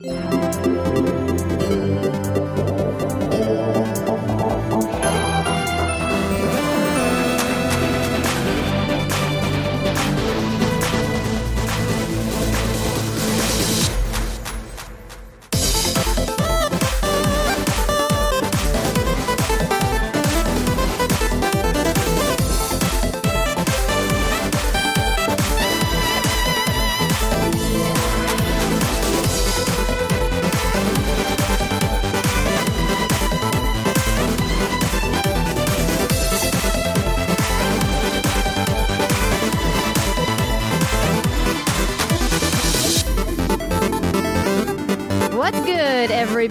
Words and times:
嗯。 0.00 0.34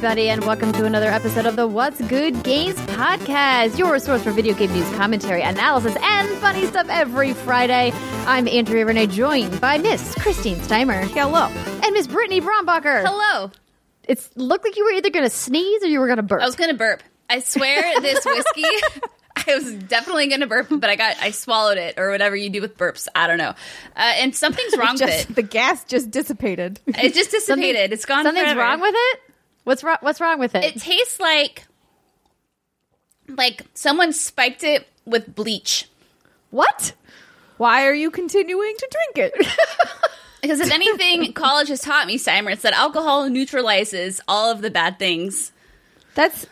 Everybody, 0.03 0.27
and 0.27 0.43
welcome 0.43 0.73
to 0.73 0.83
another 0.83 1.07
episode 1.07 1.45
of 1.45 1.55
the 1.55 1.65
What's 1.65 2.01
Good 2.01 2.43
Games 2.43 2.75
podcast, 2.75 3.77
your 3.77 3.97
source 3.99 4.21
for 4.21 4.31
video 4.31 4.53
game 4.53 4.73
news, 4.73 4.85
commentary, 4.95 5.41
analysis, 5.41 5.95
and 6.01 6.37
funny 6.39 6.65
stuff 6.65 6.87
every 6.89 7.31
Friday. 7.31 7.93
I'm 8.27 8.49
Andrea 8.49 8.85
Rene, 8.85 9.07
joined 9.07 9.61
by 9.61 9.77
Miss 9.77 10.13
Christine 10.15 10.57
Steimer. 10.57 11.03
Hello. 11.05 11.45
And 11.45 11.93
Miss 11.93 12.07
Brittany 12.07 12.41
Brombacher. 12.41 13.05
Hello. 13.05 13.49
It's 14.03 14.29
looked 14.35 14.65
like 14.65 14.75
you 14.75 14.83
were 14.83 14.91
either 14.91 15.09
going 15.09 15.23
to 15.23 15.29
sneeze 15.29 15.83
or 15.83 15.87
you 15.87 16.01
were 16.01 16.07
going 16.07 16.17
to 16.17 16.23
burp. 16.23 16.41
I 16.41 16.47
was 16.47 16.57
gonna 16.57 16.73
burp. 16.73 17.01
I 17.29 17.39
swear 17.39 18.01
this 18.01 18.25
whiskey. 18.25 18.65
I 19.47 19.55
was 19.55 19.73
definitely 19.85 20.27
gonna 20.27 20.47
burp, 20.47 20.67
but 20.69 20.89
I 20.89 20.97
got 20.97 21.15
I 21.21 21.31
swallowed 21.31 21.77
it 21.77 21.97
or 21.97 22.11
whatever 22.11 22.35
you 22.35 22.49
do 22.49 22.59
with 22.59 22.77
burps. 22.77 23.07
I 23.15 23.27
don't 23.27 23.37
know. 23.37 23.53
Uh, 23.95 24.13
and 24.17 24.35
something's 24.35 24.75
wrong 24.77 24.95
with 24.99 25.29
it. 25.29 25.33
the 25.33 25.43
gas 25.43 25.85
just 25.85 26.11
dissipated. 26.11 26.81
It 26.87 27.13
just 27.13 27.31
dissipated. 27.31 27.93
it's 27.93 28.03
gone. 28.03 28.25
Something's 28.25 28.51
forever. 28.51 28.59
wrong 28.59 28.81
with 28.81 28.95
it? 28.97 29.19
What's 29.63 29.83
wrong? 29.83 29.97
What's 30.01 30.19
wrong 30.19 30.39
with 30.39 30.55
it? 30.55 30.63
It 30.63 30.79
tastes 30.79 31.19
like 31.19 31.65
like 33.27 33.65
someone 33.73 34.11
spiked 34.13 34.63
it 34.63 34.87
with 35.05 35.33
bleach. 35.33 35.89
what? 36.49 36.93
Why 37.57 37.85
are 37.85 37.93
you 37.93 38.11
continuing 38.11 38.73
to 38.77 38.87
drink 38.91 39.33
it? 39.33 39.47
Because 40.41 40.59
if 40.59 40.71
anything, 40.73 41.31
college 41.31 41.69
has 41.69 41.79
taught 41.79 42.05
me, 42.05 42.17
Steimer, 42.17 42.51
it's 42.51 42.63
that 42.63 42.73
alcohol 42.73 43.29
neutralizes 43.29 44.19
all 44.27 44.51
of 44.51 44.61
the 44.61 44.69
bad 44.69 44.99
things. 44.99 45.53
That's 46.15 46.45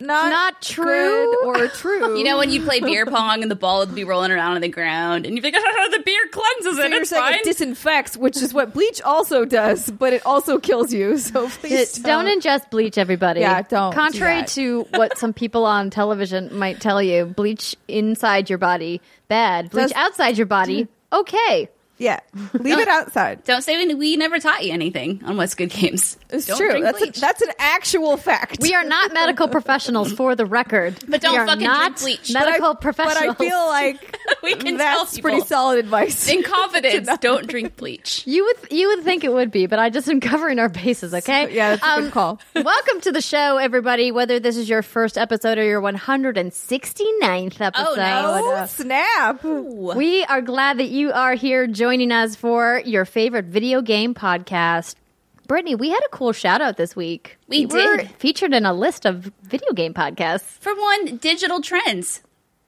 not 0.00 0.30
Not 0.30 0.62
true. 0.62 0.84
good 0.84 1.44
or 1.46 1.68
true. 1.74 2.16
You 2.18 2.24
know 2.24 2.38
when 2.38 2.50
you 2.50 2.62
play 2.62 2.80
beer 2.80 3.04
pong 3.06 3.42
and 3.42 3.50
the 3.50 3.56
ball 3.56 3.80
would 3.80 3.94
be 3.94 4.04
rolling 4.04 4.30
around 4.30 4.54
on 4.54 4.60
the 4.60 4.68
ground, 4.68 5.26
and 5.26 5.34
you'd 5.36 5.42
be 5.42 5.50
like, 5.50 5.60
"The 5.90 6.02
beer 6.04 6.20
cleanses 6.30 6.76
so 6.76 6.82
it. 6.84 6.90
you're 6.90 7.00
It's 7.00 7.10
saying 7.10 7.22
fine." 7.22 7.34
it 7.34 7.44
disinfects, 7.44 8.16
which 8.16 8.36
is 8.36 8.54
what 8.54 8.72
bleach 8.74 9.00
also 9.02 9.44
does, 9.44 9.90
but 9.90 10.12
it 10.12 10.24
also 10.26 10.58
kills 10.58 10.92
you. 10.92 11.18
So 11.28 11.48
please 11.48 11.94
Don't 11.98 12.26
ingest 12.26 12.70
bleach, 12.70 12.96
everybody. 12.98 13.40
Yeah, 13.40 13.62
don't 13.62 13.90
do 13.90 13.96
Contrary 13.96 14.40
that. 14.40 14.48
to 14.48 14.86
what 14.94 15.18
some 15.18 15.32
people 15.32 15.64
on 15.66 15.90
television 15.90 16.56
might 16.56 16.80
tell 16.80 17.02
you, 17.02 17.24
bleach 17.26 17.76
inside 17.88 18.48
your 18.48 18.58
body 18.58 19.00
bad. 19.28 19.70
Bleach 19.70 19.88
Does- 19.88 19.92
outside 19.96 20.36
your 20.38 20.46
body 20.46 20.88
okay. 21.12 21.68
Yeah, 21.98 22.20
leave 22.52 22.78
it 22.78 22.86
outside. 22.86 23.42
Don't 23.42 23.62
say 23.62 23.84
we, 23.84 23.92
we 23.94 24.16
never 24.16 24.38
taught 24.38 24.64
you 24.64 24.72
anything 24.72 25.20
on 25.24 25.36
What's 25.36 25.56
Good 25.56 25.70
Games. 25.70 26.16
It's 26.30 26.46
Don't 26.46 26.56
true. 26.56 26.80
That's 26.80 27.02
a, 27.02 27.10
that's 27.20 27.42
an 27.42 27.50
actual 27.58 28.16
fact. 28.16 28.58
We 28.60 28.72
are 28.74 28.84
not 28.84 29.12
medical 29.12 29.48
professionals, 29.58 30.12
for 30.12 30.36
the 30.36 30.46
record. 30.46 30.96
But 31.08 31.20
don't 31.22 31.32
we 31.32 31.38
are 31.38 31.46
fucking 31.48 31.64
not 31.64 31.96
drink 31.96 32.20
bleach. 32.20 32.32
But 32.32 32.42
I- 32.42 32.50
Medical 32.50 32.74
But. 32.74 33.16
I 33.16 33.34
feel 33.34 33.66
like 33.66 34.18
we 34.44 34.54
can 34.54 34.76
tell 34.78 34.98
that's 35.00 35.16
people 35.16 35.30
pretty 35.32 35.46
solid 35.46 35.78
advice. 35.80 36.28
in 36.28 36.44
confidence. 36.44 37.08
don't 37.20 37.48
drink 37.48 37.76
bleach. 37.76 38.24
you 38.28 38.44
would 38.44 38.70
you 38.70 38.88
would 38.90 39.02
think 39.02 39.24
it 39.24 39.32
would 39.32 39.50
be, 39.50 39.66
but 39.66 39.80
I 39.80 39.90
just 39.90 40.08
am 40.08 40.20
covering 40.20 40.60
our 40.60 40.68
bases. 40.68 41.12
Okay. 41.14 41.52
yeah, 41.52 41.70
that's 41.70 41.82
a 41.82 41.88
Um, 41.88 42.02
good 42.04 42.12
call. 42.12 42.40
Welcome 42.54 43.00
to 43.02 43.10
the 43.12 43.20
show, 43.22 43.56
everybody. 43.56 44.12
Whether 44.12 44.38
this 44.38 44.56
is 44.56 44.68
your 44.68 44.82
first 44.82 45.18
episode 45.18 45.58
or 45.58 45.64
your 45.64 45.82
169th 45.82 47.60
episode. 47.60 47.96
no. 47.96 48.42
Oh 48.60 48.66
snap! 48.66 49.42
We 49.42 50.22
are 50.24 50.42
glad 50.42 50.78
that 50.78 50.90
you 50.90 51.10
are 51.12 51.34
here 51.34 51.66
joining 51.66 51.87
us 51.88 52.36
for 52.36 52.82
your 52.84 53.06
favorite 53.06 53.46
video 53.46 53.80
game 53.80 54.14
podcast. 54.14 54.94
Brittany, 55.46 55.74
we 55.74 55.88
had 55.88 56.00
a 56.04 56.10
cool 56.10 56.32
shout 56.34 56.60
out 56.60 56.76
this 56.76 56.94
week. 56.94 57.38
We 57.48 57.64
were 57.64 57.96
did. 57.96 58.10
featured 58.18 58.52
in 58.52 58.66
a 58.66 58.74
list 58.74 59.06
of 59.06 59.32
video 59.42 59.72
game 59.72 59.94
podcasts. 59.94 60.42
For 60.42 60.74
one, 60.74 61.16
Digital 61.16 61.62
Trends. 61.62 62.20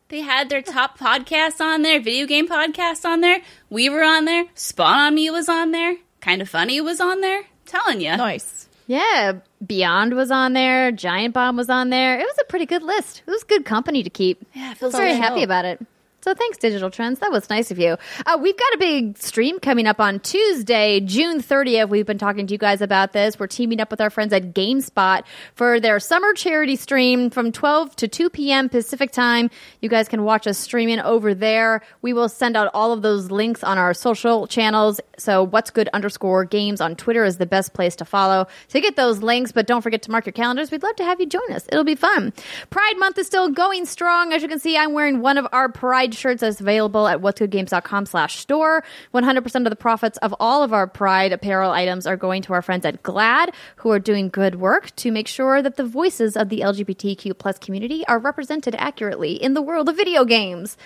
They 0.08 0.22
had 0.22 0.48
their 0.48 0.62
top 0.62 0.98
podcasts 0.98 1.60
on 1.60 1.82
there, 1.82 2.00
video 2.00 2.26
game 2.26 2.48
podcasts 2.48 3.04
on 3.04 3.20
there. 3.20 3.42
We 3.68 3.90
were 3.90 4.02
on 4.02 4.24
there. 4.24 4.46
Spawn 4.54 4.98
on 4.98 5.14
Me 5.14 5.28
was 5.28 5.50
on 5.50 5.72
there. 5.72 5.96
Kinda 6.22 6.46
Funny 6.46 6.80
was 6.80 6.98
on 6.98 7.20
there. 7.20 7.42
telling 7.66 8.00
you. 8.00 8.16
Nice. 8.16 8.68
Yeah, 8.86 9.34
Beyond 9.64 10.14
was 10.14 10.30
on 10.30 10.54
there. 10.54 10.90
Giant 10.92 11.34
Bomb 11.34 11.58
was 11.58 11.68
on 11.68 11.90
there. 11.90 12.18
It 12.18 12.24
was 12.24 12.36
a 12.40 12.44
pretty 12.46 12.64
good 12.66 12.82
list. 12.82 13.22
It 13.26 13.30
was 13.30 13.44
good 13.44 13.66
company 13.66 14.02
to 14.02 14.10
keep. 14.10 14.44
Yeah, 14.54 14.64
I 14.64 14.68
was 14.70 14.78
feels 14.78 14.96
very 14.96 15.12
happy 15.12 15.42
about 15.42 15.66
it. 15.66 15.80
So 16.22 16.34
thanks, 16.34 16.58
Digital 16.58 16.90
Trends. 16.90 17.20
That 17.20 17.32
was 17.32 17.48
nice 17.48 17.70
of 17.70 17.78
you. 17.78 17.96
Uh, 18.26 18.38
we've 18.38 18.56
got 18.56 18.74
a 18.74 18.78
big 18.78 19.16
stream 19.16 19.58
coming 19.58 19.86
up 19.86 20.00
on 20.00 20.20
Tuesday, 20.20 21.00
June 21.00 21.40
30th. 21.40 21.88
We've 21.88 22.04
been 22.04 22.18
talking 22.18 22.46
to 22.46 22.52
you 22.52 22.58
guys 22.58 22.82
about 22.82 23.14
this. 23.14 23.38
We're 23.38 23.46
teaming 23.46 23.80
up 23.80 23.90
with 23.90 24.02
our 24.02 24.10
friends 24.10 24.34
at 24.34 24.52
GameSpot 24.52 25.22
for 25.54 25.80
their 25.80 25.98
summer 25.98 26.34
charity 26.34 26.76
stream 26.76 27.30
from 27.30 27.52
12 27.52 27.96
to 27.96 28.08
2 28.08 28.28
p.m. 28.28 28.68
Pacific 28.68 29.12
time. 29.12 29.48
You 29.80 29.88
guys 29.88 30.08
can 30.08 30.22
watch 30.22 30.46
us 30.46 30.58
streaming 30.58 31.00
over 31.00 31.32
there. 31.32 31.80
We 32.02 32.12
will 32.12 32.28
send 32.28 32.54
out 32.54 32.70
all 32.74 32.92
of 32.92 33.00
those 33.00 33.30
links 33.30 33.64
on 33.64 33.78
our 33.78 33.94
social 33.94 34.46
channels. 34.46 35.00
So 35.16 35.42
what's 35.42 35.70
good 35.70 35.88
underscore 35.94 36.44
games 36.44 36.82
on 36.82 36.96
Twitter 36.96 37.24
is 37.24 37.38
the 37.38 37.46
best 37.46 37.72
place 37.72 37.96
to 37.96 38.04
follow 38.04 38.46
to 38.68 38.80
get 38.82 38.94
those 38.94 39.22
links. 39.22 39.52
But 39.52 39.66
don't 39.66 39.80
forget 39.80 40.02
to 40.02 40.10
mark 40.10 40.26
your 40.26 40.34
calendars. 40.34 40.70
We'd 40.70 40.82
love 40.82 40.96
to 40.96 41.04
have 41.04 41.18
you 41.18 41.26
join 41.26 41.50
us. 41.52 41.64
It'll 41.72 41.82
be 41.82 41.94
fun. 41.94 42.34
Pride 42.68 42.98
Month 42.98 43.16
is 43.16 43.26
still 43.26 43.48
going 43.48 43.86
strong. 43.86 44.34
As 44.34 44.42
you 44.42 44.48
can 44.48 44.58
see, 44.58 44.76
I'm 44.76 44.92
wearing 44.92 45.22
one 45.22 45.38
of 45.38 45.46
our 45.52 45.70
Pride 45.70 46.10
shirts 46.20 46.42
that's 46.42 46.60
available 46.60 47.08
at 47.08 47.20
what'sgoodgames.com 47.20 48.06
slash 48.06 48.36
store. 48.38 48.84
100% 49.14 49.54
of 49.54 49.70
the 49.70 49.76
profits 49.76 50.18
of 50.18 50.34
all 50.38 50.62
of 50.62 50.72
our 50.72 50.86
Pride 50.86 51.32
apparel 51.32 51.70
items 51.70 52.06
are 52.06 52.16
going 52.16 52.42
to 52.42 52.52
our 52.52 52.62
friends 52.62 52.84
at 52.84 53.02
GLAAD, 53.02 53.52
who 53.76 53.90
are 53.90 53.98
doing 53.98 54.28
good 54.28 54.56
work 54.56 54.94
to 54.96 55.10
make 55.10 55.26
sure 55.26 55.62
that 55.62 55.76
the 55.76 55.84
voices 55.84 56.36
of 56.36 56.48
the 56.48 56.60
LGBTQ 56.60 57.36
plus 57.38 57.58
community 57.58 58.06
are 58.06 58.18
represented 58.18 58.74
accurately 58.76 59.32
in 59.32 59.54
the 59.54 59.62
world 59.62 59.88
of 59.88 59.96
video 59.96 60.24
games. 60.24 60.76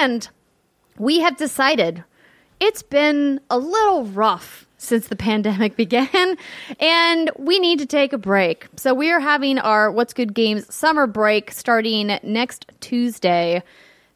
And 0.00 0.28
we 0.98 1.20
have 1.20 1.36
decided 1.36 2.04
it's 2.60 2.82
been 2.82 3.40
a 3.50 3.58
little 3.58 4.04
rough 4.04 4.66
since 4.78 5.08
the 5.08 5.16
pandemic 5.30 5.76
began, 5.76 6.36
and 6.78 7.30
we 7.38 7.58
need 7.58 7.78
to 7.80 7.86
take 7.86 8.12
a 8.12 8.18
break. 8.18 8.68
So 8.76 8.94
we 8.94 9.10
are 9.10 9.20
having 9.20 9.58
our 9.58 9.90
What's 9.90 10.14
Good 10.14 10.34
Games 10.34 10.72
summer 10.72 11.06
break 11.06 11.50
starting 11.50 12.18
next 12.22 12.70
Tuesday, 12.80 13.62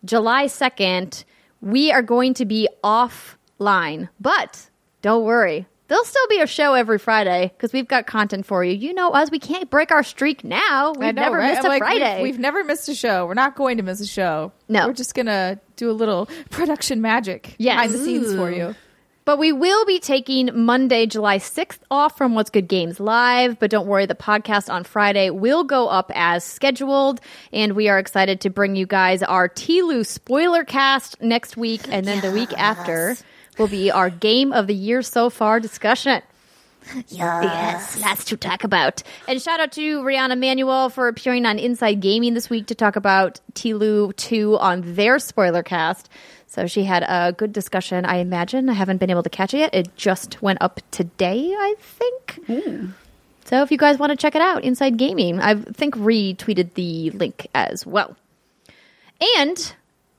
July 0.04 0.47
2nd. 0.47 1.25
We 1.60 1.91
are 1.92 2.03
going 2.03 2.34
to 2.34 2.44
be 2.44 2.69
offline, 2.84 4.09
but 4.20 4.70
don't 5.03 5.25
worry. 5.25 5.66
There'll 5.88 6.04
still 6.04 6.26
be 6.28 6.41
a 6.41 6.47
show 6.47 6.75
every 6.75 6.98
Friday 6.98 7.50
because 7.56 7.72
we've 7.72 7.88
got 7.88 8.06
content 8.06 8.44
for 8.44 8.62
you. 8.62 8.75
You 8.75 8.92
know 8.92 9.10
us, 9.10 9.31
we 9.31 9.38
can't 9.38 9.70
break 9.70 9.91
our 9.91 10.03
streak 10.03 10.44
now. 10.44 10.91
We've 10.92 11.14
know, 11.14 11.22
never 11.22 11.38
right? 11.38 11.54
missed 11.54 11.64
a 11.64 11.69
like, 11.69 11.82
we've- 11.82 11.98
Friday. 12.00 12.22
We've, 12.22 12.38
never 12.38 12.62
missed 12.62 12.91
a 12.91 12.94
show. 12.94 13.25
We're 13.26 13.32
not 13.34 13.56
going 13.56 13.78
to 13.78 13.82
miss 13.82 14.00
a 14.00 14.06
show. 14.06 14.53
No. 14.69 14.87
We're 14.87 14.92
just 14.92 15.14
gonna 15.14 15.58
do 15.76 15.91
a 15.91 15.92
little 15.92 16.28
production 16.50 17.00
magic 17.00 17.54
Yes. 17.58 17.75
behind 17.76 17.92
the 17.94 17.98
scenes 18.04 18.34
for 18.34 18.50
you. 18.50 18.75
But 19.28 19.38
we 19.38 19.52
will 19.52 19.84
be 19.84 20.00
taking 20.00 20.48
Monday, 20.54 21.04
July 21.04 21.36
6th 21.36 21.80
off 21.90 22.16
from 22.16 22.34
What's 22.34 22.48
Good 22.48 22.66
Games 22.66 22.98
Live. 22.98 23.58
But 23.58 23.70
don't 23.70 23.86
worry, 23.86 24.06
the 24.06 24.14
podcast 24.14 24.72
on 24.72 24.84
Friday 24.84 25.28
will 25.28 25.64
go 25.64 25.86
up 25.86 26.10
as 26.14 26.42
scheduled. 26.44 27.20
And 27.52 27.75
we 27.75 27.90
are 27.90 27.98
excited 27.98 28.40
to 28.40 28.48
bring 28.48 28.75
you 28.75 28.86
guys 28.86 29.22
our 29.22 29.46
Tilu 29.46 30.06
spoiler 30.06 30.64
cast 30.64 31.20
next 31.20 31.58
week. 31.58 31.82
And 31.90 32.06
then 32.06 32.22
the 32.22 32.32
week 32.32 32.54
after 32.56 33.19
will 33.58 33.69
be 33.69 33.90
our 33.90 34.08
game 34.08 34.50
of 34.54 34.66
the 34.66 34.75
year 34.75 35.02
so 35.02 35.28
far 35.28 35.60
discussion. 35.60 36.22
Yes, 37.08 38.00
lots 38.00 38.24
to 38.24 38.36
talk 38.38 38.64
about. 38.64 39.02
And 39.26 39.42
shout 39.42 39.60
out 39.60 39.72
to 39.72 40.00
Rihanna 40.00 40.38
Manuel 40.38 40.88
for 40.88 41.06
appearing 41.06 41.44
on 41.44 41.58
Inside 41.58 42.00
Gaming 42.00 42.32
this 42.32 42.48
week 42.48 42.66
to 42.69 42.74
talk 42.74 42.96
about 42.96 43.40
Tilu 43.52 44.16
2 44.16 44.56
on 44.56 44.94
their 44.94 45.19
spoiler 45.19 45.62
cast. 45.62 46.08
So 46.50 46.66
she 46.66 46.84
had 46.84 47.02
a 47.06 47.32
good 47.32 47.52
discussion, 47.52 48.06
I 48.06 48.16
imagine. 48.16 48.70
I 48.70 48.72
haven't 48.72 48.96
been 48.96 49.10
able 49.10 49.22
to 49.22 49.28
catch 49.30 49.52
it 49.52 49.58
yet. 49.58 49.74
It 49.74 49.94
just 49.96 50.40
went 50.40 50.60
up 50.62 50.80
today, 50.90 51.52
I 51.54 51.74
think. 51.78 52.40
Hmm. 52.46 52.86
So 53.44 53.62
if 53.62 53.70
you 53.70 53.76
guys 53.78 53.98
want 53.98 54.10
to 54.10 54.16
check 54.16 54.34
it 54.34 54.40
out, 54.40 54.64
Inside 54.64 54.96
Gaming, 54.96 55.40
I 55.40 55.54
think 55.56 55.94
retweeted 55.94 56.72
the 56.74 57.10
link 57.10 57.46
as 57.54 57.84
well. 57.86 58.16
And 59.38 59.74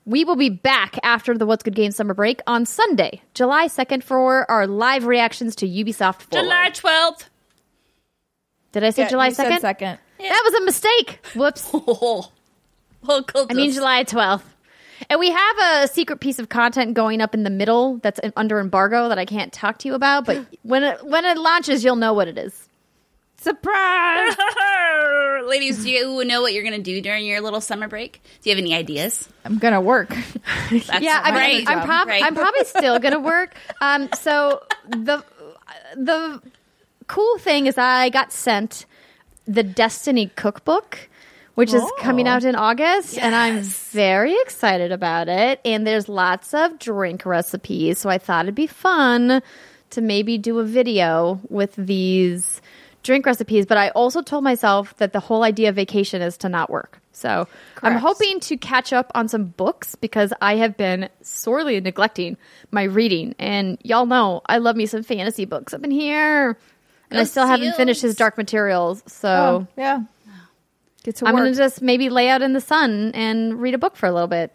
we 0.05 0.23
will 0.23 0.35
be 0.35 0.49
back 0.49 0.99
after 1.03 1.37
the 1.37 1.45
What's 1.47 1.63
Good 1.63 1.75
Games 1.75 1.95
summer 1.95 2.13
break 2.13 2.41
on 2.47 2.65
Sunday, 2.65 3.21
July 3.33 3.67
2nd, 3.67 4.03
for 4.03 4.49
our 4.49 4.67
live 4.67 5.05
reactions 5.05 5.55
to 5.57 5.67
Ubisoft 5.67 6.21
Forward. 6.21 6.43
July 6.45 6.69
12th. 6.71 7.25
Did 8.71 8.83
I 8.83 8.91
say 8.91 9.01
Yeah, 9.03 9.09
July 9.09 9.27
you 9.29 9.33
said 9.33 9.43
second? 9.45 9.61
second. 9.61 9.99
That 10.19 10.41
was 10.45 10.53
a 10.55 10.65
mistake. 10.65 11.19
Whoops. 11.35 11.71
Oh. 13.07 13.45
I 13.49 13.53
mean 13.53 13.71
July 13.71 14.03
12th. 14.03 14.41
And 15.09 15.19
we 15.19 15.29
have 15.31 15.57
a 15.83 15.87
secret 15.87 16.19
piece 16.19 16.39
of 16.39 16.49
content 16.49 16.93
going 16.93 17.21
up 17.21 17.33
in 17.33 17.43
the 17.43 17.49
middle 17.49 17.97
that's 17.97 18.19
under 18.35 18.59
embargo 18.59 19.09
that 19.09 19.17
I 19.19 19.25
can't 19.25 19.53
talk 19.53 19.79
to 19.79 19.87
you 19.87 19.93
about, 19.93 20.25
but 20.25 20.45
when 20.63 20.83
it 20.83 21.05
when 21.05 21.25
it 21.25 21.37
launches, 21.37 21.83
you'll 21.83 21.95
know 21.95 22.13
what 22.13 22.27
it 22.27 22.37
is. 22.37 22.67
Surprise! 23.41 24.35
Ladies, 25.45 25.83
do 25.83 25.89
you 25.89 26.25
know 26.25 26.41
what 26.41 26.53
you're 26.53 26.63
going 26.63 26.75
to 26.75 26.81
do 26.81 26.99
during 27.01 27.25
your 27.25 27.39
little 27.39 27.61
summer 27.61 27.87
break? 27.87 28.21
Do 28.41 28.49
you 28.49 28.55
have 28.55 28.61
any 28.61 28.75
ideas? 28.75 29.29
I'm 29.45 29.57
gonna 29.57 29.79
work. 29.81 30.09
That's 30.71 31.01
yeah, 31.01 31.21
I'm. 31.23 31.67
I'm, 31.67 31.85
prob- 31.85 32.07
Right. 32.07 32.23
I'm 32.23 32.35
probably 32.35 32.65
still 32.65 32.99
gonna 32.99 33.19
work. 33.19 33.55
Um, 33.79 34.09
so 34.13 34.61
the 34.89 35.23
the 35.95 36.41
cool 37.07 37.37
thing 37.39 37.67
is 37.67 37.77
I 37.77 38.09
got 38.09 38.31
sent 38.33 38.85
the 39.47 39.63
Destiny 39.63 40.27
cookbook, 40.35 41.08
which 41.59 41.73
is 41.73 41.83
coming 41.99 42.27
Oh. 42.27 42.31
out 42.31 42.43
in 42.43 42.55
August, 42.55 43.17
and 43.17 43.35
I'm 43.35 43.61
very 43.61 44.33
excited 44.41 44.91
about 44.91 45.27
it. 45.27 45.59
And 45.65 45.85
there's 45.85 46.07
lots 46.09 46.53
of 46.53 46.79
drink 46.79 47.25
recipes, 47.25 47.99
so 47.99 48.09
I 48.09 48.17
thought 48.17 48.45
it'd 48.45 48.55
be 48.55 48.67
fun 48.67 49.41
to 49.91 50.01
maybe 50.01 50.37
do 50.37 50.59
a 50.59 50.63
video 50.63 51.39
with 51.49 51.75
these 51.75 52.61
drink 53.03 53.25
recipes. 53.25 53.65
But 53.65 53.77
I 53.77 53.89
also 53.89 54.21
told 54.21 54.43
myself 54.43 54.95
that 54.97 55.13
the 55.13 55.19
whole 55.19 55.43
idea 55.43 55.69
of 55.69 55.75
vacation 55.75 56.21
is 56.21 56.37
to 56.37 56.49
not 56.49 56.69
work. 56.69 56.99
So 57.11 57.47
I'm 57.83 57.97
hoping 57.97 58.39
to 58.41 58.55
catch 58.55 58.93
up 58.93 59.11
on 59.13 59.27
some 59.27 59.45
books 59.45 59.95
because 59.95 60.31
I 60.41 60.55
have 60.55 60.77
been 60.77 61.09
sorely 61.21 61.81
neglecting 61.81 62.37
my 62.71 62.83
reading. 62.83 63.35
And 63.39 63.77
y'all 63.83 64.05
know 64.05 64.41
I 64.45 64.59
love 64.59 64.77
me 64.77 64.85
some 64.85 65.03
fantasy 65.03 65.43
books 65.45 65.73
up 65.73 65.83
in 65.83 65.91
here. 65.91 66.57
And 67.11 67.17
Go 67.17 67.19
I 67.19 67.23
still 67.25 67.47
haven't 67.47 67.75
finished 67.75 68.01
his 68.03 68.15
Dark 68.15 68.37
Materials. 68.37 69.03
So 69.07 69.29
Oh, 69.29 69.67
yeah. 69.75 70.01
Get 71.03 71.15
to 71.17 71.27
I'm 71.27 71.33
work. 71.33 71.43
going 71.43 71.53
to 71.53 71.57
just 71.57 71.81
maybe 71.81 72.09
lay 72.09 72.29
out 72.29 72.41
in 72.41 72.53
the 72.53 72.61
sun 72.61 73.11
and 73.13 73.61
read 73.61 73.73
a 73.73 73.77
book 73.77 73.95
for 73.95 74.05
a 74.05 74.11
little 74.11 74.27
bit. 74.27 74.51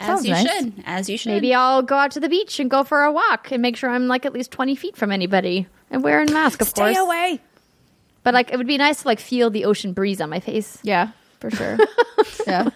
As 0.00 0.06
Sounds 0.06 0.26
you 0.26 0.32
nice. 0.32 0.48
should. 0.48 0.72
As 0.86 1.10
you 1.10 1.18
should. 1.18 1.32
Maybe 1.32 1.52
I'll 1.54 1.82
go 1.82 1.96
out 1.96 2.12
to 2.12 2.20
the 2.20 2.28
beach 2.28 2.60
and 2.60 2.70
go 2.70 2.84
for 2.84 3.02
a 3.02 3.10
walk 3.10 3.50
and 3.50 3.60
make 3.60 3.76
sure 3.76 3.90
I'm 3.90 4.06
like 4.06 4.24
at 4.24 4.32
least 4.32 4.52
20 4.52 4.76
feet 4.76 4.96
from 4.96 5.10
anybody 5.10 5.66
and 5.90 6.04
wearing 6.04 6.30
a 6.30 6.32
mask, 6.32 6.60
of 6.60 6.68
Stay 6.68 6.82
course. 6.82 6.94
Stay 6.94 7.00
away. 7.00 7.40
But 8.22 8.34
like, 8.34 8.52
it 8.52 8.58
would 8.58 8.66
be 8.66 8.78
nice 8.78 9.02
to 9.02 9.08
like 9.08 9.18
feel 9.18 9.50
the 9.50 9.64
ocean 9.64 9.92
breeze 9.92 10.20
on 10.20 10.30
my 10.30 10.38
face. 10.38 10.78
Yeah, 10.82 11.10
for 11.40 11.50
sure. 11.50 11.78
yeah. 12.46 12.68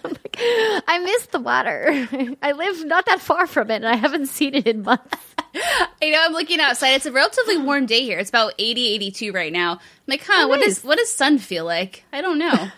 I 0.87 0.99
miss 0.99 1.27
the 1.27 1.39
water. 1.39 2.07
I 2.41 2.51
live 2.51 2.83
not 2.85 3.05
that 3.05 3.21
far 3.21 3.47
from 3.47 3.71
it 3.71 3.75
and 3.75 3.87
I 3.87 3.95
haven't 3.95 4.27
seen 4.27 4.55
it 4.55 4.67
in 4.67 4.83
months. 4.83 5.17
I 5.55 6.09
know 6.09 6.19
I'm 6.25 6.33
looking 6.33 6.59
outside. 6.59 6.89
It's 6.89 7.05
a 7.05 7.11
relatively 7.11 7.57
warm 7.57 7.85
day 7.85 8.01
here. 8.03 8.19
It's 8.19 8.29
about 8.29 8.53
80, 8.57 8.95
82 8.95 9.31
right 9.31 9.53
now. 9.53 9.73
I'm 9.73 9.79
like, 10.07 10.23
huh, 10.25 10.47
what 10.47 10.57
oh, 10.57 10.61
nice. 10.61 10.75
does 10.75 10.83
what 10.83 10.97
does 10.97 11.11
sun 11.11 11.37
feel 11.37 11.63
like? 11.65 12.03
I 12.11 12.21
don't 12.21 12.39
know. 12.39 12.69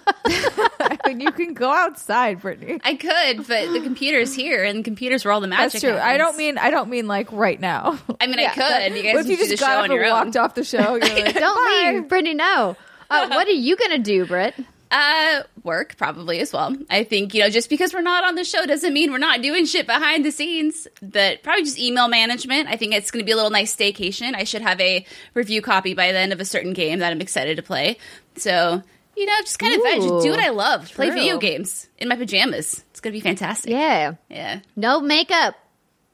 I 0.26 0.98
mean, 1.06 1.20
you 1.20 1.32
can 1.32 1.54
go 1.54 1.70
outside, 1.70 2.40
Brittany. 2.40 2.80
I 2.84 2.94
could, 2.94 3.46
but 3.46 3.72
the 3.72 3.80
computer's 3.82 4.34
here 4.34 4.64
and 4.64 4.80
the 4.80 4.82
computer's 4.82 5.24
where 5.24 5.32
all 5.32 5.40
the 5.40 5.46
magic 5.46 5.72
That's 5.72 5.82
true. 5.82 5.96
I 5.96 6.16
don't 6.16 6.36
mean 6.36 6.58
I 6.58 6.70
don't 6.70 6.90
mean 6.90 7.06
like 7.06 7.30
right 7.32 7.60
now. 7.60 7.98
I 8.20 8.26
mean, 8.26 8.38
I 8.38 8.46
could. 8.54 8.96
You 8.96 9.02
guys 9.02 9.26
if 9.26 9.38
you 9.40 9.48
just 9.48 9.60
got 9.60 9.70
up 9.72 9.78
on 9.78 9.84
and 9.86 9.94
your 9.94 10.04
own. 10.06 10.10
walked 10.12 10.36
off 10.36 10.54
the 10.54 10.64
show? 10.64 10.94
You're 10.94 11.00
like, 11.00 11.34
Don't 11.34 11.56
"Bye." 11.56 11.92
leave, 11.94 12.08
Brittany. 12.08 12.34
No. 12.34 12.76
Uh, 13.10 13.28
what 13.28 13.46
are 13.46 13.50
you 13.50 13.76
gonna 13.76 13.98
do, 13.98 14.24
Britt? 14.26 14.54
Uh, 14.90 15.42
work 15.64 15.96
probably 15.96 16.38
as 16.40 16.52
well. 16.52 16.76
I 16.90 17.04
think, 17.04 17.32
you 17.32 17.40
know, 17.40 17.48
just 17.48 17.70
because 17.70 17.94
we're 17.94 18.02
not 18.02 18.24
on 18.24 18.34
the 18.34 18.44
show 18.44 18.66
doesn't 18.66 18.92
mean 18.92 19.10
we're 19.10 19.16
not 19.16 19.40
doing 19.40 19.64
shit 19.64 19.86
behind 19.86 20.22
the 20.22 20.30
scenes. 20.30 20.86
But 21.00 21.42
probably 21.42 21.64
just 21.64 21.78
email 21.78 22.08
management. 22.08 22.68
I 22.68 22.76
think 22.76 22.92
it's 22.92 23.10
going 23.10 23.22
to 23.22 23.24
be 23.24 23.32
a 23.32 23.36
little 23.36 23.50
nice 23.50 23.74
staycation. 23.74 24.34
I 24.34 24.44
should 24.44 24.60
have 24.60 24.78
a 24.82 25.06
review 25.32 25.62
copy 25.62 25.94
by 25.94 26.12
the 26.12 26.18
end 26.18 26.34
of 26.34 26.40
a 26.40 26.44
certain 26.44 26.74
game 26.74 26.98
that 26.98 27.10
I'm 27.10 27.22
excited 27.22 27.56
to 27.56 27.62
play. 27.62 27.96
So, 28.36 28.82
you 29.16 29.26
know, 29.26 29.36
just 29.42 29.58
kind 29.58 29.74
of 29.74 29.82
veg, 29.82 30.02
Ooh, 30.02 30.22
do 30.22 30.30
what 30.30 30.40
I 30.40 30.50
love. 30.50 30.90
Play 30.92 31.06
true. 31.08 31.14
video 31.16 31.38
games 31.38 31.88
in 31.98 32.08
my 32.08 32.16
pajamas. 32.16 32.82
It's 32.90 33.00
going 33.00 33.12
to 33.12 33.16
be 33.16 33.20
fantastic. 33.20 33.70
Yeah. 33.70 34.14
Yeah. 34.30 34.60
No 34.76 35.00
makeup. 35.00 35.54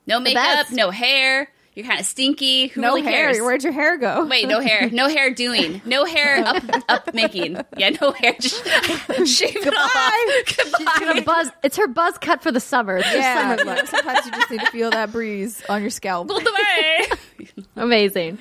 No 0.07 0.21
makeup, 0.21 0.71
no 0.73 0.91
hair. 0.91 1.49
You're 1.75 1.87
kind 1.87 2.01
of 2.01 2.07
stinky. 2.07 2.67
Who 2.69 2.81
No 2.81 2.89
really 2.95 3.03
hair. 3.03 3.27
cares? 3.33 3.39
Where'd 3.41 3.63
your 3.63 3.73
hair 3.73 3.99
go? 3.99 4.27
Wait, 4.27 4.49
no 4.49 4.59
hair. 4.59 4.91
No 4.91 5.09
hair 5.15 5.33
doing. 5.33 5.81
No 5.85 6.05
hair 6.07 6.39
up 6.45 6.65
up 6.89 7.15
making. 7.15 7.57
Yeah, 7.77 7.91
no 8.01 8.11
hair. 8.11 8.35
Just 8.41 8.65
shave 9.27 9.55
it 9.55 9.75
off. 9.77 10.57
Goodbye. 10.57 10.97
Gonna 10.99 11.23
buzz. 11.23 11.51
It's 11.63 11.77
her 11.77 11.87
buzz 11.87 12.19
cut 12.19 12.43
for 12.43 12.51
the 12.51 12.59
summer. 12.59 12.97
It's 12.97 13.07
Yeah, 13.15 13.55
summer 13.57 13.65
look. 13.77 13.87
sometimes 13.87 14.27
you 14.27 14.33
just 14.33 14.51
need 14.51 14.61
to 14.61 14.71
feel 14.73 14.91
that 14.91 15.13
breeze 15.13 15.63
on 15.69 15.81
your 15.83 15.91
scalp. 15.91 16.27
Pulled 16.27 16.43
away. 16.49 17.07
Amazing. 17.77 18.39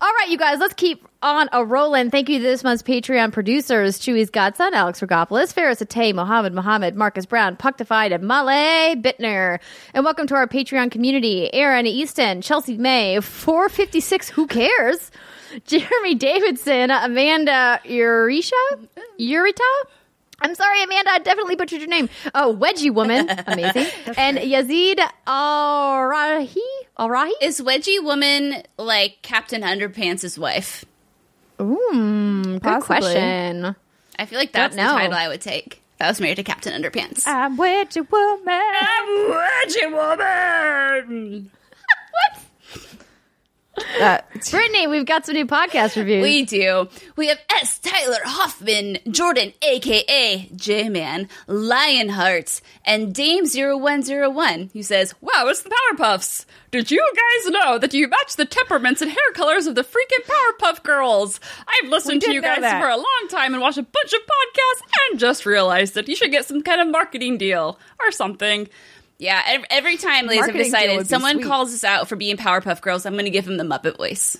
All 0.00 0.12
right, 0.12 0.28
you 0.28 0.38
guys, 0.38 0.58
let's 0.58 0.74
keep 0.74 1.06
on 1.22 1.48
a 1.52 1.64
rolling. 1.64 2.10
Thank 2.10 2.28
you 2.28 2.38
to 2.38 2.42
this 2.42 2.64
month's 2.64 2.82
Patreon 2.82 3.32
producers 3.32 3.98
Chewy's 3.98 4.30
Godson, 4.30 4.74
Alex 4.74 5.00
Rigopulos, 5.00 5.52
Faris 5.52 5.80
Attieh, 5.80 6.14
Mohammed 6.14 6.52
Mohammed, 6.52 6.96
Marcus 6.96 7.26
Brown, 7.26 7.56
Punkdefied, 7.56 8.14
and 8.14 8.24
Molly 8.24 9.00
Bittner. 9.00 9.58
And 9.94 10.04
welcome 10.04 10.26
to 10.28 10.34
our 10.34 10.46
Patreon 10.46 10.90
community 10.90 11.52
Aaron 11.54 11.86
Easton, 11.86 12.42
Chelsea 12.42 12.76
May, 12.76 13.20
456, 13.20 14.30
who 14.30 14.46
cares? 14.46 15.10
Jeremy 15.66 16.14
Davidson, 16.14 16.90
Amanda 16.90 17.80
Eurisha? 17.84 18.52
Eurita? 19.20 19.60
I'm 20.40 20.54
sorry, 20.54 20.82
Amanda. 20.82 21.10
I 21.10 21.18
definitely 21.20 21.54
butchered 21.56 21.80
your 21.80 21.88
name. 21.88 22.08
Oh, 22.34 22.56
Wedgie 22.58 22.92
Woman. 22.92 23.28
Amazing. 23.46 23.86
and 24.16 24.38
Yazid 24.38 24.98
Al-Rahi? 25.26 26.56
Al-Rahi? 26.98 27.30
Is 27.40 27.60
Wedgie 27.60 28.02
Woman 28.02 28.62
like 28.76 29.18
Captain 29.22 29.62
Underpants' 29.62 30.36
wife? 30.38 30.84
Ooh, 31.60 32.42
good 32.58 32.62
Possibly. 32.62 32.96
question. 32.98 33.76
I 34.18 34.26
feel 34.26 34.38
like 34.38 34.52
that's 34.52 34.74
the 34.74 34.82
title 34.82 35.14
I 35.14 35.28
would 35.28 35.40
take. 35.40 35.80
If 35.96 36.02
I 36.06 36.08
was 36.08 36.20
married 36.20 36.36
to 36.36 36.42
Captain 36.42 36.72
Underpants. 36.80 37.24
I'm 37.26 37.56
Wedgie 37.56 38.08
Woman. 38.10 38.48
I'm 38.80 39.08
Wedgie 39.30 39.92
Woman. 41.08 41.50
That, 43.98 44.30
Brittany, 44.50 44.86
we've 44.86 45.06
got 45.06 45.24
some 45.24 45.34
new 45.34 45.46
podcast 45.46 45.96
reviews. 45.96 46.22
We 46.22 46.44
do. 46.44 46.88
We 47.16 47.28
have 47.28 47.38
S. 47.48 47.78
Tyler 47.78 48.18
Hoffman, 48.24 48.98
Jordan, 49.10 49.52
aka 49.62 50.48
J 50.54 50.88
Man, 50.88 51.28
Lionheart, 51.46 52.60
and 52.84 53.14
Dame0101, 53.14 54.72
who 54.72 54.82
says, 54.82 55.14
Wow, 55.20 55.46
it's 55.46 55.62
the 55.62 55.70
Powerpuffs. 55.70 56.44
Did 56.70 56.90
you 56.90 57.06
guys 57.14 57.50
know 57.50 57.78
that 57.78 57.92
you 57.92 58.08
match 58.08 58.36
the 58.36 58.46
temperaments 58.46 59.02
and 59.02 59.10
hair 59.10 59.32
colors 59.34 59.66
of 59.66 59.74
the 59.74 59.84
freaking 59.84 60.24
Powerpuff 60.26 60.82
Girls? 60.82 61.38
I've 61.68 61.90
listened 61.90 62.22
to 62.22 62.32
you 62.32 62.40
guys 62.40 62.60
that. 62.60 62.80
for 62.80 62.88
a 62.88 62.96
long 62.96 63.26
time 63.28 63.52
and 63.52 63.60
watched 63.60 63.76
a 63.76 63.82
bunch 63.82 64.12
of 64.12 64.20
podcasts 64.20 65.10
and 65.10 65.20
just 65.20 65.44
realized 65.44 65.94
that 65.94 66.08
you 66.08 66.16
should 66.16 66.30
get 66.30 66.46
some 66.46 66.62
kind 66.62 66.80
of 66.80 66.88
marketing 66.88 67.36
deal 67.36 67.78
or 68.00 68.10
something. 68.10 68.68
Yeah, 69.22 69.62
every 69.70 69.96
time, 69.98 70.26
ladies, 70.26 70.48
I've 70.48 70.52
decided 70.54 71.06
someone 71.06 71.36
sweet. 71.36 71.46
calls 71.46 71.72
us 71.72 71.84
out 71.84 72.08
for 72.08 72.16
being 72.16 72.36
Powerpuff 72.36 72.80
Girls, 72.80 73.06
I'm 73.06 73.12
going 73.12 73.24
to 73.26 73.30
give 73.30 73.44
them 73.44 73.56
the 73.56 73.62
Muppet 73.64 73.96
voice. 73.96 74.36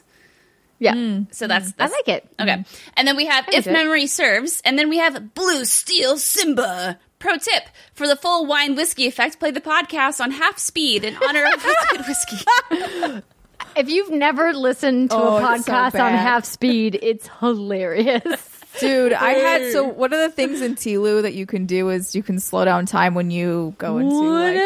yeah. 0.80 0.94
Hmm. 0.94 1.22
So 1.30 1.46
that's, 1.46 1.70
hmm. 1.70 1.82
I 1.82 1.86
like 1.86 2.08
it. 2.08 2.28
Okay. 2.40 2.56
Hmm. 2.56 2.62
And 2.96 3.06
then 3.06 3.16
we 3.16 3.26
have 3.26 3.48
If 3.48 3.68
it. 3.68 3.72
Memory 3.72 4.08
Serves, 4.08 4.60
and 4.64 4.76
then 4.76 4.88
we 4.88 4.98
have 4.98 5.34
Blue 5.34 5.64
Steel 5.64 6.18
Simba. 6.18 6.98
Pro 7.20 7.36
tip 7.36 7.62
for 7.94 8.08
the 8.08 8.16
full 8.16 8.46
wine 8.46 8.74
whiskey 8.74 9.06
effect, 9.06 9.38
play 9.38 9.52
the 9.52 9.60
podcast 9.60 10.20
on 10.20 10.32
half 10.32 10.58
speed 10.58 11.04
in 11.04 11.16
honor 11.28 11.44
of 11.54 11.62
good 11.62 12.00
whiskey. 12.06 13.22
If 13.76 13.88
you've 13.88 14.10
never 14.10 14.52
listened 14.52 15.10
to 15.12 15.16
Oh, 15.16 15.36
a 15.36 15.54
it's 15.54 15.64
so 15.66 15.72
podcast 15.72 15.94
on 16.00 16.12
half 16.12 16.44
speed, 16.44 16.98
it's 17.00 17.28
hilarious. 17.40 18.51
Dude, 18.80 19.12
I 19.12 19.32
had 19.32 19.72
so 19.72 19.84
one 19.84 20.12
of 20.12 20.20
the 20.20 20.30
things 20.30 20.60
in 20.60 20.74
Tilu 20.74 21.22
that 21.22 21.34
you 21.34 21.46
can 21.46 21.66
do 21.66 21.90
is 21.90 22.14
you 22.14 22.22
can 22.22 22.40
slow 22.40 22.64
down 22.64 22.86
time 22.86 23.14
when 23.14 23.30
you 23.30 23.74
go 23.78 23.98
into 23.98 24.14
like 24.14 24.56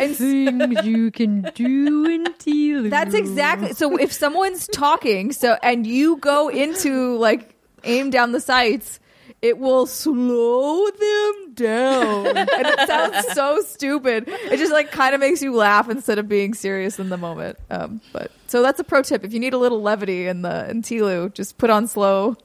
and 0.00 0.16
things 0.16 0.86
you 0.86 1.10
can 1.10 1.42
do 1.54 2.06
in 2.06 2.32
Teal. 2.38 2.88
That's 2.88 3.14
exactly 3.14 3.72
so 3.72 3.96
if 3.96 4.12
someone's 4.12 4.66
talking 4.68 5.32
so 5.32 5.56
and 5.62 5.86
you 5.86 6.16
go 6.18 6.48
into 6.48 7.16
like 7.16 7.54
aim 7.84 8.10
down 8.10 8.32
the 8.32 8.40
sights 8.40 9.00
it 9.40 9.58
will 9.58 9.86
slow 9.86 10.84
them 10.90 11.54
down. 11.54 12.26
And 12.36 12.48
it 12.50 12.88
sounds 12.88 13.34
so 13.34 13.60
stupid. 13.60 14.24
It 14.26 14.56
just 14.56 14.72
like 14.72 14.90
kind 14.90 15.14
of 15.14 15.20
makes 15.20 15.40
you 15.42 15.54
laugh 15.54 15.88
instead 15.88 16.18
of 16.18 16.28
being 16.28 16.54
serious 16.54 16.98
in 16.98 17.08
the 17.08 17.16
moment. 17.16 17.58
Um 17.70 18.00
but 18.12 18.32
so 18.46 18.62
that's 18.62 18.80
a 18.80 18.84
pro 18.84 19.02
tip. 19.02 19.24
If 19.24 19.32
you 19.32 19.40
need 19.40 19.52
a 19.52 19.58
little 19.58 19.80
levity 19.82 20.26
in 20.26 20.42
the 20.42 20.68
in 20.70 20.82
Tilu 20.82 21.30
just 21.30 21.58
put 21.58 21.70
on 21.70 21.86
slow 21.86 22.36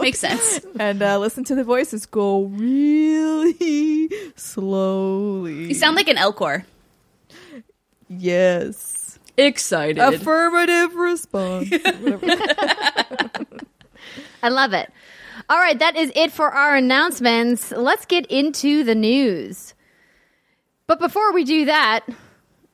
Makes 0.00 0.20
sense. 0.20 0.60
and 0.78 1.02
uh, 1.02 1.18
listen 1.18 1.44
to 1.44 1.54
the 1.54 1.64
voices 1.64 2.06
go 2.06 2.44
really 2.44 4.08
slowly 4.36 5.68
You 5.68 5.74
sound 5.74 5.96
like 5.96 6.08
an 6.08 6.16
Elcor. 6.16 6.64
yes 8.08 9.18
Excited. 9.36 9.98
affirmative 9.98 10.94
response 10.94 11.70
I 14.42 14.48
love 14.50 14.72
it. 14.72 14.92
All 15.48 15.58
right, 15.58 15.78
that 15.78 15.96
is 15.96 16.12
it 16.14 16.32
for 16.32 16.50
our 16.50 16.76
announcements. 16.76 17.70
Let's 17.72 18.04
get 18.06 18.26
into 18.26 18.84
the 18.84 18.94
news. 18.94 19.74
But 20.86 21.00
before 21.00 21.32
we 21.32 21.44
do 21.44 21.64
that, 21.64 22.04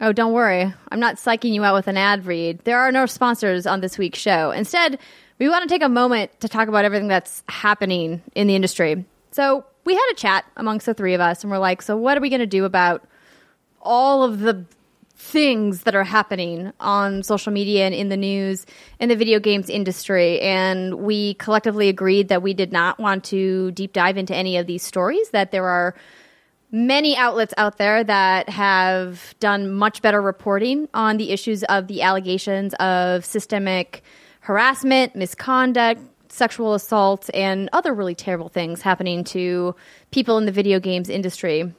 oh, 0.01 0.13
don't 0.13 0.33
worry. 0.33 0.73
I'm 0.91 1.01
not 1.01 1.17
psyching 1.17 1.53
you 1.53 1.65
out 1.65 1.75
with 1.75 1.89
an 1.89 1.97
ad 1.97 2.27
read. 2.27 2.61
There 2.65 2.79
are 2.79 2.93
no 2.93 3.07
sponsors 3.07 3.67
on 3.67 3.81
this 3.81 3.97
week's 3.97 4.19
show. 4.19 4.51
Instead, 4.51 4.99
we 5.45 5.51
want 5.51 5.63
to 5.63 5.69
take 5.69 5.83
a 5.83 5.91
moment 5.91 6.41
to 6.41 6.49
talk 6.49 6.69
about 6.69 6.87
everything 6.87 7.07
that's 7.07 7.43
happening 7.51 8.23
in 8.35 8.47
the 8.47 8.55
industry. 8.55 9.05
So 9.33 9.67
we 9.85 9.93
had 9.93 10.11
a 10.13 10.15
chat 10.15 10.47
amongst 10.57 10.87
the 10.87 10.95
three 10.95 11.13
of 11.13 11.21
us, 11.21 11.45
and 11.45 11.51
we're 11.51 11.59
like, 11.59 11.83
so 11.83 11.99
what 11.99 12.17
are 12.17 12.23
we 12.23 12.31
going 12.31 12.41
to 12.41 12.47
do 12.47 12.65
about 12.65 13.07
all 13.83 14.23
of 14.23 14.41
the 14.41 14.65
things 15.17 15.83
that 15.83 15.95
are 15.95 16.03
happening 16.03 16.73
on 16.81 17.23
social 17.23 17.53
media 17.53 17.85
and 17.85 17.95
in 17.95 18.09
the 18.09 18.17
news 18.17 18.65
in 18.99 19.11
the 19.11 19.17
video 19.17 19.39
games 19.39 19.69
industry. 19.69 20.41
And 20.41 20.95
we 20.95 21.35
collectively 21.35 21.91
agreed 21.91 22.29
that 22.29 22.43
we 22.43 22.55
did 22.55 22.73
not 22.73 22.99
want 22.99 23.25
to 23.25 23.71
deep 23.73 23.93
dive 23.93 24.17
into 24.17 24.35
any 24.35 24.57
of 24.57 24.67
these 24.67 24.83
stories, 24.83 25.29
that 25.31 25.53
there 25.53 25.69
are 25.69 25.95
many 26.73 27.19
outlets 27.19 27.53
out 27.59 27.77
there 27.77 28.03
that 28.03 28.49
have 28.49 29.35
done 29.41 29.71
much 29.71 30.01
better 30.01 30.23
reporting 30.23 30.89
on 30.95 31.19
the 31.19 31.33
issues 31.33 31.63
of 31.65 31.87
the 31.87 32.01
allegations 32.01 32.73
of 32.75 33.27
systemic 33.27 34.03
harassment, 34.45 35.17
misconduct, 35.17 36.03
sexual 36.29 36.75
assault, 36.75 37.31
and 37.33 37.71
other 37.73 37.95
really 37.95 38.15
terrible 38.15 38.51
things 38.51 38.83
happening 38.83 39.25
to 39.25 39.75
people 40.11 40.37
in 40.37 40.45
the 40.45 40.53
video 40.53 40.79
games 40.79 41.09
industry. 41.09 41.73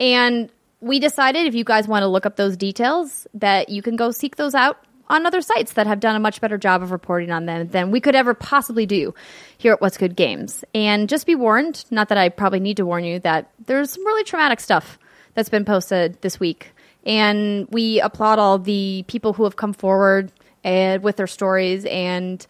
And 0.00 0.50
we 0.80 0.98
decided 0.98 1.46
if 1.46 1.54
you 1.54 1.62
guys 1.62 1.86
want 1.86 2.02
to 2.02 2.08
look 2.08 2.26
up 2.26 2.34
those 2.34 2.56
details, 2.56 3.28
that 3.34 3.68
you 3.68 3.80
can 3.80 3.94
go 3.94 4.10
seek 4.10 4.34
those 4.34 4.56
out 4.56 4.84
on 5.08 5.24
other 5.24 5.40
sites 5.40 5.74
that 5.74 5.86
have 5.86 6.00
done 6.00 6.16
a 6.16 6.20
much 6.20 6.40
better 6.40 6.58
job 6.58 6.82
of 6.82 6.90
reporting 6.90 7.30
on 7.30 7.46
them 7.46 7.68
than 7.68 7.92
we 7.92 8.00
could 8.00 8.16
ever 8.16 8.34
possibly 8.34 8.86
do 8.86 9.14
here 9.56 9.72
at 9.72 9.80
What's 9.80 9.96
Good 9.96 10.16
Games. 10.16 10.64
And 10.74 11.08
just 11.08 11.26
be 11.26 11.36
warned, 11.36 11.84
not 11.92 12.08
that 12.08 12.18
I 12.18 12.28
probably 12.28 12.60
need 12.60 12.78
to 12.78 12.86
warn 12.86 13.04
you, 13.04 13.20
that 13.20 13.52
there's 13.66 13.92
some 13.92 14.04
really 14.04 14.24
traumatic 14.24 14.58
stuff 14.58 14.98
that's 15.34 15.48
been 15.48 15.64
posted 15.64 16.20
this 16.22 16.40
week. 16.40 16.72
And 17.06 17.68
we 17.70 18.00
applaud 18.00 18.40
all 18.40 18.58
the 18.58 19.04
people 19.06 19.32
who 19.32 19.44
have 19.44 19.54
come 19.54 19.72
forward 19.72 20.32
and 20.64 21.02
with 21.02 21.16
their 21.16 21.26
stories 21.26 21.84
and 21.86 22.46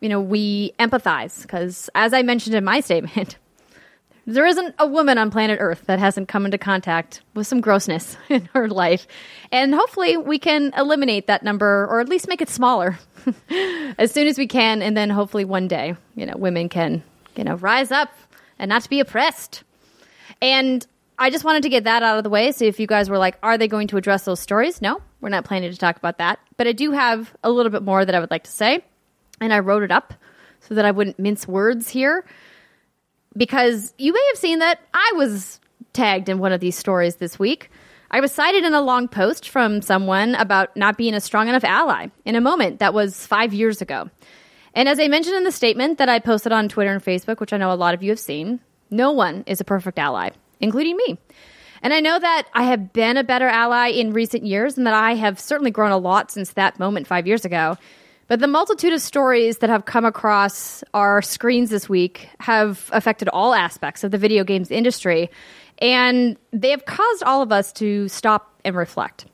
you 0.00 0.08
know 0.08 0.20
we 0.20 0.72
empathize 0.78 1.42
because 1.42 1.90
as 1.94 2.12
i 2.12 2.22
mentioned 2.22 2.54
in 2.54 2.64
my 2.64 2.80
statement 2.88 3.36
there 4.26 4.46
isn't 4.46 4.74
a 4.78 4.86
woman 4.86 5.18
on 5.18 5.30
planet 5.30 5.58
Earth 5.60 5.82
that 5.86 5.98
hasn't 5.98 6.28
come 6.28 6.44
into 6.44 6.58
contact 6.58 7.22
with 7.34 7.46
some 7.46 7.60
grossness 7.60 8.16
in 8.28 8.48
her 8.54 8.68
life. 8.68 9.06
And 9.50 9.74
hopefully 9.74 10.16
we 10.16 10.38
can 10.38 10.72
eliminate 10.76 11.26
that 11.26 11.42
number 11.42 11.86
or 11.86 12.00
at 12.00 12.08
least 12.08 12.28
make 12.28 12.40
it 12.40 12.48
smaller 12.48 12.98
as 13.98 14.12
soon 14.12 14.26
as 14.26 14.38
we 14.38 14.46
can. 14.46 14.82
And 14.82 14.96
then 14.96 15.10
hopefully 15.10 15.44
one 15.44 15.68
day, 15.68 15.96
you 16.14 16.26
know, 16.26 16.36
women 16.36 16.68
can, 16.68 17.02
you 17.36 17.44
know, 17.44 17.56
rise 17.56 17.90
up 17.90 18.12
and 18.58 18.68
not 18.68 18.88
be 18.88 19.00
oppressed. 19.00 19.64
And 20.40 20.86
I 21.18 21.30
just 21.30 21.44
wanted 21.44 21.64
to 21.64 21.68
get 21.68 21.84
that 21.84 22.02
out 22.02 22.18
of 22.18 22.24
the 22.24 22.30
way. 22.30 22.52
So 22.52 22.64
if 22.64 22.78
you 22.78 22.86
guys 22.86 23.10
were 23.10 23.18
like, 23.18 23.36
are 23.42 23.58
they 23.58 23.68
going 23.68 23.88
to 23.88 23.96
address 23.96 24.24
those 24.24 24.40
stories? 24.40 24.80
No, 24.80 25.00
we're 25.22 25.30
not 25.30 25.44
planning 25.46 25.70
to 25.70 25.78
talk 25.78 25.96
about 25.96 26.18
that. 26.18 26.38
But 26.58 26.66
I 26.66 26.72
do 26.72 26.90
have 26.90 27.34
a 27.42 27.50
little 27.50 27.70
bit 27.70 27.82
more 27.82 28.04
that 28.04 28.14
I 28.14 28.20
would 28.20 28.30
like 28.30 28.44
to 28.44 28.50
say. 28.50 28.84
And 29.40 29.52
I 29.52 29.60
wrote 29.60 29.82
it 29.82 29.90
up 29.90 30.12
so 30.60 30.74
that 30.74 30.84
I 30.84 30.90
wouldn't 30.90 31.18
mince 31.18 31.48
words 31.48 31.88
here 31.88 32.26
because 33.36 33.94
you 33.98 34.12
may 34.12 34.24
have 34.32 34.38
seen 34.38 34.58
that 34.58 34.80
I 34.92 35.12
was 35.16 35.60
tagged 35.92 36.28
in 36.28 36.38
one 36.38 36.52
of 36.52 36.60
these 36.60 36.76
stories 36.76 37.16
this 37.16 37.38
week. 37.38 37.70
I 38.10 38.20
was 38.20 38.30
cited 38.30 38.64
in 38.64 38.74
a 38.74 38.80
long 38.82 39.08
post 39.08 39.48
from 39.48 39.80
someone 39.80 40.34
about 40.34 40.76
not 40.76 40.98
being 40.98 41.14
a 41.14 41.20
strong 41.20 41.48
enough 41.48 41.64
ally 41.64 42.08
in 42.24 42.36
a 42.36 42.40
moment 42.40 42.80
that 42.80 42.92
was 42.92 43.26
five 43.26 43.54
years 43.54 43.80
ago. 43.80 44.10
And 44.74 44.88
as 44.88 45.00
I 45.00 45.08
mentioned 45.08 45.36
in 45.36 45.44
the 45.44 45.52
statement 45.52 45.98
that 45.98 46.08
I 46.08 46.18
posted 46.18 46.52
on 46.52 46.68
Twitter 46.68 46.92
and 46.92 47.02
Facebook, 47.02 47.40
which 47.40 47.52
I 47.52 47.56
know 47.56 47.72
a 47.72 47.74
lot 47.74 47.94
of 47.94 48.02
you 48.02 48.10
have 48.10 48.18
seen, 48.18 48.60
no 48.90 49.12
one 49.12 49.44
is 49.46 49.60
a 49.60 49.64
perfect 49.64 49.98
ally, 49.98 50.30
including 50.60 50.96
me. 50.96 51.18
And 51.82 51.92
I 51.92 52.00
know 52.00 52.18
that 52.18 52.48
I 52.54 52.62
have 52.64 52.92
been 52.92 53.16
a 53.16 53.24
better 53.24 53.48
ally 53.48 53.88
in 53.88 54.12
recent 54.12 54.46
years 54.46 54.78
and 54.78 54.86
that 54.86 54.94
I 54.94 55.14
have 55.14 55.40
certainly 55.40 55.72
grown 55.72 55.90
a 55.90 55.98
lot 55.98 56.30
since 56.30 56.52
that 56.52 56.78
moment 56.78 57.08
five 57.08 57.26
years 57.26 57.44
ago. 57.44 57.76
But 58.28 58.38
the 58.38 58.46
multitude 58.46 58.92
of 58.92 59.02
stories 59.02 59.58
that 59.58 59.68
have 59.68 59.84
come 59.84 60.04
across 60.04 60.84
our 60.94 61.20
screens 61.20 61.70
this 61.70 61.88
week 61.88 62.28
have 62.38 62.88
affected 62.92 63.28
all 63.28 63.52
aspects 63.52 64.04
of 64.04 64.10
the 64.10 64.16
video 64.16 64.44
games 64.44 64.70
industry, 64.70 65.28
and 65.80 66.38
they 66.52 66.70
have 66.70 66.86
caused 66.86 67.24
all 67.24 67.42
of 67.42 67.52
us 67.52 67.72
to 67.74 68.08
stop 68.08 68.54
and 68.64 68.76
reflect. 68.76 69.26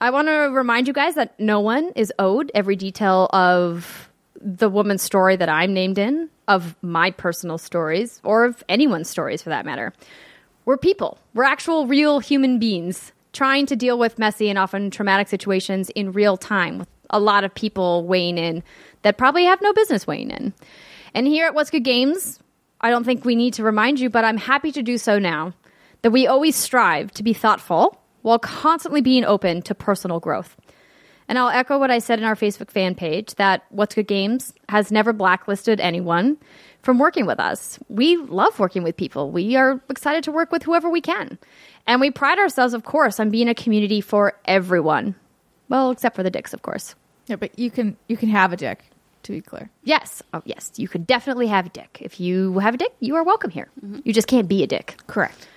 I 0.00 0.10
want 0.10 0.28
to 0.28 0.50
remind 0.52 0.86
you 0.86 0.92
guys 0.92 1.14
that 1.14 1.38
no 1.40 1.60
one 1.60 1.92
is 1.96 2.12
owed 2.18 2.52
every 2.54 2.76
detail 2.76 3.28
of 3.32 4.10
the 4.40 4.68
woman's 4.68 5.02
story 5.02 5.36
that 5.36 5.48
I'm 5.48 5.72
named 5.72 5.96
in, 5.96 6.28
of 6.46 6.76
my 6.82 7.10
personal 7.10 7.56
stories, 7.56 8.20
or 8.22 8.44
of 8.44 8.62
anyone's 8.68 9.08
stories 9.08 9.42
for 9.42 9.48
that 9.48 9.64
matter. 9.64 9.94
We're 10.64 10.78
people, 10.78 11.18
we're 11.34 11.44
actual, 11.44 11.86
real 11.86 12.20
human 12.20 12.58
beings 12.58 13.12
trying 13.34 13.66
to 13.66 13.76
deal 13.76 13.98
with 13.98 14.18
messy 14.18 14.48
and 14.48 14.58
often 14.58 14.90
traumatic 14.90 15.28
situations 15.28 15.90
in 15.90 16.12
real 16.12 16.36
time 16.38 16.78
with 16.78 16.88
a 17.10 17.20
lot 17.20 17.44
of 17.44 17.54
people 17.54 18.06
weighing 18.06 18.38
in 18.38 18.62
that 19.02 19.18
probably 19.18 19.44
have 19.44 19.60
no 19.60 19.74
business 19.74 20.06
weighing 20.06 20.30
in. 20.30 20.54
And 21.12 21.26
here 21.26 21.46
at 21.46 21.54
What's 21.54 21.70
Good 21.70 21.84
Games, 21.84 22.38
I 22.80 22.90
don't 22.90 23.04
think 23.04 23.24
we 23.24 23.36
need 23.36 23.54
to 23.54 23.62
remind 23.62 24.00
you, 24.00 24.08
but 24.08 24.24
I'm 24.24 24.38
happy 24.38 24.72
to 24.72 24.82
do 24.82 24.96
so 24.96 25.18
now 25.18 25.52
that 26.02 26.12
we 26.12 26.26
always 26.26 26.56
strive 26.56 27.10
to 27.12 27.22
be 27.22 27.34
thoughtful 27.34 28.00
while 28.22 28.38
constantly 28.38 29.02
being 29.02 29.24
open 29.24 29.60
to 29.62 29.74
personal 29.74 30.18
growth. 30.18 30.56
And 31.28 31.38
I'll 31.38 31.48
echo 31.48 31.78
what 31.78 31.90
I 31.90 31.98
said 31.98 32.18
in 32.18 32.24
our 32.24 32.36
Facebook 32.36 32.70
fan 32.70 32.94
page 32.94 33.34
that 33.34 33.64
What's 33.70 33.94
Good 33.94 34.06
Games 34.06 34.54
has 34.68 34.90
never 34.90 35.12
blacklisted 35.12 35.80
anyone 35.80 36.38
from 36.84 36.98
working 36.98 37.26
with 37.26 37.40
us. 37.40 37.78
We 37.88 38.16
love 38.16 38.58
working 38.58 38.82
with 38.82 38.96
people. 38.96 39.30
We 39.30 39.56
are 39.56 39.80
excited 39.88 40.22
to 40.24 40.32
work 40.32 40.52
with 40.52 40.62
whoever 40.62 40.88
we 40.90 41.00
can. 41.00 41.38
And 41.86 42.00
we 42.00 42.10
pride 42.10 42.38
ourselves, 42.38 42.74
of 42.74 42.84
course, 42.84 43.18
on 43.18 43.30
being 43.30 43.48
a 43.48 43.54
community 43.54 44.00
for 44.00 44.34
everyone. 44.44 45.14
Well, 45.68 45.90
except 45.90 46.14
for 46.14 46.22
the 46.22 46.30
dicks, 46.30 46.52
of 46.52 46.62
course. 46.62 46.94
Yeah, 47.26 47.36
but 47.36 47.58
you 47.58 47.70
can 47.70 47.96
you 48.06 48.16
can 48.16 48.28
have 48.28 48.52
a 48.52 48.56
dick. 48.56 48.84
To 49.24 49.32
be 49.32 49.40
clear, 49.40 49.70
Yes. 49.84 50.22
Oh, 50.34 50.42
yes. 50.44 50.70
You 50.76 50.86
could 50.86 51.06
definitely 51.06 51.46
have 51.46 51.64
a 51.64 51.70
dick. 51.70 51.96
If 52.02 52.20
you 52.20 52.58
have 52.58 52.74
a 52.74 52.76
dick, 52.76 52.92
you 53.00 53.16
are 53.16 53.24
welcome 53.24 53.48
here. 53.50 53.70
Mm-hmm. 53.82 54.00
You 54.04 54.12
just 54.12 54.28
can't 54.28 54.46
be 54.46 54.62
a 54.62 54.66
dick. 54.66 54.98
correct. 55.06 55.48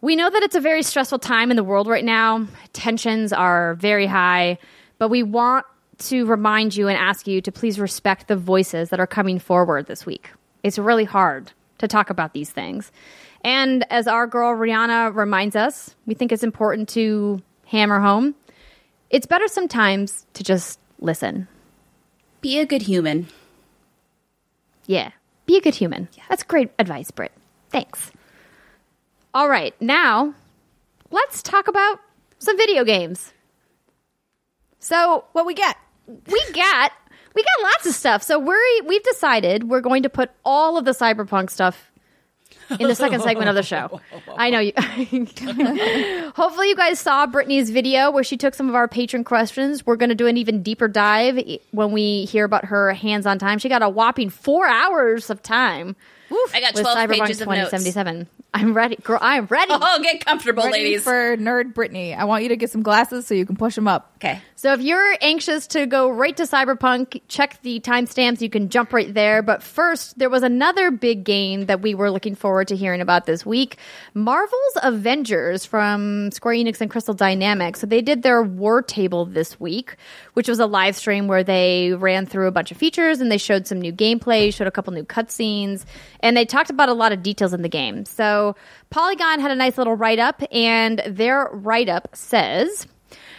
We 0.00 0.16
know 0.16 0.28
that 0.28 0.42
it's 0.42 0.56
a 0.56 0.60
very 0.60 0.82
stressful 0.82 1.20
time 1.20 1.52
in 1.52 1.56
the 1.56 1.62
world 1.62 1.86
right 1.86 2.04
now. 2.04 2.48
Tensions 2.72 3.32
are 3.32 3.74
very 3.76 4.06
high, 4.06 4.58
but 4.98 5.08
we 5.08 5.22
want 5.22 5.66
to 5.98 6.26
remind 6.26 6.76
you 6.76 6.88
and 6.88 6.96
ask 6.96 7.26
you 7.26 7.40
to 7.40 7.52
please 7.52 7.78
respect 7.78 8.28
the 8.28 8.36
voices 8.36 8.90
that 8.90 9.00
are 9.00 9.06
coming 9.06 9.38
forward 9.38 9.86
this 9.86 10.06
week. 10.06 10.30
It's 10.62 10.78
really 10.78 11.04
hard 11.04 11.52
to 11.78 11.88
talk 11.88 12.10
about 12.10 12.32
these 12.32 12.50
things. 12.50 12.90
And 13.44 13.84
as 13.90 14.06
our 14.06 14.26
girl 14.26 14.56
Rihanna 14.56 15.14
reminds 15.14 15.56
us, 15.56 15.94
we 16.06 16.14
think 16.14 16.32
it's 16.32 16.42
important 16.42 16.88
to 16.90 17.40
hammer 17.66 18.00
home. 18.00 18.34
It's 19.10 19.26
better 19.26 19.48
sometimes 19.48 20.26
to 20.34 20.42
just 20.44 20.80
listen. 21.00 21.48
Be 22.40 22.58
a 22.58 22.66
good 22.66 22.82
human. 22.82 23.28
Yeah. 24.86 25.12
Be 25.46 25.56
a 25.56 25.60
good 25.60 25.74
human. 25.74 26.08
That's 26.28 26.42
great 26.42 26.70
advice, 26.78 27.10
Britt. 27.10 27.32
Thanks. 27.70 28.10
All 29.34 29.48
right, 29.48 29.74
now 29.80 30.34
let's 31.10 31.42
talk 31.42 31.68
about 31.68 32.00
some 32.38 32.56
video 32.56 32.84
games. 32.84 33.32
So 34.78 35.24
What 35.32 35.46
we 35.46 35.54
get? 35.54 35.76
We 36.08 36.52
got 36.52 36.92
we 37.34 37.42
got 37.42 37.62
lots 37.62 37.86
of 37.86 37.94
stuff. 37.94 38.22
So 38.22 38.38
we're 38.38 38.82
we've 38.86 39.02
decided 39.02 39.68
we're 39.68 39.80
going 39.80 40.02
to 40.02 40.08
put 40.08 40.30
all 40.44 40.78
of 40.78 40.84
the 40.84 40.92
cyberpunk 40.92 41.50
stuff 41.50 41.90
in 42.70 42.88
the 42.88 42.94
second 42.94 43.22
segment 43.22 43.48
of 43.48 43.54
the 43.54 43.62
show. 43.62 44.00
I 44.36 44.50
know 44.50 44.60
you. 44.60 44.72
Hopefully, 46.34 46.68
you 46.68 46.76
guys 46.76 46.98
saw 46.98 47.26
Brittany's 47.26 47.70
video 47.70 48.10
where 48.10 48.24
she 48.24 48.36
took 48.36 48.54
some 48.54 48.68
of 48.68 48.74
our 48.74 48.88
patron 48.88 49.24
questions. 49.24 49.86
We're 49.86 49.96
going 49.96 50.08
to 50.08 50.14
do 50.14 50.26
an 50.26 50.36
even 50.36 50.62
deeper 50.62 50.88
dive 50.88 51.38
when 51.70 51.92
we 51.92 52.24
hear 52.24 52.44
about 52.44 52.66
her 52.66 52.92
hands-on 52.92 53.38
time. 53.38 53.58
She 53.58 53.68
got 53.68 53.82
a 53.82 53.88
whopping 53.88 54.30
four 54.30 54.66
hours 54.66 55.30
of 55.30 55.42
time 55.42 55.96
I 56.54 56.60
got 56.60 56.74
with 56.74 56.82
12 56.82 56.96
Cyberpunk 56.98 57.20
pages 57.20 57.40
of 57.40 57.48
notes. 57.48 57.70
2077. 57.70 58.28
I'm 58.54 58.72
ready, 58.74 58.96
girl. 58.96 59.18
I'm 59.20 59.44
ready. 59.46 59.72
Oh, 59.74 60.00
get 60.02 60.24
comfortable, 60.24 60.64
Ready 60.64 60.78
ladies. 60.84 61.04
for 61.04 61.36
nerd 61.36 61.74
Brittany. 61.74 62.14
I 62.14 62.24
want 62.24 62.42
you 62.42 62.48
to 62.48 62.56
get 62.56 62.70
some 62.70 62.82
glasses 62.82 63.26
so 63.26 63.34
you 63.34 63.44
can 63.44 63.56
push 63.56 63.74
them 63.74 63.86
up. 63.86 64.12
okay. 64.16 64.40
So 64.56 64.72
if 64.72 64.80
you're 64.80 65.14
anxious 65.20 65.66
to 65.68 65.86
go 65.86 66.08
right 66.08 66.36
to 66.36 66.42
Cyberpunk, 66.44 67.20
check 67.28 67.60
the 67.62 67.78
timestamps. 67.78 68.40
You 68.40 68.50
can 68.50 68.70
jump 68.70 68.92
right 68.92 69.12
there. 69.12 69.42
But 69.42 69.62
first, 69.62 70.18
there 70.18 70.30
was 70.30 70.42
another 70.42 70.90
big 70.90 71.22
game 71.24 71.66
that 71.66 71.80
we 71.82 71.94
were 71.94 72.10
looking 72.10 72.34
forward 72.34 72.68
to 72.68 72.76
hearing 72.76 73.00
about 73.00 73.26
this 73.26 73.44
week 73.46 73.76
Marvel's 74.14 74.78
Avengers 74.82 75.64
from 75.64 76.30
Square 76.32 76.54
Enix 76.56 76.80
and 76.80 76.90
Crystal 76.90 77.14
Dynamics. 77.14 77.80
So 77.80 77.86
they 77.86 78.00
did 78.02 78.22
their 78.22 78.42
War 78.42 78.82
Table 78.82 79.26
this 79.26 79.60
week, 79.60 79.94
which 80.34 80.48
was 80.48 80.58
a 80.58 80.66
live 80.66 80.96
stream 80.96 81.28
where 81.28 81.44
they 81.44 81.92
ran 81.92 82.26
through 82.26 82.48
a 82.48 82.52
bunch 82.52 82.70
of 82.72 82.76
features 82.78 83.20
and 83.20 83.30
they 83.30 83.38
showed 83.38 83.66
some 83.66 83.80
new 83.80 83.92
gameplay, 83.92 84.52
showed 84.52 84.66
a 84.66 84.72
couple 84.72 84.92
new 84.92 85.04
cutscenes, 85.04 85.84
and 86.20 86.36
they 86.36 86.44
talked 86.44 86.70
about 86.70 86.88
a 86.88 86.94
lot 86.94 87.12
of 87.12 87.22
details 87.22 87.52
in 87.52 87.62
the 87.62 87.68
game. 87.68 88.04
So 88.04 88.56
Polygon 88.90 89.40
had 89.40 89.50
a 89.50 89.54
nice 89.54 89.78
little 89.78 89.94
write 89.94 90.18
up, 90.18 90.42
and 90.52 91.02
their 91.06 91.48
write 91.52 91.88
up 91.88 92.08
says. 92.14 92.86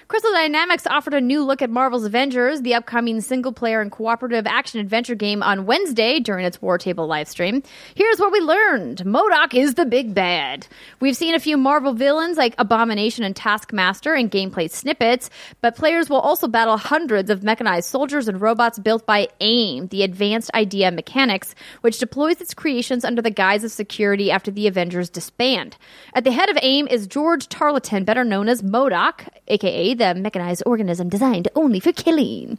Crystal 0.09 0.31
Dynamics 0.31 0.87
offered 0.87 1.13
a 1.13 1.21
new 1.21 1.43
look 1.43 1.61
at 1.61 1.69
Marvel's 1.69 2.03
Avengers, 2.03 2.63
the 2.63 2.73
upcoming 2.73 3.21
single 3.21 3.53
player 3.53 3.79
and 3.79 3.91
cooperative 3.91 4.47
action 4.47 4.79
adventure 4.79 5.13
game 5.13 5.43
on 5.43 5.67
Wednesday 5.67 6.19
during 6.19 6.47
its 6.47 6.59
War 6.59 6.79
Table 6.79 7.07
livestream. 7.07 7.63
Here's 7.93 8.17
what 8.17 8.31
we 8.31 8.39
learned 8.39 9.03
MODOK 9.05 9.53
is 9.53 9.75
the 9.75 9.85
big 9.85 10.15
bad. 10.15 10.65
We've 10.99 11.15
seen 11.15 11.35
a 11.35 11.39
few 11.39 11.57
Marvel 11.57 11.93
villains 11.93 12.37
like 12.37 12.55
Abomination 12.57 13.23
and 13.23 13.35
Taskmaster 13.35 14.15
in 14.15 14.31
gameplay 14.31 14.67
snippets, 14.71 15.29
but 15.61 15.75
players 15.75 16.09
will 16.09 16.21
also 16.21 16.47
battle 16.47 16.77
hundreds 16.77 17.29
of 17.29 17.43
mechanized 17.43 17.87
soldiers 17.87 18.27
and 18.27 18.41
robots 18.41 18.79
built 18.79 19.05
by 19.05 19.27
AIM, 19.41 19.89
the 19.89 20.01
Advanced 20.01 20.49
Idea 20.55 20.89
Mechanics, 20.89 21.53
which 21.81 21.99
deploys 21.99 22.41
its 22.41 22.55
creations 22.55 23.05
under 23.05 23.21
the 23.21 23.29
guise 23.29 23.63
of 23.63 23.69
security 23.69 24.31
after 24.31 24.49
the 24.49 24.65
Avengers 24.65 25.11
disband. 25.11 25.77
At 26.15 26.23
the 26.23 26.31
head 26.31 26.49
of 26.49 26.57
AIM 26.63 26.87
is 26.87 27.05
George 27.05 27.47
Tarleton, 27.47 28.05
better 28.05 28.23
known 28.23 28.49
as 28.49 28.63
MODOK, 28.63 29.27
aka 29.47 29.98
the 29.99 30.15
mechanized 30.15 30.63
organism 30.65 31.09
designed 31.09 31.47
only 31.55 31.79
for 31.79 31.91
killing. 31.91 32.57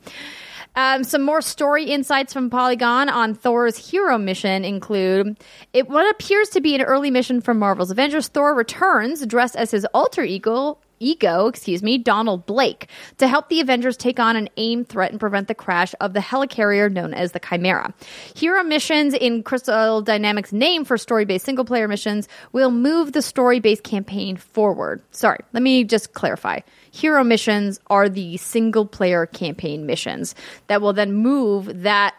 Um, 0.76 1.02
some 1.02 1.22
more 1.22 1.42
story 1.42 1.84
insights 1.84 2.32
from 2.32 2.48
Polygon 2.48 3.08
on 3.08 3.34
Thor's 3.34 3.76
hero 3.76 4.18
mission 4.18 4.64
include 4.64 5.36
it 5.72 5.88
what 5.88 6.08
appears 6.10 6.48
to 6.50 6.60
be 6.60 6.74
an 6.74 6.82
early 6.82 7.10
mission 7.10 7.40
from 7.40 7.58
Marvel's 7.58 7.90
Avengers. 7.90 8.28
Thor 8.28 8.54
returns 8.54 9.26
dressed 9.26 9.56
as 9.56 9.70
his 9.72 9.84
alter 9.86 10.22
ego. 10.22 10.78
Ego, 11.02 11.46
excuse 11.46 11.82
me, 11.82 11.96
Donald 11.96 12.44
Blake, 12.44 12.86
to 13.16 13.26
help 13.26 13.48
the 13.48 13.62
Avengers 13.62 13.96
take 13.96 14.20
on 14.20 14.36
an 14.36 14.50
AIM 14.58 14.84
threat 14.84 15.10
and 15.10 15.18
prevent 15.18 15.48
the 15.48 15.54
crash 15.54 15.94
of 15.98 16.12
the 16.12 16.20
helicarrier 16.20 16.92
known 16.92 17.14
as 17.14 17.32
the 17.32 17.40
Chimera. 17.40 17.94
Hero 18.36 18.62
missions 18.62 19.14
in 19.14 19.42
Crystal 19.42 20.02
Dynamics' 20.02 20.52
name 20.52 20.84
for 20.84 20.98
story 20.98 21.24
based 21.24 21.46
single 21.46 21.64
player 21.64 21.88
missions 21.88 22.28
will 22.52 22.70
move 22.70 23.12
the 23.12 23.22
story 23.22 23.60
based 23.60 23.82
campaign 23.82 24.36
forward. 24.36 25.00
Sorry, 25.10 25.40
let 25.54 25.62
me 25.62 25.84
just 25.84 26.12
clarify 26.12 26.60
hero 26.90 27.24
missions 27.24 27.80
are 27.88 28.08
the 28.08 28.36
single 28.36 28.86
player 28.86 29.26
campaign 29.26 29.86
missions 29.86 30.34
that 30.66 30.80
will 30.80 30.92
then 30.92 31.12
move 31.12 31.82
that 31.82 32.14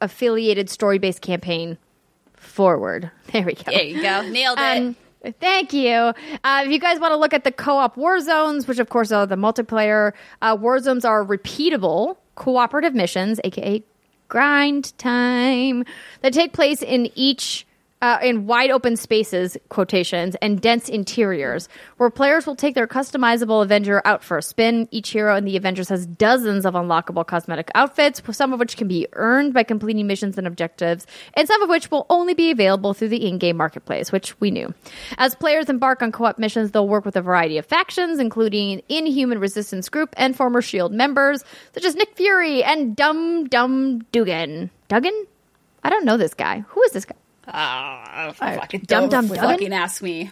affiliated 0.00 0.70
story 0.70 0.98
based 0.98 1.22
campaign 1.22 1.78
forward. 2.36 3.10
There 3.32 3.44
we 3.44 3.54
go. 3.54 3.70
There 3.70 3.82
you 3.82 4.02
go. 4.02 4.22
Nailed 4.22 4.58
it. 4.58 4.78
Um, 4.78 4.96
Thank 5.38 5.72
you. 5.72 5.92
Uh, 5.92 6.62
if 6.64 6.72
you 6.72 6.80
guys 6.80 6.98
want 6.98 7.12
to 7.12 7.16
look 7.16 7.34
at 7.34 7.44
the 7.44 7.52
co-op 7.52 7.96
war 7.96 8.20
zones, 8.20 8.66
which 8.66 8.78
of 8.78 8.88
course 8.88 9.12
are 9.12 9.26
the 9.26 9.36
multiplayer 9.36 10.12
uh, 10.40 10.56
war 10.58 10.78
zones, 10.80 11.04
are 11.04 11.24
repeatable 11.24 12.16
cooperative 12.36 12.94
missions, 12.94 13.38
aka 13.44 13.84
grind 14.28 14.96
time, 14.98 15.84
that 16.22 16.32
take 16.32 16.52
place 16.52 16.82
in 16.82 17.10
each 17.14 17.66
uh, 18.02 18.18
in 18.22 18.46
wide 18.46 18.70
open 18.70 18.96
spaces, 18.96 19.56
quotations, 19.68 20.34
and 20.42 20.60
dense 20.60 20.88
interiors, 20.88 21.68
where 21.98 22.10
players 22.10 22.46
will 22.46 22.56
take 22.56 22.74
their 22.74 22.86
customizable 22.86 23.62
Avenger 23.62 24.00
out 24.04 24.24
for 24.24 24.38
a 24.38 24.42
spin. 24.42 24.88
Each 24.90 25.10
hero 25.10 25.36
in 25.36 25.44
the 25.44 25.56
Avengers 25.56 25.88
has 25.88 26.06
dozens 26.06 26.64
of 26.64 26.74
unlockable 26.74 27.26
cosmetic 27.26 27.70
outfits, 27.74 28.22
some 28.32 28.52
of 28.52 28.58
which 28.58 28.76
can 28.76 28.88
be 28.88 29.06
earned 29.12 29.52
by 29.52 29.62
completing 29.62 30.06
missions 30.06 30.38
and 30.38 30.46
objectives, 30.46 31.06
and 31.34 31.46
some 31.46 31.62
of 31.62 31.68
which 31.68 31.90
will 31.90 32.06
only 32.08 32.34
be 32.34 32.50
available 32.50 32.94
through 32.94 33.08
the 33.08 33.26
in 33.26 33.38
game 33.38 33.56
marketplace, 33.56 34.12
which 34.12 34.38
we 34.40 34.50
knew. 34.50 34.72
As 35.18 35.34
players 35.34 35.68
embark 35.68 36.02
on 36.02 36.12
co 36.12 36.24
op 36.24 36.38
missions, 36.38 36.70
they'll 36.70 36.88
work 36.88 37.04
with 37.04 37.16
a 37.16 37.22
variety 37.22 37.58
of 37.58 37.66
factions, 37.66 38.18
including 38.18 38.82
Inhuman 38.88 39.38
Resistance 39.38 39.88
Group 39.88 40.14
and 40.16 40.36
former 40.36 40.60
S.H.I.E.L.D. 40.60 40.96
members, 40.96 41.44
such 41.74 41.84
as 41.84 41.94
Nick 41.94 42.16
Fury 42.16 42.62
and 42.62 42.96
Dum 42.96 43.46
Dum 43.48 44.00
Dugan. 44.12 44.70
Duggan? 44.88 45.26
I 45.82 45.90
don't 45.90 46.04
know 46.04 46.16
this 46.16 46.34
guy. 46.34 46.60
Who 46.68 46.82
is 46.82 46.92
this 46.92 47.04
guy? 47.04 47.16
Ah, 47.52 48.32
fucking 48.36 48.80
Dum 48.86 49.08
don't 49.08 49.28
Dum 49.28 49.36
fucking 49.36 49.72
ask 49.72 50.02
me. 50.02 50.30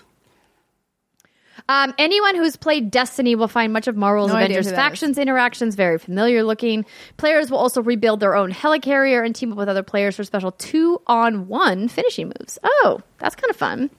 Um, 1.70 1.92
anyone 1.98 2.34
who's 2.34 2.56
played 2.56 2.90
Destiny 2.90 3.34
will 3.34 3.48
find 3.48 3.72
much 3.74 3.88
of 3.88 3.96
Marvel's 3.96 4.30
No 4.30 4.36
Avengers 4.36 4.70
factions 4.70 5.18
interactions 5.18 5.74
very 5.74 5.98
familiar 5.98 6.42
looking. 6.42 6.86
Players 7.18 7.50
will 7.50 7.58
also 7.58 7.82
rebuild 7.82 8.20
their 8.20 8.34
own 8.34 8.52
helicarrier 8.52 9.24
and 9.24 9.34
team 9.34 9.52
up 9.52 9.58
with 9.58 9.68
other 9.68 9.82
players 9.82 10.16
for 10.16 10.24
special 10.24 10.52
two 10.52 11.02
on 11.06 11.46
one 11.46 11.88
finishing 11.88 12.32
moves. 12.38 12.58
Oh, 12.62 13.00
that's 13.18 13.34
kind 13.34 13.50
of 13.50 13.56
fun. 13.56 13.90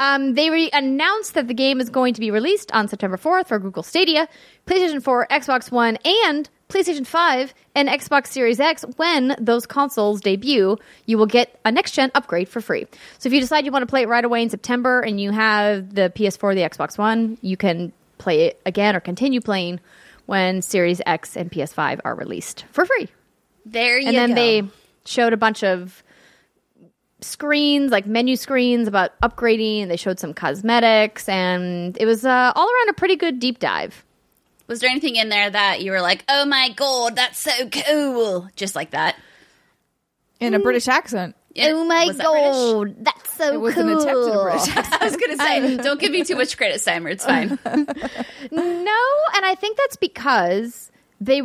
Um, 0.00 0.34
they 0.34 0.50
re- 0.50 0.70
announced 0.72 1.34
that 1.34 1.46
the 1.46 1.54
game 1.54 1.80
is 1.80 1.90
going 1.90 2.14
to 2.14 2.20
be 2.20 2.32
released 2.32 2.72
on 2.72 2.88
September 2.88 3.16
4th 3.16 3.46
for 3.46 3.60
Google 3.60 3.84
Stadia, 3.84 4.26
PlayStation 4.66 5.00
4, 5.02 5.28
Xbox 5.30 5.70
One, 5.70 5.98
and 6.24 6.50
PlayStation 6.72 7.06
5 7.06 7.54
and 7.74 7.88
Xbox 7.88 8.28
Series 8.28 8.58
X, 8.58 8.84
when 8.96 9.36
those 9.38 9.66
consoles 9.66 10.20
debut, 10.20 10.78
you 11.06 11.18
will 11.18 11.26
get 11.26 11.58
a 11.64 11.70
next 11.70 11.92
gen 11.92 12.10
upgrade 12.14 12.48
for 12.48 12.60
free. 12.60 12.86
So 13.18 13.28
if 13.28 13.32
you 13.32 13.40
decide 13.40 13.64
you 13.66 13.72
want 13.72 13.82
to 13.82 13.86
play 13.86 14.02
it 14.02 14.08
right 14.08 14.24
away 14.24 14.42
in 14.42 14.50
September 14.50 15.00
and 15.00 15.20
you 15.20 15.30
have 15.30 15.94
the 15.94 16.10
PS4, 16.14 16.54
the 16.54 16.62
Xbox 16.62 16.96
One, 16.96 17.36
you 17.42 17.56
can 17.56 17.92
play 18.18 18.46
it 18.46 18.60
again 18.64 18.96
or 18.96 19.00
continue 19.00 19.40
playing 19.40 19.80
when 20.26 20.62
Series 20.62 21.02
X 21.04 21.36
and 21.36 21.50
PS5 21.50 22.00
are 22.04 22.14
released 22.14 22.64
for 22.70 22.86
free. 22.86 23.08
There 23.66 23.98
you 23.98 24.08
And 24.08 24.16
then 24.16 24.30
go. 24.30 24.34
they 24.36 24.62
showed 25.04 25.32
a 25.32 25.36
bunch 25.36 25.62
of 25.62 26.02
screens, 27.20 27.90
like 27.92 28.06
menu 28.06 28.36
screens 28.36 28.88
about 28.88 29.18
upgrading. 29.20 29.88
They 29.88 29.96
showed 29.96 30.18
some 30.18 30.34
cosmetics, 30.34 31.28
and 31.28 31.96
it 32.00 32.06
was 32.06 32.24
uh, 32.24 32.52
all 32.54 32.66
around 32.68 32.88
a 32.88 32.94
pretty 32.94 33.16
good 33.16 33.38
deep 33.40 33.58
dive. 33.58 34.04
Was 34.72 34.80
there 34.80 34.90
anything 34.90 35.16
in 35.16 35.28
there 35.28 35.50
that 35.50 35.82
you 35.82 35.92
were 35.92 36.00
like, 36.00 36.24
"Oh 36.28 36.46
my 36.46 36.70
god, 36.70 37.16
that's 37.16 37.38
so 37.38 37.68
cool," 37.68 38.48
just 38.56 38.74
like 38.74 38.90
that? 38.92 39.16
in 40.42 40.54
a 40.54 40.58
mm. 40.58 40.62
British 40.62 40.88
accent. 40.88 41.36
Yeah, 41.54 41.72
oh 41.74 41.84
my 41.84 42.06
was 42.06 42.16
that 42.16 42.30
British? 42.30 42.96
god, 42.96 43.04
that's 43.04 43.36
so 43.36 43.54
It 43.54 43.60
was 43.60 43.74
cool! 43.74 43.82
an 43.82 43.98
attempt 43.98 44.28
at 44.28 44.34
a 44.34 44.42
British 44.42 44.68
accent. 44.76 45.02
I 45.02 45.04
was 45.04 45.16
gonna 45.16 45.36
say, 45.36 45.76
don't 45.76 46.00
give 46.00 46.10
me 46.10 46.24
too 46.24 46.36
much 46.36 46.56
credit, 46.56 46.80
Simon. 46.80 47.12
It's 47.12 47.24
fine. 47.24 47.58
No, 48.50 49.00
and 49.36 49.46
I 49.46 49.54
think 49.54 49.76
that's 49.76 49.96
because 49.96 50.90
they 51.20 51.42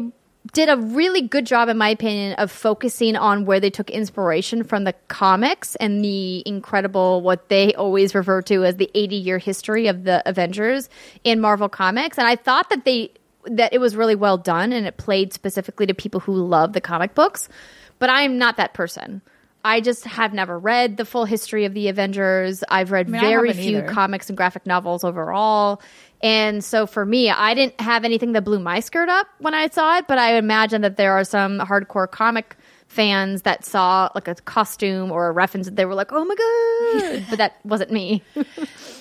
did 0.53 0.69
a 0.69 0.77
really 0.77 1.21
good 1.21 1.45
job, 1.45 1.69
in 1.69 1.77
my 1.77 1.89
opinion, 1.89 2.33
of 2.33 2.51
focusing 2.51 3.15
on 3.15 3.45
where 3.45 3.59
they 3.59 3.69
took 3.69 3.89
inspiration 3.89 4.63
from 4.63 4.83
the 4.83 4.93
comics 5.07 5.75
and 5.75 6.03
the 6.03 6.41
incredible, 6.45 7.21
what 7.21 7.49
they 7.49 7.73
always 7.75 8.15
refer 8.15 8.41
to 8.43 8.65
as 8.65 8.77
the 8.77 8.89
80 8.95 9.15
year 9.15 9.37
history 9.37 9.87
of 9.87 10.03
the 10.03 10.23
Avengers 10.27 10.89
in 11.23 11.39
Marvel 11.39 11.69
Comics. 11.69 12.17
And 12.17 12.27
I 12.27 12.35
thought 12.35 12.69
that 12.69 12.85
they 12.85 13.11
that 13.51 13.73
it 13.73 13.79
was 13.79 13.95
really 13.95 14.15
well 14.15 14.37
done 14.37 14.71
and 14.71 14.85
it 14.85 14.97
played 14.97 15.33
specifically 15.33 15.85
to 15.85 15.93
people 15.93 16.19
who 16.19 16.33
love 16.33 16.73
the 16.73 16.81
comic 16.81 17.15
books. 17.15 17.49
But 17.99 18.09
I'm 18.09 18.37
not 18.37 18.57
that 18.57 18.73
person. 18.73 19.21
I 19.65 19.81
just 19.81 20.05
have 20.05 20.33
never 20.33 20.57
read 20.57 20.97
the 20.97 21.03
full 21.03 21.25
history 21.25 21.65
of 21.65 21.73
the 21.73 21.89
Avengers. 21.89 22.63
I've 22.69 22.91
read 22.91 23.09
mean, 23.09 23.19
very 23.19 23.51
few 23.53 23.79
either. 23.79 23.87
comics 23.87 24.29
and 24.29 24.37
graphic 24.37 24.65
novels 24.65 25.03
overall. 25.03 25.81
And 26.21 26.63
so 26.63 26.87
for 26.87 27.05
me, 27.05 27.29
I 27.29 27.53
didn't 27.53 27.79
have 27.81 28.05
anything 28.05 28.31
that 28.33 28.43
blew 28.43 28.59
my 28.59 28.79
skirt 28.79 29.09
up 29.09 29.27
when 29.39 29.53
I 29.53 29.67
saw 29.67 29.97
it, 29.97 30.07
but 30.07 30.17
I 30.17 30.35
imagine 30.35 30.81
that 30.83 30.97
there 30.97 31.13
are 31.13 31.23
some 31.23 31.59
hardcore 31.59 32.09
comic 32.09 32.55
fans 32.87 33.41
that 33.41 33.65
saw 33.65 34.09
like 34.15 34.27
a 34.27 34.35
costume 34.35 35.11
or 35.11 35.27
a 35.27 35.31
reference 35.31 35.67
that 35.67 35.75
they 35.75 35.85
were 35.85 35.95
like, 35.95 36.11
"Oh 36.11 36.23
my 36.23 36.35
god!" 36.35 37.25
but 37.29 37.37
that 37.37 37.57
wasn't 37.63 37.91
me. 37.91 38.23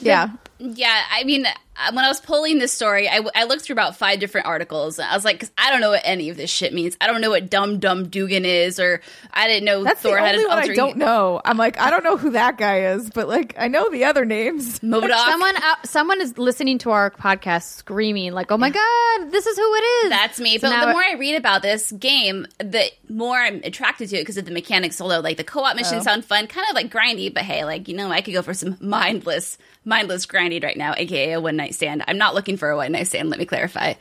Yeah. 0.00 0.28
Yeah, 0.58 1.02
I 1.10 1.24
mean, 1.24 1.46
Uh, 1.78 1.92
when 1.92 2.04
I 2.04 2.08
was 2.08 2.20
pulling 2.20 2.58
this 2.58 2.72
story, 2.72 3.08
I, 3.08 3.20
I 3.34 3.44
looked 3.44 3.62
through 3.62 3.74
about 3.74 3.96
five 3.96 4.18
different 4.18 4.46
articles. 4.46 4.98
I 4.98 5.14
was 5.14 5.24
like, 5.24 5.40
'cause 5.40 5.50
I 5.58 5.70
don't 5.70 5.80
know 5.80 5.90
what 5.90 6.02
any 6.04 6.30
of 6.30 6.36
this 6.36 6.50
shit 6.50 6.72
means. 6.72 6.96
I 7.00 7.06
don't 7.06 7.20
know 7.20 7.30
what 7.30 7.50
Dum 7.50 7.78
Dum 7.78 8.08
Dugan 8.08 8.44
is, 8.46 8.80
or 8.80 9.00
I 9.32 9.46
didn't 9.46 9.64
know 9.66 9.84
That's 9.84 10.00
Thor 10.00 10.16
the 10.16 10.20
had 10.20 10.34
only 10.36 10.44
an 10.44 10.48
one 10.50 10.58
I 10.70 10.74
don't 10.74 10.96
know. 10.96 11.40
I'm 11.44 11.56
like, 11.58 11.78
I 11.78 11.90
don't 11.90 12.02
know 12.04 12.16
who 12.16 12.30
that 12.30 12.56
guy 12.56 12.92
is, 12.92 13.10
but 13.10 13.28
like, 13.28 13.54
I 13.58 13.68
know 13.68 13.90
the 13.90 14.04
other 14.04 14.24
names. 14.24 14.78
MODOK. 14.86 15.10
someone 15.30 15.56
out, 15.56 15.86
someone 15.86 16.20
is 16.22 16.38
listening 16.38 16.78
to 16.78 16.90
our 16.92 17.10
podcast 17.10 17.64
screaming 17.76 18.32
like, 18.32 18.50
"Oh 18.50 18.56
my 18.56 18.70
god, 18.70 19.30
this 19.30 19.46
is 19.46 19.56
who 19.58 19.74
it 19.74 19.84
is!" 20.04 20.10
That's 20.10 20.40
me. 20.40 20.58
So 20.58 20.70
but 20.70 20.80
the 20.86 20.92
more 20.92 21.02
I 21.02 21.14
read 21.18 21.36
about 21.36 21.60
this 21.62 21.92
game, 21.92 22.46
the 22.58 22.90
more 23.08 23.36
I'm 23.36 23.60
attracted 23.64 24.08
to 24.10 24.16
it 24.16 24.20
because 24.20 24.36
of 24.38 24.44
the 24.46 24.50
mechanics. 24.52 25.00
Although, 25.00 25.20
like 25.20 25.36
the 25.36 25.44
co-op 25.44 25.76
missions 25.76 26.02
Oh. 26.02 26.04
sound 26.04 26.24
fun, 26.24 26.46
kind 26.46 26.66
of 26.70 26.74
like 26.74 26.90
grindy. 26.90 27.32
But 27.32 27.42
hey, 27.42 27.64
like 27.64 27.86
you 27.88 27.94
know, 27.94 28.10
I 28.10 28.22
could 28.22 28.32
go 28.34 28.42
for 28.42 28.54
some 28.54 28.76
mindless, 28.80 29.58
mindless 29.86 30.26
grinding 30.26 30.60
right 30.62 30.76
now, 30.76 30.92
aka 30.94 31.32
a 31.32 31.40
one 31.40 31.56
night 31.56 31.74
stand. 31.74 32.04
I'm 32.06 32.18
not 32.18 32.34
looking 32.34 32.58
for 32.58 32.68
a 32.68 32.76
one 32.76 32.92
night 32.92 33.06
stand. 33.06 33.30
Let 33.30 33.38
me 33.38 33.46
clarify. 33.46 33.94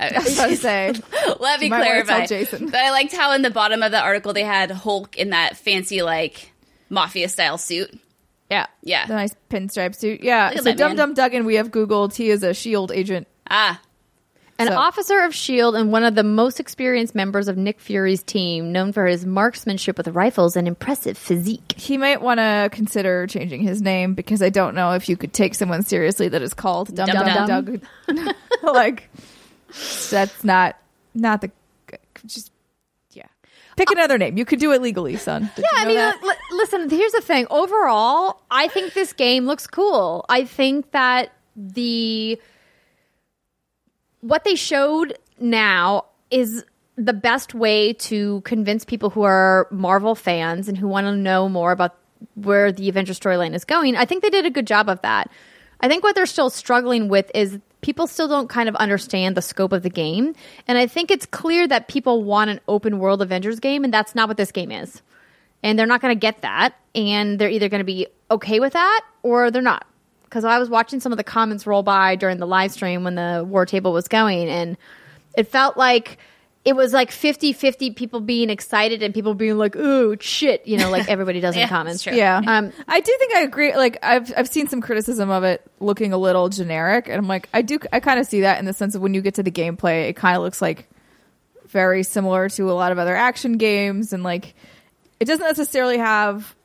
I 0.00 0.12
was 0.18 0.34
about 0.34 0.48
to 0.48 0.56
say. 0.56 0.92
Let 1.38 1.60
me 1.60 1.66
You 1.66 1.70
might 1.70 1.78
wanna 1.80 2.04
clarify. 2.04 2.26
Jason. 2.26 2.66
But 2.66 2.76
I 2.76 2.90
liked 2.90 3.12
how 3.14 3.32
in 3.32 3.42
the 3.42 3.50
bottom 3.50 3.82
of 3.82 3.92
the 3.92 4.00
article 4.00 4.32
they 4.32 4.42
had 4.42 4.70
Hulk 4.70 5.16
in 5.16 5.30
that 5.30 5.56
fancy 5.56 6.02
like 6.02 6.52
mafia 6.88 7.28
style 7.28 7.58
suit. 7.58 7.96
yeah. 8.50 8.66
Yeah. 8.82 9.06
The 9.06 9.14
nice 9.14 9.34
pinstripe 9.50 9.94
suit. 9.94 10.22
Yeah. 10.22 10.50
Look 10.54 10.64
So 10.64 10.74
Dum. 10.74 10.96
Dum 10.96 11.14
Dugan, 11.14 11.44
we 11.44 11.56
have 11.56 11.70
Googled. 11.70 12.14
He 12.16 12.30
is 12.30 12.42
a 12.42 12.54
SHIELD 12.54 12.90
agent. 12.92 13.28
Ah, 13.48 13.80
An 14.58 14.68
So- 14.68 14.74
officer 14.76 15.18
of 15.20 15.30
S.H.I.E.L.D. 15.32 15.78
And 15.80 15.90
one 15.90 16.04
of 16.04 16.14
the 16.14 16.22
most 16.22 16.60
experienced 16.60 17.14
members 17.14 17.48
of 17.48 17.56
Nick 17.56 17.80
Fury's 17.80 18.22
team, 18.22 18.70
known 18.70 18.92
for 18.92 19.06
his 19.06 19.26
marksmanship 19.26 19.96
with 19.98 20.06
rifles 20.08 20.54
and 20.56 20.68
impressive 20.68 21.18
physique. 21.18 21.74
He 21.76 21.98
might 21.98 22.22
want 22.22 22.38
to 22.38 22.68
consider 22.70 23.26
changing 23.26 23.62
his 23.62 23.82
name 23.82 24.14
because 24.14 24.42
I 24.42 24.50
don't 24.50 24.74
know 24.76 24.92
if 24.92 25.08
you 25.08 25.16
could 25.16 25.32
take 25.32 25.56
someone 25.56 25.82
seriously 25.82 26.28
that 26.28 26.40
is 26.40 26.54
called 26.54 26.94
Dum 26.94 27.08
Dum 27.08 27.46
Dum 27.46 27.80
Dum. 28.06 28.32
Like, 28.62 29.10
that's 30.10 30.44
not 30.44 30.76
not 31.14 31.40
the 31.40 31.50
just 32.26 32.50
yeah. 33.10 33.26
Pick 33.76 33.90
uh, 33.90 33.94
another 33.94 34.18
name. 34.18 34.38
You 34.38 34.44
could 34.44 34.58
do 34.60 34.72
it 34.72 34.80
legally, 34.80 35.16
son. 35.16 35.50
Did 35.56 35.64
Yeah, 35.72 35.88
you 35.90 35.98
I 35.98 36.12
mean, 36.12 36.20
li- 36.28 36.34
listen, 36.52 36.88
here's 36.88 37.12
the 37.12 37.20
thing. 37.20 37.46
Overall, 37.50 38.40
I 38.50 38.68
think 38.68 38.94
this 38.94 39.12
game 39.12 39.46
looks 39.46 39.66
cool. 39.66 40.24
I 40.28 40.44
think 40.44 40.92
that 40.92 41.32
the 41.56 42.40
what 44.24 44.44
they 44.44 44.54
showed 44.54 45.18
now 45.38 46.06
is 46.30 46.64
the 46.96 47.12
best 47.12 47.54
way 47.54 47.92
to 47.92 48.40
convince 48.42 48.84
people 48.84 49.10
who 49.10 49.22
are 49.22 49.68
Marvel 49.70 50.14
fans 50.14 50.66
and 50.66 50.78
who 50.78 50.88
want 50.88 51.06
to 51.06 51.14
know 51.14 51.46
more 51.48 51.72
about 51.72 51.96
where 52.34 52.72
the 52.72 52.88
Avengers 52.88 53.20
storyline 53.20 53.54
is 53.54 53.66
going. 53.66 53.96
I 53.96 54.06
think 54.06 54.22
they 54.22 54.30
did 54.30 54.46
a 54.46 54.50
good 54.50 54.66
job 54.66 54.88
of 54.88 55.02
that. 55.02 55.30
I 55.80 55.88
think 55.88 56.02
what 56.02 56.14
they're 56.14 56.24
still 56.24 56.48
struggling 56.48 57.08
with 57.08 57.30
is 57.34 57.58
people 57.82 58.06
still 58.06 58.28
don't 58.28 58.48
kind 58.48 58.68
of 58.70 58.76
understand 58.76 59.36
the 59.36 59.42
scope 59.42 59.72
of 59.72 59.82
the 59.82 59.90
game. 59.90 60.34
And 60.66 60.78
I 60.78 60.86
think 60.86 61.10
it's 61.10 61.26
clear 61.26 61.68
that 61.68 61.88
people 61.88 62.24
want 62.24 62.48
an 62.48 62.60
open 62.66 62.98
world 62.98 63.20
Avengers 63.20 63.60
game, 63.60 63.84
and 63.84 63.92
that's 63.92 64.14
not 64.14 64.28
what 64.28 64.38
this 64.38 64.52
game 64.52 64.72
is. 64.72 65.02
And 65.62 65.78
they're 65.78 65.86
not 65.86 66.00
going 66.00 66.14
to 66.14 66.18
get 66.18 66.40
that. 66.40 66.74
And 66.94 67.38
they're 67.38 67.50
either 67.50 67.68
going 67.68 67.80
to 67.80 67.84
be 67.84 68.06
okay 68.30 68.58
with 68.58 68.72
that 68.72 69.02
or 69.22 69.50
they're 69.50 69.60
not. 69.60 69.86
Because 70.34 70.44
I 70.44 70.58
was 70.58 70.68
watching 70.68 70.98
some 70.98 71.12
of 71.12 71.16
the 71.16 71.22
comments 71.22 71.64
roll 71.64 71.84
by 71.84 72.16
during 72.16 72.38
the 72.38 72.46
live 72.46 72.72
stream 72.72 73.04
when 73.04 73.14
the 73.14 73.44
war 73.48 73.64
table 73.64 73.92
was 73.92 74.08
going, 74.08 74.48
and 74.48 74.76
it 75.36 75.46
felt 75.46 75.76
like 75.76 76.18
it 76.64 76.74
was 76.74 76.92
like 76.92 77.12
50 77.12 77.52
50 77.52 77.92
people 77.92 78.18
being 78.18 78.50
excited 78.50 79.00
and 79.00 79.14
people 79.14 79.34
being 79.34 79.56
like, 79.58 79.76
ooh, 79.76 80.16
shit, 80.18 80.66
you 80.66 80.76
know, 80.76 80.90
like 80.90 81.08
everybody 81.08 81.38
does 81.38 81.54
Yeah, 81.54 81.62
in 81.62 81.68
comments. 81.68 82.02
true. 82.02 82.16
Yeah. 82.16 82.40
Um, 82.44 82.72
I 82.88 82.98
do 82.98 83.14
think 83.16 83.32
I 83.32 83.42
agree. 83.42 83.76
Like 83.76 83.98
I've 84.02 84.32
I've 84.36 84.48
seen 84.48 84.66
some 84.66 84.80
criticism 84.80 85.30
of 85.30 85.44
it 85.44 85.62
looking 85.78 86.12
a 86.12 86.18
little 86.18 86.48
generic, 86.48 87.06
and 87.06 87.16
I'm 87.16 87.28
like, 87.28 87.48
I 87.54 87.62
do 87.62 87.78
I 87.92 88.00
kind 88.00 88.18
of 88.18 88.26
see 88.26 88.40
that 88.40 88.58
in 88.58 88.64
the 88.64 88.72
sense 88.72 88.96
of 88.96 89.02
when 89.02 89.14
you 89.14 89.20
get 89.22 89.34
to 89.34 89.44
the 89.44 89.52
gameplay, 89.52 90.08
it 90.08 90.16
kind 90.16 90.36
of 90.36 90.42
looks 90.42 90.60
like 90.60 90.88
very 91.68 92.02
similar 92.02 92.48
to 92.48 92.72
a 92.72 92.74
lot 92.74 92.90
of 92.90 92.98
other 92.98 93.14
action 93.14 93.56
games, 93.56 94.12
and 94.12 94.24
like 94.24 94.56
it 95.20 95.26
doesn't 95.26 95.46
necessarily 95.46 95.98
have 95.98 96.56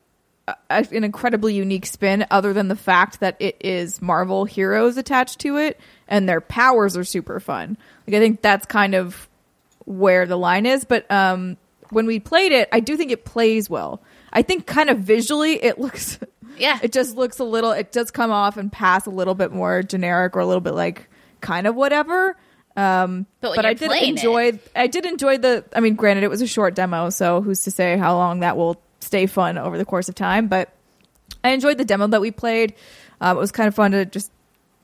a, 0.69 0.85
an 0.91 1.03
incredibly 1.03 1.53
unique 1.53 1.85
spin, 1.85 2.25
other 2.31 2.53
than 2.53 2.67
the 2.67 2.75
fact 2.75 3.19
that 3.19 3.35
it 3.39 3.57
is 3.59 4.01
Marvel 4.01 4.45
heroes 4.45 4.97
attached 4.97 5.39
to 5.39 5.57
it, 5.57 5.79
and 6.07 6.27
their 6.27 6.41
powers 6.41 6.95
are 6.97 7.03
super 7.03 7.39
fun. 7.39 7.77
Like 8.07 8.15
I 8.15 8.19
think 8.19 8.41
that's 8.41 8.65
kind 8.65 8.95
of 8.95 9.27
where 9.85 10.25
the 10.25 10.38
line 10.38 10.65
is. 10.65 10.83
But 10.85 11.09
um, 11.12 11.57
when 11.89 12.05
we 12.05 12.19
played 12.19 12.51
it, 12.51 12.69
I 12.71 12.79
do 12.79 12.95
think 12.95 13.12
it 13.12 13.25
plays 13.25 13.69
well. 13.69 14.01
I 14.31 14.41
think 14.43 14.65
kind 14.67 14.89
of 14.89 14.99
visually 14.99 15.53
it 15.63 15.79
looks 15.79 16.19
Yeah. 16.57 16.77
it 16.83 16.91
just 16.91 17.15
looks 17.15 17.39
a 17.39 17.43
little 17.43 17.71
it 17.71 17.91
does 17.91 18.12
come 18.12 18.31
off 18.31 18.57
and 18.57 18.71
pass 18.71 19.05
a 19.05 19.09
little 19.09 19.33
bit 19.33 19.51
more 19.51 19.81
generic 19.81 20.35
or 20.35 20.39
a 20.39 20.45
little 20.45 20.62
bit 20.62 20.73
like 20.73 21.09
kind 21.41 21.65
of 21.65 21.75
whatever. 21.75 22.35
Um 22.75 23.25
But 23.41 23.55
but 23.55 23.65
I 23.65 23.73
did 23.73 23.91
enjoy 23.91 24.59
I 24.75 24.88
did 24.88 25.05
enjoy 25.05 25.38
the 25.39 25.63
I 25.73 25.79
mean 25.79 25.95
granted 25.95 26.23
it 26.23 26.29
was 26.29 26.41
a 26.41 26.47
short 26.47 26.75
demo, 26.75 27.09
so 27.09 27.41
who's 27.41 27.63
to 27.63 27.71
say 27.71 27.97
how 27.97 28.15
long 28.15 28.41
that 28.41 28.55
will 28.57 28.79
stay 28.99 29.25
fun 29.25 29.57
over 29.57 29.77
the 29.77 29.85
course 29.85 30.09
of 30.09 30.15
time, 30.15 30.47
but 30.47 30.69
I 31.43 31.49
enjoyed 31.49 31.77
the 31.77 31.85
demo 31.85 32.07
that 32.07 32.21
we 32.21 32.31
played. 32.31 32.73
Um, 33.21 33.38
it 33.38 33.39
was 33.39 33.51
kind 33.51 33.67
of 33.67 33.75
fun 33.75 33.91
to 33.91 34.05
just 34.05 34.31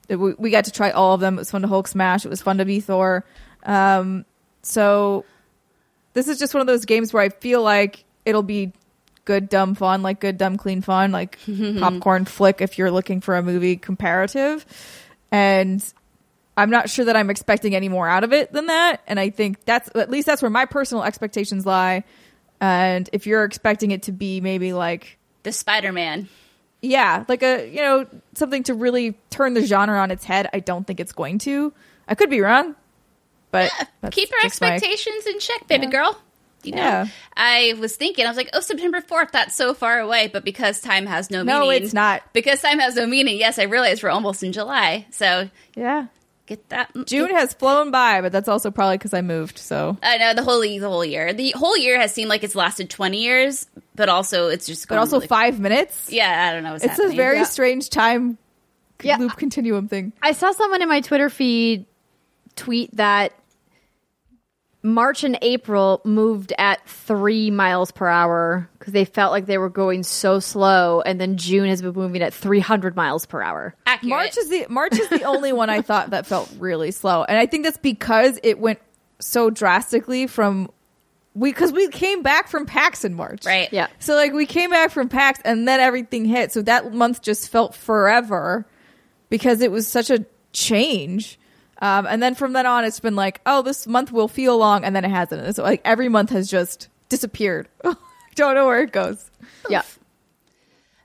we, 0.08 0.34
we 0.34 0.50
got 0.50 0.64
to 0.66 0.70
try 0.72 0.90
all 0.90 1.14
of 1.14 1.20
them. 1.20 1.34
It 1.34 1.40
was 1.40 1.50
fun 1.50 1.62
to 1.62 1.68
Hulk 1.68 1.88
smash. 1.88 2.24
It 2.24 2.28
was 2.28 2.42
fun 2.42 2.58
to 2.58 2.64
be 2.64 2.80
Thor. 2.80 3.24
Um, 3.64 4.24
so 4.62 5.24
this 6.12 6.28
is 6.28 6.38
just 6.38 6.54
one 6.54 6.60
of 6.60 6.66
those 6.66 6.84
games 6.84 7.12
where 7.12 7.22
I 7.22 7.28
feel 7.28 7.62
like 7.62 8.04
it'll 8.24 8.42
be 8.42 8.72
good 9.24 9.48
dumb 9.48 9.74
fun, 9.74 10.02
like 10.02 10.20
good 10.20 10.38
dumb 10.38 10.56
clean 10.56 10.80
fun, 10.82 11.12
like 11.12 11.38
popcorn 11.78 12.24
flick 12.24 12.60
if 12.60 12.78
you're 12.78 12.90
looking 12.90 13.20
for 13.20 13.36
a 13.36 13.42
movie 13.42 13.76
comparative. 13.76 14.64
And 15.32 15.84
I'm 16.56 16.70
not 16.70 16.88
sure 16.88 17.04
that 17.04 17.16
I'm 17.16 17.28
expecting 17.28 17.74
any 17.74 17.88
more 17.88 18.08
out 18.08 18.24
of 18.24 18.32
it 18.32 18.52
than 18.52 18.66
that. 18.66 19.02
And 19.06 19.20
I 19.20 19.30
think 19.30 19.64
that's 19.64 19.90
at 19.94 20.10
least 20.10 20.26
that's 20.26 20.40
where 20.40 20.50
my 20.50 20.64
personal 20.64 21.04
expectations 21.04 21.66
lie. 21.66 22.04
And 22.60 23.08
if 23.12 23.26
you're 23.26 23.44
expecting 23.44 23.90
it 23.90 24.04
to 24.04 24.12
be 24.12 24.40
maybe 24.40 24.72
like 24.72 25.18
the 25.42 25.52
Spider 25.52 25.92
Man. 25.92 26.28
yeah, 26.82 27.24
like 27.28 27.42
a 27.42 27.68
you 27.68 27.80
know 27.82 28.06
something 28.34 28.62
to 28.64 28.74
really 28.74 29.18
turn 29.30 29.54
the 29.54 29.64
genre 29.66 29.98
on 29.98 30.10
its 30.10 30.24
head. 30.24 30.48
I 30.52 30.60
don't 30.60 30.86
think 30.86 31.00
it's 31.00 31.12
going 31.12 31.38
to. 31.40 31.72
I 32.08 32.14
could 32.14 32.30
be 32.30 32.40
wrong, 32.40 32.74
but 33.50 33.70
that's 34.00 34.14
Keep 34.14 34.30
your 34.30 34.40
just 34.42 34.60
my- 34.60 34.72
expectations 34.72 35.26
in 35.26 35.38
check, 35.40 35.66
baby 35.68 35.84
Yeah. 35.86 35.90
girl. 35.90 36.20
You 36.62 36.72
know, 36.72 36.78
Yeah. 36.82 37.06
I 37.36 37.74
was 37.78 37.94
thinking, 37.94 38.24
I 38.24 38.28
was 38.28 38.36
like, 38.36 38.50
oh, 38.52 38.58
September 38.60 39.00
4th, 39.00 39.30
that's 39.30 39.54
so 39.54 39.72
far 39.72 40.00
away. 40.00 40.26
But 40.32 40.44
because 40.44 40.80
time 40.80 41.06
has 41.06 41.30
no, 41.30 41.44
No, 41.44 41.60
meaning. 41.60 41.68
No, 41.80 41.84
it's 41.86 41.94
not. 41.94 42.22
Because 42.32 42.60
time 42.60 42.80
has 42.80 42.96
no 42.96 43.06
meaning, 43.06 43.38
yes, 43.38 43.58
I 43.60 43.64
realize 43.64 44.02
we're 44.02 44.10
almost 44.10 44.42
in 44.42 44.50
July. 44.52 45.06
So 45.10 45.48
Yeah, 45.76 46.06
get 46.46 46.68
that. 46.70 46.90
June 47.06 47.30
has 47.30 47.52
flown 47.54 47.90
by, 47.90 48.20
but 48.20 48.32
that's 48.32 48.48
also 48.48 48.70
probably 48.70 48.96
because 48.98 49.12
I 49.14 49.20
moved. 49.22 49.58
So, 49.58 49.96
I 50.02 50.18
know 50.18 50.32
the 50.34 50.42
whole 50.42 50.60
the 50.62 50.78
whole 50.80 51.04
year. 51.04 51.32
The 51.32 51.50
whole 51.52 51.76
year 51.76 52.00
has 52.00 52.12
seemed 52.14 52.28
like 52.28 52.44
it's 52.44 52.54
lasted 52.54 52.88
twenty 52.90 53.22
years, 53.22 53.66
but 53.94 54.08
also 54.08 54.48
it's 54.48 54.66
just. 54.66 54.88
but 54.88 54.98
also 54.98 55.16
really- 55.16 55.26
five 55.28 55.60
minutes. 55.60 56.10
Yeah, 56.10 56.48
I 56.48 56.52
don't 56.54 56.62
know. 56.62 56.72
What's 56.72 56.84
it's 56.84 56.92
happening. 56.92 57.12
a 57.12 57.16
very 57.16 57.36
Yeah. 57.38 57.44
strange 57.44 57.90
time 57.90 58.38
Yeah. 59.02 59.16
loop 59.18 59.36
continuum 59.36 59.88
thing. 59.88 60.12
I 60.22 60.32
saw 60.32 60.52
someone 60.52 60.82
in 60.82 60.88
my 60.88 61.00
Twitter 61.00 61.28
feed 61.28 61.86
tweet 62.54 62.96
that 62.96 63.32
March 64.86 65.24
and 65.24 65.36
April 65.42 66.00
moved 66.04 66.52
at 66.58 66.88
three 66.88 67.50
miles 67.50 67.90
per 67.90 68.06
hour 68.06 68.70
because 68.78 68.92
they 68.92 69.04
felt 69.04 69.32
like 69.32 69.46
they 69.46 69.58
were 69.58 69.68
going 69.68 70.04
so 70.04 70.38
slow, 70.38 71.00
and 71.00 71.20
then 71.20 71.36
June 71.36 71.68
has 71.68 71.82
been 71.82 71.92
moving 71.92 72.22
at 72.22 72.32
300 72.32 72.94
miles 72.94 73.26
per 73.26 73.42
hour. 73.42 73.74
accurate. 73.84 74.08
March 74.08 74.36
is 74.38 74.48
the 74.48 74.66
March 74.68 74.98
is 74.98 75.08
the 75.08 75.24
only 75.24 75.52
one 75.52 75.70
I 75.70 75.82
thought 75.82 76.10
that 76.10 76.24
felt 76.26 76.50
really 76.58 76.92
slow, 76.92 77.24
and 77.24 77.36
I 77.36 77.46
think 77.46 77.64
that's 77.64 77.78
because 77.78 78.38
it 78.44 78.60
went 78.60 78.78
so 79.18 79.50
drastically 79.50 80.28
from 80.28 80.70
we 81.34 81.50
because 81.50 81.72
we 81.72 81.88
came 81.88 82.22
back 82.22 82.46
from 82.46 82.64
PAX 82.64 83.04
in 83.04 83.14
March, 83.14 83.44
right. 83.44 83.70
Yeah. 83.72 83.88
So 83.98 84.14
like 84.14 84.32
we 84.32 84.46
came 84.46 84.70
back 84.70 84.92
from 84.92 85.08
PAX 85.08 85.40
and 85.44 85.66
then 85.66 85.80
everything 85.80 86.24
hit. 86.24 86.52
So 86.52 86.62
that 86.62 86.94
month 86.94 87.22
just 87.22 87.50
felt 87.50 87.74
forever 87.74 88.66
because 89.30 89.62
it 89.62 89.72
was 89.72 89.88
such 89.88 90.10
a 90.10 90.24
change. 90.52 91.40
Um, 91.78 92.06
and 92.06 92.22
then 92.22 92.34
from 92.34 92.52
then 92.52 92.66
on, 92.66 92.84
it's 92.84 93.00
been 93.00 93.16
like, 93.16 93.40
oh, 93.44 93.62
this 93.62 93.86
month 93.86 94.10
will 94.12 94.28
feel 94.28 94.56
long, 94.56 94.84
and 94.84 94.96
then 94.96 95.04
it 95.04 95.10
hasn't. 95.10 95.56
So 95.56 95.62
like 95.62 95.82
every 95.84 96.08
month 96.08 96.30
has 96.30 96.50
just 96.50 96.88
disappeared. 97.08 97.68
Don't 98.34 98.54
know 98.54 98.66
where 98.66 98.82
it 98.82 98.92
goes. 98.92 99.30
Yeah. 99.68 99.82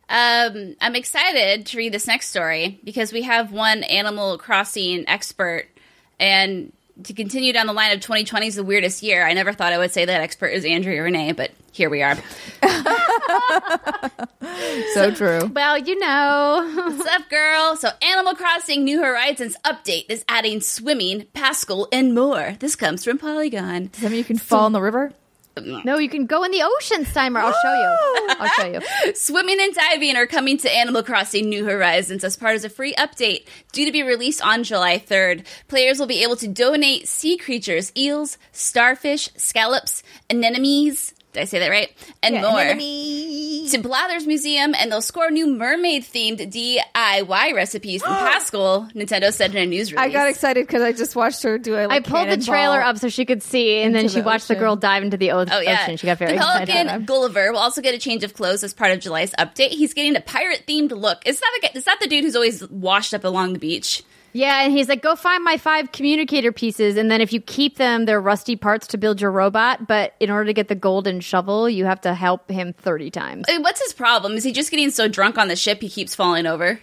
Um, 0.10 0.76
I'm 0.82 0.96
excited 0.96 1.66
to 1.68 1.78
read 1.78 1.94
this 1.94 2.08
next 2.08 2.28
story 2.28 2.80
because 2.84 3.14
we 3.14 3.22
have 3.22 3.52
one 3.52 3.84
Animal 3.84 4.38
Crossing 4.38 5.08
expert, 5.08 5.68
and 6.20 6.74
to 7.04 7.14
continue 7.14 7.54
down 7.54 7.68
the 7.68 7.74
line 7.74 7.92
of 7.92 8.02
2020 8.02 8.48
is 8.48 8.56
the 8.56 8.64
weirdest 8.64 9.04
year. 9.04 9.26
I 9.26 9.34
never 9.34 9.54
thought 9.54 9.74
I 9.74 9.78
would 9.78 9.92
say 9.92 10.06
that 10.06 10.22
expert 10.22 10.48
is 10.48 10.66
Andrea 10.66 11.04
Rene, 11.04 11.34
but 11.34 11.52
here 11.72 11.90
we 11.90 12.02
are. 12.02 12.18
So 14.94 15.12
true. 15.12 15.46
Well, 15.54 15.78
you 15.78 15.98
know. 16.00 16.72
What's 16.76 17.08
up, 17.08 17.30
girl? 17.30 17.78
So, 17.78 17.90
Animal 18.02 18.36
Crossing 18.36 18.84
New 18.84 19.02
Horizons 19.02 19.56
update 19.64 20.06
is 20.10 20.26
adding 20.28 20.60
swimming, 20.60 21.28
Pascal, 21.34 21.88
and 21.92 22.14
more. 22.14 22.58
This 22.60 22.76
comes 22.76 23.04
from 23.04 23.18
Polygon. 23.18 23.90
Does 23.94 24.02
that 24.02 24.10
mean 24.10 24.18
you 24.18 24.24
can 24.26 24.38
fall 24.38 24.68
in 24.68 24.74
the 24.74 24.82
river? 24.82 25.14
No, 25.84 25.98
you 25.98 26.10
can 26.10 26.26
go 26.26 26.44
in 26.44 26.52
the 26.52 26.62
ocean, 26.64 27.06
Steimer. 27.06 27.40
I'll 27.40 27.54
show 27.54 27.74
you. 27.74 28.36
I'll 28.40 28.50
show 28.50 28.66
you. 29.06 29.14
Swimming 29.16 29.58
and 29.60 29.74
diving 29.74 30.16
are 30.16 30.28
coming 30.28 30.58
to 30.60 30.72
Animal 30.72 31.04
Crossing 31.04 31.50
New 31.50 31.66
Horizons 31.66 32.24
as 32.24 32.36
part 32.36 32.56
of 32.56 32.66
a 32.66 32.70
free 32.70 32.94
update 32.96 33.46
due 33.72 33.86
to 33.86 33.92
be 33.92 34.04
released 34.04 34.46
on 34.46 34.64
July 34.64 35.00
3rd. 35.00 35.46
Players 35.68 36.00
will 36.00 36.08
be 36.08 36.24
able 36.24 36.36
to 36.38 36.48
donate 36.48 37.08
sea 37.08 37.38
creatures, 37.38 37.92
eels, 37.96 38.38
starfish, 38.52 39.30
scallops, 39.36 40.04
anemones. 40.30 41.14
Did 41.34 41.42
I 41.42 41.46
say 41.46 41.60
that 41.60 41.70
right? 41.70 41.90
And 42.22 42.36
more. 42.36 43.72
To 43.72 43.78
Blathers' 43.82 44.28
Museum, 44.28 44.76
and 44.78 44.92
they'll 44.92 45.02
score 45.02 45.32
new 45.32 45.48
mermaid 45.48 46.04
themed 46.04 46.40
DIY 46.52 47.54
recipes 47.56 48.02
from 48.04 48.12
Pascal, 48.18 48.90
Nintendo 48.94 49.32
said 49.32 49.52
in 49.56 49.58
a 49.58 49.66
news 49.66 49.94
release. 49.94 50.10
I 50.10 50.12
got 50.12 50.28
excited 50.28 50.68
because 50.68 50.82
I 50.82 50.92
just 50.92 51.16
watched 51.16 51.42
her 51.44 51.58
do 51.58 51.76
it. 51.78 51.88
Like, 51.88 52.06
I 52.06 52.10
pulled 52.10 52.28
the 52.28 52.44
trailer 52.44 52.82
up 52.82 52.98
so 52.98 53.08
she 53.08 53.24
could 53.26 53.42
see, 53.42 53.82
and 53.82 53.96
then 53.96 54.10
she 54.10 54.20
the 54.20 54.26
watched 54.26 54.50
the 54.50 54.56
girl 54.56 54.76
dive 54.76 55.04
into 55.04 55.16
the 55.16 55.32
o- 55.32 55.46
Oh 55.50 55.60
yeah, 55.62 55.84
ocean. 55.84 55.96
She 55.98 56.06
got 56.08 56.18
very 56.18 56.32
the 56.32 56.38
excited. 56.38 56.68
Pelican 56.68 57.06
Gulliver 57.06 57.52
will 57.54 57.60
also 57.60 57.82
get 57.82 57.94
a 57.96 57.98
change 58.00 58.24
of 58.26 58.34
clothes 58.34 58.64
as 58.64 58.74
part 58.74 58.92
of 58.92 59.00
July's 59.00 59.32
update. 59.40 59.70
He's 59.70 59.94
getting 59.94 60.18
a 60.18 60.22
pirate 60.22 60.66
themed 60.68 60.92
look. 60.92 61.26
Is 61.26 61.40
that 61.40 61.60
the 61.62 61.68
guy- 61.68 61.72
is 61.76 61.86
that 61.86 62.00
the 62.02 62.08
dude 62.08 62.26
who's 62.26 62.36
always 62.36 62.68
washed 62.70 63.14
up 63.14 63.24
along 63.24 63.54
the 63.54 63.60
beach? 63.60 64.04
Yeah, 64.34 64.64
and 64.64 64.72
he's 64.72 64.88
like, 64.88 65.02
go 65.02 65.16
find 65.16 65.44
my 65.44 65.58
five 65.58 65.92
communicator 65.92 66.52
pieces, 66.52 66.98
and 66.98 67.12
then 67.12 67.22
if 67.22 67.34
you 67.34 67.42
keep 67.42 67.78
them, 67.78 68.06
they're 68.06 68.22
rusty 68.22 68.56
parts 68.56 68.88
to 68.88 68.98
build 68.98 69.20
your 69.20 69.32
robot. 69.32 69.88
But 69.88 70.16
in 70.20 70.30
order 70.30 70.46
to 70.46 70.54
get 70.54 70.68
the 70.68 70.76
golden 70.76 71.20
shovel, 71.20 71.70
you 71.70 71.86
have 71.86 72.02
to 72.02 72.14
help 72.14 72.50
him 72.50 72.74
30 72.74 73.12
times. 73.12 73.46
What's 73.50 73.82
his 73.82 73.94
problem? 73.94 74.34
Is 74.34 74.44
he 74.44 74.52
just 74.52 74.72
getting 74.72 74.90
so 74.90 75.08
drunk 75.08 75.38
on 75.38 75.48
the 75.48 75.56
ship 75.56 75.82
he 75.82 75.90
keeps 75.90 76.16
falling 76.16 76.46
over? 76.46 76.80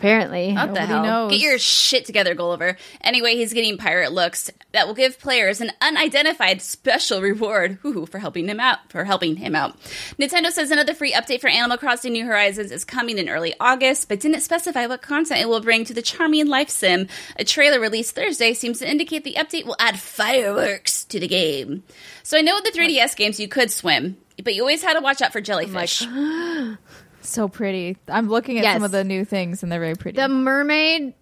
Apparently. 0.00 0.54
What 0.54 0.72
the 0.72 0.80
hell? 0.80 1.02
knows. 1.02 1.30
Get 1.30 1.40
your 1.40 1.58
shit 1.58 2.06
together, 2.06 2.34
Gulliver. 2.34 2.78
Anyway, 3.02 3.34
he's 3.34 3.52
getting 3.52 3.76
pirate 3.76 4.12
looks 4.12 4.50
that 4.72 4.86
will 4.86 4.94
give 4.94 5.20
players 5.20 5.60
an 5.60 5.72
unidentified 5.82 6.62
special 6.62 7.20
reward 7.20 7.78
whoo, 7.82 8.06
for 8.06 8.18
helping 8.18 8.48
him 8.48 8.58
out. 8.58 8.78
For 8.88 9.04
helping 9.04 9.36
him 9.36 9.54
out. 9.54 9.78
Nintendo 10.18 10.50
says 10.50 10.70
another 10.70 10.94
free 10.94 11.12
update 11.12 11.42
for 11.42 11.48
Animal 11.50 11.76
Crossing 11.76 12.14
New 12.14 12.24
Horizons 12.24 12.72
is 12.72 12.82
coming 12.82 13.18
in 13.18 13.28
early 13.28 13.52
August, 13.60 14.08
but 14.08 14.20
didn't 14.20 14.40
specify 14.40 14.86
what 14.86 15.02
content 15.02 15.42
it 15.42 15.48
will 15.50 15.60
bring 15.60 15.84
to 15.84 15.92
the 15.92 16.00
charming 16.00 16.46
life 16.46 16.70
sim. 16.70 17.06
A 17.36 17.44
trailer 17.44 17.78
released 17.78 18.14
Thursday 18.14 18.54
seems 18.54 18.78
to 18.78 18.90
indicate 18.90 19.22
the 19.22 19.36
update 19.38 19.66
will 19.66 19.76
add 19.78 20.00
fireworks 20.00 21.04
to 21.04 21.20
the 21.20 21.28
game. 21.28 21.82
So 22.22 22.38
I 22.38 22.40
know 22.40 22.54
with 22.54 22.64
the 22.64 22.78
3DS 22.78 23.16
games 23.16 23.38
you 23.38 23.48
could 23.48 23.70
swim, 23.70 24.16
but 24.42 24.54
you 24.54 24.62
always 24.62 24.82
had 24.82 24.94
to 24.94 25.00
watch 25.00 25.20
out 25.20 25.32
for 25.32 25.42
jellyfish. 25.42 26.06
So 27.30 27.48
pretty. 27.48 27.96
I'm 28.08 28.28
looking 28.28 28.58
at 28.58 28.64
Yes. 28.64 28.74
some 28.74 28.82
of 28.82 28.90
the 28.90 29.04
new 29.04 29.24
things, 29.24 29.62
and 29.62 29.70
they're 29.70 29.80
very 29.80 29.94
pretty. 29.94 30.16
The 30.16 30.28
mermaid 30.28 31.14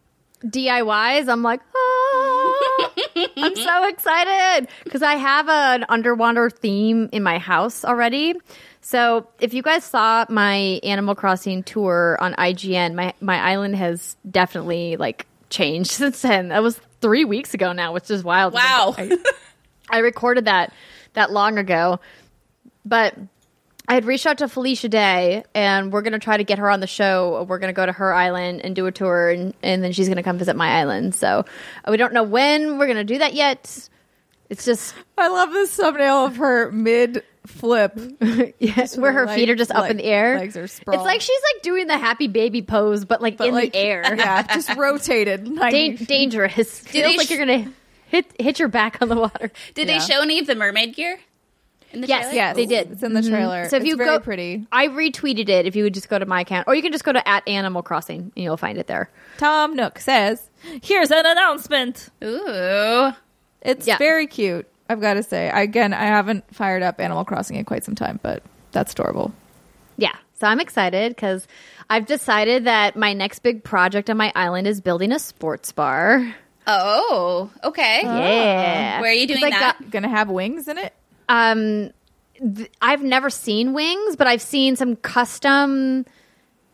DIYs, 0.44 1.28
I'm 1.28 1.42
like, 1.42 1.60
oh. 1.74 2.90
I'm 3.36 3.56
so 3.56 3.88
excited 3.88 4.68
because 4.84 5.02
I 5.02 5.14
have 5.14 5.48
an 5.48 5.84
underwater 5.88 6.48
theme 6.50 7.08
in 7.12 7.22
my 7.22 7.38
house 7.38 7.84
already. 7.84 8.34
So 8.80 9.28
if 9.40 9.52
you 9.52 9.62
guys 9.62 9.84
saw 9.84 10.24
my 10.28 10.80
Animal 10.82 11.14
Crossing 11.14 11.62
tour 11.62 12.16
on 12.20 12.34
IGN, 12.34 12.94
my 12.94 13.12
my 13.20 13.38
island 13.38 13.76
has 13.76 14.16
definitely 14.30 14.96
like 14.96 15.26
changed 15.50 15.90
since 16.00 16.22
then. 16.22 16.48
That 16.48 16.62
was 16.62 16.80
three 17.00 17.24
weeks 17.24 17.52
ago 17.54 17.72
now, 17.72 17.92
which 17.92 18.10
is 18.10 18.24
wild. 18.24 18.54
Wow. 18.54 18.94
I, 18.96 19.16
I 19.90 19.98
recorded 19.98 20.46
that 20.46 20.72
that 21.14 21.32
long 21.32 21.58
ago, 21.58 22.00
but 22.84 23.14
I 23.90 23.94
had 23.94 24.04
reached 24.04 24.26
out 24.26 24.38
to 24.38 24.48
Felicia 24.48 24.88
Day, 24.90 25.44
and 25.54 25.90
we're 25.90 26.02
gonna 26.02 26.18
try 26.18 26.36
to 26.36 26.44
get 26.44 26.58
her 26.58 26.70
on 26.70 26.80
the 26.80 26.86
show. 26.86 27.44
We're 27.48 27.58
gonna 27.58 27.72
go 27.72 27.86
to 27.86 27.92
her 27.92 28.12
island 28.12 28.60
and 28.62 28.76
do 28.76 28.84
a 28.86 28.92
tour, 28.92 29.30
and, 29.30 29.54
and 29.62 29.82
then 29.82 29.92
she's 29.92 30.08
gonna 30.08 30.22
come 30.22 30.36
visit 30.38 30.54
my 30.56 30.68
island. 30.80 31.14
So 31.14 31.44
uh, 31.84 31.90
we 31.90 31.96
don't 31.96 32.12
know 32.12 32.22
when 32.22 32.78
we're 32.78 32.86
gonna 32.86 33.02
do 33.04 33.18
that 33.18 33.32
yet. 33.32 33.88
It's 34.50 34.64
just 34.64 34.94
I 35.16 35.28
love 35.28 35.52
this 35.52 35.74
thumbnail 35.74 36.26
of 36.26 36.36
her 36.36 36.70
mid 36.70 37.22
flip. 37.46 37.98
yeah, 38.58 38.86
where 38.96 39.12
her 39.12 39.26
feet 39.28 39.48
are 39.48 39.54
just 39.54 39.70
up 39.70 39.82
Leg- 39.82 39.90
in 39.92 39.96
the 39.98 40.04
air. 40.04 40.38
legs 40.38 40.56
are 40.58 40.66
sprawled. 40.66 41.00
It's 41.00 41.06
like 41.06 41.20
she's 41.22 41.40
like 41.54 41.62
doing 41.62 41.86
the 41.86 41.96
happy 41.98 42.28
baby 42.28 42.60
pose, 42.62 43.06
but 43.06 43.22
like 43.22 43.40
in 43.40 43.52
like, 43.54 43.72
the 43.72 43.78
air. 43.78 44.02
Yeah, 44.16 44.42
just 44.54 44.74
rotated. 44.76 45.48
90 45.48 45.96
Dan- 45.96 46.04
dangerous. 46.06 46.80
they 46.80 46.90
Feels 47.02 47.16
like 47.16 47.26
sh- 47.26 47.30
you're 47.30 47.38
gonna 47.46 47.72
hit 48.08 48.26
hit 48.38 48.58
your 48.58 48.68
back 48.68 49.00
on 49.00 49.08
the 49.08 49.16
water. 49.16 49.50
Did 49.74 49.88
Yeah. 49.88 49.98
they 49.98 50.04
show 50.04 50.20
any 50.20 50.38
of 50.40 50.46
the 50.46 50.54
mermaid 50.54 50.94
gear? 50.94 51.18
In 51.92 52.02
the 52.02 52.06
Yes, 52.06 52.24
trailer? 52.26 52.34
Yes, 52.34 52.56
They 52.56 52.66
did. 52.66 52.92
It's 52.92 53.02
in 53.02 53.14
the 53.14 53.20
mm-hmm. 53.20 53.30
trailer. 53.30 53.68
So 53.68 53.76
if 53.76 53.82
it's 53.82 53.88
you 53.88 53.96
very 53.96 54.18
go, 54.18 54.20
pretty. 54.20 54.66
I 54.70 54.88
retweeted 54.88 55.48
it. 55.48 55.66
If 55.66 55.74
you 55.74 55.84
would 55.84 55.94
just 55.94 56.08
go 56.10 56.18
to 56.18 56.26
my 56.26 56.42
account, 56.42 56.68
or 56.68 56.74
you 56.74 56.82
can 56.82 56.92
just 56.92 57.04
go 57.04 57.12
to 57.12 57.26
at 57.28 57.46
Animal 57.48 57.82
Crossing 57.82 58.30
and 58.36 58.44
you'll 58.44 58.56
find 58.58 58.76
it 58.78 58.86
there. 58.86 59.10
Tom 59.38 59.74
Nook 59.74 59.98
says, 59.98 60.50
"Here's 60.82 61.10
an 61.10 61.24
announcement." 61.24 62.10
Ooh. 62.22 63.10
It's 63.62 63.86
Yeah. 63.86 63.96
very 63.98 64.26
cute. 64.26 64.66
I've 64.90 65.00
got 65.00 65.14
to 65.14 65.22
say. 65.22 65.50
Again, 65.50 65.92
I 65.94 66.04
haven't 66.04 66.44
fired 66.54 66.82
up 66.82 67.00
Animal 67.00 67.24
Crossing 67.24 67.56
in 67.56 67.64
quite 67.64 67.84
some 67.84 67.94
time, 67.94 68.20
but 68.22 68.42
that's 68.72 68.92
adorable. 68.92 69.32
Yeah. 69.96 70.14
So 70.40 70.46
I'm 70.46 70.60
excited 70.60 71.14
because 71.14 71.46
I've 71.90 72.06
decided 72.06 72.64
that 72.64 72.96
my 72.96 73.12
next 73.14 73.40
big 73.40 73.64
project 73.64 74.08
on 74.10 74.16
my 74.16 74.30
island 74.36 74.66
is 74.66 74.80
building 74.80 75.10
a 75.10 75.18
sports 75.18 75.72
bar. 75.72 76.34
Oh, 76.66 77.50
okay. 77.64 78.00
Yeah. 78.04 79.00
Where 79.00 79.10
are 79.10 79.14
you 79.14 79.26
'Cause 79.26 79.38
doing 79.40 79.50
that? 79.50 79.78
got- 79.80 79.90
Gonna 79.90 80.08
have 80.08 80.28
wings 80.30 80.68
in 80.68 80.78
it. 80.78 80.92
Um, 81.28 81.90
th- 82.38 82.70
I've 82.80 83.02
never 83.02 83.30
seen 83.30 83.72
wings, 83.72 84.16
but 84.16 84.26
I've 84.26 84.42
seen 84.42 84.76
some 84.76 84.96
custom. 84.96 86.06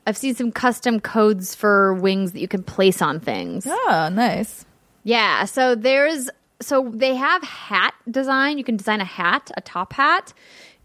I've 0.06 0.16
seen 0.16 0.34
some 0.34 0.52
custom 0.52 1.00
codes 1.00 1.54
for 1.54 1.94
wings 1.94 2.32
that 2.32 2.40
you 2.40 2.48
can 2.48 2.62
place 2.62 3.00
on 3.00 3.20
things. 3.20 3.66
Oh, 3.68 4.10
nice. 4.12 4.64
Yeah, 5.02 5.44
so 5.44 5.74
there's 5.74 6.30
so 6.60 6.90
they 6.92 7.14
have 7.14 7.42
hat 7.42 7.94
design. 8.10 8.58
You 8.58 8.64
can 8.64 8.76
design 8.76 9.00
a 9.00 9.04
hat, 9.04 9.50
a 9.56 9.60
top 9.60 9.92
hat 9.92 10.32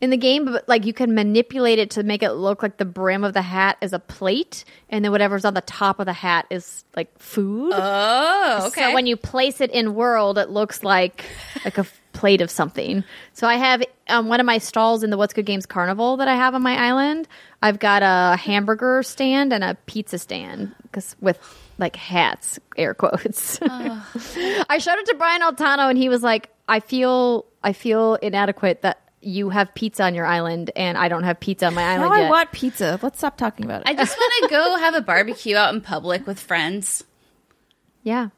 in 0.01 0.09
the 0.09 0.17
game, 0.17 0.45
but 0.45 0.67
like 0.67 0.85
you 0.85 0.93
can 0.93 1.13
manipulate 1.13 1.79
it 1.79 1.91
to 1.91 2.03
make 2.03 2.23
it 2.23 2.31
look 2.31 2.63
like 2.63 2.77
the 2.77 2.85
brim 2.85 3.23
of 3.23 3.33
the 3.33 3.41
hat 3.41 3.77
is 3.81 3.91
a 3.91 3.99
plate 3.99 4.63
and 4.89 5.03
then 5.03 5.11
whatever's 5.11 5.43
on 5.43 5.53
the 5.53 5.61
top 5.61 5.99
of 5.99 6.05
the 6.05 6.13
hat 6.13 6.45
is 6.49 6.85
like 6.95 7.17
food. 7.19 7.73
Oh, 7.75 8.67
okay. 8.67 8.89
So 8.89 8.93
when 8.93 9.05
you 9.05 9.17
place 9.17 9.61
it 9.61 9.71
in 9.71 9.95
world, 9.95 10.37
it 10.37 10.49
looks 10.49 10.83
like 10.83 11.25
like 11.65 11.77
a 11.77 11.85
plate 12.13 12.41
of 12.41 12.49
something. 12.49 13.03
So 13.33 13.47
I 13.47 13.55
have 13.55 13.83
um, 14.07 14.27
one 14.27 14.39
of 14.39 14.45
my 14.45 14.57
stalls 14.57 15.03
in 15.03 15.09
the 15.09 15.17
What's 15.17 15.33
Good 15.33 15.45
Games 15.45 15.65
Carnival 15.65 16.17
that 16.17 16.27
I 16.27 16.35
have 16.35 16.55
on 16.55 16.61
my 16.61 16.75
island. 16.75 17.27
I've 17.61 17.79
got 17.79 18.03
a 18.03 18.35
hamburger 18.37 19.03
stand 19.03 19.53
and 19.53 19.63
a 19.63 19.75
pizza 19.85 20.17
stand 20.17 20.73
because 20.83 21.15
with 21.21 21.39
like 21.77 21.95
hats, 21.95 22.59
air 22.77 22.93
quotes. 22.93 23.59
I 23.61 24.77
showed 24.79 24.97
it 24.97 25.05
to 25.07 25.15
Brian 25.17 25.41
Altano 25.41 25.89
and 25.89 25.97
he 25.97 26.09
was 26.09 26.23
like, 26.23 26.49
"I 26.67 26.79
feel 26.79 27.45
I 27.63 27.73
feel 27.73 28.15
inadequate 28.15 28.81
that." 28.81 29.01
You 29.21 29.49
have 29.49 29.75
pizza 29.75 30.03
on 30.03 30.15
your 30.15 30.25
island, 30.25 30.71
and 30.77 30.97
I 30.97 31.09
don't 31.09 31.23
have 31.25 31.41
pizza 31.41 31.65
on 31.65 31.73
my 31.73 31.83
island 31.83 32.09
Now 32.09 32.15
I 32.15 32.29
want 32.29 32.53
pizza. 32.53 32.97
Let's 33.01 33.17
stop 33.17 33.35
talking 33.35 33.65
about 33.65 33.81
it. 33.81 33.87
I 33.89 33.93
just 33.93 34.17
want 34.17 34.43
to 34.43 34.49
go 34.49 34.77
have 34.77 34.93
a 34.93 35.01
barbecue 35.01 35.57
out 35.57 35.73
in 35.75 35.81
public 35.81 36.25
with 36.25 36.39
friends. 36.39 37.03
yeah, 38.01 38.29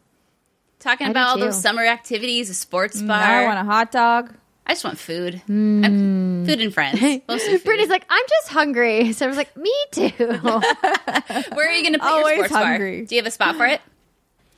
Talking 0.82 1.08
I 1.08 1.12
about 1.12 1.28
all 1.30 1.36
too. 1.36 1.42
those 1.46 1.62
summer 1.62 1.86
activities, 1.86 2.50
a 2.50 2.54
sports 2.54 3.02
bar. 3.02 3.20
now 3.22 3.40
I 3.40 3.46
want 3.46 3.60
a 3.60 3.64
hot 3.64 3.92
dog. 3.92 4.34
I 4.66 4.74
just 4.74 4.84
want 4.84 5.00
food. 5.00 5.36
I'm- 5.50 6.46
food 6.46 6.60
and 6.62 6.74
friends. 6.74 7.00
Food. 7.00 7.22
Brittany's 7.64 7.90
like, 7.90 8.06
I'm 8.10 8.26
just 8.30 8.50
hungry. 8.50 9.14
So 9.14 9.26
I 9.26 9.28
was 9.28 9.38
like, 9.38 9.56
me 9.58 9.74
too. 9.92 10.10
Where 10.18 11.68
are 11.68 11.72
you 11.72 11.82
going 11.82 11.94
to 11.94 12.00
put 12.00 12.08
Always 12.08 12.38
your 12.38 12.46
sports 12.48 12.54
hungry. 12.54 12.98
bar? 13.02 13.06
Do 13.08 13.16
you 13.16 13.22
have 13.22 13.28
a 13.28 13.32
spot 13.32 13.56
for 13.56 13.66
it? 13.66 13.82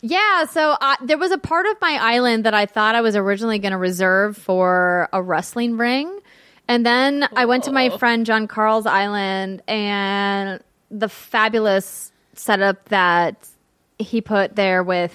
Yeah, 0.05 0.43
so 0.47 0.71
uh, 0.81 0.97
there 1.01 1.17
was 1.17 1.31
a 1.31 1.37
part 1.37 1.65
of 1.65 1.77
my 1.79 1.97
island 1.97 2.43
that 2.43 2.53
I 2.53 2.65
thought 2.65 2.93
I 2.93 2.99
was 2.99 3.15
originally 3.15 3.57
going 3.59 3.71
to 3.71 3.77
reserve 3.77 4.35
for 4.35 5.07
a 5.13 5.21
wrestling 5.23 5.77
ring. 5.77 6.19
And 6.67 6.85
then 6.85 7.25
I 7.37 7.45
went 7.45 7.63
to 7.63 7.71
my 7.71 7.89
friend 7.97 8.25
John 8.25 8.49
Carl's 8.49 8.85
island 8.85 9.63
and 9.65 10.61
the 10.91 11.07
fabulous 11.07 12.11
setup 12.33 12.89
that 12.89 13.47
he 13.97 14.19
put 14.19 14.57
there 14.57 14.83
with 14.83 15.13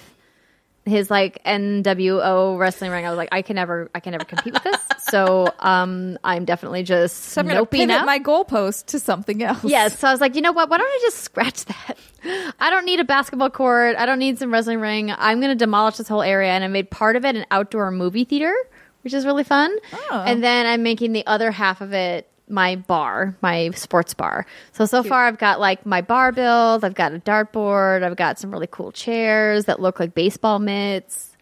his 0.85 1.09
like 1.11 1.43
NWO 1.43 2.57
wrestling 2.57 2.91
ring. 2.91 3.05
I 3.05 3.09
was 3.09 3.17
like, 3.17 3.29
I 3.31 3.41
can 3.41 3.55
never, 3.55 3.89
I 3.93 3.99
can 3.99 4.11
never 4.11 4.25
compete 4.25 4.53
with 4.53 4.63
this. 4.63 4.77
So 5.09 5.51
um, 5.57 6.19
I'm 6.23 6.45
definitely 6.45 6.83
just 6.83 7.17
So 7.17 7.41
I'm 7.41 7.47
gonna 7.47 7.65
pivot 7.65 7.89
out. 7.89 8.05
my 8.05 8.19
goalpost 8.19 8.85
to 8.87 8.99
something 8.99 9.41
else. 9.41 9.63
Yes. 9.63 9.97
So 9.97 10.07
I 10.07 10.11
was 10.11 10.21
like, 10.21 10.35
you 10.35 10.41
know 10.41 10.51
what? 10.51 10.69
Why 10.69 10.77
don't 10.77 10.85
I 10.87 10.99
just 11.01 11.17
scratch 11.17 11.65
that? 11.65 11.97
I 12.59 12.69
don't 12.69 12.85
need 12.85 12.99
a 12.99 13.03
basketball 13.03 13.49
court. 13.49 13.95
I 13.97 14.05
don't 14.05 14.19
need 14.19 14.37
some 14.37 14.53
wrestling 14.53 14.79
ring. 14.79 15.09
I'm 15.09 15.39
going 15.39 15.49
to 15.49 15.55
demolish 15.55 15.97
this 15.97 16.07
whole 16.07 16.21
area. 16.21 16.51
And 16.51 16.63
I 16.63 16.67
made 16.67 16.91
part 16.91 17.15
of 17.15 17.25
it 17.25 17.35
an 17.35 17.45
outdoor 17.49 17.89
movie 17.89 18.23
theater, 18.23 18.53
which 19.01 19.15
is 19.15 19.25
really 19.25 19.43
fun. 19.43 19.75
Oh. 20.11 20.23
And 20.27 20.43
then 20.43 20.67
I'm 20.67 20.83
making 20.83 21.13
the 21.13 21.25
other 21.25 21.49
half 21.49 21.81
of 21.81 21.91
it 21.91 22.29
my 22.49 22.75
bar, 22.75 23.35
my 23.41 23.69
sports 23.71 24.13
bar. 24.13 24.45
So, 24.73 24.85
so 24.85 25.03
far 25.03 25.25
I've 25.27 25.37
got 25.37 25.59
like 25.59 25.85
my 25.85 26.01
bar 26.01 26.31
build. 26.31 26.83
I've 26.83 26.95
got 26.95 27.13
a 27.13 27.19
dartboard. 27.19 28.03
I've 28.03 28.15
got 28.17 28.39
some 28.39 28.51
really 28.51 28.67
cool 28.67 28.91
chairs 28.91 29.65
that 29.65 29.79
look 29.79 29.99
like 29.99 30.13
baseball 30.13 30.59
mitts. 30.59 31.35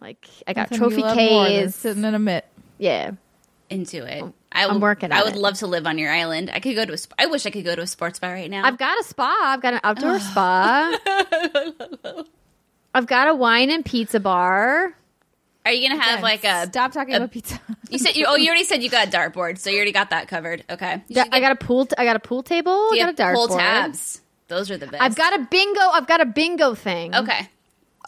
Like 0.00 0.26
I 0.46 0.52
got 0.54 0.70
Nothing 0.70 0.78
trophy 0.78 0.96
you 0.96 1.02
love 1.02 1.16
more 1.16 1.44
than 1.44 1.52
case. 1.64 1.74
sitting 1.76 2.04
in 2.04 2.14
a 2.14 2.18
mitt. 2.18 2.46
Yeah. 2.78 3.12
Into 3.68 4.04
it. 4.04 4.24
I 4.52 4.64
I'm 4.64 4.74
would, 4.74 4.82
working 4.82 5.12
I 5.12 5.22
would 5.22 5.34
it. 5.36 5.38
love 5.38 5.54
to 5.58 5.66
live 5.68 5.86
on 5.86 5.96
your 5.98 6.10
island. 6.12 6.50
I 6.52 6.58
could 6.58 6.74
go 6.74 6.84
to 6.84 6.92
a. 6.92 6.98
sp- 6.98 7.14
I 7.18 7.26
wish 7.26 7.46
I 7.46 7.50
could 7.50 7.64
go 7.64 7.76
to 7.76 7.82
a 7.82 7.86
sports 7.86 8.18
bar 8.18 8.32
right 8.32 8.50
now. 8.50 8.64
I've 8.66 8.78
got 8.78 8.98
a 8.98 9.04
spa. 9.04 9.32
I've 9.44 9.60
got 9.62 9.74
an 9.74 9.80
outdoor 9.84 10.18
spa. 10.18 10.98
I've 12.94 13.06
got 13.06 13.28
a 13.28 13.34
wine 13.34 13.70
and 13.70 13.84
pizza 13.84 14.18
bar. 14.18 14.96
Are 15.66 15.72
you 15.72 15.88
gonna 15.88 16.00
have 16.02 16.22
like 16.22 16.44
a? 16.44 16.66
Stop 16.66 16.92
talking 16.92 17.14
a- 17.14 17.18
about 17.18 17.30
pizza. 17.32 17.60
You 17.90 17.98
said 17.98 18.16
you. 18.16 18.24
Oh, 18.28 18.36
you 18.36 18.48
already 18.48 18.64
said 18.64 18.82
you 18.82 18.88
got 18.90 19.08
a 19.08 19.10
dartboard, 19.10 19.58
so 19.58 19.68
you 19.70 19.76
already 19.76 19.92
got 19.92 20.10
that 20.10 20.28
covered. 20.28 20.64
Okay. 20.70 20.94
You 20.94 21.16
Yeah, 21.16 21.24
should 21.24 21.34
I 21.34 21.40
got 21.40 21.52
a 21.52 21.56
pool. 21.56 21.86
T- 21.86 21.94
I 21.98 22.04
got 22.04 22.16
a 22.16 22.20
pool 22.20 22.42
table. 22.42 22.88
do 22.90 22.94
I 22.96 22.98
you 22.98 23.04
got 23.04 23.14
a 23.18 23.22
dartboard. 23.22 23.34
pull 23.34 23.48
tabs. 23.58 24.20
Those 24.48 24.70
are 24.70 24.78
the 24.78 24.86
best. 24.86 25.02
I've 25.02 25.14
got 25.16 25.38
a 25.38 25.46
bingo. 25.50 25.80
I've 25.80 26.06
got 26.06 26.20
a 26.20 26.26
bingo 26.26 26.74
thing. 26.74 27.14
Okay. 27.14 27.48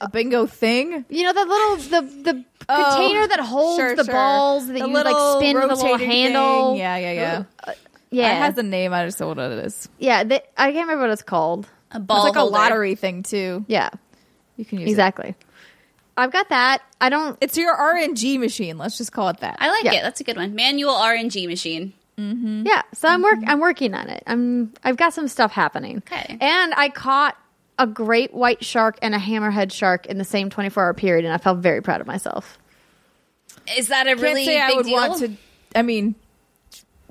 a 0.00 0.08
bingo 0.08 0.46
thing. 0.46 1.04
You 1.10 1.24
know 1.24 1.32
the 1.32 1.44
little 1.44 1.76
the 1.76 2.22
the 2.32 2.44
Oh, 2.68 2.90
container 2.96 3.26
that 3.26 3.40
holds 3.40 3.76
Sure, 3.76 3.96
the 3.96 4.04
sure. 4.04 4.14
balls 4.14 4.66
that 4.68 4.72
The 4.72 4.78
you 4.78 4.86
like 4.86 5.06
spin 5.36 5.56
with 5.56 5.70
a 5.70 5.74
little 5.74 5.98
handle. 5.98 6.70
thing. 6.70 6.78
Yeah, 6.78 6.96
yeah, 6.96 7.12
yeah. 7.12 7.42
Uh, 7.62 7.72
yeah, 8.10 8.32
It 8.36 8.38
has 8.38 8.56
a 8.58 8.62
name. 8.62 8.92
I 8.92 9.04
just 9.04 9.18
don't 9.18 9.36
know 9.36 9.48
what 9.48 9.58
it 9.58 9.66
is. 9.66 9.88
yeah. 9.98 10.22
The, 10.24 10.42
I 10.60 10.72
can't 10.72 10.86
remember 10.86 11.02
what 11.08 11.10
it's 11.12 11.22
called. 11.22 11.66
A 11.90 11.98
ball 12.00 12.18
it's 12.18 12.24
like 12.36 12.40
holder. 12.40 12.56
a 12.56 12.58
lottery 12.58 12.94
thing 12.94 13.22
too. 13.24 13.64
Yeah, 13.68 13.90
You 14.56 14.64
can 14.64 14.78
use 14.78 14.96
it. 14.96 15.34
Exactly. 16.16 16.24
I've 16.24 16.32
got 16.32 16.48
that. 16.50 16.82
I 17.00 17.08
don't. 17.08 17.36
It's 17.40 17.56
your 17.56 17.76
RNG 17.76 18.38
machine. 18.38 18.78
Let's 18.78 18.98
just 18.98 19.12
call 19.12 19.28
it 19.28 19.38
that. 19.38 19.56
I 19.60 19.70
like 19.70 19.84
Yeah. 19.84 19.94
it. 19.94 20.02
That's 20.02 20.20
a 20.20 20.24
good 20.24 20.36
one. 20.36 20.54
Manual 20.54 20.94
RNG 20.94 21.46
machine. 21.48 21.92
Mm-hmm. 22.18 22.66
Yeah, 22.66 22.82
so 22.94 23.08
I'm 23.08 23.22
work. 23.22 23.38
Mm-hmm. 23.38 23.48
I'm 23.48 23.60
working 23.60 23.94
on 23.94 24.08
it. 24.08 24.22
I'm. 24.26 24.72
I've 24.84 24.96
got 24.96 25.14
some 25.14 25.28
stuff 25.28 25.52
happening. 25.52 25.98
Okay. 25.98 26.36
And 26.40 26.74
I 26.74 26.88
caught 26.90 27.36
a 27.78 27.86
great 27.86 28.34
white 28.34 28.62
shark 28.64 28.98
and 29.00 29.14
a 29.14 29.18
hammerhead 29.18 29.72
shark 29.72 30.06
in 30.06 30.18
the 30.18 30.24
same 30.24 30.50
24 30.50 30.82
hour 30.84 30.94
period, 30.94 31.24
and 31.24 31.32
I 31.32 31.38
felt 31.38 31.58
very 31.58 31.80
proud 31.80 32.00
of 32.02 32.06
myself. 32.06 32.58
Is 33.76 33.88
that 33.88 34.06
a 34.06 34.10
Can't 34.10 34.20
really 34.20 34.44
say 34.44 34.60
big 34.66 34.74
I 34.74 34.76
would 34.76 34.86
deal? 34.86 34.94
want 34.94 35.18
to. 35.20 35.32
I 35.74 35.82
mean, 35.82 36.14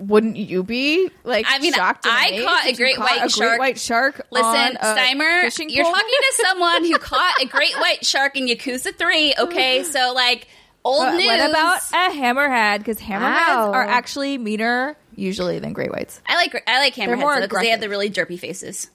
wouldn't 0.01 0.35
you 0.37 0.63
be 0.63 1.09
like? 1.23 1.45
I 1.47 1.59
mean, 1.59 1.73
shocked 1.73 2.05
I 2.09 2.41
caught 2.43 2.65
a 2.67 2.73
great 2.75 2.95
caught 2.95 3.09
white 3.09 3.25
a 3.25 3.29
shark. 3.29 3.49
Great 3.49 3.59
white 3.59 3.79
shark. 3.79 4.21
Listen, 4.31 4.77
Steimer, 4.81 5.69
you're 5.73 5.83
pole? 5.83 5.93
talking 5.93 6.09
to 6.09 6.33
someone 6.47 6.83
who 6.85 6.97
caught 6.97 7.35
a 7.41 7.45
great 7.45 7.75
white 7.77 8.05
shark 8.05 8.35
in 8.37 8.47
Yakuza 8.47 8.95
3, 8.95 9.35
okay? 9.39 9.83
So, 9.91 10.13
like, 10.13 10.47
old 10.83 11.03
But 11.03 11.15
news. 11.17 11.25
what 11.25 11.49
about 11.49 11.81
a 11.91 12.13
hammerhead? 12.15 12.79
Because 12.79 12.99
hammerheads 12.99 13.47
Wow. 13.47 13.71
are 13.73 13.83
actually 13.83 14.37
meaner 14.37 14.95
usually 15.15 15.59
than 15.59 15.73
great 15.73 15.91
whites. 15.91 16.21
I 16.27 16.35
like 16.35 16.63
I 16.67 16.79
like 16.79 16.95
hammerheads 16.95 17.41
because 17.43 17.61
they 17.61 17.69
have 17.69 17.81
the 17.81 17.89
really 17.89 18.09
derpy 18.09 18.39
faces. 18.39 18.89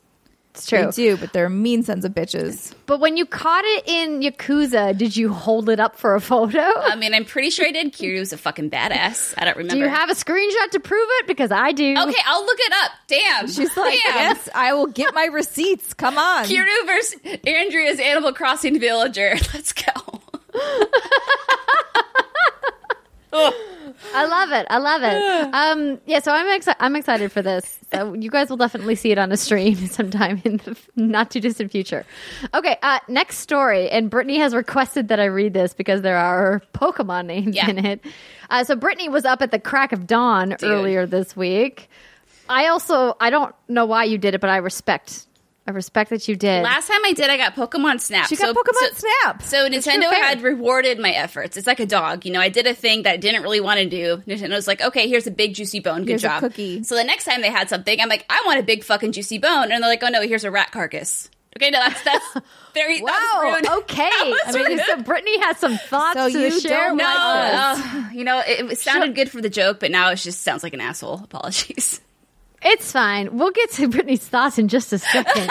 It's 0.56 0.66
true. 0.66 0.86
They 0.86 0.90
do, 0.90 1.16
but 1.18 1.32
they're 1.32 1.48
mean 1.50 1.82
sons 1.82 2.04
of 2.06 2.12
bitches. 2.12 2.72
But 2.86 2.98
when 3.00 3.16
you 3.16 3.26
caught 3.26 3.64
it 3.64 3.84
in 3.86 4.20
Yakuza, 4.20 4.96
did 4.96 5.14
you 5.16 5.32
hold 5.32 5.68
it 5.68 5.78
up 5.78 5.96
for 5.96 6.14
a 6.14 6.20
photo? 6.20 6.60
I 6.60 6.96
mean, 6.96 7.12
I'm 7.12 7.24
pretty 7.26 7.50
sure 7.50 7.66
I 7.66 7.72
did. 7.72 7.92
Kiryu's 7.92 8.32
a 8.32 8.38
fucking 8.38 8.70
badass. 8.70 9.34
I 9.36 9.44
don't 9.44 9.56
remember. 9.56 9.74
do 9.74 9.80
you 9.80 9.88
have 9.88 10.08
a 10.08 10.14
screenshot 10.14 10.70
to 10.70 10.80
prove 10.80 11.06
it? 11.20 11.26
Because 11.26 11.52
I 11.52 11.72
do. 11.72 11.90
Okay, 11.92 12.20
I'll 12.26 12.44
look 12.44 12.58
it 12.58 12.72
up. 12.84 12.90
Damn. 13.06 13.48
She's 13.48 13.76
like, 13.76 13.98
Damn. 14.04 14.14
yes, 14.16 14.48
I 14.54 14.72
will 14.72 14.86
get 14.86 15.14
my 15.14 15.26
receipts. 15.26 15.92
Come 15.94 16.16
on. 16.16 16.46
Kiryu 16.46 16.86
versus 16.86 17.20
Andrea's 17.46 18.00
Animal 18.00 18.32
Crossing 18.32 18.80
villager. 18.80 19.34
Let's 19.54 19.72
go. 19.74 19.92
I 24.14 24.26
love 24.26 24.52
it. 24.52 24.66
I 24.68 24.78
love 24.78 25.02
it. 25.02 25.54
Um, 25.54 26.00
yeah, 26.06 26.18
so 26.20 26.32
I'm 26.32 26.48
excited. 26.54 26.76
I'm 26.82 26.96
excited 26.96 27.32
for 27.32 27.40
this. 27.42 27.78
So 27.92 28.14
you 28.14 28.30
guys 28.30 28.50
will 28.50 28.56
definitely 28.56 28.94
see 28.94 29.10
it 29.10 29.18
on 29.18 29.32
a 29.32 29.36
stream 29.36 29.76
sometime 29.88 30.40
in 30.44 30.58
the 30.58 30.76
not 30.96 31.30
too 31.30 31.40
distant 31.40 31.70
future. 31.70 32.04
Okay, 32.52 32.76
uh, 32.82 32.98
next 33.08 33.38
story, 33.38 33.88
and 33.90 34.10
Brittany 34.10 34.38
has 34.38 34.54
requested 34.54 35.08
that 35.08 35.20
I 35.20 35.26
read 35.26 35.54
this 35.54 35.72
because 35.72 36.02
there 36.02 36.18
are 36.18 36.62
Pokemon 36.74 37.26
names 37.26 37.56
Yeah. 37.56 37.70
in 37.70 37.84
it. 37.84 38.04
Uh, 38.50 38.64
so 38.64 38.76
Brittany 38.76 39.08
was 39.08 39.24
up 39.24 39.40
at 39.42 39.50
the 39.50 39.58
crack 39.58 39.92
of 39.92 40.06
dawn 40.06 40.56
earlier 40.62 41.06
this 41.06 41.34
week. 41.36 41.88
I 42.48 42.68
also 42.68 43.16
I 43.20 43.30
don't 43.30 43.54
know 43.68 43.86
why 43.86 44.04
you 44.04 44.18
did 44.18 44.34
it, 44.34 44.40
but 44.40 44.50
I 44.50 44.58
respect. 44.58 45.25
I 45.66 45.72
respect 45.72 46.10
that 46.10 46.28
you 46.28 46.36
did. 46.36 46.62
Last 46.62 46.86
time 46.88 47.00
I 47.04 47.12
did, 47.12 47.28
I 47.28 47.36
got 47.36 47.56
Pokemon 47.56 48.00
Snap. 48.00 48.28
She 48.28 48.36
got 48.36 48.54
Pokemon 48.54 48.94
Snap. 48.94 49.42
So 49.42 49.68
Nintendo 49.68 50.10
had 50.12 50.42
rewarded 50.42 50.98
my 51.00 51.10
efforts. 51.10 51.56
It's 51.56 51.66
like 51.66 51.80
a 51.80 51.86
dog. 51.86 52.24
You 52.24 52.32
know, 52.32 52.40
I 52.40 52.48
did 52.50 52.66
a 52.68 52.74
thing 52.74 53.02
that 53.02 53.12
I 53.14 53.16
didn't 53.16 53.42
really 53.42 53.60
want 53.60 53.80
to 53.80 53.88
do. 53.88 54.18
Nintendo's 54.28 54.68
like, 54.68 54.80
okay, 54.80 55.08
here's 55.08 55.26
a 55.26 55.30
big 55.32 55.54
juicy 55.54 55.80
bone. 55.80 56.02
Good 56.02 56.08
Here's 56.10 56.24
a 56.24 56.28
job. 56.28 56.40
cookie. 56.40 56.84
So 56.84 56.94
the 56.94 57.02
next 57.04 57.24
time 57.24 57.40
they 57.40 57.50
had 57.50 57.68
something, 57.68 58.00
I'm 58.00 58.08
like, 58.08 58.24
I 58.30 58.42
want 58.46 58.60
a 58.60 58.62
big 58.62 58.84
fucking 58.84 59.10
juicy 59.12 59.38
bone. 59.38 59.72
And 59.72 59.82
they're 59.82 59.90
like, 59.90 60.02
oh 60.04 60.08
no, 60.08 60.22
here's 60.22 60.44
a 60.44 60.50
rat 60.52 60.70
carcass. 60.70 61.28
Okay, 61.56 61.70
no, 61.70 61.78
that's 61.80 62.02
that's 62.04 62.24
very 62.74 63.00
wow. 63.02 63.08
That 63.08 63.60
rude. 63.64 63.78
Okay. 63.78 64.10
That 64.10 64.42
I 64.54 64.68
mean, 64.68 64.78
so 64.86 65.02
Brittany 65.02 65.40
has 65.40 65.56
some 65.56 65.78
thoughts 65.78 66.20
So 66.20 66.28
to 66.30 66.38
you 66.38 66.60
share. 66.60 66.88
don't 66.88 66.96
with 66.98 67.02
No, 67.06 67.08
us. 67.08 67.78
uh, 67.80 68.08
you 68.12 68.24
know, 68.24 68.40
it, 68.46 68.70
it 68.72 68.78
sounded 68.78 69.14
good 69.14 69.30
for 69.30 69.40
the 69.40 69.48
joke, 69.48 69.80
but 69.80 69.90
now 69.90 70.10
it 70.10 70.16
just 70.16 70.42
sounds 70.42 70.62
like 70.62 70.74
an 70.74 70.80
asshole. 70.82 71.22
Apologies. 71.24 72.00
It's 72.62 72.90
fine. 72.92 73.36
We'll 73.36 73.50
get 73.52 73.70
to 73.72 73.88
Brittany's 73.88 74.26
thoughts 74.26 74.58
in 74.58 74.68
just 74.68 74.92
a 74.92 74.98
second. 74.98 75.50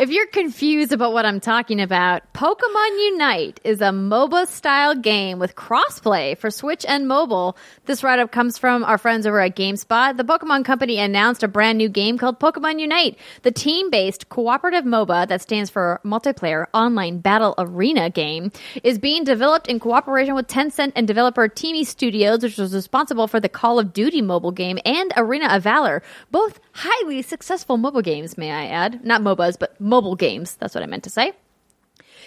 If 0.00 0.10
you're 0.10 0.28
confused 0.28 0.92
about 0.92 1.12
what 1.12 1.26
I'm 1.26 1.40
talking 1.40 1.80
about, 1.80 2.32
Pokemon 2.32 3.04
Unite 3.10 3.58
is 3.64 3.80
a 3.80 3.90
MOBA 3.90 4.46
style 4.46 4.94
game 4.94 5.40
with 5.40 5.56
crossplay 5.56 6.38
for 6.38 6.52
Switch 6.52 6.84
and 6.86 7.08
mobile. 7.08 7.56
This 7.86 8.04
write 8.04 8.20
up 8.20 8.30
comes 8.30 8.58
from 8.58 8.84
our 8.84 8.96
friends 8.96 9.26
over 9.26 9.40
at 9.40 9.56
GameSpot. 9.56 10.16
The 10.16 10.22
Pokemon 10.22 10.64
Company 10.64 11.00
announced 11.00 11.42
a 11.42 11.48
brand 11.48 11.78
new 11.78 11.88
game 11.88 12.16
called 12.16 12.38
Pokemon 12.38 12.78
Unite, 12.78 13.18
the 13.42 13.50
team 13.50 13.90
based 13.90 14.28
cooperative 14.28 14.84
MOBA 14.84 15.26
that 15.26 15.42
stands 15.42 15.68
for 15.68 16.00
Multiplayer 16.04 16.66
Online 16.72 17.18
Battle 17.18 17.56
Arena 17.58 18.08
game, 18.08 18.52
is 18.84 19.00
being 19.00 19.24
developed 19.24 19.66
in 19.66 19.80
cooperation 19.80 20.36
with 20.36 20.46
Tencent 20.46 20.92
and 20.94 21.08
developer 21.08 21.48
TiMi 21.48 21.84
Studios, 21.84 22.44
which 22.44 22.56
was 22.56 22.72
responsible 22.72 23.26
for 23.26 23.40
the 23.40 23.48
Call 23.48 23.80
of 23.80 23.92
Duty 23.92 24.22
mobile 24.22 24.52
game 24.52 24.78
and 24.84 25.12
Arena 25.16 25.48
of 25.56 25.64
Valor, 25.64 26.04
both 26.30 26.60
highly 26.74 27.20
successful 27.20 27.76
mobile 27.76 28.02
games, 28.02 28.38
may 28.38 28.52
I 28.52 28.66
add. 28.66 29.04
Not 29.04 29.22
MOBAs, 29.22 29.58
but 29.58 29.74
mobile 29.88 30.16
games. 30.16 30.54
That's 30.56 30.74
what 30.74 30.84
I 30.84 30.86
meant 30.86 31.04
to 31.04 31.10
say. 31.10 31.32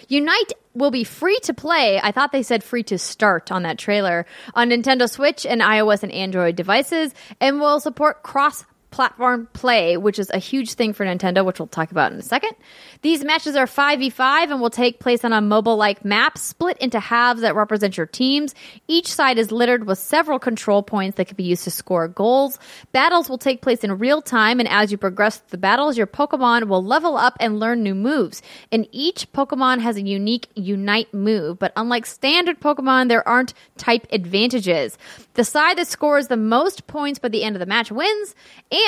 Unite 0.08 0.52
will 0.74 0.90
be 0.90 1.04
free 1.04 1.38
to 1.42 1.54
play. 1.54 2.00
I 2.02 2.12
thought 2.12 2.32
they 2.32 2.42
said 2.42 2.64
free 2.64 2.82
to 2.84 2.98
start 2.98 3.52
on 3.52 3.62
that 3.62 3.78
trailer 3.78 4.26
on 4.54 4.70
Nintendo 4.70 5.08
Switch 5.08 5.46
and 5.46 5.60
iOS 5.60 6.02
and 6.02 6.12
Android 6.12 6.56
devices 6.56 7.14
and 7.40 7.60
will 7.60 7.80
support 7.80 8.22
cross 8.22 8.64
platform 8.92 9.48
play, 9.52 9.96
which 9.96 10.18
is 10.18 10.30
a 10.30 10.38
huge 10.38 10.74
thing 10.74 10.92
for 10.92 11.04
Nintendo, 11.04 11.44
which 11.44 11.58
we'll 11.58 11.66
talk 11.66 11.90
about 11.90 12.12
in 12.12 12.18
a 12.18 12.22
second. 12.22 12.52
These 13.00 13.24
matches 13.24 13.56
are 13.56 13.66
5v5 13.66 14.50
and 14.50 14.60
will 14.60 14.70
take 14.70 15.00
place 15.00 15.24
on 15.24 15.32
a 15.32 15.40
mobile 15.40 15.76
like 15.76 16.04
map 16.04 16.38
split 16.38 16.78
into 16.78 17.00
halves 17.00 17.40
that 17.40 17.56
represent 17.56 17.96
your 17.96 18.06
teams. 18.06 18.54
Each 18.86 19.12
side 19.12 19.38
is 19.38 19.50
littered 19.50 19.86
with 19.86 19.98
several 19.98 20.38
control 20.38 20.82
points 20.82 21.16
that 21.16 21.26
can 21.26 21.36
be 21.36 21.42
used 21.42 21.64
to 21.64 21.70
score 21.70 22.06
goals. 22.06 22.58
Battles 22.92 23.28
will 23.28 23.38
take 23.38 23.62
place 23.62 23.82
in 23.82 23.98
real 23.98 24.22
time, 24.22 24.60
and 24.60 24.68
as 24.68 24.92
you 24.92 24.98
progress 24.98 25.38
through 25.38 25.48
the 25.50 25.58
battles, 25.58 25.96
your 25.96 26.06
Pokemon 26.06 26.68
will 26.68 26.84
level 26.84 27.16
up 27.16 27.36
and 27.40 27.58
learn 27.58 27.82
new 27.82 27.94
moves. 27.94 28.42
And 28.70 28.86
each 28.92 29.32
Pokemon 29.32 29.80
has 29.80 29.96
a 29.96 30.02
unique 30.02 30.48
Unite 30.54 31.12
move, 31.14 31.58
but 31.58 31.72
unlike 31.76 32.06
standard 32.06 32.60
Pokemon, 32.60 33.08
there 33.08 33.26
aren't 33.26 33.54
type 33.78 34.06
advantages. 34.12 34.98
The 35.34 35.44
side 35.44 35.78
that 35.78 35.86
scores 35.86 36.28
the 36.28 36.36
most 36.36 36.86
points 36.86 37.18
by 37.18 37.28
the 37.28 37.42
end 37.42 37.56
of 37.56 37.60
the 37.60 37.66
match 37.66 37.90
wins, 37.90 38.34
and 38.70 38.81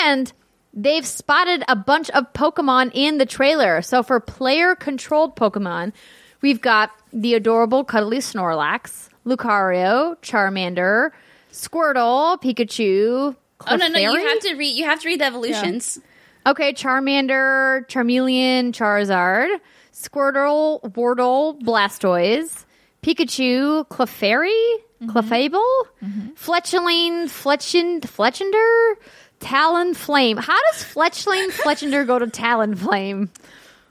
they've 0.73 1.07
spotted 1.07 1.65
a 1.69 1.77
bunch 1.77 2.11
of 2.11 2.33
Pokemon 2.33 2.91
in 2.95 3.19
the 3.19 3.27
trailer. 3.27 3.83
So 3.83 4.03
for 4.03 4.21
player 4.21 4.75
controlled 4.75 5.37
Pokemon, 5.37 5.93
we've 6.41 6.61
got 6.61 6.91
the 7.13 7.35
adorable 7.35 7.85
cuddly 7.85 8.19
Snorlax, 8.19 9.09
Lucario, 9.25 10.17
Charmander, 10.21 11.11
Squirtle, 11.53 12.41
Pikachu. 12.43 13.37
Oh 13.67 13.77
no, 13.77 13.89
no, 13.89 13.99
you 13.99 14.27
have 14.27 14.41
to 14.41 14.55
read. 14.57 14.77
You 14.77 14.85
have 14.85 15.01
to 15.01 15.09
read 15.09 15.21
the 15.21 15.25
evolutions. 15.25 16.01
Okay, 16.47 16.75
Charmander, 16.75 17.87
Charmeleon, 17.89 18.73
Charizard, 18.73 19.61
Squirtle, 19.93 20.95
Wardle, 20.95 21.57
Blastoise, 21.63 22.67
Pikachu, 23.03 23.89
Clefairy, 23.89 24.51
mm-hmm. 25.01 25.11
Clefable, 25.11 25.73
mm-hmm. 26.03 26.31
Fletchling, 26.35 27.25
Fletchind, 27.29 28.03
Fletchinder, 29.45 29.95
Talonflame. 29.95 30.39
How 30.39 30.59
does 30.73 30.83
Fletchling, 30.83 31.49
Fletchender 31.53 32.07
go 32.07 32.19
to 32.19 32.27
Talonflame? 32.27 33.29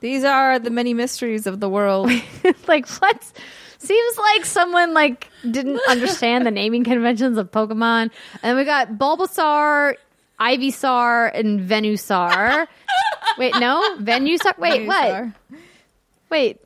These 0.00 0.24
are 0.24 0.58
the 0.58 0.70
many 0.70 0.94
mysteries 0.94 1.46
of 1.46 1.60
the 1.60 1.68
world. 1.68 2.10
like 2.68 2.88
what? 2.88 3.32
Seems 3.78 4.18
like 4.18 4.44
someone 4.44 4.94
like 4.94 5.28
didn't 5.50 5.80
understand 5.88 6.46
the 6.46 6.50
naming 6.50 6.84
conventions 6.84 7.38
of 7.38 7.50
Pokemon. 7.50 8.10
And 8.42 8.56
we 8.56 8.64
got 8.64 8.92
Bulbasaur, 8.92 9.94
Ivysaur, 10.40 11.30
and 11.34 11.60
Venusaur. 11.60 12.66
Wait, 13.38 13.54
no, 13.58 13.96
Venusaur. 14.00 14.58
Wait, 14.58 14.86
what? 14.86 15.26
Wait, 16.30 16.60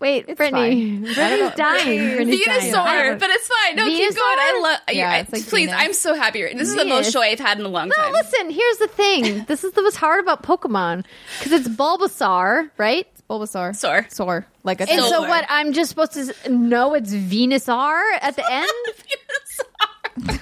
wait, 0.00 0.24
It's 0.28 0.36
Brittany. 0.36 1.04
fine. 1.04 1.06
I 1.08 1.14
don't 1.14 1.14
Brittany's 1.14 1.40
know. 1.40 1.52
dying. 1.56 2.16
Brittany's 2.16 2.44
dying. 2.46 2.72
Venusaur, 2.74 3.18
but 3.18 3.30
it's 3.30 3.48
fine. 3.48 3.76
No, 3.76 3.86
keep 3.86 4.10
going. 4.10 4.20
I 4.20 4.60
love. 4.62 4.94
Yeah, 4.96 5.10
I- 5.10 5.16
like 5.18 5.28
please, 5.46 5.66
Venus. 5.70 5.74
I'm 5.76 5.92
so 5.92 6.14
happy. 6.14 6.42
This 6.54 6.68
is 6.68 6.74
the 6.76 6.84
most 6.84 7.06
Venus. 7.06 7.12
joy 7.12 7.20
I've 7.20 7.38
had 7.40 7.58
in 7.58 7.64
a 7.64 7.68
long 7.68 7.90
time. 7.90 7.94
No, 7.96 8.04
time. 8.04 8.12
listen. 8.12 8.50
Here's 8.50 8.78
the 8.78 8.88
thing. 8.88 9.44
This 9.54 9.64
is 9.64 9.72
the 9.72 9.82
most 9.82 9.96
hard 9.96 10.22
about 10.22 10.42
Pokemon 10.42 11.04
because 11.38 11.52
it's 11.52 11.68
Bulbasaur, 11.68 12.70
right? 12.78 13.06
Bulbasaur. 13.30 13.74
Sore. 13.74 14.06
Sore. 14.10 14.46
Like 14.64 14.80
a 14.80 14.90
And 14.90 15.00
so, 15.02 15.22
what? 15.22 15.46
I'm 15.48 15.72
just 15.72 15.90
supposed 15.90 16.12
to 16.12 16.48
know 16.50 16.94
it's 16.94 17.12
Venusaur 17.12 18.00
at 18.20 18.36
the 18.36 18.44
end. 20.28 20.40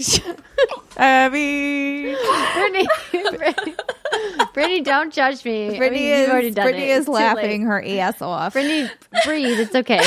Abby. 0.96 2.14
Brittany, 2.54 2.88
Brittany, 3.36 3.74
Brittany, 4.52 4.80
don't 4.82 5.12
judge 5.12 5.44
me. 5.44 5.74
I 5.74 5.78
Brittany 5.78 6.00
mean, 6.02 6.20
you've 6.20 6.30
already 6.30 6.48
is 6.48 6.54
done 6.54 6.64
Brittany 6.66 6.90
it. 6.90 6.98
is 6.98 7.08
laughing 7.08 7.62
late. 7.62 7.66
her 7.66 7.84
ass 8.00 8.20
off. 8.22 8.52
Brittany, 8.52 8.90
breathe. 9.24 9.60
It's 9.60 9.74
okay. 9.74 10.00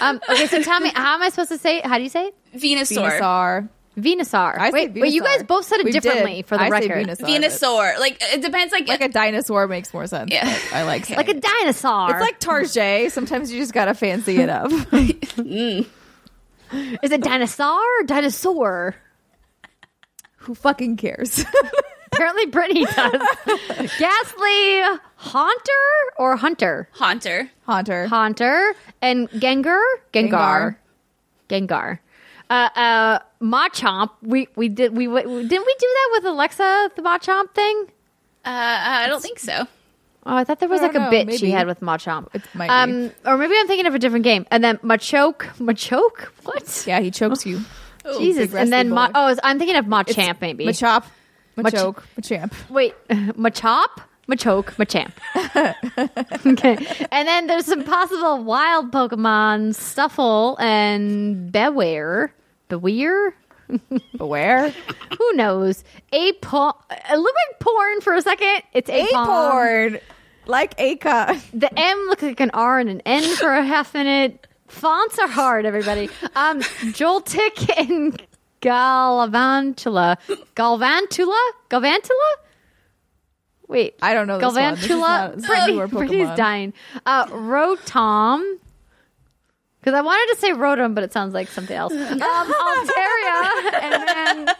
Um, 0.00 0.20
okay, 0.28 0.46
so 0.46 0.62
tell 0.62 0.80
me, 0.80 0.90
how 0.94 1.14
am 1.14 1.22
I 1.22 1.28
supposed 1.28 1.50
to 1.50 1.58
say? 1.58 1.78
it? 1.78 1.86
How 1.86 1.96
do 1.98 2.02
you 2.02 2.08
say 2.08 2.28
it? 2.28 2.34
Venusaur. 2.56 3.18
Venusaur. 3.20 3.68
Venusaur. 3.98 4.58
I 4.58 4.70
say 4.70 4.86
wait, 4.88 4.94
wait, 5.02 5.12
you 5.12 5.20
guys 5.20 5.42
both 5.42 5.66
said 5.66 5.80
it 5.80 5.84
We 5.84 5.92
differently 5.92 6.36
did. 6.36 6.46
for 6.46 6.56
the 6.56 6.62
I 6.64 6.80
say 6.80 6.88
record. 6.88 7.06
Venusaur, 7.08 7.26
Venusaur. 7.26 7.98
Like 7.98 8.18
it 8.32 8.40
depends. 8.40 8.72
Like, 8.72 8.88
Like 8.88 9.02
a 9.02 9.08
dinosaur 9.08 9.66
makes 9.68 9.92
more 9.92 10.06
sense. 10.06 10.30
Yeah. 10.32 10.56
I 10.72 10.84
like 10.84 11.10
Like 11.16 11.28
a 11.28 11.34
dinosaur. 11.34 12.10
It's 12.10 12.20
like 12.20 12.40
Tarjay. 12.40 13.10
Sometimes 13.10 13.52
you 13.52 13.60
just 13.60 13.74
gotta 13.74 13.94
fancy 13.94 14.38
it 14.38 14.48
up. 14.48 14.70
Is 16.72 17.10
it 17.10 17.20
dinosaur 17.22 17.80
or 18.00 18.04
dinosaur? 18.04 18.94
Who 20.40 20.54
fucking 20.54 20.96
cares? 20.96 21.44
Apparently, 22.12 22.46
Brittany 22.46 22.84
does. 22.86 23.22
Gastly 23.98 24.82
Haunter 25.16 25.72
or 26.16 26.36
Hunter? 26.36 26.88
Haunter. 26.92 27.50
Haunter. 27.66 28.06
Haunter 28.08 28.74
and 29.00 29.30
Gengar? 29.30 29.80
Gengar. 30.12 30.76
Gengar. 31.48 31.98
Uh, 32.50 32.68
uh, 32.74 33.18
Machamp. 33.40 34.10
We 34.22 34.48
we 34.56 34.68
did 34.68 34.96
we, 34.96 35.06
we 35.06 35.20
didn't 35.22 35.66
we 35.66 35.74
do 35.78 35.86
that 35.86 36.08
with 36.12 36.24
Alexa 36.24 36.90
the 36.96 37.02
Machamp 37.02 37.50
thing? 37.54 37.86
Uh, 38.44 38.50
I 38.50 39.06
don't 39.06 39.22
think 39.22 39.38
so. 39.38 39.66
Oh, 40.26 40.36
I 40.36 40.44
thought 40.44 40.58
there 40.58 40.68
was 40.68 40.82
like 40.82 40.92
don't 40.92 41.02
a 41.02 41.04
know, 41.06 41.10
bit 41.26 41.38
she 41.38 41.50
had 41.50 41.66
with 41.66 41.80
Machamp. 41.80 42.28
It 42.34 42.42
might 42.54 42.66
be. 42.66 42.92
um, 42.92 43.10
or 43.24 43.38
maybe 43.38 43.54
I'm 43.56 43.66
thinking 43.66 43.86
of 43.86 43.94
a 43.94 43.98
different 43.98 44.24
game. 44.24 44.46
And 44.50 44.62
then 44.64 44.76
Machoke, 44.78 45.42
Machoke. 45.58 46.24
What? 46.44 46.84
yeah, 46.86 47.00
he 47.00 47.10
chokes 47.10 47.46
you. 47.46 47.60
Jesus. 48.18 48.54
And 48.54 48.72
then 48.72 48.88
Ma- 48.90 49.10
oh, 49.14 49.36
I'm 49.42 49.58
thinking 49.58 49.76
of 49.76 49.86
Machamp 49.86 50.40
maybe. 50.40 50.66
Machop. 50.66 51.04
Mach- 51.56 51.72
Machoke. 51.72 52.02
Machamp. 52.20 52.52
Wait, 52.70 52.94
Machop, 53.08 53.86
Machoke, 54.28 54.74
Machamp. 54.76 55.12
okay. 56.46 57.06
And 57.10 57.28
then 57.28 57.46
there's 57.46 57.66
some 57.66 57.84
possible 57.84 58.42
wild 58.44 58.92
Pokemon, 58.92 59.74
Stufful 59.74 60.58
and 60.60 61.52
Bewear. 61.52 62.30
Bewear? 62.68 63.32
Bewear. 64.16 64.72
Who 65.18 65.32
knows? 65.34 65.84
A 66.12 66.32
po- 66.34 66.76
It 66.90 67.16
looked 67.18 67.38
like 67.50 67.60
porn 67.60 68.00
for 68.00 68.14
a 68.14 68.22
second. 68.22 68.62
It's 68.72 68.90
a 68.90 69.06
porn. 69.12 69.98
Like 70.46 70.74
Aka. 70.78 71.38
The 71.52 71.78
M 71.78 71.98
looks 72.08 72.22
like 72.22 72.40
an 72.40 72.50
R 72.54 72.78
and 72.80 72.88
an 72.88 73.02
N 73.04 73.22
for 73.36 73.52
a 73.52 73.62
half 73.64 73.94
minute. 73.94 74.46
Fonts 74.70 75.18
are 75.18 75.28
hard, 75.28 75.66
everybody. 75.66 76.08
Um, 76.36 76.60
Joltik 76.94 77.76
and 77.76 78.20
Galvantula. 78.62 80.16
Galvantula? 80.54 81.38
Galvantula? 81.68 82.30
Wait. 83.68 83.96
I 84.00 84.14
don't 84.14 84.26
know 84.26 84.38
this. 84.38 84.52
Galvantula. 84.52 85.34
this 85.36 85.46
Brittany, 85.46 85.86
Brittany's 85.86 86.36
dying. 86.36 86.72
Uh, 87.04 87.26
Rotom, 87.26 88.58
Because 89.80 89.94
I 89.94 90.00
wanted 90.02 90.34
to 90.34 90.40
say 90.40 90.52
Rotom, 90.52 90.94
but 90.94 91.04
it 91.04 91.12
sounds 91.12 91.34
like 91.34 91.48
something 91.48 91.76
else. 91.76 91.92
Um, 91.92 92.18
Altaria, 92.20 93.72
and 93.82 94.08
then 94.08 94.54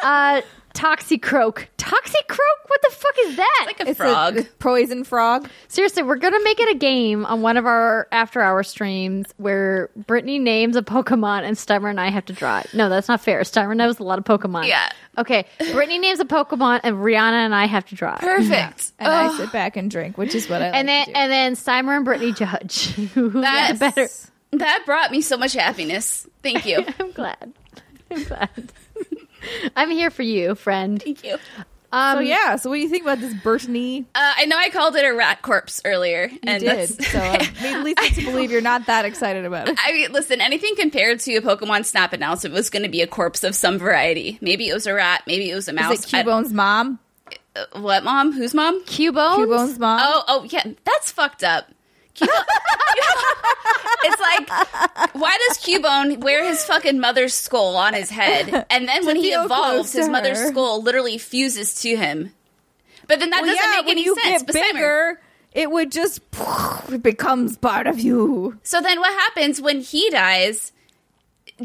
uh, 0.00 0.40
Toxicroak. 0.76 1.66
Toxicroak? 1.78 2.58
What 2.66 2.82
the 2.82 2.90
fuck 2.90 3.14
is 3.24 3.36
that? 3.36 3.62
Like 3.66 3.80
a 3.80 3.88
It's 3.88 3.96
frog. 3.96 4.36
a 4.38 4.44
poison 4.58 5.04
frog. 5.04 5.48
Seriously, 5.68 6.02
we're 6.02 6.16
gonna 6.16 6.42
make 6.44 6.60
it 6.60 6.68
a 6.74 6.78
game 6.78 7.24
on 7.24 7.40
one 7.42 7.56
of 7.56 7.64
our 7.64 8.06
after 8.12 8.40
hour 8.42 8.62
streams 8.62 9.26
where 9.38 9.88
Brittany 9.96 10.38
names 10.38 10.76
a 10.76 10.82
Pokemon 10.82 11.44
and 11.44 11.56
Steimer 11.56 11.88
and 11.88 12.00
I 12.00 12.10
have 12.10 12.24
to 12.26 12.32
draw 12.32 12.58
it. 12.60 12.74
No, 12.74 12.88
that's 12.88 13.08
not 13.08 13.20
fair. 13.20 13.40
Steimer 13.40 13.74
knows 13.76 13.98
a 13.98 14.02
lot 14.02 14.18
of 14.18 14.24
Pokemon. 14.24 14.66
Yeah. 14.68 14.90
Okay. 15.16 15.46
Brittany 15.72 15.98
names 15.98 16.20
a 16.20 16.24
Pokemon 16.26 16.80
and 16.84 16.96
Rihanna 16.96 17.32
and 17.46 17.54
I 17.54 17.66
have 17.66 17.86
to 17.86 17.94
draw 17.94 18.14
it. 18.14 18.20
Perfect. 18.20 18.92
And 18.98 19.08
I 19.08 19.36
sit 19.38 19.50
back 19.52 19.76
and 19.76 19.90
drink, 19.90 20.18
which 20.18 20.34
is 20.34 20.48
what 20.50 20.60
I 20.60 20.66
like 20.66 20.74
And 20.76 20.88
then 20.88 21.06
to 21.06 21.12
do. 21.12 21.18
and 21.18 21.32
then 21.32 21.54
Steimer 21.54 21.96
and 21.96 22.04
Brittany 22.04 22.32
judge. 22.32 22.88
Who's 23.14 23.32
the 23.32 23.76
better? 23.80 24.08
That 24.52 24.82
brought 24.84 25.10
me 25.10 25.22
so 25.22 25.36
much 25.38 25.54
happiness. 25.54 26.26
Thank 26.42 26.66
you. 26.66 26.84
I'm 27.00 27.12
glad. 27.12 27.52
I'm 28.10 28.24
glad. 28.24 28.72
I'm 29.76 29.90
here 29.90 30.10
for 30.10 30.22
you, 30.22 30.54
friend. 30.54 31.02
Thank 31.02 31.24
you. 31.24 31.36
Um, 31.92 32.16
so 32.18 32.20
yeah, 32.20 32.56
so 32.56 32.68
what 32.68 32.76
do 32.76 32.82
you 32.82 32.88
think 32.88 33.04
about 33.04 33.20
this 33.20 33.32
Brittany? 33.32 34.06
Uh, 34.14 34.32
I 34.36 34.44
know 34.46 34.56
I 34.58 34.70
called 34.70 34.96
it 34.96 35.04
a 35.04 35.14
rat 35.14 35.40
corpse 35.42 35.80
earlier, 35.84 36.26
You 36.26 36.38
and 36.42 36.60
did. 36.60 36.88
that's. 36.88 37.12
So 37.12 37.18
uh, 37.18 37.44
made 37.62 37.82
Lisa 37.96 38.14
to 38.20 38.24
believe 38.26 38.50
you're 38.50 38.60
not 38.60 38.86
that 38.86 39.04
excited 39.04 39.44
about 39.44 39.68
it. 39.68 39.78
I 39.82 39.92
mean, 39.92 40.12
listen, 40.12 40.40
anything 40.40 40.74
compared 40.76 41.20
to 41.20 41.36
a 41.36 41.40
Pokemon 41.40 41.84
Snap 41.84 42.12
announcement 42.12 42.54
was 42.54 42.70
going 42.70 42.82
to 42.82 42.88
be 42.88 43.02
a 43.02 43.06
corpse 43.06 43.44
of 43.44 43.54
some 43.54 43.78
variety. 43.78 44.36
Maybe 44.40 44.68
it 44.68 44.74
was 44.74 44.86
a 44.86 44.94
rat, 44.94 45.22
maybe 45.26 45.48
it 45.50 45.54
was 45.54 45.68
a 45.68 45.72
mouse. 45.72 46.00
Is 46.00 46.04
it 46.04 46.08
Cubone's 46.08 46.52
mom? 46.52 46.98
Uh, 47.54 47.64
what 47.80 48.04
mom? 48.04 48.32
Whose 48.32 48.52
mom? 48.52 48.84
Cubones? 48.84 49.36
Cubone's 49.36 49.78
mom? 49.78 50.00
Oh, 50.02 50.24
oh, 50.28 50.44
yeah, 50.50 50.64
that's 50.84 51.12
fucked 51.12 51.44
up. 51.44 51.68
It's 54.08 54.20
like, 54.20 54.48
why 55.14 55.36
does 55.48 55.58
Cubone 55.58 56.18
wear 56.18 56.44
his 56.44 56.64
fucking 56.64 57.00
mother's 57.00 57.34
skull 57.34 57.76
on 57.76 57.92
his 57.94 58.08
head, 58.10 58.66
and 58.70 58.86
then 58.86 59.04
when 59.04 59.16
he 59.16 59.30
evolves, 59.30 59.92
his 59.92 60.08
mother's 60.08 60.38
skull 60.38 60.80
literally 60.82 61.18
fuses 61.18 61.80
to 61.82 61.96
him? 61.96 62.32
But 63.08 63.18
then 63.20 63.30
that 63.30 63.42
Well, 63.42 63.52
doesn't 63.54 63.72
yeah, 63.72 63.82
make 63.82 63.90
any 63.90 64.38
sense. 64.38 64.42
bigger, 64.44 65.20
it 65.52 65.70
would 65.70 65.90
just 65.90 66.20
it 66.90 67.02
becomes 67.02 67.56
part 67.56 67.86
of 67.86 67.98
you. 67.98 68.58
So 68.62 68.80
then, 68.80 69.00
what 69.00 69.12
happens 69.12 69.60
when 69.60 69.80
he 69.80 70.08
dies? 70.10 70.72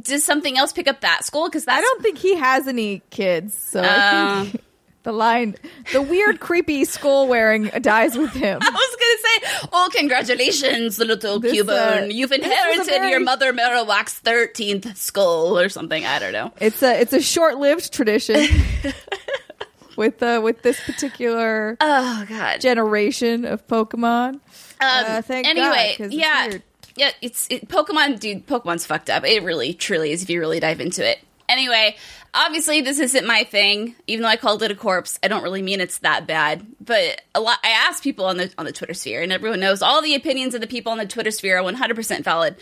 Does 0.02 0.24
something 0.24 0.58
else 0.58 0.72
pick 0.74 0.88
up 0.88 1.02
that 1.02 1.26
skull? 1.26 1.48
Because 1.50 1.68
I 1.68 1.80
don't 1.82 2.02
think 2.02 2.18
he 2.18 2.36
has 2.38 2.68
any 2.68 3.02
kids, 3.12 3.56
so 3.56 3.82
I 3.82 3.86
Uh. 3.86 4.44
think 4.46 4.64
the 5.04 5.12
line, 5.12 5.56
the 5.94 6.02
weird, 6.02 6.40
creepy 6.40 6.86
skull 6.86 7.28
wearing 7.28 7.66
dies 7.82 8.18
with 8.18 8.34
him. 8.34 8.60
I 8.62 8.70
was 8.70 9.42
gonna 9.50 9.62
say, 9.62 9.68
oh, 9.74 9.90
congratulations, 9.96 11.00
little 11.00 11.40
This, 11.40 11.54
Cubone. 11.54 12.04
uh, 12.04 12.06
You've 12.06 12.30
this 12.30 12.40
is 12.40 12.46
a 12.48 12.52
inherited 12.52 12.86
very- 12.86 13.10
your 13.12 13.20
mother 13.20 13.52
Marowak's 13.54 14.14
thirteenth 14.20 14.96
skull 14.98 15.58
or 15.58 15.70
something. 15.70 16.06
I 16.06 16.20
don't 16.20 16.34
know. 16.34 16.52
It's 16.60 16.84
a 16.84 17.00
it's 17.02 17.14
a 17.14 17.22
short 17.22 17.58
lived 17.58 17.92
tradition 17.94 18.46
with 19.96 20.22
uh, 20.24 20.40
with 20.44 20.62
this 20.62 20.80
particular 20.82 21.78
Oh 21.80 22.26
God. 22.28 22.62
generation 22.62 23.46
of 23.46 23.66
Pokemon. 23.68 24.36
Um, 24.36 24.40
Uh, 24.80 25.22
thank 25.22 25.48
anyway, 25.48 25.96
God, 25.98 26.12
yeah, 26.12 26.48
weird. 26.48 26.64
yeah. 26.96 27.12
It's 27.22 27.48
it, 27.50 27.68
Pokemon, 27.68 28.20
dude. 28.20 28.48
Pokemon's 28.48 28.86
fucked 28.86 29.10
up. 29.10 29.26
It 29.26 29.44
really, 29.44 29.74
truly 29.74 30.12
is. 30.12 30.24
If 30.24 30.30
you 30.30 30.40
really 30.40 30.60
dive 30.60 30.80
into 30.80 31.08
it. 31.08 31.20
Anyway, 31.50 31.98
obviously 32.34 32.82
this 32.82 33.00
isn't 33.00 33.26
my 33.26 33.44
thing. 33.44 33.96
Even 34.08 34.24
though 34.24 34.30
I 34.30 34.38
called 34.38 34.64
it 34.64 34.72
a 34.72 34.76
corpse, 34.76 35.20
I 35.24 35.28
don't 35.28 35.44
really 35.44 35.62
mean 35.62 35.82
it's 35.82 36.00
that 36.00 36.28
bad. 36.28 36.66
But 36.80 37.22
a 37.36 37.42
lot. 37.42 37.60
I 37.64 37.70
asked 37.70 38.04
people 38.04 38.26
on 38.26 38.38
the 38.38 38.52
on 38.58 38.66
the 38.66 38.72
Twitter 38.72 38.94
sphere, 38.94 39.22
and 39.22 39.32
everyone 39.32 39.60
knows 39.60 39.82
all 39.82 40.02
the 40.02 40.16
opinions 40.16 40.56
of 40.56 40.62
the 40.62 40.68
people 40.68 40.92
on 40.92 40.98
the 40.98 41.06
Twitter 41.06 41.32
sphere 41.32 41.58
are 41.58 41.64
one 41.64 41.76
hundred 41.76 41.96
percent 41.96 42.24
valid. 42.26 42.56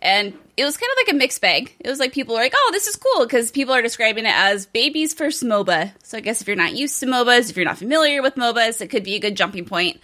And 0.00 0.34
it 0.56 0.64
was 0.64 0.76
kind 0.76 0.90
of 0.90 1.06
like 1.06 1.14
a 1.14 1.18
mixed 1.18 1.40
bag. 1.40 1.74
It 1.78 1.88
was 1.88 2.00
like 2.00 2.12
people 2.12 2.34
were 2.34 2.40
like, 2.40 2.54
"Oh, 2.56 2.70
this 2.72 2.86
is 2.86 2.96
cool," 2.96 3.24
because 3.24 3.50
people 3.50 3.74
are 3.74 3.82
describing 3.82 4.26
it 4.26 4.34
as 4.34 4.66
baby's 4.66 5.14
first 5.14 5.42
MOBA. 5.42 5.92
So 6.02 6.18
I 6.18 6.20
guess 6.20 6.40
if 6.40 6.48
you're 6.48 6.56
not 6.56 6.74
used 6.74 6.98
to 7.00 7.06
MOBAs, 7.06 7.50
if 7.50 7.56
you're 7.56 7.64
not 7.64 7.78
familiar 7.78 8.22
with 8.22 8.34
MOBAs, 8.34 8.80
it 8.80 8.88
could 8.88 9.04
be 9.04 9.14
a 9.14 9.20
good 9.20 9.36
jumping 9.36 9.64
point 9.64 10.00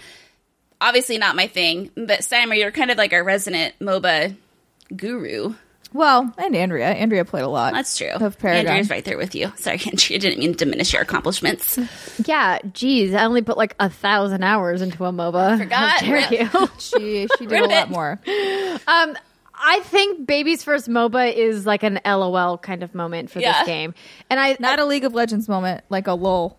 obviously 0.80 1.18
not 1.18 1.36
my 1.36 1.46
thing, 1.46 1.90
but 1.96 2.20
Steimer, 2.20 2.56
you're 2.56 2.70
kind 2.70 2.90
of 2.90 2.98
like 2.98 3.12
our 3.12 3.24
resident 3.24 3.74
MOBA 3.80 4.36
guru. 4.96 5.54
Well, 5.92 6.32
and 6.38 6.54
Andrea. 6.54 6.88
Andrea 6.88 7.24
played 7.24 7.44
a 7.44 7.48
lot. 7.48 7.72
That's 7.72 7.96
true. 7.96 8.08
Of 8.10 8.38
Paragon. 8.38 8.66
Andrea's 8.66 8.90
right 8.90 9.04
there 9.04 9.16
with 9.16 9.34
you. 9.34 9.52
Sorry, 9.56 9.80
Andrea, 9.86 10.18
didn't 10.18 10.38
mean 10.38 10.52
to 10.52 10.58
diminish 10.64 10.92
your 10.92 11.02
accomplishments. 11.02 11.78
Yeah, 12.26 12.58
geez, 12.72 13.14
I 13.14 13.24
only 13.24 13.42
put 13.42 13.56
like 13.56 13.74
a 13.80 13.88
thousand 13.88 14.42
hours 14.42 14.82
into 14.82 15.04
a 15.04 15.12
MOBA. 15.12 15.58
Forgot. 15.58 16.00
How 16.00 16.06
dare 16.06 16.32
you? 16.32 16.68
She 16.78 17.28
she 17.38 17.46
did 17.46 17.62
a 17.62 17.66
lot 17.66 17.90
more. 17.90 18.20
Um, 18.86 19.16
I 19.60 19.80
think 19.84 20.26
Baby's 20.26 20.62
First 20.62 20.88
MOBA 20.88 21.34
is 21.34 21.66
like 21.66 21.82
an 21.82 21.98
LOL 22.04 22.58
kind 22.58 22.82
of 22.82 22.94
moment 22.94 23.30
for 23.30 23.40
Yeah. 23.40 23.58
this 23.60 23.66
game, 23.66 23.94
and 24.30 24.38
I 24.38 24.56
Not 24.60 24.78
a 24.78 24.84
League 24.84 25.04
of 25.04 25.14
Legends 25.14 25.48
moment, 25.48 25.82
like 25.88 26.06
a 26.06 26.12
lull. 26.14 26.57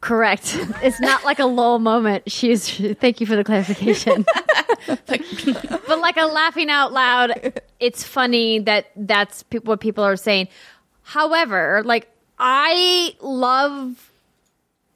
Correct. 0.00 0.56
It's 0.82 1.00
not 1.00 1.24
like 1.24 1.38
a 1.38 1.46
lull 1.46 1.78
moment. 1.78 2.30
She's 2.30 2.70
thank 2.98 3.20
you 3.20 3.26
for 3.26 3.36
the 3.36 3.44
clarification. 3.44 4.24
but 4.86 5.98
like 6.00 6.16
a 6.16 6.26
laughing 6.26 6.70
out 6.70 6.92
loud, 6.92 7.62
it's 7.80 8.04
funny 8.04 8.60
that 8.60 8.86
that's 8.96 9.42
pe- 9.44 9.58
what 9.58 9.80
people 9.80 10.04
are 10.04 10.16
saying. 10.16 10.48
However, 11.02 11.82
like 11.84 12.08
I 12.38 13.14
love 13.20 14.10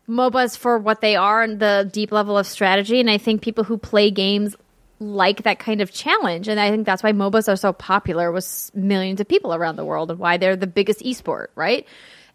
MOBAs 0.09 0.57
for 0.57 0.79
what 0.79 1.01
they 1.01 1.17
are 1.17 1.43
and 1.43 1.59
the 1.59 1.89
deep 1.93 2.13
level 2.13 2.39
of 2.39 2.47
strategy, 2.47 3.01
and 3.01 3.11
I 3.11 3.19
think 3.19 3.43
people 3.43 3.65
who 3.65 3.79
play 3.79 4.11
games 4.11 4.55
like 5.01 5.43
that 5.43 5.59
kind 5.59 5.81
of 5.81 5.93
challenge, 5.93 6.49
and 6.49 6.61
I 6.61 6.71
think 6.71 6.87
that's 6.87 7.03
why 7.03 7.13
MOBAs 7.13 7.49
are 7.49 7.57
so 7.57 7.73
popular 7.73 8.31
with 8.31 8.71
millions 8.75 9.21
of 9.21 9.27
people 9.27 9.53
around 9.55 9.77
the 9.77 9.85
world, 9.85 10.11
and 10.11 10.19
why 10.19 10.37
they're 10.37 10.57
the 10.57 10.67
biggest 10.67 11.01
esport, 11.01 11.47
right? 11.55 11.87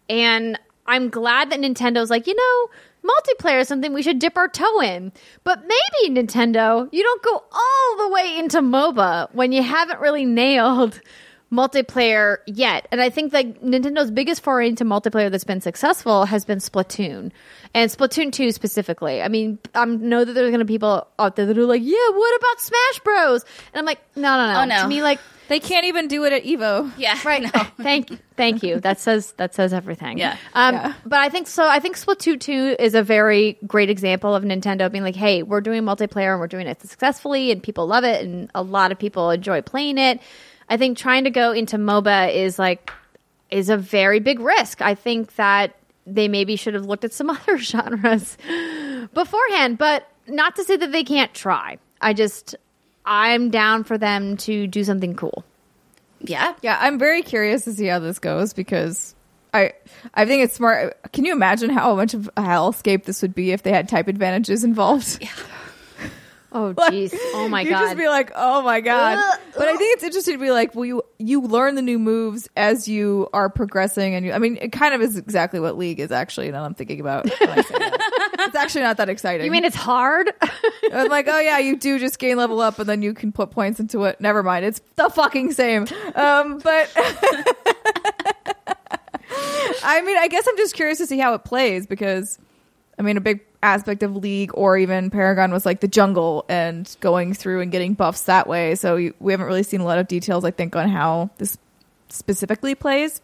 And 0.08 0.58
I'm 0.88 1.10
glad 1.10 1.50
that 1.50 1.60
Nintendo's 1.60 2.10
like, 2.10 2.26
you 2.26 2.34
know, 2.34 3.10
multiplayer 3.10 3.60
is 3.60 3.68
something 3.68 3.92
we 3.92 4.02
should 4.02 4.18
dip 4.18 4.36
our 4.36 4.48
toe 4.48 4.80
in. 4.80 5.12
But 5.44 5.60
maybe 5.60 6.14
Nintendo, 6.14 6.88
you 6.90 7.02
don't 7.02 7.22
go 7.22 7.44
all 7.52 7.96
the 7.98 8.12
way 8.12 8.36
into 8.38 8.60
MOBA 8.60 9.34
when 9.34 9.52
you 9.52 9.62
haven't 9.62 10.00
really 10.00 10.24
nailed 10.24 11.00
multiplayer 11.52 12.38
yet. 12.46 12.86
And 12.92 13.00
I 13.00 13.10
think 13.10 13.32
that 13.32 13.62
Nintendo's 13.62 14.10
biggest 14.10 14.42
foray 14.42 14.68
into 14.68 14.84
multiplayer 14.84 15.30
that's 15.30 15.44
been 15.44 15.60
successful 15.60 16.24
has 16.26 16.44
been 16.44 16.58
Splatoon. 16.58 17.30
And 17.74 17.90
Splatoon 17.90 18.32
2 18.32 18.52
specifically. 18.52 19.22
I 19.22 19.28
mean, 19.28 19.58
I 19.74 19.84
know 19.84 20.24
that 20.24 20.32
there's 20.32 20.50
going 20.50 20.60
to 20.60 20.64
be 20.64 20.74
people 20.74 21.06
out 21.18 21.36
there 21.36 21.46
that 21.46 21.56
are 21.58 21.64
like, 21.64 21.82
yeah, 21.82 22.08
what 22.12 22.36
about 22.36 22.60
Smash 22.60 23.00
Bros? 23.04 23.44
And 23.72 23.78
I'm 23.80 23.84
like, 23.86 24.00
no, 24.16 24.36
no, 24.36 24.52
no. 24.52 24.60
Oh, 24.60 24.64
no. 24.64 24.82
To 24.82 24.88
me, 24.88 25.02
like, 25.02 25.18
They 25.48 25.60
can't 25.60 25.86
even 25.86 26.08
do 26.08 26.24
it 26.24 26.32
at 26.34 26.44
Evo. 26.44 26.92
Yeah, 26.98 27.18
right 27.24 27.42
No. 27.42 27.48
thank 27.82 28.10
thank 28.36 28.62
you 28.62 28.78
that 28.80 29.00
says 29.00 29.32
that 29.38 29.54
says 29.54 29.72
everything 29.72 30.18
Yeah. 30.18 30.36
um 30.54 30.74
Yeah. 30.74 30.92
but 31.04 31.18
i 31.18 31.28
think 31.28 31.48
so 31.48 31.66
i 31.66 31.80
think 31.80 31.96
splatoon 31.96 32.38
2 32.38 32.76
is 32.78 32.94
a 32.94 33.02
very 33.02 33.58
great 33.66 33.90
example 33.90 34.32
of 34.34 34.44
nintendo 34.44 34.90
being 34.92 35.02
like 35.02 35.16
hey 35.16 35.42
we're 35.42 35.60
doing 35.60 35.82
multiplayer 35.82 36.30
and 36.32 36.38
we're 36.40 36.46
doing 36.46 36.68
it 36.68 36.80
successfully 36.80 37.50
and 37.50 37.60
people 37.62 37.86
love 37.88 38.04
it 38.04 38.24
and 38.24 38.48
a 38.54 38.62
lot 38.62 38.92
of 38.92 38.98
people 38.98 39.30
enjoy 39.30 39.60
playing 39.60 39.98
it 39.98 40.20
i 40.68 40.76
think 40.76 40.96
trying 40.98 41.24
to 41.24 41.30
go 41.30 41.52
into 41.52 41.76
moba 41.76 42.32
is 42.34 42.58
like 42.58 42.90
is 43.50 43.68
a 43.68 43.76
very 43.76 44.20
big 44.20 44.40
risk 44.40 44.80
i 44.82 44.94
think 44.94 45.34
that 45.36 45.74
they 46.06 46.28
maybe 46.28 46.56
should 46.56 46.74
have 46.74 46.86
looked 46.86 47.04
at 47.04 47.12
some 47.12 47.30
other 47.36 47.58
genres 47.58 48.36
beforehand 49.14 49.78
but 49.78 50.08
not 50.26 50.56
to 50.56 50.64
say 50.64 50.76
that 50.76 50.92
they 50.92 51.04
can't 51.04 51.32
try 51.34 51.78
i 52.00 52.12
just 52.12 52.54
i'm 53.06 53.50
down 53.50 53.84
for 53.84 53.96
them 53.98 54.36
to 54.36 54.66
do 54.66 54.84
something 54.84 55.14
cool 55.14 55.44
Yeah. 56.20 56.54
Yeah, 56.62 56.76
I'm 56.80 56.98
very 56.98 57.22
curious 57.22 57.62
to 57.64 57.72
see 57.72 57.86
how 57.86 58.00
this 58.00 58.18
goes 58.18 58.52
because 58.52 59.14
I 59.54 59.72
I 60.12 60.26
think 60.26 60.42
it's 60.42 60.54
smart. 60.54 61.00
Can 61.12 61.24
you 61.24 61.32
imagine 61.32 61.70
how 61.70 61.94
much 61.94 62.12
of 62.12 62.28
a 62.36 62.42
hellscape 62.42 63.04
this 63.04 63.22
would 63.22 63.34
be 63.36 63.52
if 63.52 63.62
they 63.62 63.70
had 63.70 63.88
type 63.88 64.08
advantages 64.08 64.64
involved? 64.64 65.24
Oh 66.52 66.74
Like, 66.76 67.10
oh 67.34 67.48
my 67.48 67.64
god. 67.64 67.68
You'd 67.68 67.74
god 67.74 67.84
just 67.86 67.96
be 67.96 68.08
like, 68.08 68.32
oh 68.34 68.62
my 68.62 68.80
god. 68.80 69.38
But 69.56 69.68
I 69.68 69.76
think 69.76 69.94
it's 69.94 70.04
interesting 70.04 70.34
to 70.34 70.40
be 70.40 70.50
like, 70.50 70.74
well, 70.74 70.84
you 70.84 71.02
you 71.18 71.40
learn 71.42 71.74
the 71.74 71.82
new 71.82 71.98
moves 71.98 72.48
as 72.56 72.88
you 72.88 73.28
are 73.32 73.50
progressing, 73.50 74.14
and 74.14 74.24
you. 74.24 74.32
I 74.32 74.38
mean, 74.38 74.58
it 74.60 74.72
kind 74.72 74.94
of 74.94 75.00
is 75.00 75.16
exactly 75.16 75.60
what 75.60 75.76
League 75.76 76.00
is 76.00 76.12
actually. 76.12 76.50
Now 76.50 76.64
I'm 76.64 76.74
thinking 76.74 77.00
about. 77.00 77.28
When 77.40 77.50
I 77.50 77.62
say 77.62 77.74
it's 78.40 78.54
actually 78.54 78.82
not 78.82 78.96
that 78.98 79.08
exciting. 79.08 79.44
You 79.44 79.50
mean 79.50 79.64
it's 79.64 79.76
hard? 79.76 80.32
I'm 80.92 81.08
like, 81.08 81.26
oh 81.28 81.40
yeah, 81.40 81.58
you 81.58 81.76
do 81.76 81.98
just 81.98 82.18
gain 82.18 82.36
level 82.36 82.60
up, 82.60 82.78
and 82.78 82.88
then 82.88 83.02
you 83.02 83.14
can 83.14 83.32
put 83.32 83.50
points 83.50 83.80
into 83.80 84.04
it. 84.04 84.20
Never 84.20 84.42
mind, 84.42 84.64
it's 84.64 84.80
the 84.96 85.10
fucking 85.10 85.52
same. 85.52 85.86
Um, 86.14 86.58
but 86.58 86.90
I 89.84 90.02
mean, 90.02 90.16
I 90.16 90.28
guess 90.28 90.46
I'm 90.48 90.56
just 90.56 90.74
curious 90.74 90.98
to 90.98 91.06
see 91.06 91.18
how 91.18 91.34
it 91.34 91.44
plays 91.44 91.86
because, 91.86 92.38
I 92.98 93.02
mean, 93.02 93.16
a 93.16 93.20
big 93.20 93.40
aspect 93.62 94.02
of 94.02 94.16
League 94.16 94.50
or 94.54 94.76
even 94.76 95.10
Paragon 95.10 95.52
was 95.52 95.64
like 95.66 95.80
the 95.80 95.88
jungle 95.88 96.44
and 96.48 96.94
going 97.00 97.34
through 97.34 97.60
and 97.60 97.70
getting 97.70 97.94
buffs 97.94 98.22
that 98.22 98.46
way. 98.48 98.74
So 98.74 99.12
we 99.20 99.32
haven't 99.32 99.46
really 99.46 99.62
seen 99.62 99.80
a 99.80 99.84
lot 99.84 99.98
of 99.98 100.08
details, 100.08 100.44
I 100.44 100.50
think, 100.50 100.74
on 100.76 100.88
how 100.88 101.30
this 101.38 101.58
specifically 102.08 102.74
plays. 102.74 103.20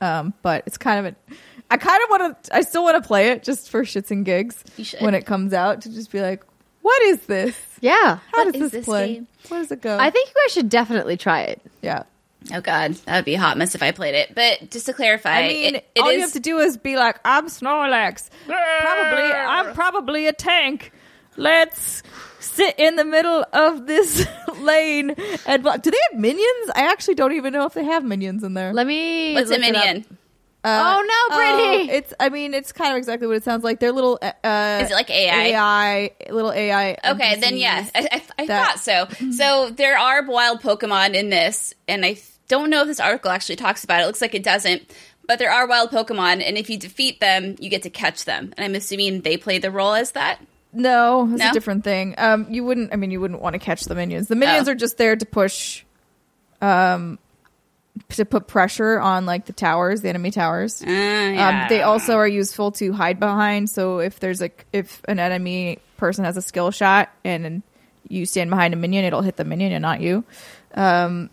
Um, 0.00 0.34
but 0.42 0.62
it's 0.66 0.78
kind 0.78 1.06
of 1.06 1.12
a. 1.14 1.34
I 1.70 1.78
kind 1.78 2.00
of 2.04 2.10
want 2.10 2.44
to. 2.44 2.54
I 2.54 2.60
still 2.60 2.84
want 2.84 3.02
to 3.02 3.06
play 3.06 3.28
it 3.30 3.42
just 3.42 3.70
for 3.70 3.82
shits 3.82 4.10
and 4.10 4.24
gigs 4.24 4.62
when 5.00 5.14
it 5.14 5.26
comes 5.26 5.52
out 5.52 5.82
to 5.82 5.92
just 5.92 6.12
be 6.12 6.20
like, 6.20 6.44
What 6.82 7.02
is 7.04 7.22
this? 7.22 7.56
Yeah. 7.80 7.92
How 8.32 8.44
What 8.44 8.52
does 8.52 8.54
is 8.54 8.60
this, 8.60 8.70
this 8.72 8.84
play? 8.84 9.14
game? 9.14 9.26
Where 9.48 9.60
does 9.60 9.72
it 9.72 9.80
go? 9.82 9.96
I 9.98 10.10
think 10.10 10.28
you 10.28 10.34
guys 10.44 10.52
should 10.52 10.68
definitely 10.68 11.16
try 11.16 11.42
it. 11.42 11.60
yeah. 11.82 12.04
Oh 12.52 12.60
god, 12.60 12.94
that 13.06 13.16
would 13.16 13.24
be 13.24 13.34
a 13.34 13.38
hot 13.40 13.56
mess 13.58 13.74
if 13.74 13.82
I 13.82 13.90
played 13.92 14.14
it. 14.14 14.34
But 14.34 14.70
just 14.70 14.86
to 14.86 14.92
clarify, 14.92 15.38
I 15.40 15.48
mean, 15.48 15.74
it, 15.76 15.90
it 15.94 16.00
all 16.00 16.08
is 16.08 16.14
you 16.14 16.20
have 16.20 16.32
to 16.32 16.40
do 16.40 16.58
is 16.58 16.76
be 16.76 16.96
like, 16.96 17.18
"I'm 17.24 17.46
Snorlax. 17.46 18.28
Probably, 18.46 19.32
I'm 19.32 19.74
probably 19.74 20.26
a 20.26 20.32
tank. 20.32 20.92
Let's 21.36 22.02
sit 22.40 22.76
in 22.78 22.96
the 22.96 23.04
middle 23.04 23.44
of 23.52 23.86
this 23.86 24.26
lane 24.60 25.14
and 25.46 25.62
block." 25.62 25.82
Do 25.82 25.90
they 25.90 25.98
have 26.12 26.20
minions? 26.20 26.70
I 26.74 26.90
actually 26.90 27.14
don't 27.16 27.32
even 27.32 27.52
know 27.52 27.66
if 27.66 27.74
they 27.74 27.84
have 27.84 28.04
minions 28.04 28.42
in 28.44 28.54
there. 28.54 28.72
Let 28.72 28.86
me. 28.86 29.34
What's 29.34 29.50
a 29.50 29.54
look 29.54 29.62
it 29.62 29.74
up. 29.76 29.84
minion? 29.84 30.06
Uh, 30.64 30.98
Oh, 30.98 31.28
no, 31.30 31.36
Brittany! 31.36 31.90
it's. 31.96 32.12
I 32.18 32.28
mean, 32.28 32.52
it's 32.52 32.72
kind 32.72 32.90
of 32.90 32.96
exactly 32.96 33.28
what 33.28 33.36
it 33.36 33.44
sounds 33.44 33.62
like. 33.62 33.78
They're 33.78 33.92
little. 33.92 34.18
Uh, 34.20 34.80
Is 34.82 34.90
it 34.90 34.94
like 34.94 35.10
AI? 35.10 35.42
AI, 35.48 36.10
little 36.30 36.50
AI. 36.50 36.96
Okay, 37.04 37.36
then 37.40 37.54
NPCs. 37.54 37.58
yeah, 37.60 37.88
I, 37.94 38.08
I, 38.10 38.22
I 38.38 38.46
that- 38.46 38.78
thought 38.78 38.80
so. 38.80 39.30
So 39.32 39.70
there 39.70 39.96
are 39.98 40.24
wild 40.26 40.62
Pokemon 40.62 41.14
in 41.14 41.28
this, 41.30 41.72
and 41.86 42.04
I 42.04 42.14
th- 42.14 42.24
don't 42.48 42.70
know 42.70 42.82
if 42.82 42.86
this 42.86 43.00
article 43.00 43.30
actually 43.30 43.56
talks 43.56 43.84
about 43.84 44.00
it. 44.00 44.04
It 44.04 44.06
looks 44.06 44.20
like 44.20 44.34
it 44.34 44.42
doesn't, 44.42 44.82
but 45.26 45.38
there 45.38 45.50
are 45.52 45.66
wild 45.66 45.90
Pokemon, 45.90 46.42
and 46.46 46.56
if 46.56 46.70
you 46.70 46.78
defeat 46.78 47.20
them, 47.20 47.56
you 47.58 47.68
get 47.68 47.82
to 47.82 47.90
catch 47.90 48.24
them. 48.24 48.52
And 48.56 48.64
I'm 48.64 48.74
assuming 48.74 49.20
they 49.22 49.36
play 49.36 49.58
the 49.58 49.70
role 49.70 49.94
as 49.94 50.12
that. 50.12 50.40
No, 50.72 51.28
it's 51.32 51.40
No? 51.40 51.50
a 51.50 51.52
different 51.52 51.84
thing. 51.84 52.14
Um, 52.18 52.46
you 52.50 52.64
wouldn't. 52.64 52.92
I 52.92 52.96
mean, 52.96 53.10
you 53.10 53.20
wouldn't 53.20 53.40
want 53.40 53.54
to 53.54 53.58
catch 53.58 53.84
the 53.84 53.94
minions. 53.94 54.28
The 54.28 54.36
minions 54.36 54.68
Oh. 54.68 54.72
are 54.72 54.74
just 54.74 54.98
there 54.98 55.16
to 55.16 55.24
push, 55.26 55.84
um, 56.60 57.18
to 58.10 58.24
put 58.26 58.46
pressure 58.46 59.00
on 59.00 59.24
like 59.24 59.46
the 59.46 59.52
towers, 59.54 60.02
the 60.02 60.08
enemy 60.10 60.30
towers. 60.30 60.82
Uh, 60.82 60.86
yeah. 60.90 61.62
Um, 61.62 61.68
they 61.70 61.82
also 61.82 62.16
are 62.16 62.28
useful 62.28 62.72
to 62.72 62.92
hide 62.92 63.18
behind. 63.18 63.70
So 63.70 64.00
if 64.00 64.20
there's 64.20 64.40
like 64.40 64.66
if 64.72 65.00
an 65.08 65.18
enemy 65.18 65.78
person 65.96 66.24
has 66.26 66.36
a 66.36 66.42
skill 66.42 66.70
shot 66.70 67.08
and 67.24 67.62
you 68.08 68.26
stand 68.26 68.50
behind 68.50 68.74
a 68.74 68.76
minion, 68.76 69.04
it'll 69.06 69.22
hit 69.22 69.36
the 69.36 69.44
minion 69.44 69.72
and 69.72 69.80
not 69.82 70.00
you. 70.02 70.24
Um, 70.74 71.30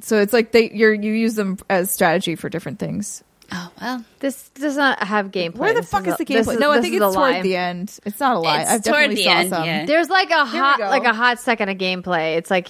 so 0.00 0.20
it's 0.20 0.32
like 0.32 0.52
they 0.52 0.70
you're 0.70 0.92
you 0.92 1.12
use 1.12 1.34
them 1.34 1.58
as 1.68 1.90
strategy 1.90 2.34
for 2.36 2.48
different 2.48 2.78
things. 2.78 3.22
oh 3.52 3.70
well, 3.80 4.04
This 4.20 4.48
does 4.50 4.76
not 4.76 5.02
have 5.02 5.30
gameplay. 5.30 5.56
Where 5.56 5.74
the 5.74 5.80
This 5.80 5.90
fuck 5.90 6.06
is, 6.06 6.14
a- 6.14 6.16
the 6.18 6.24
this 6.24 6.46
gameplay? 6.46 6.60
no, 6.60 6.70
I 6.72 6.80
think 6.80 6.94
it's 6.94 7.02
toward 7.02 7.14
lie. 7.16 7.42
the 7.42 7.56
end. 7.56 7.98
It's 8.04 8.20
not 8.20 8.36
a 8.36 8.38
lie. 8.38 8.62
It's 8.62 8.70
I've 8.70 8.82
toward 8.84 9.10
definitely 9.10 9.14
the 9.16 9.22
saw 9.24 9.30
end, 9.38 9.50
some. 9.50 9.64
yeah. 9.64 9.86
There's 9.86 10.08
like 10.10 10.30
a 10.30 10.44
we 10.44 10.58
hot, 10.58 10.80
like 10.80 11.04
a 11.04 11.14
hot 11.14 11.38
second 11.40 11.68
of 11.70 11.78
gameplay. 11.78 12.36
It's 12.36 12.50
like, 12.50 12.68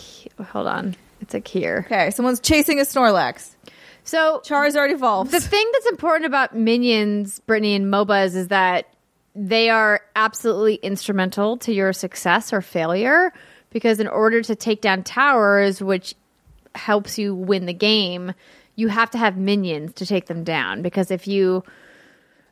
hold 0.50 0.66
on, 0.66 0.94
it's 1.20 1.34
like 1.34 1.48
here. 1.48 1.82
Okay, 1.86 2.10
someone's 2.10 2.40
chasing 2.40 2.78
a 2.80 2.84
Snorlax. 2.84 3.54
So 4.04 4.40
Charizard 4.44 4.90
evolves. 4.92 5.30
the 5.32 5.40
thing 5.40 5.68
that's 5.74 5.86
important 5.86 6.24
about 6.26 6.56
minions, 6.56 7.40
Brittany 7.40 7.74
and 7.74 7.86
MOBAs, 7.92 8.34
is 8.36 8.48
that 8.48 8.86
they 9.34 9.68
are 9.68 10.00
absolutely 10.16 10.76
instrumental 10.76 11.58
to 11.58 11.72
your 11.72 11.92
success 11.92 12.52
or 12.52 12.62
failure. 12.62 13.32
Because 13.70 14.00
in 14.00 14.08
order 14.08 14.40
to 14.40 14.56
take 14.56 14.80
down 14.80 15.02
towers, 15.02 15.82
which 15.82 16.14
helps 16.78 17.18
you 17.18 17.34
win 17.34 17.66
the 17.66 17.74
game, 17.74 18.32
you 18.76 18.88
have 18.88 19.10
to 19.10 19.18
have 19.18 19.36
minions 19.36 19.92
to 19.94 20.06
take 20.06 20.26
them 20.26 20.44
down. 20.44 20.80
Because 20.82 21.10
if 21.10 21.26
you 21.28 21.64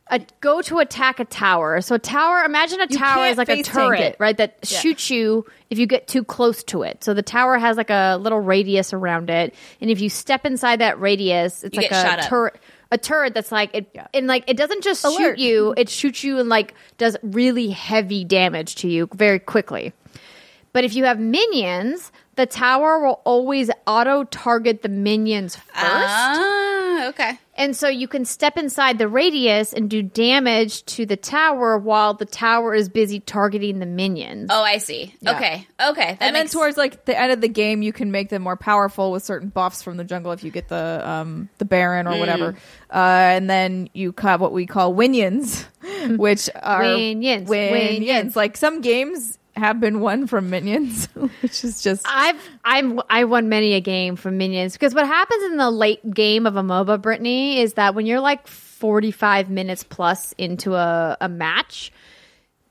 uh, 0.09 0.19
go 0.41 0.61
to 0.63 0.79
attack 0.79 1.19
a 1.19 1.25
tower, 1.25 1.81
so 1.81 1.95
a 1.97 1.99
tower, 1.99 2.45
imagine 2.45 2.81
a 2.81 2.87
You 2.89 2.99
tower 2.99 3.27
is 3.27 3.39
like 3.39 3.49
a 3.49 3.63
turret, 3.63 4.17
right? 4.19 4.37
That 4.37 4.59
Yeah. 4.63 4.79
shoots 4.81 5.11
you 5.11 5.47
if 5.71 5.79
you 5.79 5.87
get 5.87 6.07
too 6.07 6.23
close 6.23 6.63
to 6.65 6.83
it. 6.83 7.03
So 7.03 7.13
the 7.15 7.23
tower 7.23 7.59
has 7.59 7.77
like 7.77 7.91
a 7.91 8.17
little 8.21 8.39
radius 8.41 8.93
around 8.93 9.31
it, 9.31 9.55
and 9.81 9.91
if 9.91 10.01
you 10.01 10.09
step 10.09 10.45
inside 10.47 10.81
that 10.81 11.01
radius, 11.01 11.65
it's 11.65 11.75
You 11.77 11.83
like 11.83 11.91
a 11.91 12.23
turret. 12.29 12.55
A 12.93 12.99
turret 12.99 13.35
that's 13.35 13.51
like 13.51 13.75
it, 13.75 13.97
and 14.15 14.29
like 14.29 14.45
it 14.47 14.57
doesn't 14.57 14.85
just 14.85 15.05
Alert. 15.05 15.17
shoot 15.19 15.39
you; 15.41 15.75
it 15.77 15.89
shoots 15.89 16.23
you 16.23 16.39
and 16.39 16.49
like 16.49 16.73
does 16.99 17.17
really 17.25 17.71
heavy 17.71 18.23
damage 18.25 18.77
to 18.77 18.89
you 18.89 19.09
very 19.13 19.41
quickly. 19.41 19.93
But 20.77 20.85
if 20.85 20.95
you 20.95 21.05
have 21.07 21.19
minions, 21.19 22.13
the 22.35 22.45
tower 22.45 23.01
will 23.01 23.23
always 23.25 23.71
auto 23.87 24.25
target 24.25 24.83
the 24.83 24.91
minions 24.91 25.57
first. 25.57 25.75
Ah, 25.75 27.09
okay. 27.09 27.39
And 27.55 27.75
so 27.75 27.89
you 27.89 28.07
can 28.07 28.27
step 28.27 28.59
inside 28.59 28.99
the 28.99 29.09
radius 29.09 29.73
and 29.73 29.89
do 29.89 30.03
damage 30.03 30.85
to 30.85 31.07
the 31.07 31.17
tower 31.17 31.79
while 31.79 32.13
the 32.13 32.27
tower 32.27 32.75
is 32.75 32.91
busy 32.91 33.21
targeting 33.21 33.79
the 33.79 33.87
minions. 33.87 34.51
Oh, 34.53 34.63
I 34.63 34.77
see. 34.77 35.15
Yeah. 35.23 35.37
Okay, 35.37 35.67
okay. 35.81 36.17
That 36.21 36.21
and 36.21 36.37
then 36.37 36.47
towards 36.47 36.77
like 36.77 37.07
the 37.07 37.19
end 37.19 37.33
of 37.33 37.41
the 37.41 37.49
game, 37.49 37.81
you 37.81 37.95
can 37.95 38.11
make 38.11 38.29
them 38.29 38.43
more 38.43 38.57
powerful 38.59 39.13
with 39.13 39.23
certain 39.23 39.49
buffs 39.49 39.83
from 39.83 39.97
the 39.97 40.05
jungle 40.05 40.33
if 40.33 40.45
you 40.45 40.51
get 40.51 40.69
the 40.69 41.01
um 41.09 41.49
the 41.57 41.65
Baron 41.65 42.07
or 42.07 42.11
Mm. 42.13 42.19
whatever. 42.19 42.55
Uh, 42.91 42.97
and 43.41 43.49
then 43.49 43.89
you 43.95 44.13
have 44.19 44.43
what 44.43 44.53
we 44.53 44.67
call 44.67 44.95
winions, 44.95 45.65
which 46.19 46.51
are 46.63 46.83
Winions, 46.83 47.47
winions. 47.47 48.01
winions. 48.01 48.37
Like 48.37 48.59
some 48.59 48.83
games 48.83 49.39
have 49.57 49.81
been 49.81 50.01
won 50.01 50.27
from 50.27 50.51
minions, 50.51 51.07
which 51.41 51.65
is 51.65 51.83
just 51.83 52.05
I've 52.09 52.41
I'm 52.65 53.01
I 53.09 53.25
won 53.25 53.49
many 53.49 53.75
a 53.75 53.81
game 53.81 54.17
from 54.17 54.39
minions 54.39 54.75
because 54.75 54.95
what 54.95 55.07
happens 55.07 55.45
in 55.45 55.57
the 55.57 55.71
late 55.71 56.09
game 56.13 56.47
of 56.47 56.57
a 56.57 56.63
MOBA, 56.63 57.01
Brittany, 57.01 57.61
is 57.61 57.75
that 57.75 57.95
when 57.95 58.07
you're 58.07 58.21
like 58.21 58.47
45 58.47 59.49
minutes 59.51 59.85
plus 59.85 60.33
into 60.39 60.75
a, 60.75 61.17
a 61.21 61.29
match, 61.29 61.93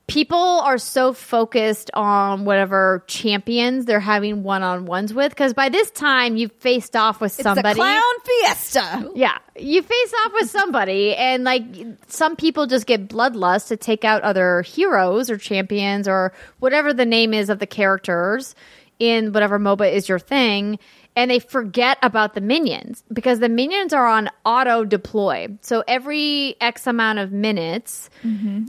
people 0.08 0.38
are 0.38 0.78
so 0.78 1.12
focused 1.12 1.90
on 1.94 2.44
whatever 2.44 3.02
champions 3.08 3.86
they're 3.86 3.98
having 3.98 4.42
one 4.42 4.62
on 4.62 4.86
ones 4.86 5.12
with 5.12 5.30
because 5.30 5.52
by 5.52 5.68
this 5.68 5.90
time 5.90 6.36
you've 6.36 6.52
faced 6.52 6.94
off 6.94 7.20
with 7.20 7.32
somebody. 7.32 7.68
it's 7.70 7.76
the 7.76 7.82
clown 7.82 8.02
fiesta. 8.24 9.10
Yeah, 9.16 9.38
you 9.58 9.82
face 9.82 10.12
off 10.24 10.32
with 10.34 10.50
somebody, 10.50 11.14
and 11.14 11.44
like 11.44 11.64
some 12.06 12.36
people 12.36 12.66
just 12.66 12.86
get 12.86 13.08
bloodlust 13.08 13.68
to 13.68 13.76
take 13.76 14.04
out 14.04 14.22
other 14.22 14.62
heroes 14.62 15.30
or 15.30 15.38
champions 15.38 16.06
or 16.06 16.32
whatever 16.60 16.92
the 16.92 17.06
name 17.06 17.34
is 17.34 17.50
of 17.50 17.58
the 17.58 17.66
characters 17.66 18.54
in 18.98 19.32
whatever 19.32 19.58
MOBA 19.58 19.92
is 19.92 20.08
your 20.08 20.18
thing, 20.18 20.78
and 21.16 21.30
they 21.30 21.38
forget 21.38 21.96
about 22.02 22.34
the 22.34 22.42
minions 22.42 23.02
because 23.10 23.40
the 23.40 23.48
minions 23.48 23.94
are 23.94 24.06
on 24.06 24.28
auto 24.44 24.84
deploy. 24.84 25.48
So 25.62 25.82
every 25.88 26.56
X 26.60 26.86
amount 26.86 27.18
of 27.18 27.32
minutes, 27.32 28.10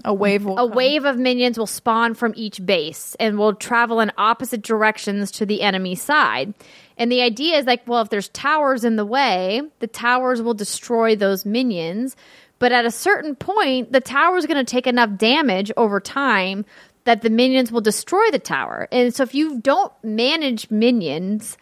A 0.06 0.14
wave 0.14 0.46
will 0.46 0.54
a 0.54 0.68
come. 0.68 0.72
wave 0.72 1.04
of 1.04 1.18
minions 1.18 1.60
will 1.60 1.68
spawn 1.68 2.14
from 2.14 2.34
each 2.38 2.66
base 2.66 3.16
and 3.20 3.38
will 3.38 3.54
travel 3.54 4.00
in 4.00 4.12
opposite 4.18 4.62
directions 4.62 5.30
to 5.32 5.46
the 5.46 5.62
enemy 5.62 5.94
side. 5.94 6.54
And 6.98 7.12
the 7.12 7.22
idea 7.22 7.58
is 7.58 7.66
like, 7.66 7.86
well, 7.86 8.02
if 8.02 8.10
there's 8.10 8.30
towers 8.30 8.86
in 8.86 8.96
the 8.96 9.06
way, 9.06 9.62
the 9.80 9.88
towers 9.88 10.42
will 10.42 10.54
destroy 10.56 11.16
those 11.16 11.46
minions. 11.46 12.16
But 12.60 12.72
at 12.72 12.86
a 12.86 12.92
certain 12.92 13.36
point, 13.36 13.92
the 13.92 14.02
tower 14.02 14.38
is 14.38 14.48
going 14.48 14.66
to 14.66 14.72
take 14.72 14.88
enough 14.88 15.16
damage 15.18 15.72
over 15.78 16.00
time 16.00 16.66
that 17.04 17.22
the 17.22 17.30
minions 17.30 17.72
will 17.72 17.82
destroy 17.82 18.32
the 18.32 18.40
tower. 18.40 18.88
And 18.92 19.14
so 19.14 19.22
if 19.24 19.36
you 19.36 19.60
don't 19.60 19.94
manage 20.04 20.72
minions, 20.72 21.58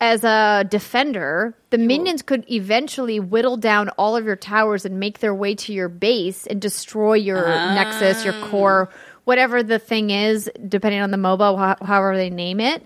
as 0.00 0.24
a 0.24 0.66
defender, 0.68 1.56
the 1.70 1.78
minions 1.78 2.22
could 2.22 2.44
eventually 2.50 3.20
whittle 3.20 3.56
down 3.56 3.88
all 3.90 4.16
of 4.16 4.24
your 4.24 4.36
towers 4.36 4.84
and 4.84 4.98
make 4.98 5.20
their 5.20 5.34
way 5.34 5.54
to 5.54 5.72
your 5.72 5.88
base 5.88 6.46
and 6.46 6.60
destroy 6.60 7.14
your 7.14 7.46
nexus, 7.46 8.24
your 8.24 8.34
ah. 8.34 8.48
core, 8.50 8.90
whatever 9.24 9.62
the 9.62 9.78
thing 9.78 10.10
is, 10.10 10.50
depending 10.68 11.00
on 11.00 11.10
the 11.10 11.16
MOBA, 11.16 11.78
ho- 11.78 11.86
however 11.86 12.16
they 12.16 12.30
name 12.30 12.60
it. 12.60 12.84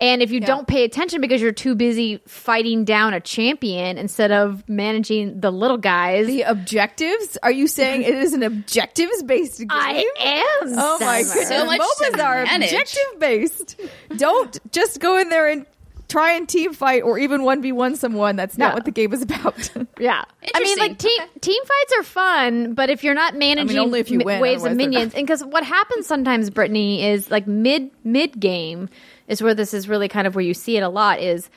And 0.00 0.22
if 0.22 0.30
you 0.30 0.40
don't 0.40 0.66
pay 0.66 0.84
attention 0.84 1.20
because 1.20 1.42
you're 1.42 1.52
too 1.52 1.74
busy 1.74 2.22
fighting 2.26 2.86
down 2.86 3.12
a 3.12 3.20
champion 3.20 3.98
instead 3.98 4.32
of 4.32 4.66
managing 4.66 5.40
the 5.40 5.52
little 5.52 5.76
guys, 5.76 6.26
The 6.26 6.42
objectives? 6.42 7.36
Are 7.42 7.52
you 7.52 7.66
saying 7.66 8.02
it 8.02 8.14
is 8.14 8.32
an 8.32 8.42
objectives 8.42 9.22
based 9.22 9.58
game? 9.58 9.68
I 9.70 10.06
am. 10.18 10.68
Oh 10.70 10.96
my 11.00 11.22
goodness. 11.22 11.48
So 11.48 11.66
much 11.66 11.80
MOBAs 11.80 12.24
are 12.24 12.42
objective 12.44 13.18
based. 13.18 13.78
Don't 14.16 14.72
just 14.72 15.00
go 15.00 15.18
in 15.18 15.28
there 15.28 15.48
and 15.48 15.66
try 16.10 16.32
and 16.32 16.46
team 16.48 16.74
fight 16.74 17.02
or 17.02 17.18
even 17.18 17.40
1v1 17.42 17.96
someone. 17.96 18.36
That's 18.36 18.58
not 18.58 18.70
No. 18.70 18.74
what 18.74 18.84
the 18.84 18.90
game 18.90 19.12
is 19.14 19.22
about. 19.22 19.70
Yeah, 19.98 20.24
I 20.54 20.60
mean, 20.60 20.78
like 20.78 20.96
team 20.98 21.10
Interesting. 21.12 21.40
team 21.40 21.62
fights 21.62 21.92
are 21.98 22.02
fun, 22.02 22.72
but 22.74 22.88
if 22.88 23.04
you're 23.04 23.14
not 23.14 23.34
managing 23.36 23.78
only 23.78 24.00
if 24.00 24.10
you 24.10 24.16
mi- 24.18 24.24
win, 24.24 24.40
waves 24.40 24.64
of 24.64 24.74
minions, 24.74 25.12
and 25.14 25.26
because 25.26 25.44
what 25.44 25.62
happens 25.62 26.06
sometimes, 26.06 26.48
Brittany, 26.48 27.04
is 27.04 27.30
like 27.30 27.46
mid 27.46 27.90
mid 28.02 28.40
game 28.40 28.88
is 29.28 29.42
where 29.42 29.54
this 29.54 29.74
is 29.74 29.88
really 29.88 30.08
kind 30.08 30.26
of 30.26 30.34
where 30.34 30.44
you 30.44 30.54
see 30.54 30.78
it 30.78 30.82
a 30.82 30.88
lot. 30.88 31.20
Is 31.20 31.50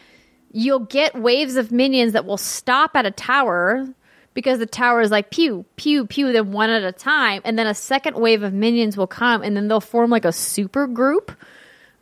you'll 0.51 0.79
get 0.79 1.15
waves 1.15 1.55
of 1.55 1.71
minions 1.71 2.11
that 2.13 2.25
will 2.25 2.35
stop 2.37 2.97
at 2.97 3.05
a 3.05 3.11
tower 3.11 3.87
because 4.33 4.59
the 4.59 4.65
tower 4.65 4.99
is 4.99 5.09
like 5.09 5.29
pew 5.29 5.63
pew 5.77 6.05
pew, 6.05 6.33
then 6.33 6.51
one 6.51 6.69
at 6.69 6.83
a 6.83 6.91
time, 6.91 7.41
and 7.45 7.57
then 7.57 7.65
a 7.67 7.73
second 7.73 8.17
wave 8.17 8.43
of 8.43 8.51
minions 8.53 8.97
will 8.97 9.07
come, 9.07 9.41
and 9.41 9.55
then 9.55 9.69
they'll 9.69 9.79
form 9.79 10.09
like 10.09 10.25
a 10.25 10.33
super 10.33 10.85
group 10.85 11.31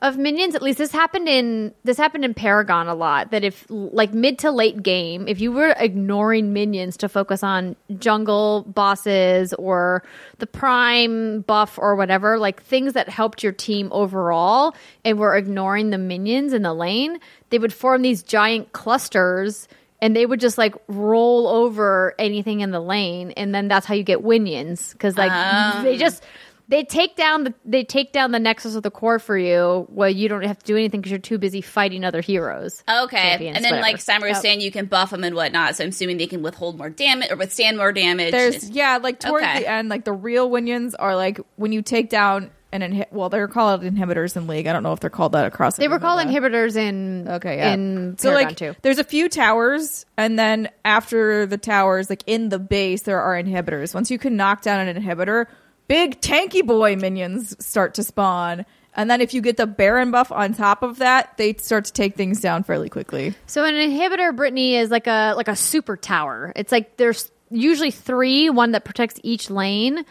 of 0.01 0.17
minions 0.17 0.55
at 0.55 0.61
least 0.61 0.79
this 0.79 0.91
happened 0.91 1.29
in 1.29 1.73
this 1.83 1.97
happened 1.97 2.25
in 2.25 2.33
paragon 2.33 2.87
a 2.87 2.95
lot 2.95 3.29
that 3.31 3.43
if 3.43 3.65
like 3.69 4.13
mid 4.13 4.39
to 4.39 4.49
late 4.49 4.81
game 4.81 5.27
if 5.27 5.39
you 5.39 5.51
were 5.51 5.75
ignoring 5.77 6.53
minions 6.53 6.97
to 6.97 7.07
focus 7.07 7.43
on 7.43 7.75
jungle 7.99 8.63
bosses 8.63 9.53
or 9.53 10.03
the 10.39 10.47
prime 10.47 11.41
buff 11.41 11.77
or 11.77 11.95
whatever 11.95 12.39
like 12.39 12.61
things 12.63 12.93
that 12.93 13.09
helped 13.09 13.43
your 13.43 13.51
team 13.51 13.89
overall 13.91 14.75
and 15.05 15.19
were 15.19 15.35
ignoring 15.35 15.91
the 15.91 15.97
minions 15.97 16.51
in 16.51 16.63
the 16.63 16.73
lane 16.73 17.19
they 17.51 17.59
would 17.59 17.73
form 17.73 18.01
these 18.01 18.23
giant 18.23 18.71
clusters 18.73 19.67
and 20.01 20.15
they 20.15 20.25
would 20.25 20.39
just 20.39 20.57
like 20.57 20.73
roll 20.87 21.47
over 21.47 22.15
anything 22.17 22.61
in 22.61 22.71
the 22.71 22.79
lane. 22.79 23.31
And 23.31 23.53
then 23.53 23.67
that's 23.67 23.85
how 23.85 23.93
you 23.93 24.03
get 24.03 24.23
winions 24.23 24.93
because 24.93 25.15
like 25.15 25.31
um. 25.31 25.83
they 25.83 25.95
just 25.97 26.23
they 26.71 26.83
take 26.83 27.15
down 27.15 27.43
the 27.43 27.53
they 27.65 27.83
take 27.83 28.11
down 28.13 28.31
the 28.31 28.39
nexus 28.39 28.73
of 28.75 28.81
the 28.81 28.89
core 28.89 29.19
for 29.19 29.37
you. 29.37 29.85
Well, 29.89 30.09
you 30.09 30.27
don't 30.27 30.43
have 30.43 30.57
to 30.57 30.65
do 30.65 30.75
anything 30.75 31.01
because 31.01 31.11
you're 31.11 31.19
too 31.19 31.37
busy 31.37 31.61
fighting 31.61 32.03
other 32.03 32.21
heroes. 32.21 32.83
Okay, 32.89 33.17
Champions, 33.21 33.57
and 33.57 33.63
then 33.63 33.73
whatever. 33.73 33.87
like 33.87 33.97
Steimer 33.97 34.21
was 34.29 34.37
Yep. 34.37 34.41
saying, 34.41 34.61
you 34.61 34.71
can 34.71 34.85
buff 34.87 35.11
them 35.11 35.23
and 35.23 35.35
whatnot. 35.35 35.75
So 35.75 35.83
I'm 35.83 35.89
assuming 35.91 36.17
they 36.17 36.25
can 36.27 36.41
withhold 36.41 36.77
more 36.79 36.89
damage 36.89 37.29
or 37.29 37.35
withstand 37.35 37.77
more 37.77 37.91
damage. 37.91 38.31
There's 38.31 38.69
yeah, 38.71 38.97
like 38.97 39.19
towards 39.19 39.43
Okay. 39.45 39.59
the 39.59 39.69
end, 39.69 39.89
like 39.89 40.05
the 40.05 40.13
real 40.13 40.49
Winions 40.49 40.95
are 40.97 41.15
like 41.15 41.39
when 41.57 41.71
you 41.71 41.81
take 41.83 42.09
down 42.09 42.49
an 42.73 42.79
inhi- 42.79 43.11
well, 43.11 43.27
they're 43.27 43.49
called 43.49 43.81
inhibitors 43.83 44.37
in 44.37 44.47
League. 44.47 44.65
I 44.65 44.71
don't 44.71 44.81
know 44.81 44.93
if 44.93 45.01
they're 45.01 45.09
called 45.09 45.33
that 45.33 45.45
across. 45.45 45.75
They 45.75 45.89
were 45.89 45.99
called 45.99 46.25
inhibitors 46.25 46.77
in 46.77 47.27
Okay, 47.27 47.57
yeah. 47.57 47.73
in 47.73 48.15
so 48.17 48.29
Paragon 48.29 48.47
like 48.47 48.55
too. 48.57 48.75
there's 48.81 48.97
a 48.97 49.03
few 49.03 49.27
towers, 49.27 50.05
and 50.17 50.39
then 50.39 50.69
after 50.85 51.45
the 51.45 51.57
towers, 51.57 52.09
like 52.09 52.23
in 52.27 52.47
the 52.47 52.59
base, 52.59 53.01
there 53.01 53.19
are 53.21 53.33
inhibitors. 53.35 53.93
Once 53.93 54.09
you 54.09 54.17
can 54.17 54.37
knock 54.37 54.61
down 54.61 54.87
an 54.87 54.95
inhibitor, 55.03 55.47
big 55.91 56.21
tanky 56.21 56.65
boy 56.65 56.95
minions 56.95 57.53
start 57.63 57.95
to 57.95 58.03
spawn. 58.03 58.65
And 58.93 59.09
then 59.11 59.19
if 59.19 59.33
you 59.33 59.41
get 59.41 59.57
the 59.57 59.67
Baron 59.67 60.09
buff 60.11 60.31
on 60.31 60.53
top 60.53 60.83
of 60.83 60.99
that, 60.99 61.35
they 61.37 61.53
start 61.55 61.83
to 61.85 61.93
take 61.93 62.15
things 62.15 62.39
down 62.39 62.63
fairly 62.63 62.87
quickly. 62.87 63.33
So 63.45 63.65
an 63.65 63.73
inhibitor, 63.73 64.33
Brittany, 64.33 64.75
is 64.75 64.89
like 64.89 65.07
a 65.07 65.33
like 65.35 65.49
a 65.49 65.55
super 65.55 65.97
tower. 65.97 66.53
It's 66.55 66.71
like 66.71 66.95
there's 66.95 67.29
usually 67.49 67.91
three, 67.91 68.49
one 68.49 68.71
that 68.71 68.85
protects 68.85 69.19
each 69.23 69.49
lane, 69.49 70.05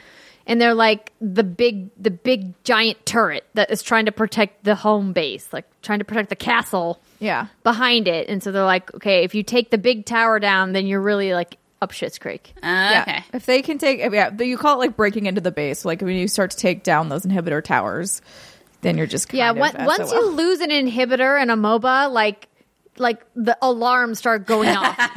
and 0.46 0.60
they're 0.60 0.74
like 0.74 1.12
the 1.20 1.44
big 1.44 1.88
the 1.96 2.10
big 2.10 2.62
giant 2.62 3.04
turret 3.06 3.44
that 3.54 3.70
is 3.70 3.82
trying 3.82 4.04
to 4.04 4.12
protect 4.12 4.64
the 4.64 4.74
home 4.74 5.14
base, 5.14 5.50
like 5.50 5.64
trying 5.80 6.00
to 6.00 6.04
protect 6.04 6.28
the 6.28 6.36
castle 6.36 7.00
Yeah. 7.20 7.46
behind 7.64 8.06
it. 8.06 8.28
And 8.28 8.42
so 8.42 8.52
they're 8.52 8.64
like, 8.64 8.94
okay, 8.96 9.24
if 9.24 9.34
you 9.34 9.42
take 9.42 9.70
the 9.70 9.78
big 9.78 10.04
tower 10.04 10.38
down, 10.38 10.72
then 10.72 10.86
you're 10.86 11.00
really 11.00 11.32
like 11.32 11.56
up 11.82 11.92
shit's 11.92 12.18
creek. 12.18 12.52
Uh, 12.62 12.66
Yeah. 12.66 13.04
okay. 13.08 13.24
If 13.32 13.46
they 13.46 13.62
can 13.62 13.78
take, 13.78 14.00
yeah, 14.12 14.30
you 14.40 14.58
call 14.58 14.76
it 14.76 14.78
like 14.86 14.96
breaking 14.96 15.26
into 15.26 15.40
the 15.40 15.50
base. 15.52 15.84
Like 15.84 16.00
when 16.02 16.16
you 16.16 16.28
start 16.28 16.50
to 16.52 16.56
take 16.56 16.82
down 16.82 17.08
those 17.08 17.24
inhibitor 17.24 17.62
towers, 17.62 18.20
then 18.82 18.96
you're 18.96 19.06
just 19.06 19.28
kind 19.28 19.38
Yeah, 19.38 19.50
of 19.50 19.56
one, 19.56 19.86
once 19.86 20.12
you 20.12 20.30
lose 20.30 20.60
an 20.60 20.70
inhibitor 20.70 21.40
and 21.40 21.50
a 21.50 21.54
MOBA, 21.54 22.10
like 22.12 22.46
like 22.98 23.24
the 23.34 23.56
alarms 23.62 24.18
start 24.18 24.46
going 24.46 24.68
off. 24.68 24.94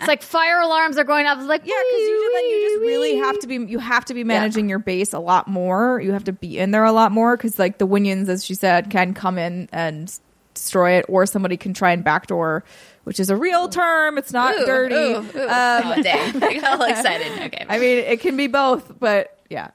it's 0.00 0.06
like 0.08 0.22
fire 0.22 0.60
alarms 0.60 0.98
are 0.98 1.04
going 1.04 1.24
off. 1.26 1.38
It's 1.38 1.46
like 1.46 1.62
Yeah, 1.64 1.74
because 1.88 2.00
usually 2.00 2.32
then 2.34 2.44
you 2.50 2.68
just 2.68 2.80
wee, 2.80 2.86
really 2.88 3.16
have 3.16 3.38
to 3.38 3.46
be 3.46 3.54
you 3.56 3.78
have 3.78 4.04
to 4.06 4.14
be 4.14 4.22
managing 4.24 4.68
your 4.68 4.78
base 4.80 5.14
a 5.14 5.18
lot 5.18 5.48
more. 5.48 5.98
You 6.00 6.12
have 6.12 6.24
to 6.24 6.32
be 6.32 6.58
in 6.58 6.72
there 6.72 6.84
a 6.84 6.92
lot 6.92 7.10
more 7.10 7.36
because 7.36 7.58
like 7.58 7.78
the 7.78 7.86
Winions, 7.86 8.28
as 8.28 8.44
she 8.44 8.54
said, 8.54 8.90
can 8.90 9.14
come 9.14 9.38
in 9.38 9.68
and 9.72 10.12
destroy 10.52 10.92
it, 10.98 11.06
or 11.08 11.24
somebody 11.24 11.56
can 11.56 11.72
try 11.72 11.92
and 11.92 12.04
backdoor, 12.04 12.64
which 13.04 13.20
is 13.20 13.30
a 13.30 13.36
real 13.36 13.68
term. 13.68 14.18
It's 14.18 14.32
not 14.32 14.54
Ooh, 14.54 14.66
dirty. 14.66 14.94
ooh, 14.94 15.18
ooh. 15.18 15.30
oh, 15.34 16.02
dang. 16.02 16.42
I 16.42 16.58
got 16.58 16.80
all 16.80 16.86
excited. 16.86 17.32
Okay. 17.46 17.66
I 17.68 17.78
mean, 17.78 17.98
it 17.98 18.20
can 18.20 18.36
be 18.36 18.46
both, 18.46 18.98
but 18.98 19.38
yeah. 19.50 19.70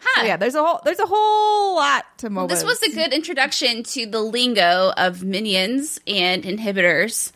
Huh. 0.00 0.20
So 0.20 0.26
yeah, 0.26 0.36
there's 0.36 0.54
a 0.54 0.62
whole 0.62 0.80
there's 0.84 1.00
a 1.00 1.06
whole 1.06 1.76
lot 1.76 2.04
to 2.18 2.30
MOBAs. 2.30 2.48
This 2.48 2.64
was 2.64 2.82
a 2.82 2.94
good 2.94 3.12
introduction 3.12 3.82
to 3.82 4.06
the 4.06 4.20
lingo 4.20 4.92
of 4.96 5.24
minions 5.24 6.00
and 6.06 6.44
inhibitors 6.44 7.32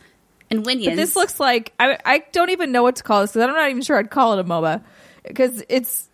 and 0.49 0.65
winions. 0.65 0.85
But 0.85 0.95
this 0.95 1.15
looks 1.15 1.39
like 1.39 1.73
I, 1.79 1.97
I 2.05 2.23
don't 2.31 2.51
even 2.51 2.71
know 2.71 2.83
what 2.83 2.95
to 2.97 3.03
call 3.03 3.21
this 3.21 3.31
because 3.33 3.47
I'm 3.47 3.53
not 3.53 3.69
even 3.69 3.81
sure 3.81 3.97
I'd 3.97 4.09
call 4.09 4.33
it 4.33 4.39
a 4.39 4.43
MOBA 4.43 4.81
because 5.27 5.63
it's 5.67 6.09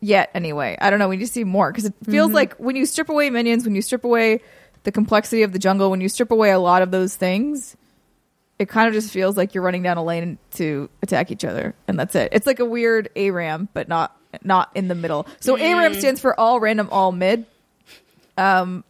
yet 0.00 0.30
anyway. 0.34 0.76
I 0.80 0.90
don't 0.90 0.98
know. 0.98 1.08
We 1.08 1.16
need 1.16 1.26
to 1.26 1.32
see 1.32 1.44
more 1.44 1.70
because 1.70 1.84
it 1.84 1.94
feels 2.04 2.28
mm-hmm. 2.28 2.34
like 2.34 2.54
when 2.56 2.76
you 2.76 2.86
strip 2.86 3.08
away 3.08 3.30
minions, 3.30 3.64
when 3.64 3.74
you 3.74 3.82
strip 3.82 4.04
away 4.04 4.40
the 4.82 4.92
complexity 4.92 5.42
of 5.42 5.52
the 5.52 5.58
jungle, 5.58 5.90
when 5.90 6.00
you 6.00 6.08
strip 6.08 6.30
away 6.30 6.50
a 6.50 6.58
lot 6.58 6.82
of 6.82 6.90
those 6.90 7.14
things, 7.16 7.76
it 8.58 8.68
kind 8.68 8.88
of 8.88 8.94
just 8.94 9.12
feels 9.12 9.36
like 9.36 9.54
you're 9.54 9.62
running 9.64 9.82
down 9.82 9.96
a 9.98 10.04
lane 10.04 10.38
to 10.52 10.88
attack 11.02 11.30
each 11.30 11.44
other, 11.44 11.74
and 11.86 11.98
that's 11.98 12.14
it. 12.14 12.30
It's 12.32 12.46
like 12.46 12.58
a 12.58 12.64
weird 12.64 13.10
ARAM, 13.16 13.68
but 13.74 13.88
not 13.88 14.16
not 14.42 14.70
in 14.74 14.88
the 14.88 14.94
middle. 14.94 15.26
So 15.40 15.56
ARAM 15.56 15.94
stands 15.94 16.20
for 16.20 16.38
all 16.38 16.60
random, 16.60 16.88
all 16.90 17.12
mid. 17.12 17.46
Um, 18.38 18.84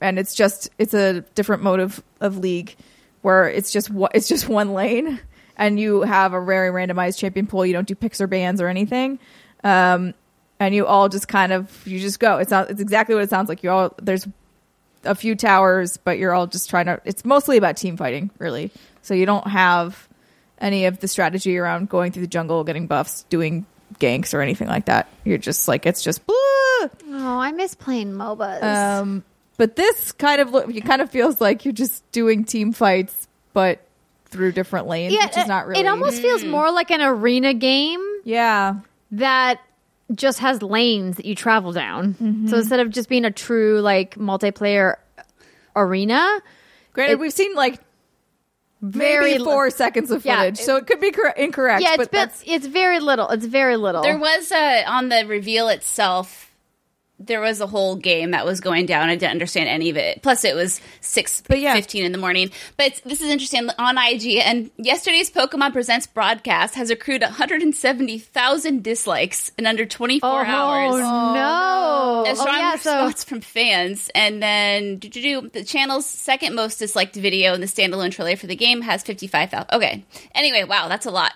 and 0.00 0.18
it's 0.18 0.34
just 0.34 0.70
it's 0.78 0.94
a 0.94 1.20
different 1.34 1.62
mode 1.62 1.80
of, 1.80 2.02
of 2.20 2.38
league 2.38 2.74
where 3.22 3.48
it's 3.48 3.70
just 3.70 3.90
one- 3.90 4.10
it's 4.14 4.28
just 4.28 4.48
one 4.48 4.72
lane 4.72 5.20
and 5.56 5.78
you 5.78 6.02
have 6.02 6.34
a 6.34 6.44
very 6.44 6.70
randomized 6.70 7.18
champion 7.18 7.46
pool 7.46 7.66
you 7.66 7.72
don't 7.72 7.86
do 7.88 7.94
picks 7.94 8.20
or 8.20 8.26
bans 8.26 8.60
or 8.60 8.68
anything 8.68 9.18
um 9.64 10.14
and 10.60 10.74
you 10.74 10.86
all 10.86 11.08
just 11.08 11.26
kind 11.28 11.52
of 11.52 11.84
you 11.86 11.98
just 11.98 12.20
go 12.20 12.38
it's 12.38 12.50
not 12.50 12.70
it's 12.70 12.80
exactly 12.80 13.14
what 13.14 13.24
it 13.24 13.30
sounds 13.30 13.48
like 13.48 13.62
you 13.62 13.70
all 13.70 13.92
there's 14.00 14.26
a 15.04 15.14
few 15.14 15.34
towers 15.34 15.96
but 15.96 16.18
you're 16.18 16.32
all 16.32 16.46
just 16.46 16.70
trying 16.70 16.86
to 16.86 17.00
it's 17.04 17.24
mostly 17.24 17.56
about 17.56 17.76
team 17.76 17.96
fighting 17.96 18.30
really 18.38 18.70
so 19.08 19.14
you 19.14 19.26
don't 19.26 19.46
have 19.48 20.06
any 20.58 20.84
of 20.84 21.00
the 21.00 21.08
strategy 21.08 21.56
around 21.56 21.88
going 21.88 22.12
through 22.12 22.20
the 22.22 22.28
jungle 22.28 22.62
getting 22.62 22.86
buffs 22.86 23.22
doing 23.30 23.64
ganks 23.98 24.34
or 24.34 24.42
anything 24.42 24.68
like 24.68 24.84
that 24.84 25.08
you're 25.24 25.38
just 25.38 25.66
like 25.66 25.86
it's 25.86 26.02
just 26.02 26.24
blah. 26.26 26.36
Oh, 27.10 27.38
I 27.40 27.50
miss 27.52 27.74
playing 27.74 28.12
MOBAs. 28.12 28.62
Um, 28.62 29.24
but 29.56 29.74
this 29.74 30.12
kind 30.12 30.40
of 30.40 30.52
look, 30.52 30.72
it 30.72 30.84
kind 30.84 31.02
of 31.02 31.10
feels 31.10 31.40
like 31.40 31.64
you're 31.64 31.72
just 31.72 32.08
doing 32.12 32.44
team 32.44 32.72
fights, 32.72 33.26
but 33.52 33.80
through 34.26 34.52
different 34.52 34.86
lanes, 34.86 35.12
which 35.12 35.36
is 35.36 35.48
not 35.48 35.66
really. 35.66 35.80
It 35.80 35.86
almost 35.86 36.22
feels 36.22 36.44
more 36.44 36.70
like 36.70 36.90
an 36.92 37.00
arena 37.00 37.54
game 37.54 38.04
yeah, 38.24 38.76
that 39.12 39.60
just 40.14 40.38
has 40.38 40.62
lanes 40.62 41.16
that 41.16 41.24
you 41.24 41.34
travel 41.34 41.72
down. 41.72 42.14
Mm-hmm. 42.14 42.46
So 42.48 42.58
instead 42.58 42.78
of 42.80 42.90
just 42.90 43.08
being 43.08 43.24
a 43.24 43.30
true 43.32 43.80
like 43.80 44.14
multiplayer 44.14 44.96
arena, 45.74 46.40
Granted, 46.92 47.12
It- 47.14 47.20
we've 47.20 47.32
seen 47.32 47.54
like 47.54 47.80
very 48.80 49.32
maybe 49.32 49.44
four 49.44 49.70
seconds 49.70 50.10
of 50.10 50.24
Yeah, 50.24 50.38
footage, 50.38 50.58
so 50.58 50.76
it 50.76 50.86
could 50.86 51.00
be 51.00 51.10
cor- 51.12 51.34
incorrect. 51.36 51.82
Yeah, 51.82 51.94
it's 51.94 51.96
but 51.96 52.10
been, 52.10 52.30
it's 52.46 52.66
very 52.66 53.00
little. 53.00 53.28
It's 53.28 53.46
very 53.46 53.76
little. 53.76 54.02
There 54.02 54.18
was 54.18 54.52
a 54.52 54.84
on 54.84 55.08
the 55.08 55.24
reveal 55.26 55.68
itself. 55.68 56.47
There 57.20 57.40
was 57.40 57.60
a 57.60 57.66
whole 57.66 57.96
game 57.96 58.30
that 58.30 58.44
was 58.44 58.60
going 58.60 58.86
down. 58.86 59.08
I 59.08 59.16
didn't 59.16 59.32
understand 59.32 59.68
any 59.68 59.90
of 59.90 59.96
it. 59.96 60.22
Plus, 60.22 60.44
it 60.44 60.54
was 60.54 60.80
six 61.00 61.42
yeah. 61.50 61.74
fifteen 61.74 62.04
in 62.04 62.12
the 62.12 62.18
morning. 62.18 62.50
But 62.76 62.86
it's, 62.86 63.00
this 63.00 63.20
is 63.20 63.28
interesting 63.28 63.68
on 63.78 63.98
IG. 63.98 64.36
And 64.36 64.70
yesterday's 64.76 65.30
Pokemon 65.30 65.72
Presents 65.72 66.06
broadcast 66.06 66.76
has 66.76 66.90
accrued 66.90 67.22
one 67.22 67.32
hundred 67.32 67.62
and 67.62 67.74
seventy 67.74 68.18
thousand 68.18 68.84
dislikes 68.84 69.50
in 69.58 69.66
under 69.66 69.84
twenty 69.84 70.20
four 70.20 70.30
oh, 70.30 70.50
hours. 70.50 70.94
Oh 71.04 71.34
no! 71.34 72.24
A 72.26 72.30
Oh, 72.30 72.34
strong 72.34 72.58
yeah, 72.58 72.76
so 72.76 73.10
from 73.24 73.40
fans, 73.40 74.10
and 74.14 74.42
then 74.42 75.00
the 75.00 75.64
channel's 75.66 76.06
second 76.06 76.54
most 76.54 76.78
disliked 76.78 77.16
video 77.16 77.54
in 77.54 77.60
the 77.60 77.66
standalone 77.66 78.12
trailer 78.12 78.36
for 78.36 78.46
the 78.46 78.56
game 78.56 78.80
has 78.82 79.02
fifty 79.02 79.26
five 79.26 79.50
thousand. 79.50 79.72
Okay, 79.72 80.04
anyway, 80.34 80.64
wow, 80.64 80.88
that's 80.88 81.06
a 81.06 81.10
lot. 81.10 81.32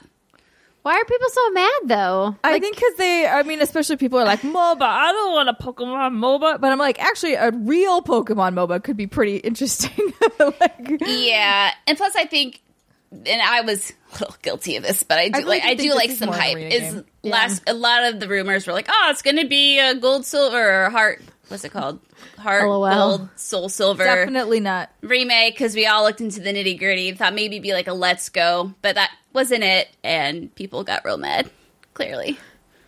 Why 0.83 0.97
are 0.97 1.05
people 1.05 1.28
so 1.28 1.51
mad 1.51 1.72
though? 1.85 2.37
I 2.43 2.59
think 2.59 2.74
because 2.74 2.95
they, 2.97 3.26
I 3.26 3.45
mean, 3.45 3.61
especially 3.61 3.97
people 3.97 4.18
are 4.18 4.24
like 4.24 4.41
MOBA. 4.41 4.83
I 4.83 5.12
don't 5.12 5.33
want 5.33 5.49
a 5.49 5.55
Pokemon 5.55 6.18
MOBA, 6.18 6.61
but 6.61 6.72
I'm 6.72 6.78
like, 6.78 7.01
actually, 7.01 7.35
a 7.35 7.53
real 7.53 8.03
Pokemon 8.03 8.55
MOBA 8.55 8.83
could 8.83 8.97
be 8.97 9.07
pretty 9.07 9.37
interesting. 9.37 10.12
like, 10.39 11.01
Yeah, 11.07 11.72
and 11.87 11.97
plus, 11.97 12.16
I 12.16 12.24
think, 12.24 12.61
and 13.12 13.41
I 13.41 13.61
was 13.61 13.93
a 13.93 14.14
little 14.14 14.37
guilty 14.43 14.76
of 14.76 14.83
this, 14.83 15.05
but 15.05 15.18
I 15.18 15.28
do 15.28 15.39
really 15.39 15.49
like 15.49 15.64
I 15.64 15.74
do 15.74 15.95
like 15.95 16.11
some 16.11 16.30
hype. 16.30 16.57
Is 16.57 16.95
game. 16.95 17.05
last 17.22 17.62
a 17.68 17.74
lot 17.74 18.12
of 18.12 18.18
the 18.18 18.26
rumors 18.26 18.66
were 18.66 18.72
like, 18.72 18.89
oh, 18.89 19.09
it's 19.11 19.22
going 19.22 19.37
to 19.37 19.47
be 19.47 19.78
a 19.78 19.95
gold, 19.95 20.26
silver, 20.26 20.87
or 20.87 20.91
heart. 20.91 21.22
What's 21.53 21.64
it 21.64 21.70
called? 21.72 22.00
Heart, 22.38 22.64
LOL. 22.68 22.90
gold, 23.18 23.28
soul, 23.36 23.68
silver 23.68 24.03
definitely 24.05 24.59
not. 24.61 24.90
remake 25.03 25.55
because 25.55 25.74
we 25.74 25.86
all 25.86 26.03
looked 26.03 26.20
into 26.20 26.40
the 26.40 26.50
nitty 26.53 26.78
gritty. 26.78 27.12
Thought 27.12 27.34
maybe 27.34 27.57
it'd 27.57 27.62
be 27.62 27.72
like 27.74 27.86
a 27.88 27.92
let's 27.92 28.28
go, 28.30 28.72
but 28.82 28.94
that 28.96 29.11
wasn't 29.32 29.62
it, 29.64 29.88
and 30.03 30.55
people 30.55 30.82
got 30.84 31.05
real 31.05 31.18
mad. 31.18 31.50
Clearly, 31.94 32.38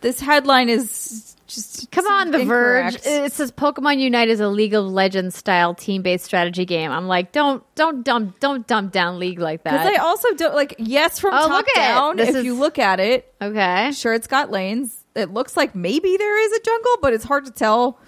This 0.00 0.18
headline 0.18 0.70
is 0.70 1.36
just 1.46 1.90
Come 1.90 2.06
on, 2.06 2.30
The 2.30 2.40
incorrect. 2.40 3.04
Verge. 3.04 3.06
It 3.26 3.32
says 3.34 3.52
Pokemon 3.52 3.98
Unite 3.98 4.28
is 4.30 4.40
a 4.40 4.48
League 4.48 4.72
of 4.72 4.86
Legends 4.86 5.36
style 5.36 5.74
team 5.74 6.00
based 6.00 6.24
strategy 6.24 6.64
game. 6.64 6.90
I'm 6.90 7.06
like, 7.06 7.32
don't 7.32 7.62
don't 7.74 8.02
dump 8.02 8.40
don't 8.40 8.66
dump 8.66 8.92
down 8.92 9.18
League 9.18 9.38
like 9.40 9.62
that 9.64 9.72
Because 9.72 9.92
that. 9.92 10.00
I 10.00 10.02
also 10.02 10.32
don't 10.36 10.54
like 10.54 10.76
yes 10.78 11.18
from 11.18 11.34
Oh, 11.34 11.48
top 11.48 11.50
look 11.50 11.66
down. 11.74 12.18
If 12.18 12.30
is- 12.34 12.44
you 12.46 12.54
look 12.54 12.78
at 12.78 12.98
it, 12.98 13.30
okay. 13.42 13.92
sure 13.92 14.14
it's 14.14 14.26
got 14.26 14.50
lanes. 14.50 15.04
It 15.14 15.30
looks 15.30 15.56
like 15.56 15.74
maybe 15.76 16.16
there 16.16 16.44
is 16.46 16.52
a 16.58 16.60
jungle, 16.62 16.92
but 17.02 17.12
it's 17.12 17.24
hard 17.24 17.44
to 17.44 17.52
tell 17.52 18.00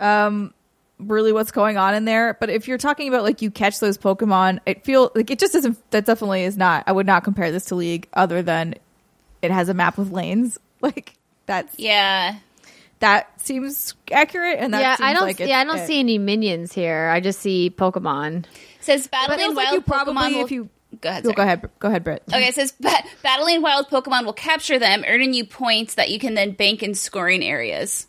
um 0.00 0.52
really 0.98 1.30
what's 1.32 1.50
going 1.50 1.76
on 1.76 1.94
in 1.94 2.04
there. 2.06 2.34
But 2.40 2.48
if 2.50 2.68
you're 2.68 2.78
talking 2.78 3.08
about 3.08 3.22
like 3.22 3.42
you 3.42 3.50
catch 3.50 3.80
those 3.80 3.98
Pokemon, 3.98 4.60
it 4.66 4.84
feel 4.84 5.10
like 5.14 5.30
it 5.30 5.38
just 5.38 5.52
doesn't. 5.52 5.78
that 5.90 6.06
definitely 6.06 6.44
is 6.44 6.56
not 6.56 6.84
I 6.86 6.92
would 6.92 7.06
not 7.06 7.22
compare 7.24 7.52
this 7.52 7.66
to 7.66 7.74
League 7.74 8.08
other 8.14 8.42
than 8.42 8.74
it 9.42 9.50
has 9.50 9.68
a 9.68 9.74
map 9.74 9.98
with 9.98 10.10
lanes. 10.10 10.58
Like 10.82 11.14
that's 11.46 11.78
yeah. 11.78 12.36
that 13.00 13.40
seems 13.40 13.94
accurate 14.12 14.58
and 14.58 14.74
that 14.74 14.80
yeah, 14.80 14.96
seems 14.96 15.06
I 15.08 15.12
don't. 15.14 15.22
like 15.22 15.40
it's 15.40 15.48
yeah, 15.48 15.58
I 15.60 15.64
don't 15.64 15.78
it. 15.78 15.86
see 15.86 15.98
any 15.98 16.18
minions 16.18 16.72
here. 16.72 17.08
I 17.12 17.20
just 17.20 17.40
see 17.40 17.70
Pokemon. 17.74 18.40
It 18.44 18.46
says 18.80 19.06
But 19.08 19.16
it 19.24 19.28
battling 19.28 19.38
feels 19.40 19.54
like 19.56 19.64
wild 19.66 19.74
you 19.74 19.80
Pokemon. 19.80 19.86
probably 19.86 20.34
will- 20.34 20.44
if 20.44 20.50
you 20.50 20.68
go 21.00 21.08
ahead. 21.08 21.22
go, 21.24 21.28
sorry. 21.30 21.34
go 21.36 21.42
ahead 21.42 21.70
go 21.78 21.88
ahead 21.88 22.04
Britt. 22.04 22.22
Okay, 22.28 22.48
it 22.48 22.54
says 22.54 22.72
ba- 22.78 23.04
battling 23.22 23.62
wild 23.62 23.88
Pokemon 23.88 24.24
will 24.26 24.32
capture 24.34 24.78
them, 24.78 25.02
earning 25.06 25.32
you 25.34 25.44
points 25.46 25.94
that 25.94 26.10
you 26.10 26.18
can 26.18 26.34
then 26.34 26.52
bank 26.52 26.82
in 26.82 26.94
scoring 26.94 27.42
areas. 27.42 28.06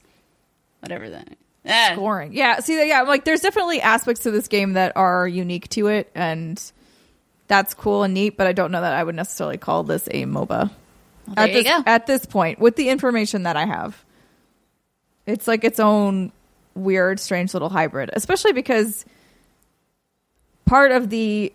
Whatever 0.82 1.10
that. 1.12 1.38
Ah. 1.68 1.92
scoring. 1.94 2.34
Yeah, 2.34 2.60
see, 2.60 2.88
yeah, 2.88 3.02
like 3.02 3.26
there's 3.26 3.42
definitely 3.42 3.82
aspects 3.82 4.24
to 4.24 4.32
this 4.32 4.48
game 4.48 4.74
that 4.74 4.94
are 4.96 5.28
unique 5.28 5.70
to 5.70 5.88
it, 5.88 6.10
and 6.16 6.62
that's 7.48 7.74
cool 7.74 8.04
and 8.04 8.14
neat. 8.14 8.38
But 8.38 8.48
I 8.48 8.54
don't 8.54 8.72
know 8.72 8.82
that 8.82 8.94
I 8.94 9.04
would 9.04 9.16
necessarily 9.16 9.58
call 9.58 9.84
this 9.84 10.08
a 10.08 10.24
MOBA 10.26 10.70
there 11.28 11.46
at 11.46 11.54
this 11.54 11.64
go. 11.66 11.84
at 11.86 12.08
this 12.08 12.26
point 12.26 12.60
with 12.60 12.76
the 12.76 12.90
information 12.90 13.44
that 13.44 13.56
I 13.58 13.66
have. 13.66 14.04
It's 15.26 15.48
like 15.48 15.64
its 15.64 15.80
own 15.80 16.32
weird, 16.74 17.20
strange 17.20 17.54
little 17.54 17.70
hybrid, 17.70 18.10
especially 18.14 18.54
because 18.54 19.04
part 20.66 20.92
of 20.92 21.10
the 21.10 21.52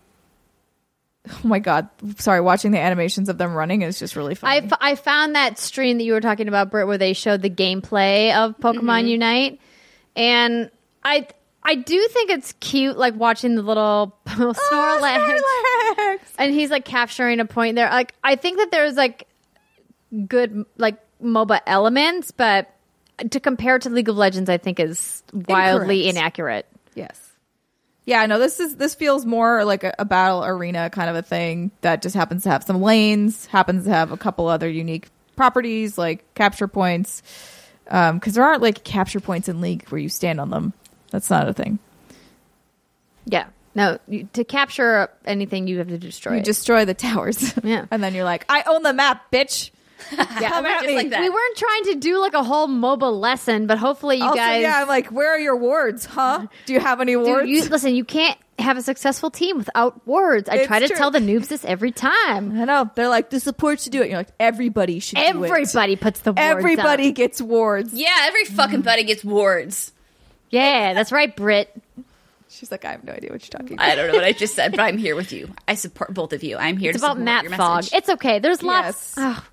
oh 1.29 1.39
my 1.43 1.59
god, 1.59 1.87
sorry, 2.17 2.41
watching 2.41 2.71
the 2.71 2.79
animations 2.79 3.29
of 3.29 3.37
them 3.37 3.53
running 3.53 3.81
is 3.81 3.97
just 3.97 4.15
really 4.15 4.35
funny. 4.35 4.61
I, 4.61 4.65
f- 4.65 4.77
I 4.81 4.95
found 4.95 5.35
that 5.35 5.57
stream 5.57 5.97
that 5.97 6.03
you 6.03 6.13
were 6.13 6.21
talking 6.21 6.47
about, 6.47 6.69
Britt, 6.69 6.85
where 6.85 6.97
they 6.97 7.13
showed 7.13 7.41
the 7.41 7.49
gameplay 7.49 8.35
of 8.35 8.57
Pokemon 8.57 8.83
Mm-hmm. 8.83 9.07
Unite, 9.07 9.59
and 10.15 10.69
I 11.03 11.27
I 11.63 11.75
do 11.75 12.07
think 12.09 12.29
it's 12.29 12.53
cute, 12.59 12.97
like 12.97 13.15
watching 13.15 13.55
the 13.55 13.61
little 13.61 14.17
Snorlax, 14.27 14.59
Oh, 15.39 16.15
Snorlax! 16.19 16.19
and 16.37 16.53
he's 16.53 16.69
like 16.69 16.85
capturing 16.85 17.39
a 17.39 17.45
point 17.45 17.75
there. 17.75 17.89
Like 17.89 18.13
I 18.23 18.35
think 18.35 18.57
that 18.57 18.71
there's 18.71 18.95
like 18.95 19.27
good 20.27 20.65
like 20.77 20.97
MOBA 21.21 21.61
elements, 21.65 22.31
but 22.31 22.69
to 23.31 23.39
compare 23.39 23.79
to 23.79 23.89
League 23.89 24.09
of 24.09 24.17
Legends, 24.17 24.49
I 24.49 24.57
think 24.57 24.79
is 24.79 25.23
wildly 25.33 26.07
Incorrect. 26.07 26.17
inaccurate. 26.17 26.65
Yes. 26.95 27.19
Yeah, 28.05 28.25
no, 28.25 28.37
this 28.37 28.59
is 28.59 28.75
this 28.75 28.95
feels 28.95 29.25
more 29.25 29.63
like 29.63 29.85
a, 29.85 29.93
a 29.97 30.03
battle 30.05 30.43
arena 30.43 30.89
kind 30.89 31.09
of 31.09 31.15
a 31.15 31.21
thing 31.21 31.71
that 31.81 32.01
just 32.01 32.15
happens 32.15 32.43
to 32.43 32.49
have 32.49 32.63
some 32.63 32.81
lanes, 32.81 33.45
happens 33.45 33.85
to 33.85 33.91
have 33.91 34.11
a 34.11 34.17
couple 34.17 34.47
other 34.47 34.69
unique 34.69 35.07
properties 35.37 35.97
like 35.97 36.25
capture 36.35 36.67
points. 36.67 37.23
Um, 37.89 38.17
because 38.17 38.33
there 38.35 38.43
aren't 38.43 38.61
like 38.61 38.83
capture 38.83 39.19
points 39.19 39.49
in 39.49 39.59
League 39.61 39.87
where 39.89 39.99
you 39.99 40.09
stand 40.09 40.39
on 40.39 40.49
them. 40.49 40.73
That's 41.11 41.29
not 41.29 41.47
a 41.47 41.53
thing. 41.53 41.79
Yeah, 43.25 43.47
no, 43.75 43.99
you, 44.07 44.27
to 44.33 44.43
capture 44.43 45.09
anything, 45.25 45.67
you 45.67 45.77
have 45.79 45.87
to 45.87 45.97
destroy 45.97 46.33
You 46.33 46.39
it. 46.39 46.45
destroy 46.45 46.85
the 46.85 46.93
towers. 46.93 47.53
Yeah. 47.63 47.85
and 47.91 48.03
then 48.03 48.13
you're 48.13 48.23
like, 48.25 48.45
I 48.49 48.63
own 48.67 48.83
the 48.83 48.93
map, 48.93 49.31
bitch. 49.31 49.71
yeah, 50.11 50.49
Come 50.49 50.65
at 50.65 50.81
just 50.83 50.93
like 50.95 51.09
that. 51.11 51.21
we 51.21 51.29
weren't 51.29 51.57
trying 51.57 51.83
to 51.85 51.95
do 51.95 52.19
like 52.19 52.33
a 52.33 52.43
whole 52.43 52.67
MOBA 52.67 53.17
lesson, 53.19 53.67
but 53.67 53.77
hopefully 53.77 54.17
you 54.17 54.23
also, 54.25 54.35
guys. 54.35 54.61
yeah, 54.61 54.81
I'm 54.81 54.87
like, 54.87 55.07
where 55.07 55.29
are 55.31 55.39
your 55.39 55.55
wards, 55.55 56.05
huh? 56.05 56.47
Do 56.65 56.73
you 56.73 56.81
have 56.81 56.99
any 56.99 57.15
wards? 57.15 57.47
Dude, 57.47 57.49
you, 57.49 57.63
listen, 57.69 57.95
you 57.95 58.03
can't 58.03 58.37
have 58.59 58.77
a 58.77 58.81
successful 58.81 59.29
team 59.31 59.57
without 59.57 60.05
words. 60.07 60.47
I 60.49 60.55
It's 60.57 60.67
try 60.67 60.79
to 60.79 60.87
true. 60.87 60.95
tell 60.97 61.11
the 61.11 61.19
noobs 61.19 61.47
this 61.47 61.65
every 61.65 61.91
time. 61.91 62.59
I 62.59 62.65
know. 62.65 62.89
They're 62.95 63.09
like, 63.09 63.29
the 63.29 63.39
support 63.39 63.79
should 63.79 63.91
do 63.91 64.01
it. 64.01 64.09
You're 64.09 64.17
like, 64.19 64.29
everybody 64.39 64.99
should 64.99 65.15
do 65.17 65.21
it. 65.21 65.29
Everybody 65.29 65.95
puts 65.95 66.21
the 66.21 66.31
words 66.33 66.39
Everybody 66.41 67.09
up. 67.09 67.15
gets 67.15 67.41
wards. 67.41 67.93
Yeah, 67.93 68.15
every 68.21 68.45
fucking 68.45 68.81
buddy 68.81 69.03
gets 69.03 69.23
wards. 69.23 69.91
Yeah, 70.49 70.93
that's 70.93 71.11
right, 71.11 71.35
Brit. 71.35 71.75
She's 72.49 72.69
like, 72.69 72.85
I 72.85 72.91
have 72.91 73.03
no 73.03 73.13
idea 73.13 73.31
what 73.31 73.41
you're 73.41 73.59
talking 73.59 73.73
about. 73.77 73.89
I 73.89 73.95
don't 73.95 74.07
know 74.09 74.13
what 74.13 74.23
I 74.23 74.31
just 74.31 74.53
said, 74.53 74.69
but 74.71 74.79
I'm 74.79 74.99
here 74.99 75.15
with 75.15 75.31
you. 75.33 75.51
I 75.67 75.73
support 75.73 76.13
both 76.13 76.33
of 76.33 76.43
you. 76.43 76.55
I'm 76.57 76.77
here 76.77 76.91
It's 76.91 76.99
to 76.99 77.05
about 77.05 77.13
support 77.13 77.25
map 77.25 77.43
your 77.43 77.57
message. 77.57 77.93
It's 77.93 78.09
okay. 78.09 78.37
There's 78.37 78.61
Yes. 78.61 78.63
lots. 78.63 79.15
Oh, 79.17 79.43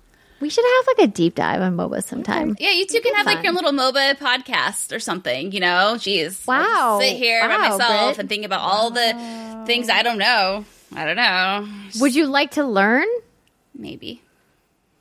we 0.41 0.49
should 0.49 0.65
have 0.65 0.87
like 0.97 1.07
a 1.09 1.11
deep 1.11 1.35
dive 1.35 1.61
on 1.61 1.75
MOBA 1.77 2.03
sometime. 2.03 2.55
yeah, 2.59 2.71
you 2.71 2.85
two 2.85 2.99
can 3.01 3.13
have 3.15 3.25
fun. 3.25 3.35
like 3.35 3.43
your 3.43 3.53
little 3.53 3.71
MOBA 3.71 4.17
podcast 4.17 4.93
or 4.95 4.99
something, 4.99 5.51
you 5.51 5.59
know? 5.59 5.93
Jeez. 5.95 6.23
I'll 6.23 6.29
just 6.29 6.47
Wow. 6.47 6.99
sit 7.01 7.15
here 7.17 7.41
by 7.41 7.57
myself 7.57 8.07
Britt. 8.15 8.19
and 8.19 8.29
think 8.29 8.45
about 8.45 8.61
all 8.61 8.89
the 8.89 9.63
things 9.65 9.89
I 9.89 10.03
don't 10.03 10.17
know. 10.17 10.65
I 10.93 11.05
don't 11.05 11.15
know. 11.15 11.67
Would 12.01 12.15
you 12.15 12.25
like 12.27 12.51
to 12.51 12.65
learn? 12.65 13.05
Maybe. 13.73 14.21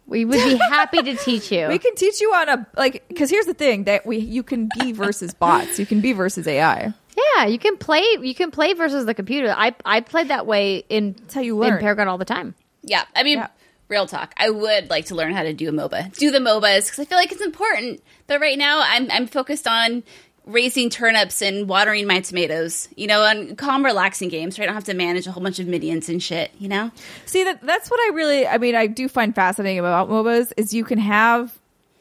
We 0.07 0.24
would 0.24 0.43
be 0.45 0.57
happy 0.57 1.03
to 1.03 1.14
teach 1.16 1.51
you. 1.53 1.66
We 1.68 1.78
can 1.78 1.95
teach 1.95 2.20
you 2.20 2.32
on 2.34 2.49
a 2.49 2.66
like 2.76 3.07
because 3.09 3.30
here's 3.30 3.47
the 3.47 3.55
thing 3.55 3.84
that 3.84 4.05
we 4.07 4.18
you 4.18 4.43
can 4.43 4.68
be 4.78 4.93
versus 4.93 5.32
bots. 5.34 5.78
You 5.78 5.86
can 5.86 6.01
be 6.01 6.12
versus 6.12 6.47
AI. 6.49 6.93
yeah, 7.36 7.47
you 7.47 7.59
can 7.61 7.76
play. 7.76 8.05
You 8.20 8.34
can 8.34 8.51
play 8.51 8.72
versus 8.74 9.07
the 9.07 9.14
computer. 9.14 9.55
I 9.57 9.74
I 9.84 10.01
played 10.01 10.28
that 10.28 10.47
way 10.47 10.84
in 10.88 11.14
how 11.32 11.41
you 11.43 11.62
in. 11.62 11.78
Paragon 11.78 12.09
all 12.09 12.18
the 12.18 12.24
time. 12.24 12.55
Yeah, 12.82 13.05
I 13.14 13.22
mean, 13.22 13.38
Yeah. 13.38 13.49
Real 13.91 14.07
talk. 14.07 14.32
I 14.36 14.49
would 14.49 14.88
like 14.88 15.07
to 15.07 15.14
learn 15.14 15.34
how 15.34 15.43
to 15.43 15.53
do 15.53 15.68
a 15.68 15.72
MOBA, 15.72 16.16
do 16.16 16.30
the 16.30 16.38
MOBAs 16.38 16.86
because 16.86 17.01
I 17.01 17.05
feel 17.05 17.18
like 17.18 17.32
it's 17.32 17.43
important. 17.43 18.03
But 18.26 18.41
right 18.41 18.57
now, 18.57 18.80
I'm 18.82 19.11
I'm 19.11 19.26
focused 19.26 19.66
on 19.66 20.03
raising 20.47 20.91
turnips 20.91 21.43
and 21.43 21.68
watering 21.68 22.07
my 22.07 22.20
tomatoes. 22.20 22.88
You 22.97 23.09
know, 23.09 23.22
on 23.22 23.57
calm, 23.57 23.84
relaxing 23.84 24.28
games 24.28 24.59
where 24.59 24.64
I 24.64 24.66
don't 24.66 24.74
have 24.74 24.84
to 24.84 24.95
manage 24.95 25.26
a 25.26 25.32
whole 25.32 25.43
bunch 25.43 25.59
of 25.59 25.66
minions 25.66 26.09
and 26.09 26.22
shit. 26.22 26.53
You 26.59 26.68
know, 26.68 26.91
See 27.26 27.45
that 27.45 27.61
that's 27.62 27.91
what 27.91 28.01
I 28.01 28.14
really 28.14 28.47
I 28.47 28.59
mean 28.59 28.74
I 28.74 28.86
do 28.86 29.09
find 29.09 29.34
fascinating 29.34 29.80
about 29.80 30.09
MOBAs 30.09 30.53
is 30.57 30.72
you 30.72 30.84
can 30.84 30.99
have 30.99 31.59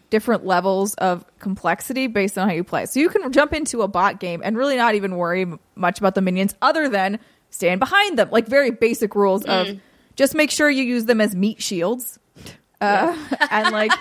different 0.10 0.46
levels 0.46 0.96
of 0.96 1.24
complexity 1.40 2.08
based 2.08 2.38
on 2.38 2.48
how 2.48 2.54
you 2.54 2.64
play. 2.64 2.86
So 2.86 3.00
you 3.00 3.10
can 3.10 3.32
jump 3.32 3.54
into 3.54 3.82
a 3.82 3.88
bot 3.88 4.20
game 4.20 4.42
and 4.44 4.58
really 4.58 4.76
not 4.76 4.96
even 4.96 5.18
worry 5.18 5.44
m- 5.44 5.60
much 5.76 6.00
about 6.00 6.16
the 6.16 6.22
minions 6.22 6.56
other 6.62 6.90
than 6.90 7.20
stand 7.52 7.80
behind 7.80 8.18
them. 8.18 8.30
Like 8.32 8.48
very 8.48 8.72
basic 8.72 9.14
rules 9.16 9.46
of 9.46 9.68
mm. 9.68 9.80
Just 10.20 10.36
make 10.36 10.52
sure 10.52 10.70
you 10.70 10.84
use 10.84 11.06
them 11.06 11.22
as 11.22 11.34
meat 11.34 11.64
shields. 11.64 12.20
Uh, 12.82 13.18
and 13.52 13.72
like 13.72 13.92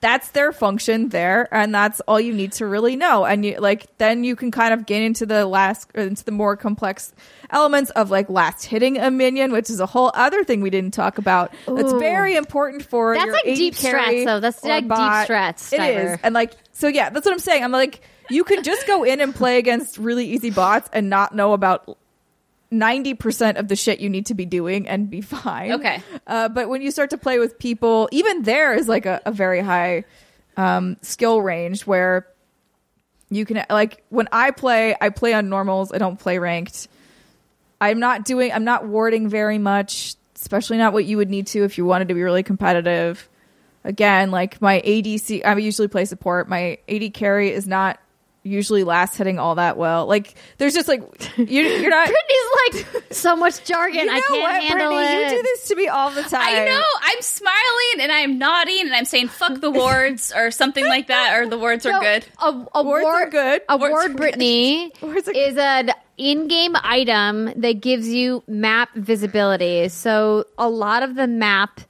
that's 0.00 0.30
their 0.30 0.52
function 0.52 1.08
there 1.08 1.48
and 1.52 1.74
that's 1.74 2.00
all 2.02 2.20
you 2.20 2.32
need 2.32 2.52
to 2.52 2.64
really 2.64 2.94
know. 2.94 3.24
And 3.24 3.44
you 3.44 3.58
like 3.58 3.86
then 3.98 4.22
you 4.22 4.36
can 4.36 4.52
kind 4.52 4.72
of 4.72 4.86
get 4.86 5.02
into 5.02 5.26
the 5.26 5.46
last 5.46 5.90
or 5.96 6.04
into 6.04 6.24
the 6.24 6.30
more 6.30 6.56
complex 6.56 7.12
elements 7.50 7.90
of 7.90 8.08
like 8.08 8.30
last 8.30 8.64
hitting 8.64 8.98
a 8.98 9.10
minion 9.10 9.50
which 9.50 9.68
is 9.68 9.80
a 9.80 9.86
whole 9.86 10.12
other 10.14 10.44
thing 10.44 10.60
we 10.60 10.70
didn't 10.70 10.94
talk 10.94 11.18
about. 11.18 11.52
That's 11.66 11.92
very 11.94 12.36
important 12.36 12.84
for 12.84 13.14
That's 13.14 13.32
like 13.32 13.44
deep 13.44 13.74
strats, 13.74 14.24
though. 14.24 14.38
That's 14.38 14.62
like 14.62 14.84
deep 14.84 14.90
strats, 14.90 15.72
it 15.72 15.80
is. 15.80 16.20
And 16.22 16.34
like 16.34 16.54
so 16.70 16.86
yeah 16.86 17.10
that's 17.10 17.26
what 17.26 17.32
i'm 17.32 17.40
saying. 17.40 17.64
I'm 17.64 17.72
like 17.72 18.00
you 18.30 18.44
can 18.44 18.62
just 18.62 18.86
go 18.86 19.02
in 19.02 19.20
and 19.20 19.34
play 19.34 19.58
against 19.58 19.98
really 19.98 20.26
easy 20.26 20.50
bots 20.50 20.88
and 20.92 21.10
not 21.10 21.34
know 21.34 21.52
about 21.52 21.98
90% 22.80 23.58
of 23.58 23.68
the 23.68 23.76
shit 23.76 24.00
you 24.00 24.10
need 24.10 24.26
to 24.26 24.34
be 24.34 24.44
doing 24.44 24.88
and 24.88 25.08
be 25.08 25.20
fine. 25.20 25.72
Okay. 25.72 26.02
Uh, 26.26 26.48
but 26.48 26.68
when 26.68 26.82
you 26.82 26.90
start 26.90 27.10
to 27.10 27.18
play 27.18 27.38
with 27.38 27.58
people, 27.58 28.08
even 28.12 28.42
there 28.42 28.74
is 28.74 28.88
like 28.88 29.06
a, 29.06 29.20
a 29.24 29.32
very 29.32 29.60
high 29.60 30.04
um, 30.56 30.96
skill 31.02 31.40
range 31.40 31.86
where 31.86 32.26
you 33.30 33.44
can, 33.44 33.64
like, 33.70 34.04
when 34.10 34.28
I 34.30 34.50
play, 34.50 34.94
I 35.00 35.08
play 35.08 35.34
on 35.34 35.48
normals, 35.48 35.92
I 35.92 35.98
don't 35.98 36.18
play 36.18 36.38
ranked. 36.38 36.88
I'm 37.80 37.98
not 37.98 38.24
doing, 38.24 38.52
I'm 38.52 38.64
not 38.64 38.86
warding 38.86 39.28
very 39.28 39.58
much, 39.58 40.14
especially 40.36 40.78
not 40.78 40.92
what 40.92 41.04
you 41.04 41.16
would 41.16 41.30
need 41.30 41.46
to 41.48 41.64
if 41.64 41.78
you 41.78 41.84
wanted 41.84 42.08
to 42.08 42.14
be 42.14 42.22
really 42.22 42.42
competitive. 42.42 43.28
Again, 43.82 44.30
like 44.30 44.62
my 44.62 44.80
ADC, 44.80 45.44
I 45.44 45.56
usually 45.56 45.88
play 45.88 46.04
support. 46.04 46.48
My 46.48 46.78
AD 46.88 47.12
carry 47.12 47.50
is 47.50 47.66
not 47.66 47.98
usually 48.44 48.84
last 48.84 49.16
hitting 49.16 49.38
all 49.38 49.56
that 49.56 49.76
well. 49.76 50.06
Like, 50.06 50.34
there's 50.58 50.74
just 50.74 50.86
like, 50.86 51.00
you, 51.36 51.44
you're 51.46 51.90
not. 51.90 52.08
Brittany's 52.68 52.94
like 52.94 53.12
so 53.12 53.34
much 53.34 53.64
jargon. 53.64 54.00
You 54.00 54.06
know 54.06 54.12
I 54.12 54.20
can't 54.20 54.42
what, 54.42 54.62
handle 54.62 54.88
Brittany? 54.90 55.22
it. 55.24 55.30
You 55.32 55.36
do 55.38 55.42
this 55.42 55.68
to 55.68 55.76
me 55.76 55.88
all 55.88 56.10
the 56.10 56.22
time. 56.22 56.40
I 56.42 56.64
know 56.66 56.84
I'm 57.02 57.22
smiling 57.22 58.00
and 58.00 58.12
I'm 58.12 58.38
nodding 58.38 58.80
and 58.82 58.94
I'm 58.94 59.04
saying 59.06 59.28
"fuck 59.28 59.60
the 59.60 59.70
wards" 59.70 60.32
or 60.34 60.50
something 60.50 60.84
like 60.86 61.08
that, 61.08 61.38
or 61.38 61.48
the 61.48 61.58
wards 61.58 61.84
are 61.86 62.00
good. 62.00 62.26
A, 62.40 62.66
a 62.74 62.82
Wards 62.82 63.04
ward, 63.04 63.26
are 63.26 63.30
good. 63.30 63.62
A 63.68 63.76
Wards 63.76 63.92
are 63.92 63.96
ward, 63.96 64.10
good. 64.12 64.16
Brittany, 64.18 64.92
is 65.34 65.56
an 65.56 65.90
in-game 66.16 66.76
item 66.82 67.50
that 67.56 67.80
gives 67.80 68.08
you 68.08 68.42
map 68.46 68.94
visibility. 68.94 69.88
So 69.88 70.44
a 70.58 70.68
lot 70.68 71.02
of 71.02 71.16
the 71.16 71.26
map 71.26 71.80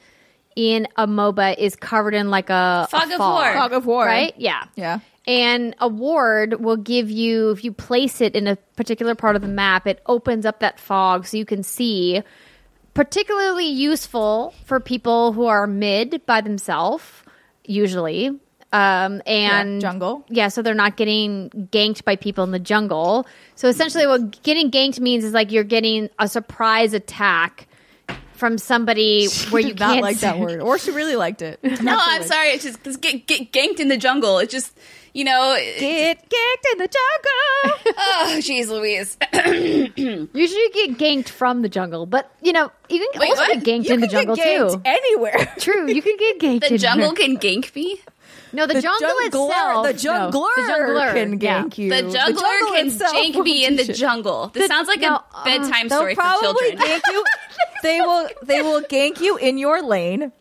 in 0.57 0.86
a 0.96 1.07
MOBA 1.07 1.57
is 1.59 1.76
covered 1.76 2.14
in 2.14 2.30
like 2.30 2.50
a 2.50 2.86
Fog 2.90 3.11
a 3.11 3.14
of 3.14 3.20
war. 3.20 3.52
Fog 3.55 3.72
of 3.72 3.86
war. 3.86 4.05
right? 4.05 4.34
Yeah, 4.36 4.64
Yeah. 4.76 5.00
And 5.26 5.74
a 5.78 5.88
ward 5.88 6.61
will 6.62 6.76
give 6.76 7.11
you, 7.11 7.50
if 7.52 7.64
you 7.64 7.72
place 7.72 8.20
it 8.20 8.36
in 8.36 8.46
a 8.46 8.57
particular 8.76 9.14
part 9.14 9.36
of 9.36 9.42
the 9.42 9.48
map, 9.48 9.86
it 9.86 10.02
opens 10.05 10.44
up 10.44 10.61
that 10.61 10.78
fog 10.78 11.26
so 11.26 11.38
you 11.38 11.46
can 11.46 11.62
see. 11.62 12.22
Particularly 12.92 13.66
useful 13.66 14.52
for 14.66 14.78
people 14.80 15.32
who 15.32 15.46
are 15.46 15.66
mid 15.66 16.24
by 16.26 16.42
themselves, 16.42 17.05
usually. 17.64 18.38
Um, 18.72 19.22
and 19.26 19.80
Yeah, 19.80 19.88
jungle. 19.88 20.24
Yeah, 20.28 20.48
so 20.48 20.61
they're 20.61 20.74
not 20.74 20.96
getting 20.96 21.48
ganked 21.72 22.05
by 22.05 22.16
people 22.16 22.44
in 22.44 22.50
the 22.50 22.59
jungle. 22.59 23.26
So 23.55 23.68
essentially, 23.68 24.07
what 24.07 24.42
getting 24.42 24.70
ganked 24.70 25.00
means 25.00 25.24
is 25.24 25.32
like 25.32 25.50
you're 25.52 25.64
getting 25.64 26.11
a 26.18 26.28
surprise 26.28 26.92
attack 26.92 27.66
from 28.35 28.59
somebody 28.59 29.28
where 29.51 29.61
you 29.62 29.68
did 29.68 29.80
not 29.80 29.91
can't 29.95 30.03
like 30.03 30.18
that 30.20 30.39
word, 30.39 30.61
or 30.61 30.78
she 30.78 30.91
really 30.91 31.16
liked 31.16 31.43
it. 31.43 31.61
No, 31.82 31.99
I'm 32.01 32.22
sorry. 32.22 32.49
It's 32.51 32.64
just 32.64 32.82
'cause 32.82 32.97
get, 32.97 33.26
get 33.26 33.53
ganked 33.53 33.80
in 33.80 33.89
the 33.89 33.97
jungle. 33.97 34.39
It's 34.39 34.53
just 34.53 34.76
you 35.12 35.24
know. 35.24 35.55
it- 35.59 35.78
Get 35.80 36.18
kicked 36.28 36.66
in 36.72 36.78
the 36.78 36.89
jungle. 36.89 37.95
oh, 37.99 38.37
jeez, 38.41 38.68
Louise. 38.68 39.16
Usually 40.35 40.61
you 40.61 40.70
get 40.72 40.99
ganked 40.99 41.28
from 41.28 41.62
the 41.62 41.68
jungle, 41.68 42.07
but 42.07 42.30
you 42.43 42.53
know 42.53 42.70
you 42.89 42.99
can 43.12 43.20
Wait, 43.20 43.30
also 43.30 43.43
what? 43.43 43.62
get 43.62 43.80
ganked 43.82 43.89
You 43.89 43.95
in 43.95 44.01
the 44.01 44.07
jungle 44.09 44.37
get 44.37 44.61
ganked 44.61 44.72
too. 44.74 44.82
anywhere. 44.85 45.53
True, 45.59 45.91
you 45.91 46.03
can 46.03 46.16
get 46.16 46.39
ganked. 46.41 46.61
the 46.61 46.72
in 46.72 46.78
jungle 46.78 47.14
there. 47.14 47.26
can 47.26 47.37
gank 47.39 47.74
me. 47.74 48.01
No, 48.53 48.66
the, 48.66 48.74
The 48.74 48.82
jungle 48.82 49.09
jungler- 49.09 49.26
itself. 49.26 49.87
the 49.87 49.93
no, 49.93 49.99
jungler, 49.99 50.55
the 50.55 50.62
jungler 50.62 51.12
can 51.12 51.41
yeah. 51.41 51.62
gank 51.62 51.78
you. 51.78 51.91
The 51.91 52.03
jungle 52.03 52.43
jungler 52.43 52.74
can 52.76 52.87
itself 52.87 53.12
jank 53.14 53.43
me 53.43 53.64
in 53.66 53.76
the 53.76 53.85
jungle. 53.93 54.49
This 54.55 54.62
The- 54.64 54.68
sounds 54.68 54.87
like 54.89 55.01
no, 55.01 55.16
a 55.16 55.24
uh, 55.35 55.45
bedtime 55.45 55.89
They'll 55.89 55.99
story 55.99 56.14
for 56.14 56.22
children. 56.41 56.78
gank 56.78 57.03
you. 57.11 57.24
They 57.82 58.01
will. 58.01 58.28
They 58.45 58.62
will 58.62 58.82
gank 58.82 59.20
you 59.20 59.37
in 59.37 59.59
your 59.59 59.82
lane. 59.82 60.32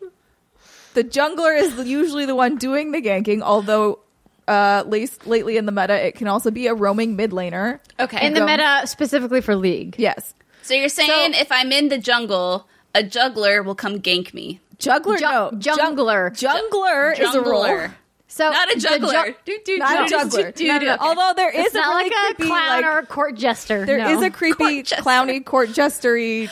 The 0.94 1.02
jungler 1.04 1.60
is 1.60 1.74
usually 1.86 2.24
the 2.24 2.34
one 2.36 2.56
doing 2.56 2.92
the 2.92 3.02
ganking, 3.02 3.42
although. 3.42 3.98
Uh, 4.46 4.84
least 4.86 5.26
lately 5.26 5.56
in 5.56 5.64
the 5.64 5.72
meta, 5.72 5.94
it 6.06 6.16
can 6.16 6.28
also 6.28 6.50
be 6.50 6.66
a 6.66 6.74
roaming 6.74 7.16
mid 7.16 7.30
laner. 7.30 7.80
okay. 7.98 8.26
in 8.26 8.34
the 8.34 8.40
Go. 8.40 8.46
meta 8.46 8.82
specifically 8.86 9.40
for 9.40 9.56
League. 9.56 9.94
Yes, 9.96 10.34
so 10.60 10.74
you're 10.74 10.90
saying 10.90 11.32
So- 11.32 11.40
if 11.40 11.50
I'm 11.50 11.72
in 11.72 11.88
the 11.88 11.96
jungle, 11.96 12.68
a 12.94 13.02
juggler 13.02 13.62
will 13.62 13.74
come 13.74 14.00
gank 14.00 14.34
me. 14.34 14.60
Juggler. 14.78 15.16
Ju- 15.16 15.24
no, 15.24 15.50
jungler. 15.54 16.40
Jung- 16.40 16.68
jungler 16.70 17.18
is 17.18 17.34
a 17.34 17.40
role. 17.40 17.64
Jungler. 17.64 17.94
So 18.26 18.50
Not 18.50 18.70
a 18.72 18.74
the 18.74 18.80
juggler. 18.80 19.26
ju- 19.26 19.34
Do, 19.44 19.58
do, 19.64 19.78
Not 19.78 20.00
a 20.00 20.04
do, 20.04 20.08
juggler. 20.10 20.42
do, 20.50 20.52
do, 20.52 20.66
No, 20.66 20.72
no, 20.74 20.80
do. 20.80 20.86
no. 20.86 20.96
Although 21.00 21.32
there 21.36 21.50
is 21.50 21.66
it's 21.66 21.74
a 21.74 21.78
not 21.78 21.88
really 21.96 22.10
like 22.10 22.12
a 22.12 22.34
creepy, 22.34 22.48
clown 22.50 22.68
like, 22.68 22.84
or 22.84 22.98
a 22.98 23.06
court 23.06 23.34
jester. 23.36 23.86
There 23.86 23.98
is 24.10 24.20
no. 24.20 24.26
a 24.26 24.30
creepy 24.30 24.82
jester. 24.82 25.04
clowny 25.04 25.44
court 25.44 25.68
jestery 25.68 26.50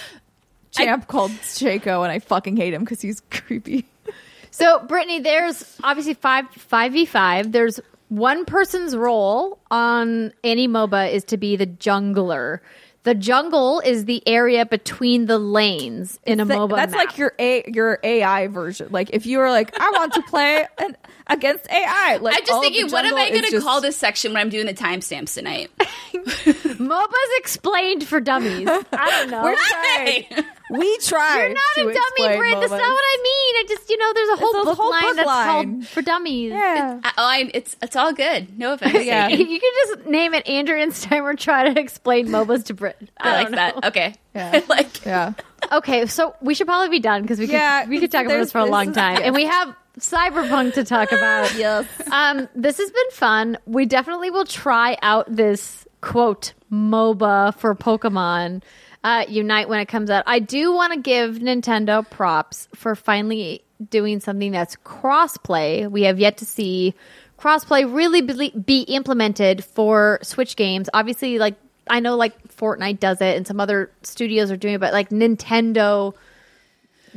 champ 0.71 1.09
called 1.09 1.33
Shaco, 1.33 2.03
and 2.05 2.13
I 2.13 2.19
fucking 2.21 2.57
hate 2.57 2.73
him 2.73 2.83
because 2.85 3.01
he's 3.01 3.21
creepy. 3.31 3.87
So, 4.53 4.81
Brittany, 4.81 5.19
there's 5.21 5.77
obviously 5.83 6.15
five 6.15 6.47
five 6.51 6.93
v 6.93 7.05
five. 7.07 7.51
There's 7.53 7.81
one 8.11 8.45
person's 8.45 8.95
role 8.95 9.59
on 9.71 10.33
any 10.45 10.69
MOBA 10.69 11.11
is 11.13 11.25
to 11.25 11.37
be 11.37 11.57
the 11.57 11.67
jungler. 11.67 12.61
The 13.05 13.15
jungle 13.15 13.81
is 13.81 14.05
the 14.05 14.23
area 14.29 14.65
between 14.65 15.27
the 15.27 15.37
lanes 15.39 16.21
in 16.25 16.39
a 16.39 16.45
Th- 16.47 16.57
MOBA. 16.57 16.77
That's 16.77 16.93
map. 16.93 17.07
like 17.09 17.19
your 17.19 17.33
a 17.39 17.65
your 17.67 17.99
AI 18.05 18.47
version. 18.47 18.89
Like 18.93 19.11
if 19.13 19.27
you 19.27 19.39
were 19.39 19.51
like, 19.51 19.77
I 19.81 19.91
want 19.91 20.13
to 20.15 20.23
play 20.23 20.65
an, 20.79 20.97
against 21.27 21.69
AI. 21.71 22.19
Like 22.23 22.37
I'm 22.39 22.45
just 22.47 22.61
thinking, 22.63 22.91
what 22.91 23.05
am 23.05 23.15
I 23.17 23.31
going 23.31 23.43
to 23.43 23.51
just- 23.51 23.67
call 23.67 23.81
this 23.81 23.97
section 23.97 24.33
when 24.33 24.41
I'm 24.43 24.51
doing 24.51 24.67
the 24.67 24.75
timestamps 24.75 25.35
tonight? 25.35 25.71
MOBA's 26.45 27.31
explained 27.39 28.05
for 28.07 28.21
dummies. 28.21 28.69
I 28.93 29.11
don't 29.11 29.31
know. 29.31 29.43
We're 29.43 29.57
trying. 29.57 30.45
We 30.71 30.99
tried. 30.99 31.39
You're 31.39 31.49
not 31.49 31.61
to 31.75 31.81
a 31.81 31.85
dummy, 31.85 31.97
explain 31.97 32.39
Britt. 32.39 32.61
That's 32.61 32.71
not 32.71 32.81
what 32.81 32.83
I 33.05 33.17
mean. 33.23 33.57
I 33.57 33.65
just, 33.69 33.91
you 33.91 33.99
know, 33.99 34.13
there's 34.15 34.29
a 34.29 34.37
whole 34.37 34.53
There's 34.53 34.63
a 34.63 34.67
book 34.71 34.79
whole 34.79 34.91
line 34.91 35.03
book 35.03 35.17
that's 35.17 35.27
line. 35.27 35.73
called 35.75 35.87
for 35.89 36.03
dummies. 36.03 36.53
Yeah. 36.53 37.01
I, 37.05 37.09
oh, 37.11 37.13
I, 37.19 37.51
it's 37.53 37.77
it's 37.83 37.97
all 37.97 38.13
good. 38.13 38.59
No 38.59 38.73
offense. 38.75 39.05
Yeah. 39.05 39.29
You 39.29 39.61
can 39.61 39.71
just 39.87 40.07
name 40.07 40.35
it 40.35 40.49
Andrea 40.49 40.83
and 40.83 40.93
Steimer 40.93 41.39
try 41.39 41.69
to 41.73 41.79
explain 41.81 42.29
MOBAs 42.29 42.65
to 42.67 42.75
Brit. 42.75 42.92
I 43.19 43.33
like 43.35 43.47
don't 43.47 43.55
that. 43.57 43.85
Okay. 43.85 44.15
Yeah. 44.35 44.61
Like. 44.69 45.05
Yeah. 45.05 45.35
Okay, 45.71 46.07
so 46.07 46.35
we 46.41 46.55
should 46.55 46.67
probably 46.67 46.89
be 46.89 47.01
done 47.01 47.21
because 47.23 47.39
we 47.39 47.47
could, 47.47 47.53
Yeah, 47.53 47.87
we 47.87 48.01
could 48.01 48.11
talk 48.11 48.25
about 48.25 48.39
this 48.39 48.51
for 48.53 48.59
a 48.59 48.65
long 48.65 48.93
time, 48.93 49.21
and 49.23 49.35
we 49.35 49.45
have 49.45 49.77
Cyberpunk 49.99 50.75
to 50.75 50.85
talk 50.85 51.13
about. 51.13 51.55
Yes. 51.55 51.87
Um, 52.11 52.49
this 52.55 52.79
has 52.79 52.91
been 52.91 53.11
fun. 53.11 53.59
We 53.67 53.85
definitely 53.85 54.31
will 54.31 54.47
try 54.47 54.97
out 55.03 55.27
this 55.29 55.87
quote 56.01 56.55
MOBA 56.73 57.55
for 57.57 57.75
Pokemon 57.75 58.63
uh, 59.05 59.25
Unite 59.29 59.69
when 59.69 59.81
it 59.81 59.87
comes 59.87 60.09
out. 60.09 60.25
I 60.27 60.39
do 60.39 60.73
want 60.73 60.95
to 60.95 61.01
give 61.01 61.37
Nintendo 61.37 62.09
props 62.09 62.69
for 62.75 62.95
finally 62.97 63.63
doing 63.91 64.21
something 64.21 64.53
that's 64.53 64.77
crossplay. 64.77 65.91
We 65.91 66.03
have 66.03 66.19
yet 66.19 66.39
to 66.39 66.47
see 66.47 66.95
crossplay 67.39 67.93
really 67.93 68.23
be, 68.23 68.51
be 68.51 68.81
implemented 68.83 69.65
for 69.65 70.21
Switch 70.23 70.57
games. 70.57 70.89
Obviously, 70.95 71.39
like 71.39 71.57
I 71.89 72.01
know, 72.01 72.17
like 72.17 72.35
Fortnite 72.63 73.01
does 73.01 73.21
it, 73.21 73.37
and 73.37 73.45
some 73.45 73.59
other 73.59 73.91
studios 74.03 74.53
are 74.53 74.57
doing 74.57 74.75
it, 74.75 74.81
but 74.81 74.93
like 74.93 75.09
Nintendo 75.09 76.15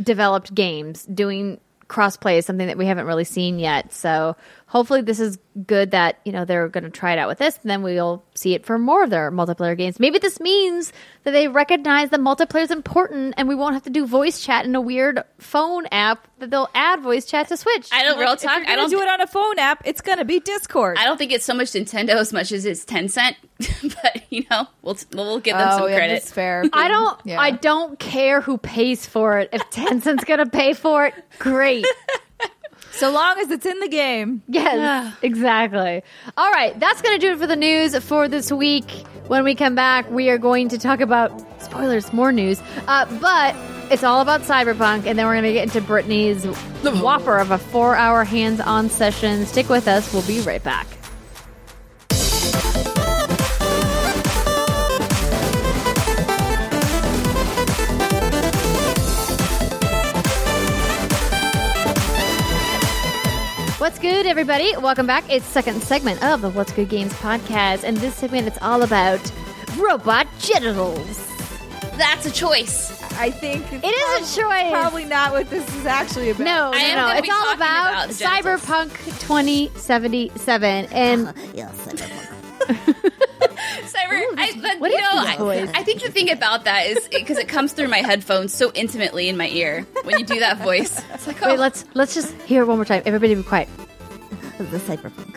developed 0.02 0.56
games 0.56 1.06
doing 1.06 1.60
crossplay 1.88 2.40
is 2.40 2.48
something 2.48 2.66
that 2.66 2.80
we 2.80 2.88
haven't 2.88 3.06
really 3.06 3.24
seen 3.24 3.60
yet. 3.60 3.94
So 3.94 4.36
hopefully 4.68 5.02
this 5.02 5.20
is 5.20 5.38
good 5.66 5.92
that, 5.92 6.20
you 6.26 6.32
know, 6.32 6.46
they're 6.46 6.68
going 6.68 6.84
to 6.84 6.90
try 6.90 7.14
it 7.14 7.20
out 7.20 7.28
with 7.28 7.38
this 7.38 7.58
and 7.62 7.70
then 7.70 7.82
we'll 7.82 8.24
see 8.34 8.54
it 8.54 8.66
for 8.66 8.78
more 8.78 9.04
of 9.04 9.10
their 9.10 9.32
multiplayer 9.32 9.78
games. 9.78 10.00
Maybe 10.00 10.20
this 10.20 10.40
means 10.40 10.92
that 11.24 11.32
they 11.32 11.48
recognize 11.48 12.10
that 12.10 12.20
multiplayer 12.20 12.64
is 12.64 12.72
important 12.72 13.36
and 13.38 13.48
we 13.48 13.56
won't 13.56 13.74
have 13.74 13.84
to 13.84 13.90
do 13.90 14.06
voice 14.06 14.44
chat 14.44 14.66
in 14.66 14.76
a 14.76 14.82
weird 14.82 15.24
phone 15.38 15.86
app 15.92 16.28
that 16.40 16.50
they'll 16.50 16.70
add 16.74 17.02
voice 17.02 17.26
chat 17.26 17.48
to 17.50 17.58
Switch. 17.58 17.90
I 17.92 18.04
don't 18.04 18.20
real 18.20 18.36
talk. 18.36 18.68
I 18.68 18.76
don't 18.76 18.90
do 18.90 19.02
it 19.02 19.08
on 19.08 19.22
a 19.22 19.28
phone 19.28 19.60
app. 19.60 19.82
It's 19.86 20.02
gonna 20.02 20.26
be 20.26 20.40
Discord. 20.40 20.98
I 21.00 21.06
don't 21.06 21.18
think 21.18 21.32
it's 21.32 21.46
so 21.46 21.54
much 21.54 21.68
Nintendo 21.68 22.16
as 22.16 22.34
much 22.34 22.52
as 22.52 22.66
it's 22.66 22.84
Tencent. 22.84 23.36
but 24.04 24.24
you 24.30 24.46
know, 24.52 24.68
we'll 24.82 24.98
we'll 25.14 25.40
give 25.40 25.56
them 25.56 25.70
oh, 25.72 25.78
some 25.80 25.90
yeah, 25.90 25.96
credit. 25.96 26.14
that's 26.16 26.32
fair. 26.32 26.66
I 26.74 26.88
don't 26.88 27.20
Yeah. 27.24 27.40
I 27.40 27.52
don't 27.52 27.98
care 28.00 28.42
who 28.42 28.58
pays 28.58 29.06
for 29.06 29.40
it. 29.40 29.50
If 29.54 29.62
Tencent's 29.70 30.26
going 30.26 30.40
to 30.40 30.46
pay 30.46 30.74
for 30.74 31.06
it, 31.06 31.14
great. 31.40 31.86
So 32.96 33.12
long 33.12 33.38
as 33.40 33.52
it's 33.52 33.66
in 33.66 33.80
the 33.80 33.90
game. 33.90 34.42
Yes, 34.48 35.14
exactly. 35.22 36.02
All 36.38 36.52
right, 36.52 36.80
that's 36.80 37.02
going 37.02 37.20
to 37.20 37.26
do 37.26 37.34
it 37.34 37.40
for 37.40 37.48
the 37.48 37.56
news 37.56 37.98
for 38.00 38.28
this 38.28 38.52
week. 38.52 38.90
When 39.28 39.44
we 39.44 39.54
come 39.56 39.76
back, 39.76 40.10
we 40.10 40.30
are 40.30 40.38
going 40.38 40.70
to 40.70 40.78
talk 40.78 41.02
about 41.02 41.32
spoilers, 41.62 42.14
more 42.14 42.32
news, 42.32 42.62
uh, 42.88 43.06
but 43.20 43.56
it's 43.92 44.04
all 44.04 44.22
about 44.22 44.42
Cyberpunk, 44.42 45.06
and 45.06 45.20
then 45.20 45.26
we're 45.26 45.34
going 45.34 45.44
to 45.44 45.54
get 45.54 45.64
into 45.64 45.82
Brittany's 45.82 46.46
whopper 46.84 47.38
of 47.38 47.52
a 47.52 47.58
four-hour 47.58 48.24
hands-on 48.24 48.90
session. 48.90 49.46
Stick 49.46 49.68
with 49.68 49.88
us; 49.88 50.14
we'll 50.14 50.26
be 50.26 50.42
right 50.42 50.64
back. 50.64 50.88
What's 63.86 64.00
good, 64.00 64.26
everybody? 64.26 64.76
Welcome 64.78 65.06
back. 65.06 65.32
It's 65.32 65.46
second 65.46 65.84
segment 65.84 66.24
of 66.24 66.42
the 66.42 66.50
What's 66.50 66.72
Good 66.72 66.90
Games 66.90 67.14
podcast, 67.14 67.84
and 67.84 67.96
this 67.98 68.16
segment 68.16 68.48
it's 68.48 68.58
all 68.60 68.82
about 68.82 69.22
robot 69.78 70.26
genitals. 70.40 71.28
That's 71.96 72.26
a 72.26 72.32
choice. 72.32 73.00
I 73.14 73.30
think 73.30 73.64
It 73.72 73.86
is 73.86 74.36
a 74.36 74.42
choice. 74.42 74.72
Probably 74.72 75.06
not 75.06 75.34
what 75.34 75.52
this 75.52 75.64
is 75.76 75.86
actually 75.86 76.32
about. 76.32 76.46
No, 76.46 76.72
no, 76.72 76.78
I 76.80 76.82
am 76.82 76.96
no. 76.98 77.04
gonna 77.04 77.20
It's 77.20 77.28
be 77.28 77.32
all 77.32 77.44
talking 77.44 77.58
about, 77.58 78.06
about. 78.06 78.60
Cyberpunk 78.90 79.20
2077, 79.20 80.86
and 80.92 81.28
Cyber, 84.10 84.36
I, 84.38 84.60
but, 84.62 84.80
what 84.80 84.92
you 84.92 84.98
is 84.98 85.04
know, 85.04 85.50
I. 85.50 85.80
I 85.80 85.84
think 85.84 86.02
the 86.02 86.12
thing 86.12 86.32
about 86.32 86.66
that 86.66 86.88
is 86.88 87.08
because 87.08 87.38
it 87.38 87.48
comes 87.48 87.74
through 87.74 87.88
my 87.88 88.00
headphones 88.00 88.54
so 88.54 88.72
intimately 88.74 89.30
in 89.30 89.38
my 89.38 89.48
ear 89.50 89.86
when 90.04 90.20
you 90.20 90.26
do 90.26 90.40
that 90.40 90.58
voice. 90.60 91.02
It's 91.14 91.28
like, 91.28 91.42
oh, 91.44 91.48
wait, 91.48 91.60
let's 91.60 91.86
let's 91.94 92.14
just 92.14 92.34
hear 92.44 92.64
it 92.64 92.66
one 92.66 92.78
more 92.78 92.86
time. 92.86 93.04
Everybody, 93.06 93.36
be 93.36 93.44
quiet. 93.44 93.70
the 94.58 94.78
cyberpunk. 94.80 95.36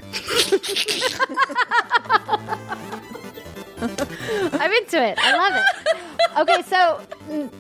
I'm 3.80 4.72
into 4.72 5.02
it. 5.02 5.18
I 5.18 5.36
love 5.36 5.54
it. 5.54 5.98
Okay, 6.38 6.62
so 6.62 7.00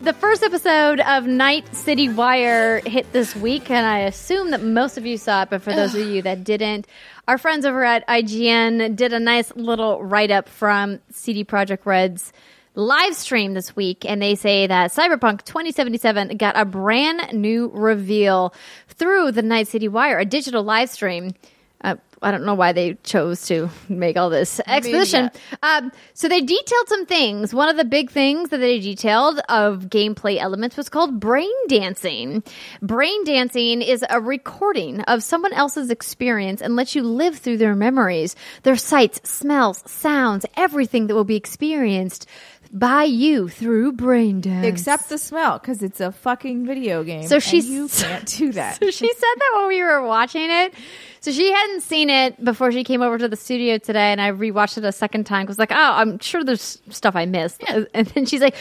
the 0.02 0.12
first 0.12 0.42
episode 0.42 1.00
of 1.00 1.26
Night 1.26 1.74
City 1.74 2.08
Wire 2.08 2.80
hit 2.86 3.12
this 3.12 3.34
week, 3.34 3.70
and 3.70 3.86
I 3.86 4.00
assume 4.00 4.50
that 4.50 4.62
most 4.62 4.96
of 4.98 5.06
you 5.06 5.16
saw 5.16 5.42
it, 5.42 5.50
but 5.50 5.62
for 5.62 5.72
those 5.72 5.94
of 5.94 6.06
you 6.06 6.22
that 6.22 6.44
didn't, 6.44 6.86
our 7.28 7.36
friends 7.36 7.66
over 7.66 7.84
at 7.84 8.08
IGN 8.08 8.96
did 8.96 9.12
a 9.12 9.20
nice 9.20 9.54
little 9.54 10.02
write 10.02 10.30
up 10.30 10.48
from 10.48 10.98
CD 11.10 11.44
Projekt 11.44 11.84
Red's 11.84 12.32
live 12.74 13.14
stream 13.14 13.52
this 13.52 13.76
week, 13.76 14.06
and 14.06 14.22
they 14.22 14.34
say 14.34 14.66
that 14.66 14.92
Cyberpunk 14.92 15.44
2077 15.44 16.38
got 16.38 16.58
a 16.58 16.64
brand 16.64 17.34
new 17.34 17.68
reveal 17.74 18.54
through 18.88 19.32
the 19.32 19.42
Night 19.42 19.68
City 19.68 19.88
Wire, 19.88 20.18
a 20.18 20.24
digital 20.24 20.62
live 20.62 20.88
stream. 20.88 21.34
Uh, 21.82 21.96
I 22.22 22.30
don't 22.30 22.44
know 22.44 22.54
why 22.54 22.72
they 22.72 22.94
chose 23.04 23.46
to 23.46 23.70
make 23.88 24.16
all 24.16 24.30
this 24.30 24.60
exposition. 24.66 25.30
Um, 25.62 25.92
so 26.14 26.28
they 26.28 26.40
detailed 26.40 26.88
some 26.88 27.06
things. 27.06 27.54
One 27.54 27.68
of 27.68 27.76
the 27.76 27.84
big 27.84 28.10
things 28.10 28.50
that 28.50 28.58
they 28.58 28.78
detailed 28.80 29.40
of 29.48 29.84
gameplay 29.84 30.38
elements 30.38 30.76
was 30.76 30.88
called 30.88 31.20
brain 31.20 31.50
dancing. 31.68 32.42
Brain 32.82 33.24
dancing 33.24 33.82
is 33.82 34.04
a 34.08 34.20
recording 34.20 35.00
of 35.02 35.22
someone 35.22 35.52
else's 35.52 35.90
experience 35.90 36.60
and 36.60 36.76
lets 36.76 36.94
you 36.94 37.02
live 37.02 37.38
through 37.38 37.58
their 37.58 37.74
memories, 37.74 38.34
their 38.62 38.76
sights, 38.76 39.20
smells, 39.28 39.82
sounds, 39.86 40.44
everything 40.56 41.06
that 41.06 41.14
will 41.14 41.24
be 41.24 41.36
experienced 41.36 42.26
by 42.72 43.04
you 43.04 43.48
through 43.48 43.92
brain 43.92 44.40
dance. 44.40 44.66
Except 44.66 45.08
the 45.08 45.18
smell, 45.18 45.58
because 45.58 45.82
it's 45.82 46.00
a 46.00 46.12
fucking 46.12 46.66
video 46.66 47.02
game. 47.04 47.26
So 47.26 47.36
and 47.36 47.64
you 47.64 47.88
can't 47.88 48.26
do 48.26 48.52
that. 48.52 48.78
So 48.88 48.90
she 48.90 49.12
said 49.12 49.34
that 49.38 49.52
when 49.56 49.68
we 49.68 49.82
were 49.82 50.02
watching 50.06 50.50
it. 50.50 50.74
So 51.20 51.32
she 51.32 51.50
hadn't 51.52 51.82
seen 51.82 52.10
it 52.10 52.44
before 52.44 52.70
she 52.72 52.84
came 52.84 53.02
over 53.02 53.18
to 53.18 53.28
the 53.28 53.36
studio 53.36 53.78
today, 53.78 54.12
and 54.12 54.20
I 54.20 54.30
rewatched 54.30 54.78
it 54.78 54.84
a 54.84 54.92
second 54.92 55.24
time. 55.24 55.44
Because 55.44 55.58
like, 55.58 55.72
oh, 55.72 55.74
I'm 55.74 56.18
sure 56.18 56.44
there's 56.44 56.80
stuff 56.90 57.16
I 57.16 57.26
missed. 57.26 57.62
And 57.68 58.06
then 58.08 58.26
she's 58.26 58.40
like, 58.40 58.54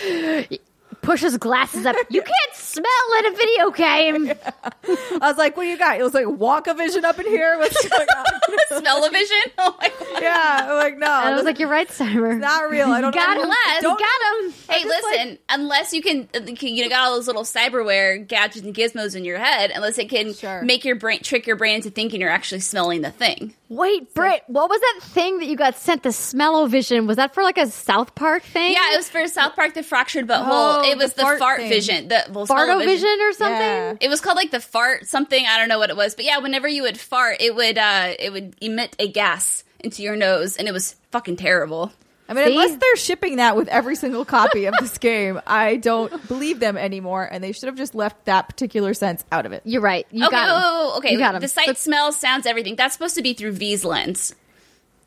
pushes 1.08 1.38
glasses 1.38 1.86
up. 1.86 1.96
You 2.10 2.22
can't 2.22 2.54
smell 2.56 2.86
in 3.20 3.26
a 3.28 3.32
video 3.32 3.72
game. 3.72 4.32
I 5.22 5.30
was 5.30 5.38
like, 5.38 5.56
"What 5.56 5.64
do 5.64 5.70
you 5.70 5.78
got?" 5.78 5.98
It 5.98 6.04
was 6.04 6.14
like 6.14 6.28
walk 6.28 6.68
a 6.68 6.74
vision 6.74 7.06
up 7.06 7.18
in 7.18 7.26
here. 7.26 7.58
What's 7.58 7.88
going 7.88 8.08
on? 8.18 8.26
smell-o-vision. 8.82 9.38
Oh 9.60 9.76
my 9.82 9.90
god. 9.90 10.22
yeah, 10.22 10.60
I'm 10.70 10.76
like 10.76 10.98
no, 10.98 11.06
And 11.08 11.30
I 11.30 11.36
was 11.36 11.44
like, 11.44 11.60
you're 11.60 11.70
right, 11.70 11.88
Cyber. 11.88 12.38
not 12.40 12.70
real. 12.70 12.90
I 12.92 13.02
don't 13.02 13.14
got 13.14 13.38
know. 13.38 13.44
Unless- 13.44 13.82
Don't- 13.82 14.00
got 14.00 14.44
him. 14.46 14.54
Hey, 14.70 14.84
just 14.84 15.04
listen. 15.06 15.38
unless 15.50 15.94
you 15.94 16.02
can, 16.02 16.28
uh, 16.36 16.40
you 16.60 16.84
know, 16.84 16.90
got 16.90 17.08
all 17.08 17.16
those 17.16 17.28
little 17.28 17.44
cyberware 17.44 18.26
gadgets 18.28 18.66
and 18.66 18.76
gizmos 18.76 19.16
in 19.16 19.24
your 19.26 19.38
head. 19.40 19.72
Unless 19.74 19.98
it 19.98 20.10
can 20.10 20.34
Sure. 20.34 20.62
make 20.62 20.86
your 20.86 20.96
brain 20.96 21.22
trick 21.22 21.48
your 21.48 21.56
brain 21.56 21.76
into 21.76 21.90
thinking 21.90 22.22
you're 22.22 22.30
actually 22.30 22.60
smelling 22.62 23.02
the 23.02 23.12
thing. 23.12 23.54
Wait, 23.70 24.14
Britt, 24.14 24.44
what 24.48 24.70
was 24.70 24.80
that 24.80 25.00
thing 25.04 25.40
that 25.40 25.48
you 25.48 25.58
got 25.58 25.76
sent? 25.78 26.04
The 26.04 26.14
smell-o-vision. 26.14 27.06
Was 27.06 27.18
that 27.18 27.34
for 27.34 27.44
like 27.44 27.58
a 27.58 27.68
South 27.68 28.16
Park 28.16 28.44
thing? 28.44 28.72
Yeah, 28.72 28.94
it 28.94 28.98
was 28.98 29.10
for 29.10 29.28
South 29.28 29.56
Park: 29.56 29.74
The 29.74 29.84
Fractured 29.84 30.26
But 30.26 30.44
Whole. 30.44 30.82
Oh, 30.82 30.90
it 30.90 30.98
was 30.98 31.14
the 31.14 31.18
the, 31.18 31.22
fart 31.24 31.40
fart 31.40 31.60
vision. 31.62 32.08
The 32.08 32.28
well, 32.32 32.48
Farto-vision 32.48 33.18
or 33.22 33.34
something. 33.34 33.60
Yeah. 33.60 33.96
It 34.00 34.08
was 34.08 34.22
called 34.22 34.38
like 34.38 34.52
the 34.52 34.62
fart 34.62 35.08
something. 35.08 35.46
I 35.46 35.58
don't 35.58 35.68
know 35.68 35.80
what 35.80 35.90
it 35.90 35.98
was, 35.98 36.16
but 36.16 36.24
yeah, 36.24 36.38
whenever 36.38 36.68
you 36.68 36.84
would 36.84 36.98
fart, 36.98 37.38
it 37.42 37.56
would 37.56 37.78
uh 37.78 38.14
it 38.18 38.32
would 38.32 38.56
emit 38.62 38.96
a 39.00 39.08
gas 39.12 39.66
into 39.82 40.02
your 40.02 40.16
nose, 40.16 40.56
and 40.56 40.68
it 40.68 40.72
was 40.72 40.96
fucking 41.12 41.36
terrible. 41.36 41.92
I 42.30 42.34
mean, 42.34 42.46
See? 42.46 42.52
unless 42.52 42.76
they're 42.78 42.96
shipping 42.98 43.38
that 43.38 43.56
with 43.56 43.68
every 43.70 43.96
single 43.96 44.26
copy 44.26 44.66
of 44.66 44.74
this 44.80 44.98
game, 45.00 45.40
I 45.48 45.78
don't 45.78 46.28
believe 46.28 46.60
them 46.60 46.78
anymore, 46.78 47.28
and 47.30 47.44
they 47.44 47.52
should 47.52 47.68
have 47.68 47.76
just 47.78 47.96
left 47.96 48.26
that 48.26 48.50
particular 48.50 48.94
sense 48.94 49.24
out 49.32 49.46
of 49.46 49.52
it. 49.54 49.62
You're 49.66 49.82
right. 49.82 50.06
You 50.12 50.26
okay, 50.26 50.32
got 50.36 50.50
'em. 50.50 50.62
oh, 50.66 50.94
okay. 50.98 51.12
You 51.14 51.18
got 51.20 51.36
'em. 51.36 51.42
The 51.42 51.48
sight, 51.48 51.78
smells, 51.78 52.20
sounds, 52.20 52.46
everything. 52.46 52.76
That's 52.76 52.94
supposed 52.94 53.16
to 53.16 53.22
be 53.22 53.34
through 53.34 53.54
V's 53.54 53.86
lens. 53.86 54.36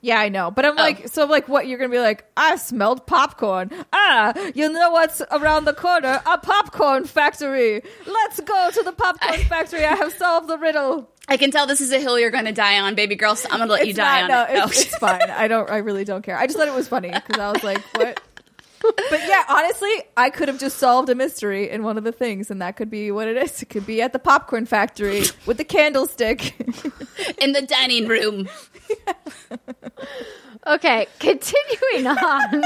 Yeah, 0.02 0.18
I 0.18 0.30
know, 0.30 0.50
but 0.50 0.64
I'm 0.64 0.76
like, 0.76 1.08
so 1.08 1.26
like, 1.26 1.46
what 1.48 1.66
you're 1.66 1.78
gonna 1.78 1.90
be 1.90 1.98
like? 1.98 2.24
I 2.36 2.56
smelled 2.56 3.06
popcorn. 3.06 3.70
Ah, 3.92 4.32
you 4.54 4.70
know 4.72 4.90
what's 4.90 5.20
around 5.30 5.66
the 5.66 5.74
corner? 5.74 6.22
A 6.24 6.38
popcorn 6.38 7.04
factory. 7.04 7.82
Let's 8.06 8.40
go 8.40 8.70
to 8.72 8.82
the 8.82 8.92
popcorn 8.92 9.40
factory. 9.48 9.84
I 9.84 9.94
have 9.96 10.12
solved 10.14 10.48
the 10.48 10.56
riddle. 10.56 11.10
I 11.28 11.36
can 11.36 11.50
tell 11.50 11.66
this 11.66 11.80
is 11.82 11.92
a 11.92 12.00
hill 12.00 12.18
you're 12.18 12.30
going 12.30 12.46
to 12.46 12.52
die 12.52 12.80
on, 12.80 12.96
baby 12.96 13.14
girl. 13.14 13.36
So 13.36 13.48
I'm 13.52 13.58
going 13.58 13.68
to 13.68 13.72
let 13.74 13.84
you 13.84 13.90
It's 13.90 13.98
die 13.98 14.26
not, 14.26 14.48
on 14.48 14.54
no, 14.56 14.64
it. 14.64 14.68
it's, 14.70 14.80
it's 14.86 14.96
fine. 14.96 15.20
I 15.30 15.46
don't. 15.46 15.70
I 15.70 15.76
really 15.78 16.04
don't 16.04 16.22
care. 16.22 16.36
I 16.36 16.46
just 16.46 16.58
thought 16.58 16.66
it 16.66 16.74
was 16.74 16.88
funny 16.88 17.10
because 17.10 17.38
I 17.38 17.52
was 17.52 17.62
like, 17.62 17.78
what? 17.94 18.20
But 18.82 19.20
yeah, 19.26 19.44
honestly, 19.48 19.90
I 20.16 20.30
could 20.30 20.48
have 20.48 20.58
just 20.58 20.78
solved 20.78 21.08
a 21.10 21.14
mystery 21.14 21.68
in 21.70 21.82
one 21.82 21.98
of 21.98 22.04
the 22.04 22.12
things, 22.12 22.50
and 22.50 22.62
that 22.62 22.76
could 22.76 22.90
be 22.90 23.10
what 23.10 23.28
it 23.28 23.36
is. 23.36 23.62
It 23.62 23.66
could 23.66 23.86
be 23.86 24.00
at 24.02 24.12
the 24.12 24.18
popcorn 24.18 24.66
factory 24.66 25.24
with 25.46 25.58
the 25.58 25.64
candlestick. 25.64 26.58
in 27.38 27.52
the 27.52 27.62
dining 27.62 28.08
room. 28.08 28.48
Okay, 30.66 31.06
continuing 31.18 32.06
on. 32.06 32.64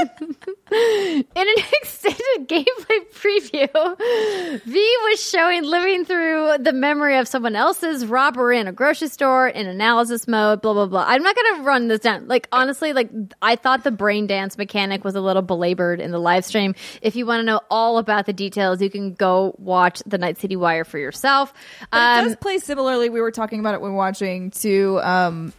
In 0.71 1.25
an 1.35 1.63
extended 1.81 2.47
gameplay 2.47 2.99
preview, 3.13 4.61
V 4.63 4.97
was 5.03 5.29
showing 5.29 5.63
living 5.63 6.03
through 6.03 6.57
the 6.59 6.73
memory 6.73 7.17
of 7.17 7.27
someone 7.27 7.55
else's 7.55 8.05
robbery 8.05 8.59
in 8.59 8.67
a 8.67 8.73
grocery 8.73 9.07
store 9.07 9.47
in 9.47 9.65
analysis 9.67 10.27
mode, 10.27 10.61
blah, 10.61 10.73
blah, 10.73 10.87
blah. 10.87 11.05
I'm 11.07 11.23
not 11.23 11.35
going 11.35 11.55
to 11.57 11.61
run 11.63 11.87
this 11.87 12.01
down. 12.01 12.27
Like, 12.27 12.47
honestly, 12.51 12.91
like, 12.93 13.09
I 13.41 13.55
thought 13.55 13.83
the 13.83 13.91
brain 13.91 14.27
dance 14.27 14.57
mechanic 14.57 15.03
was 15.05 15.15
a 15.15 15.21
little 15.21 15.41
belabored 15.41 16.01
in 16.01 16.11
the 16.11 16.19
live 16.19 16.43
stream. 16.43 16.75
If 17.01 17.15
you 17.15 17.25
want 17.25 17.39
to 17.39 17.43
know 17.45 17.61
all 17.69 17.97
about 17.97 18.25
the 18.25 18.33
details, 18.33 18.81
you 18.81 18.89
can 18.89 19.13
go 19.13 19.55
watch 19.57 20.01
the 20.05 20.17
Night 20.17 20.37
City 20.39 20.55
Wire 20.57 20.83
for 20.83 20.97
yourself. 20.97 21.53
But 21.91 21.97
it 21.97 22.19
Um, 22.19 22.25
does 22.25 22.35
play 22.37 22.57
similarly. 22.57 23.09
We 23.09 23.21
were 23.21 23.31
talking 23.31 23.59
about 23.61 23.73
it 23.75 23.81
when 23.81 23.93
watching 23.93 24.51
to 24.51 24.99
um, 25.01 25.53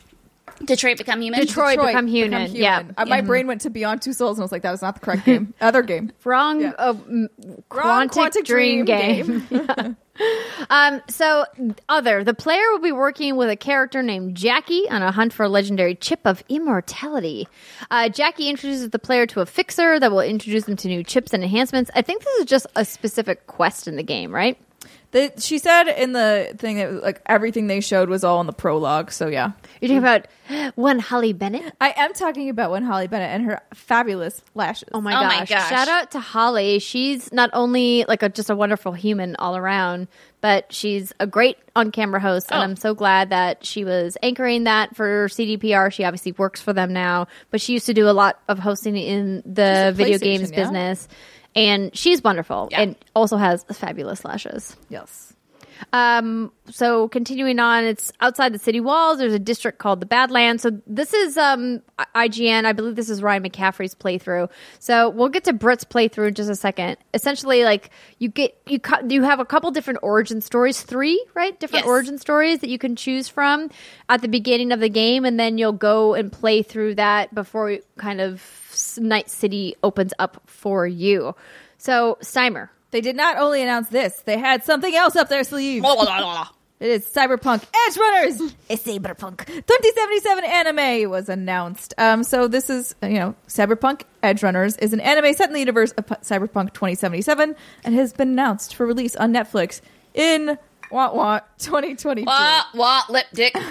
Detroit 0.65 0.99
become 0.99 1.21
human. 1.21 1.41
Detroit. 1.41 1.79
Become 1.79 2.07
Human, 2.07 2.55
yeah. 2.55 2.83
Uh, 2.97 3.05
my 3.07 3.17
Yeah. 3.17 3.21
brain 3.23 3.47
went 3.47 3.61
to 3.63 3.71
Beyond 3.71 4.03
Two 4.03 4.13
Souls, 4.13 4.39
and 4.39 4.43
I 4.43 4.45
was 4.45 4.53
like, 4.53 4.63
"That 4.63 4.73
is 4.75 4.83
not 4.83 4.95
the 4.95 5.01
correct 5.01 5.25
game." 5.27 5.55
Other 5.61 5.83
game. 5.83 6.13
wrong, 6.25 6.61
Yeah. 6.61 6.73
uh, 6.79 6.95
m- 7.09 7.29
Wrong 7.73 8.09
quantic, 8.09 8.45
dream, 8.45 8.85
game. 8.85 9.47
Yeah. 9.51 9.93
Um, 10.71 11.03
so, 11.11 11.45
other, 11.91 12.25
the 12.25 12.33
player 12.33 12.63
will 12.73 12.79
be 12.79 12.91
working 12.91 13.37
with 13.37 13.51
a 13.51 13.57
character 13.57 14.03
named 14.03 14.35
Jackie 14.35 14.89
on 14.89 15.03
a 15.03 15.13
hunt 15.13 15.35
for 15.35 15.43
a 15.45 15.49
legendary 15.51 15.95
chip 15.95 16.21
of 16.25 16.43
immortality. 16.49 17.47
Uh, 17.91 18.09
Jackie 18.09 18.49
introduces 18.49 18.89
the 18.89 18.99
player 18.99 19.27
to 19.27 19.43
a 19.43 19.47
fixer 19.47 20.01
that 20.01 20.11
will 20.11 20.21
introduce 20.21 20.65
them 20.65 20.77
to 20.77 20.89
new 20.89 21.05
chips 21.05 21.35
and 21.35 21.43
enhancements. 21.43 21.91
I 21.95 22.01
think 22.01 22.25
this 22.25 22.35
is 22.39 22.47
just 22.47 22.67
a 22.77 22.87
specific 22.87 23.47
quest 23.47 23.87
in 23.89 23.97
the 23.97 24.03
game, 24.03 24.35
right? 24.35 24.57
The, 25.13 25.33
she 25.39 25.59
said 25.59 25.85
in 25.89 26.13
the 26.13 26.55
thing 26.59 26.77
that 26.77 27.03
like 27.03 27.23
everything 27.27 27.69
they 27.69 27.81
showed 27.81 28.09
was 28.11 28.23
all 28.25 28.41
in 28.41 28.47
the 28.47 28.53
prologue. 28.53 29.11
So 29.13 29.29
yeah, 29.29 29.53
You're 29.81 29.89
talking 29.89 29.99
about 29.99 30.75
one 30.77 30.99
Holly 30.99 31.33
Bennett. 31.33 31.75
I 31.81 31.95
am 31.97 32.13
talking 32.13 32.51
about 32.51 32.71
one 32.71 32.83
Holly 32.83 33.07
Bennett 33.07 33.31
and 33.31 33.45
her 33.47 33.61
fabulous 33.73 34.43
lashes. 34.55 34.89
Oh 34.93 35.01
my, 35.01 35.17
Oh 35.17 35.23
gosh. 35.23 35.39
my 35.39 35.45
gosh. 35.47 35.69
Shout 35.71 35.89
out 35.89 36.11
to 36.13 36.21
Holly. 36.21 36.79
She's 36.81 37.33
not 37.33 37.51
only 37.53 38.05
like 38.09 38.23
a, 38.23 38.29
just 38.29 38.51
a 38.51 38.57
wonderful 38.57 38.93
human 38.93 39.37
all 39.37 39.57
around, 39.57 40.09
but 40.43 40.73
she's 40.73 41.13
a 41.19 41.27
great 41.27 41.57
on 41.75 41.91
camera 41.93 42.21
host. 42.21 42.49
And 42.51 42.61
Oh. 42.61 42.65
I'm 42.65 42.77
so 42.77 42.95
glad 42.95 43.31
that 43.31 43.65
she 43.65 43.85
was 43.85 44.19
anchoring 44.23 44.65
that 44.65 44.95
for 44.97 45.29
CDPR. 45.29 45.91
She 45.93 46.05
obviously 46.05 46.33
works 46.33 46.61
for 46.61 46.73
them 46.75 46.93
now, 46.93 47.29
but 47.51 47.61
she 47.61 47.73
used 47.73 47.87
to 47.87 47.95
do 47.95 48.09
a 48.09 48.13
lot 48.13 48.39
of 48.49 48.59
hosting 48.59 48.97
in 48.97 49.43
the 49.47 49.93
video 49.97 50.19
games 50.19 50.51
yeah? 50.51 50.57
business. 50.57 51.09
And 51.57 51.97
she's 51.97 52.23
wonderful 52.23 52.69
Yeah. 52.71 52.83
and 52.83 52.97
also 53.15 53.37
has 53.39 53.65
fabulous 53.73 54.25
lashes. 54.25 54.77
Yes. 54.91 55.33
Um, 55.93 56.53
so 56.71 57.07
continuing 57.09 57.59
on, 57.59 57.85
it's 57.85 58.11
outside 58.23 58.55
the 58.55 58.59
city 58.59 58.81
walls. 58.81 59.19
There's 59.19 59.35
a 59.35 59.39
district 59.39 59.79
called 59.79 60.01
the 60.01 60.07
Badlands. 60.07 60.63
So 60.63 60.71
this 60.87 61.13
is 61.13 61.37
um 61.37 61.83
IGN. 62.15 62.65
I 62.65 62.73
believe 62.73 62.97
this 62.97 63.11
is 63.11 63.23
Ryan 63.23 63.43
McCaffrey's 63.43 63.95
playthrough. 63.95 64.49
So 64.79 65.11
we'll 65.11 65.29
get 65.29 65.45
to 65.45 65.53
Britt's 65.53 65.85
playthrough 65.85 66.29
in 66.29 66.35
just 66.35 66.49
a 66.49 66.57
second. 66.57 66.97
Essentially, 67.13 67.65
like 67.65 67.91
you 68.19 68.31
get 68.31 68.57
you 68.67 68.81
cu- 68.81 69.07
you 69.09 69.23
have 69.25 69.39
a 69.39 69.45
couple 69.45 69.71
different 69.71 70.01
origin 70.03 70.41
stories, 70.41 70.81
three 70.81 71.23
right, 71.35 71.59
different 71.61 71.85
Yes. 71.85 71.91
origin 71.91 72.17
stories 72.19 72.61
that 72.61 72.71
you 72.71 72.79
can 72.79 72.97
choose 72.97 73.29
from 73.29 73.69
at 74.09 74.23
the 74.23 74.29
beginning 74.29 74.73
of 74.73 74.81
the 74.81 74.89
game, 74.89 75.27
and 75.27 75.39
then 75.39 75.59
you'll 75.59 75.73
go 75.73 76.15
and 76.15 76.33
play 76.33 76.63
through 76.63 76.95
that 76.95 77.35
before 77.35 77.71
you 77.73 77.83
kind 77.99 78.23
of 78.23 78.41
Night 78.99 79.31
City 79.31 79.75
opens 79.83 80.13
up 80.19 80.43
for 80.47 80.87
you. 80.87 81.35
So 81.79 82.19
Steimer, 82.21 82.69
They 82.91 83.01
did 83.01 83.17
not 83.17 83.37
only 83.39 83.63
announce 83.63 83.89
this; 83.89 84.21
they 84.25 84.39
had 84.39 84.65
something 84.65 84.95
else 84.95 85.17
up 85.17 85.29
their 85.29 85.45
sleeve. 85.45 85.83
It 86.79 86.89
is 86.91 87.07
Cyberpunk 87.07 87.65
Edge 87.87 87.97
Runners. 87.97 88.41
A 88.71 88.77
Cyberpunk 88.77 89.47
2077 89.47 90.45
anime 90.45 91.11
was 91.11 91.31
announced. 91.31 91.95
Um, 91.97 92.23
so 92.23 92.49
this 92.49 92.69
is 92.69 92.95
uh, 93.03 93.07
you 93.07 93.19
know 93.19 93.35
Cyberpunk 93.49 94.03
Edge 94.23 94.43
Runners 94.43 94.77
is 94.77 94.93
an 94.93 95.01
anime 95.01 95.33
set 95.33 95.49
in 95.49 95.55
the 95.55 95.61
universe 95.61 95.93
of 95.93 96.05
Cyberpunk 96.07 96.75
2077 96.75 97.57
and 97.85 97.95
has 97.95 98.13
been 98.13 98.29
announced 98.29 98.75
for 98.75 98.85
release 98.87 99.17
on 99.17 99.33
Netflix 99.33 99.81
in 100.13 100.59
what 100.91 101.15
what 101.15 101.59
2022. 101.59 102.27
Wah, 102.27 102.63
wah, 102.75 103.03
lip 103.09 103.27
dick. 103.33 103.57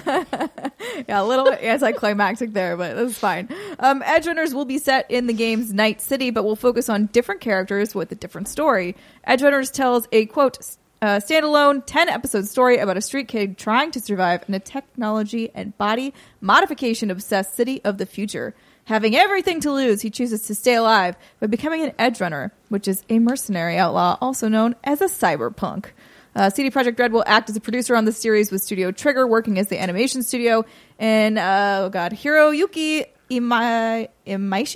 Yeah, 1.09 1.21
a 1.21 1.25
little 1.25 1.45
bit 1.45 1.61
anticlimactic 1.61 2.53
there, 2.53 2.77
but 2.77 2.95
that's 2.95 3.17
fine. 3.17 3.49
Um, 3.79 4.01
Edge 4.05 4.27
Runners 4.27 4.53
will 4.53 4.65
be 4.65 4.77
set 4.77 5.09
in 5.09 5.27
the 5.27 5.33
game's 5.33 5.73
Night 5.73 6.01
City, 6.01 6.29
but 6.29 6.43
will 6.43 6.55
focus 6.55 6.89
on 6.89 7.07
different 7.07 7.41
characters 7.41 7.93
with 7.93 8.11
a 8.11 8.15
different 8.15 8.47
story. 8.47 8.95
Edge 9.25 9.41
Runners 9.41 9.71
tells 9.71 10.07
a 10.11 10.25
quote 10.27 10.57
uh, 11.01 11.19
standalone 11.19 11.83
10 11.85 12.09
episode 12.09 12.47
story 12.47 12.77
about 12.77 12.97
a 12.97 13.01
street 13.01 13.27
kid 13.27 13.57
trying 13.57 13.91
to 13.91 13.99
survive 13.99 14.43
in 14.47 14.53
a 14.53 14.59
technology 14.59 15.51
and 15.53 15.77
body 15.77 16.13
modification 16.39 17.11
obsessed 17.11 17.55
city 17.55 17.81
of 17.83 17.97
the 17.97 18.05
future. 18.05 18.55
Having 18.85 19.15
everything 19.15 19.59
to 19.61 19.71
lose, 19.71 20.01
he 20.01 20.11
chooses 20.11 20.43
to 20.43 20.53
stay 20.55 20.75
alive 20.75 21.15
by 21.39 21.47
becoming 21.47 21.81
an 21.81 21.93
edge 21.97 22.21
runner, 22.21 22.51
which 22.69 22.87
is 22.87 23.03
a 23.09 23.17
mercenary 23.17 23.77
outlaw, 23.77 24.15
also 24.21 24.47
known 24.47 24.75
as 24.83 25.01
a 25.01 25.05
cyberpunk. 25.05 25.87
Uh, 26.35 26.49
CD 26.49 26.69
Projekt 26.69 26.99
Red 26.99 27.11
will 27.13 27.23
act 27.25 27.49
as 27.49 27.55
a 27.55 27.61
producer 27.61 27.95
on 27.95 28.05
the 28.05 28.11
series 28.11 28.51
with 28.51 28.61
Studio 28.61 28.91
Trigger 28.91 29.25
working 29.25 29.57
as 29.57 29.67
the 29.69 29.81
animation 29.81 30.21
studio, 30.21 30.65
and 30.99 31.37
uh, 31.39 31.81
oh 31.83 31.89
god, 31.89 32.11
Hiroyuki 32.11 33.05
Imai- 33.31 34.09
Imaishi. 34.27 34.75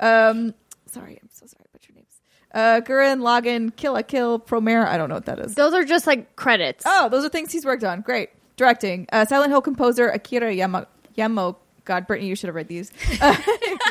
Um, 0.00 0.54
sorry, 0.86 1.18
I'm 1.20 1.28
so 1.32 1.46
sorry 1.46 1.64
about 1.70 1.88
your 1.88 1.96
names. 1.96 2.20
Uh, 2.52 2.80
Gurren 2.80 3.20
Lagann, 3.20 3.74
Kill 3.74 3.94
la 3.94 4.02
Kill, 4.02 4.38
Promare. 4.38 4.86
I 4.86 4.96
don't 4.96 5.08
know 5.08 5.16
what 5.16 5.26
that 5.26 5.40
is. 5.40 5.54
those 5.54 5.74
are 5.74 5.84
just 5.84 6.06
like 6.06 6.36
credits. 6.36 6.84
Oh, 6.86 7.08
those 7.08 7.24
are 7.24 7.28
things 7.28 7.50
he's 7.52 7.64
worked 7.64 7.84
on. 7.84 8.00
Great. 8.00 8.30
Directing. 8.56 9.06
Uh, 9.12 9.24
Silent 9.24 9.50
Hill 9.50 9.62
composer 9.62 10.08
Akira 10.08 10.52
Yama- 10.54 10.86
Yamo. 11.18 11.56
God, 11.84 12.06
Brittany, 12.06 12.28
you 12.30 12.36
should 12.36 12.46
have 12.46 12.54
read 12.54 12.68
these. 12.68 12.90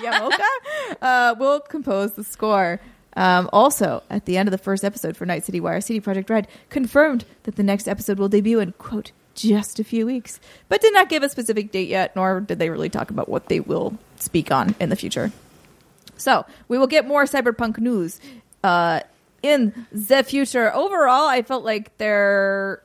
Yamoka 0.01 0.39
uh, 1.01 1.35
will 1.37 1.59
compose 1.59 2.13
the 2.13 2.23
score. 2.23 2.79
Um, 3.15 3.49
also, 3.53 4.01
at 4.09 4.25
the 4.25 4.37
end 4.37 4.47
of 4.47 4.51
the 4.51 4.57
first 4.57 4.83
episode 4.83 5.15
for 5.15 5.25
Night 5.25 5.43
City 5.43 5.59
Wire, 5.59 5.81
CD 5.81 6.01
Projekt 6.01 6.29
Red 6.29 6.47
confirmed 6.69 7.25
that 7.43 7.55
the 7.55 7.63
next 7.63 7.87
episode 7.87 8.17
will 8.17 8.29
debut 8.29 8.59
in, 8.59 8.71
quote, 8.73 9.11
just 9.35 9.79
a 9.79 9.83
few 9.83 10.05
weeks, 10.05 10.39
but 10.69 10.81
did 10.81 10.93
not 10.93 11.09
give 11.09 11.23
a 11.23 11.29
specific 11.29 11.71
date 11.71 11.87
yet, 11.89 12.15
nor 12.15 12.39
did 12.41 12.59
they 12.59 12.69
really 12.69 12.89
talk 12.89 13.09
about 13.11 13.29
what 13.29 13.47
they 13.49 13.59
will 13.59 13.97
speak 14.17 14.51
on 14.51 14.75
in 14.79 14.89
the 14.89 14.95
future. 14.95 15.31
So 16.17 16.45
we 16.67 16.77
will 16.77 16.87
get 16.87 17.07
more 17.07 17.25
cyberpunk 17.25 17.77
news 17.79 18.19
uh, 18.63 19.01
in 19.41 19.85
the 19.91 20.23
future. 20.23 20.73
Overall, 20.73 21.27
I 21.27 21.41
felt 21.41 21.63
like 21.65 21.97
their 21.97 22.81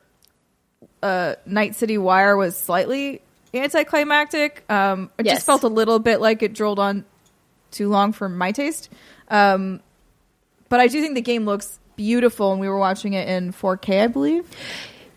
uh, 1.03 1.35
Night 1.47 1.75
City 1.75 1.99
Wire 1.99 2.37
was 2.37 2.57
slightly 2.57 3.21
anticlimactic. 3.55 4.65
Um, 4.71 5.11
it 5.19 5.27
Yes. 5.27 5.37
just 5.37 5.47
felt 5.47 5.63
a 5.63 5.69
little 5.69 5.99
bit 5.99 6.21
like 6.21 6.43
it 6.43 6.55
drilled 6.55 6.79
on 6.79 7.05
too 7.71 7.89
long 7.89 8.13
for 8.13 8.29
my 8.29 8.53
taste. 8.53 8.89
Um, 9.29 9.81
but 10.69 10.81
I 10.81 10.87
do 10.87 11.01
think 11.01 11.15
the 11.15 11.23
game 11.23 11.45
looks 11.45 11.79
beautiful, 11.97 12.53
and 12.53 12.61
we 12.61 12.69
were 12.69 12.79
watching 12.79 13.15
it 13.15 13.29
in 13.29 13.53
4K, 13.53 14.05
I 14.05 14.07
believe. 14.07 14.49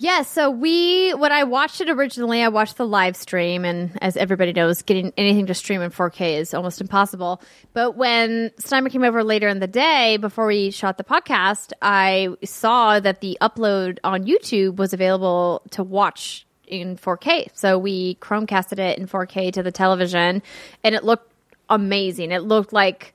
Yeah, 0.02 0.24
so 0.24 0.50
we 0.50 1.12
when 1.12 1.32
I 1.32 1.44
watched 1.44 1.80
it 1.80 1.88
originally, 1.88 2.42
I 2.42 2.48
watched 2.48 2.78
the 2.78 2.88
live 2.88 3.16
stream, 3.16 3.64
and 3.64 3.96
as 4.02 4.18
everybody 4.18 4.52
knows, 4.52 4.82
getting 4.82 5.14
anything 5.16 5.46
to 5.46 5.54
stream 5.54 5.80
in 5.82 5.92
4K 5.92 6.40
is 6.40 6.56
almost 6.56 6.82
impossible. 6.82 7.40
But 7.74 7.96
when 7.96 8.50
Steimer 8.60 8.90
came 8.90 9.04
over 9.04 9.24
later 9.24 9.48
in 9.48 9.60
the 9.60 9.68
day 9.68 10.18
before 10.18 10.48
we 10.48 10.72
shot 10.72 10.98
the 10.98 11.04
podcast, 11.04 11.74
I 11.84 12.30
saw 12.44 13.00
that 13.00 13.22
the 13.22 13.38
upload 13.42 14.00
on 14.04 14.24
YouTube 14.24 14.78
was 14.78 14.92
available 14.92 15.62
to 15.70 15.84
watch 15.84 16.48
in 16.66 16.98
4K. 16.98 17.50
So 17.54 17.78
we 17.78 18.16
Chromecasted 18.16 18.80
it 18.80 18.98
in 18.98 19.06
4K 19.06 19.54
to 19.54 19.62
the 19.62 19.72
television, 19.72 20.42
and 20.84 20.96
it 20.96 21.04
looked 21.04 21.32
amazing. 21.70 22.32
It 22.32 22.42
looked 22.42 22.74
like 22.74 23.14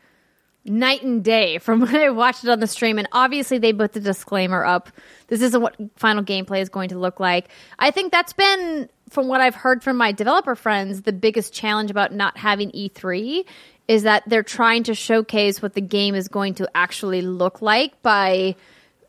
night 0.69 1.03
and 1.03 1.25
day 1.25 1.59
from 1.59 1.81
when 1.83 1.95
I 1.97 2.11
watched 2.11 2.45
it 2.45 2.51
on 2.51 2.61
the 2.61 2.67
stream. 2.67 2.99
And 2.99 3.09
obviously, 3.12 3.59
they 3.59 3.73
put 3.73 3.93
the 3.93 4.01
disclaimer 4.01 4.64
up. 4.64 4.91
This 5.29 5.41
isn't 5.43 5.61
what 5.61 5.77
final 5.97 6.23
gameplay 6.23 6.61
is 6.61 6.69
going 6.69 6.91
to 6.91 6.99
look 6.99 7.21
like. 7.21 7.49
I 7.79 7.91
think 7.91 8.12
that's 8.12 8.33
been 8.33 8.89
from 9.11 9.29
what 9.29 9.41
I've 9.41 9.55
heard 9.55 9.83
from 9.83 9.97
my 9.97 10.12
developer 10.12 10.55
friends, 10.55 11.03
the 11.03 11.12
biggest 11.12 11.53
challenge 11.53 11.91
about 11.91 12.12
not 12.12 12.37
having 12.37 12.71
E3 12.73 13.45
is 13.89 14.03
that 14.03 14.25
they're 14.27 14.43
trying 14.43 14.83
to 14.85 14.95
showcase 14.95 15.62
what 15.62 15.75
the 15.75 15.81
game 15.81 16.14
is 16.14 16.29
going 16.29 16.55
to 16.55 16.69
actually 16.75 17.23
look 17.23 17.62
like 17.62 18.03
by 18.03 18.57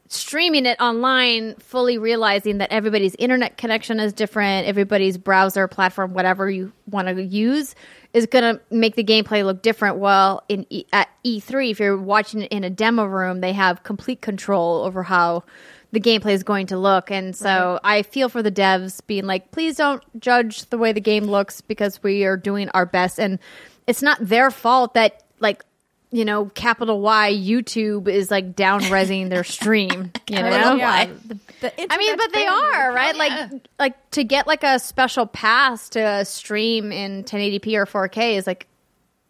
streaming 0.08 0.66
it 0.66 0.80
online, 0.80 1.56
fully 1.56 1.98
realizing 1.98 2.60
that 2.60 2.72
everybody's 2.72 3.16
internet 3.16 3.58
connection 3.58 4.00
is 4.00 4.14
different, 4.14 4.68
everybody's 4.68 5.18
browser 5.18 5.68
platform, 5.68 6.14
whatever 6.14 6.50
you 6.50 6.72
want 6.90 7.08
to 7.08 7.22
use, 7.22 7.76
is 8.18 8.26
going 8.26 8.56
to 8.56 8.60
make 8.72 8.96
the 8.96 9.04
gameplay 9.04 9.46
look 9.46 9.62
different. 9.62 9.98
Well, 9.98 10.44
in 10.50 10.66
e- 10.72 10.86
at 10.92 11.08
E3, 11.24 11.70
if 11.70 11.80
you're 11.80 11.96
watching 11.96 12.42
it 12.42 12.52
in 12.52 12.64
a 12.64 12.70
demo 12.70 13.06
room, 13.06 13.42
they 13.42 13.54
have 13.54 13.84
complete 13.84 14.22
control 14.22 14.84
over 14.84 15.04
how 15.04 15.44
the 15.92 16.00
gameplay 16.00 16.32
is 16.32 16.42
going 16.42 16.66
to 16.68 16.78
look. 16.78 17.12
And 17.12 17.36
so 17.36 17.80
I 17.84 18.02
feel 18.02 18.28
for 18.28 18.42
the 18.42 18.52
devs 18.52 19.02
being 19.06 19.26
like, 19.26 19.52
please 19.52 19.78
don't 19.78 20.04
judge 20.20 20.66
the 20.70 20.78
way 20.80 20.92
the 20.92 21.00
game 21.00 21.26
looks 21.26 21.62
because 21.62 22.02
we 22.02 22.26
are 22.26 22.36
doing 22.36 22.70
our 22.70 22.88
best. 22.88 23.20
And 23.20 23.38
it's 23.86 24.02
not 24.02 24.18
their 24.20 24.50
fault 24.50 24.96
that 24.96 25.24
like 25.40 25.64
you 26.12 26.24
know 26.26 26.46
capital 26.56 27.02
Y 27.02 27.34
YouTube 27.34 28.08
is 28.08 28.32
like 28.32 28.56
down 28.56 28.82
resing 28.84 29.30
their 29.30 29.44
stream. 29.44 30.12
You 30.30 30.42
know, 30.42 30.76
Yeah. 30.76 31.06
The- 31.06 31.40
the 31.62 31.94
I 31.94 31.98
mean, 31.98 32.18
but 32.18 32.34
they 32.34 32.46
are 32.46 32.92
right. 32.94 33.16
Like, 33.16 33.52
like 33.80 34.12
to 34.12 34.24
get 34.26 34.46
like 34.46 34.64
a 34.64 34.78
special 34.78 35.26
pass 35.26 35.90
to 35.90 36.24
stream 36.26 36.92
in 36.92 37.24
1080p 37.24 37.74
or 37.76 37.86
4K 38.10 38.36
is 38.38 38.46
like, 38.46 38.68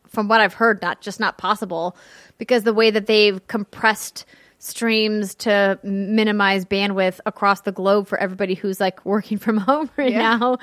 from 0.08 0.28
what 0.28 0.42
I've 0.42 0.56
heard, 0.56 0.82
not 0.82 1.02
just 1.02 1.20
not 1.20 1.38
possible 1.38 1.96
because 2.40 2.64
the 2.64 2.74
way 2.74 2.90
that 2.90 3.06
they've 3.06 3.46
compressed 3.48 4.26
streams 4.60 5.36
to 5.36 5.78
minimize 5.84 6.66
bandwidth 6.66 7.20
across 7.28 7.62
the 7.62 7.72
globe 7.72 8.08
for 8.08 8.18
everybody 8.20 8.56
who's 8.56 8.80
like 8.80 9.06
working 9.06 9.38
from 9.38 9.58
home 9.70 9.90
right 9.98 10.12
Yeah. 10.12 10.36
now, 10.38 10.58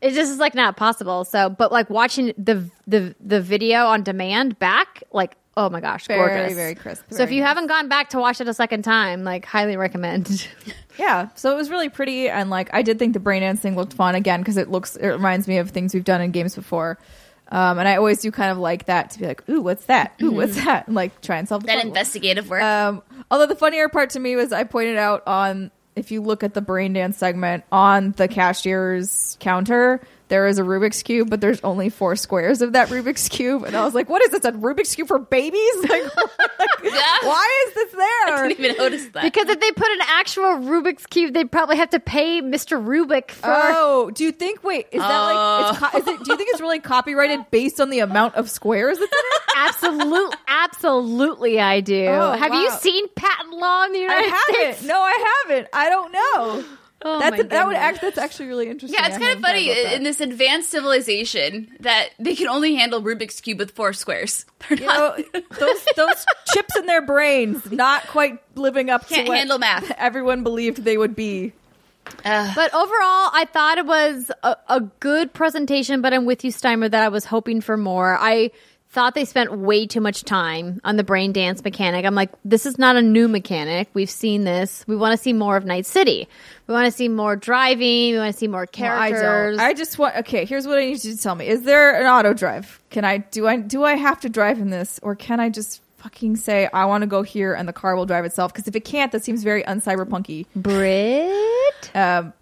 it 0.00 0.12
just 0.14 0.32
is 0.32 0.38
like 0.38 0.54
not 0.54 0.76
possible. 0.78 1.24
So, 1.24 1.50
but 1.50 1.70
like 1.72 1.90
watching 1.90 2.32
the 2.38 2.68
the 2.86 3.14
the 3.20 3.40
video 3.42 3.86
on 3.86 4.02
demand 4.02 4.58
back, 4.58 5.02
like. 5.12 5.36
Oh 5.56 5.70
my 5.70 5.80
gosh, 5.80 6.06
Very, 6.08 6.18
gorgeous. 6.36 6.54
very 6.56 6.74
crisp, 6.74 7.04
So 7.10 7.22
if 7.22 7.30
you 7.30 7.40
nice. 7.40 7.48
haven't 7.48 7.66
gone 7.68 7.88
back 7.88 8.10
to 8.10 8.18
watch 8.18 8.40
it 8.40 8.48
a 8.48 8.54
second 8.54 8.82
time, 8.82 9.22
like 9.24 9.44
highly 9.44 9.76
recommend. 9.76 10.48
Yeah, 10.96 11.30
so 11.34 11.50
it 11.52 11.56
was 11.56 11.70
really 11.70 11.88
pretty, 11.88 12.28
and 12.28 12.50
like 12.50 12.72
I 12.72 12.82
did 12.82 13.00
think 13.00 13.14
the 13.14 13.18
brain 13.20 13.42
dance 13.42 13.58
thing 13.58 13.74
looked 13.74 13.94
fun 13.94 14.14
again 14.14 14.40
because 14.40 14.56
it 14.56 14.70
looks 14.70 14.94
it 14.94 15.08
reminds 15.08 15.48
me 15.48 15.58
of 15.58 15.70
things 15.70 15.92
we've 15.92 16.04
done 16.04 16.20
in 16.20 16.30
games 16.30 16.54
before, 16.54 16.98
um, 17.48 17.80
and 17.80 17.88
I 17.88 17.96
always 17.96 18.20
do 18.20 18.30
kind 18.30 18.52
of 18.52 18.58
like 18.58 18.84
that 18.84 19.10
to 19.10 19.18
be 19.18 19.26
like, 19.26 19.48
ooh, 19.48 19.60
what's 19.60 19.86
that? 19.86 20.14
Ooh, 20.22 20.30
what's 20.30 20.54
that? 20.64 20.86
And 20.86 20.94
like 20.94 21.20
try 21.20 21.38
and 21.38 21.48
solve 21.48 21.62
the 21.62 21.66
That 21.66 21.74
puzzle. 21.78 21.88
investigative 21.88 22.48
work. 22.48 22.62
Um, 22.62 23.02
although 23.28 23.46
the 23.46 23.56
funnier 23.56 23.88
part 23.88 24.10
to 24.10 24.20
me 24.20 24.36
was 24.36 24.52
I 24.52 24.62
pointed 24.62 24.96
out 24.96 25.24
on 25.26 25.72
if 25.96 26.12
you 26.12 26.22
look 26.22 26.44
at 26.44 26.54
the 26.54 26.60
brain 26.62 26.92
dance 26.92 27.16
segment 27.18 27.64
on 27.72 28.12
the 28.12 28.28
cashier's 28.28 29.36
counter, 29.40 30.00
there 30.28 30.46
is 30.46 30.58
a 30.58 30.62
Rubik's 30.62 31.02
cube, 31.02 31.28
but 31.30 31.40
there's 31.40 31.60
only 31.62 31.90
four 31.90 32.16
squares 32.16 32.62
of 32.62 32.72
that 32.72 32.88
Rubik's 32.88 33.28
cube, 33.28 33.64
and 33.64 33.76
I 33.76 33.84
was 33.84 33.94
like, 33.94 34.08
"What 34.08 34.22
is 34.22 34.30
this? 34.30 34.44
A 34.44 34.52
Rubik's 34.52 34.94
cube 34.94 35.08
for 35.08 35.18
babies? 35.18 35.60
Like, 36.84 37.22
why 37.22 37.66
is 37.68 37.74
this 37.74 37.92
there? 37.92 38.34
I 38.34 38.48
didn't 38.48 38.64
even 38.64 38.76
notice 38.76 39.08
that. 39.14 39.22
Because 39.22 39.48
if 39.48 39.58
they 39.58 39.70
put 39.72 39.88
an 39.88 40.00
actual 40.02 40.44
Rubik's 40.58 41.06
cube, 41.06 41.32
they'd 41.32 41.50
probably 41.50 41.76
have 41.76 41.90
to 41.90 42.00
pay 42.00 42.42
Mr. 42.42 42.82
Rubik 42.82 43.30
for. 43.30 43.48
Oh, 43.48 44.10
do 44.10 44.22
you 44.24 44.32
think? 44.32 44.62
Wait, 44.62 44.88
is 44.92 45.00
that 45.00 45.20
like? 45.20 45.70
It's 45.70 45.82
oh. 45.82 45.88
co- 45.88 45.98
is 45.98 46.06
it? 46.06 46.24
Do 46.24 46.32
you 46.32 46.36
think 46.36 46.50
it's 46.52 46.60
really 46.60 46.80
copyrighted 46.80 47.50
based 47.50 47.80
on 47.80 47.88
the 47.90 48.00
amount 48.00 48.34
of 48.34 48.50
squares 48.50 48.98
it's 48.98 49.12
in 49.12 49.18
it? 49.18 49.42
Absolutely, 49.56 50.36
absolutely, 50.46 51.60
I 51.60 51.80
do. 51.80 52.06
Oh, 52.06 52.32
have 52.32 52.52
you 52.52 52.70
seen 52.72 53.08
patent 53.14 53.54
law 53.58 53.84
in 53.84 53.92
the 53.92 54.00
I 54.00 54.02
United 54.02 54.30
haven't. 54.30 54.74
States? 54.74 54.84
No, 54.84 55.00
I 55.00 55.34
haven't. 55.46 55.68
I 55.72 55.88
don't 55.88 56.12
know. 56.12 56.64
Oh 57.06 57.18
that's 57.18 57.36
my 57.36 57.42
that 57.44 57.66
would 57.66 57.76
act. 57.76 58.00
That's 58.00 58.16
actually 58.16 58.46
really 58.48 58.68
interesting. 58.68 58.98
yeah, 58.98 59.06
it's 59.08 59.16
I 59.16 59.20
kind 59.20 59.36
of 59.36 59.42
funny 59.42 59.70
in 59.94 60.04
this 60.04 60.20
advanced 60.20 60.70
civilization 60.70 61.76
that 61.80 62.08
they 62.18 62.34
can 62.34 62.48
only 62.48 62.74
handle 62.76 63.02
Rubik's 63.02 63.40
cube 63.42 63.58
with 63.58 63.72
four 63.72 63.92
squares. 63.92 64.46
They're 64.68 64.78
you 64.78 64.86
not- 64.86 65.18
know, 65.18 65.24
those 65.58 65.84
those 65.96 66.24
chips 66.52 66.74
in 66.76 66.86
their 66.86 67.02
brains 67.02 67.70
not 67.70 68.06
quite 68.06 68.38
living 68.56 68.88
up 68.88 69.06
Can't 69.06 69.26
to 69.26 69.28
what 69.28 69.36
handle 69.38 69.58
math. 69.58 69.90
everyone 69.98 70.42
believed 70.42 70.78
they 70.78 70.96
would 70.96 71.14
be. 71.14 71.52
But 72.22 72.74
overall, 72.74 73.30
I 73.32 73.46
thought 73.52 73.78
it 73.78 73.86
was 73.86 74.30
a, 74.42 74.56
a 74.68 74.80
good 74.80 75.32
presentation. 75.32 76.00
But 76.02 76.12
I'm 76.14 76.24
with 76.24 76.44
you, 76.44 76.50
Steimer, 76.52 76.90
that 76.90 77.02
I 77.02 77.08
was 77.08 77.24
hoping 77.24 77.60
for 77.60 77.76
more. 77.76 78.16
I 78.18 78.50
thought 78.94 79.14
they 79.14 79.24
spent 79.24 79.52
way 79.52 79.86
too 79.86 80.00
much 80.00 80.22
time 80.22 80.80
on 80.84 80.96
the 80.96 81.02
brain 81.04 81.32
dance 81.32 81.62
mechanic. 81.64 82.06
I'm 82.06 82.14
like, 82.14 82.30
this 82.44 82.64
is 82.64 82.78
not 82.78 82.94
a 82.94 83.02
new 83.02 83.26
mechanic. 83.26 83.88
We've 83.92 84.08
seen 84.08 84.44
this. 84.44 84.84
We 84.86 84.94
want 84.96 85.18
to 85.18 85.22
see 85.22 85.32
more 85.32 85.56
of 85.56 85.64
Night 85.64 85.84
City. 85.84 86.28
We 86.68 86.74
want 86.74 86.86
to 86.86 86.92
see 86.92 87.08
more 87.08 87.34
driving. 87.34 88.12
We 88.12 88.18
want 88.18 88.32
to 88.32 88.38
see 88.38 88.46
more 88.46 88.62
I 88.62 88.66
characters. 88.66 89.56
don't. 89.56 89.66
I 89.66 89.74
just 89.74 89.98
want. 89.98 90.16
Okay, 90.18 90.44
here's 90.44 90.66
what 90.66 90.78
I 90.78 90.84
need 90.84 91.04
you 91.04 91.14
to 91.14 91.20
tell 91.20 91.34
me: 91.34 91.48
Is 91.48 91.62
there 91.62 92.00
an 92.00 92.06
auto 92.06 92.32
drive? 92.32 92.80
Can 92.90 93.04
I 93.04 93.18
do 93.18 93.46
I 93.46 93.56
do 93.56 93.84
I 93.84 93.96
have 93.96 94.20
to 94.20 94.28
drive 94.28 94.60
in 94.60 94.70
this, 94.70 95.00
or 95.02 95.16
can 95.16 95.40
I 95.40 95.50
just 95.50 95.82
fucking 95.98 96.36
say 96.36 96.68
I 96.72 96.84
want 96.84 97.02
to 97.02 97.06
go 97.06 97.22
here 97.22 97.54
and 97.54 97.66
the 97.66 97.72
car 97.72 97.96
will 97.96 98.06
drive 98.06 98.24
itself? 98.24 98.52
Because 98.52 98.68
if 98.68 98.76
it 98.76 98.84
can't, 98.84 99.10
that 99.12 99.24
seems 99.24 99.42
very 99.42 99.64
uncyberpunky. 99.64 100.46
Brit? 100.54 101.90
Um, 101.96 102.32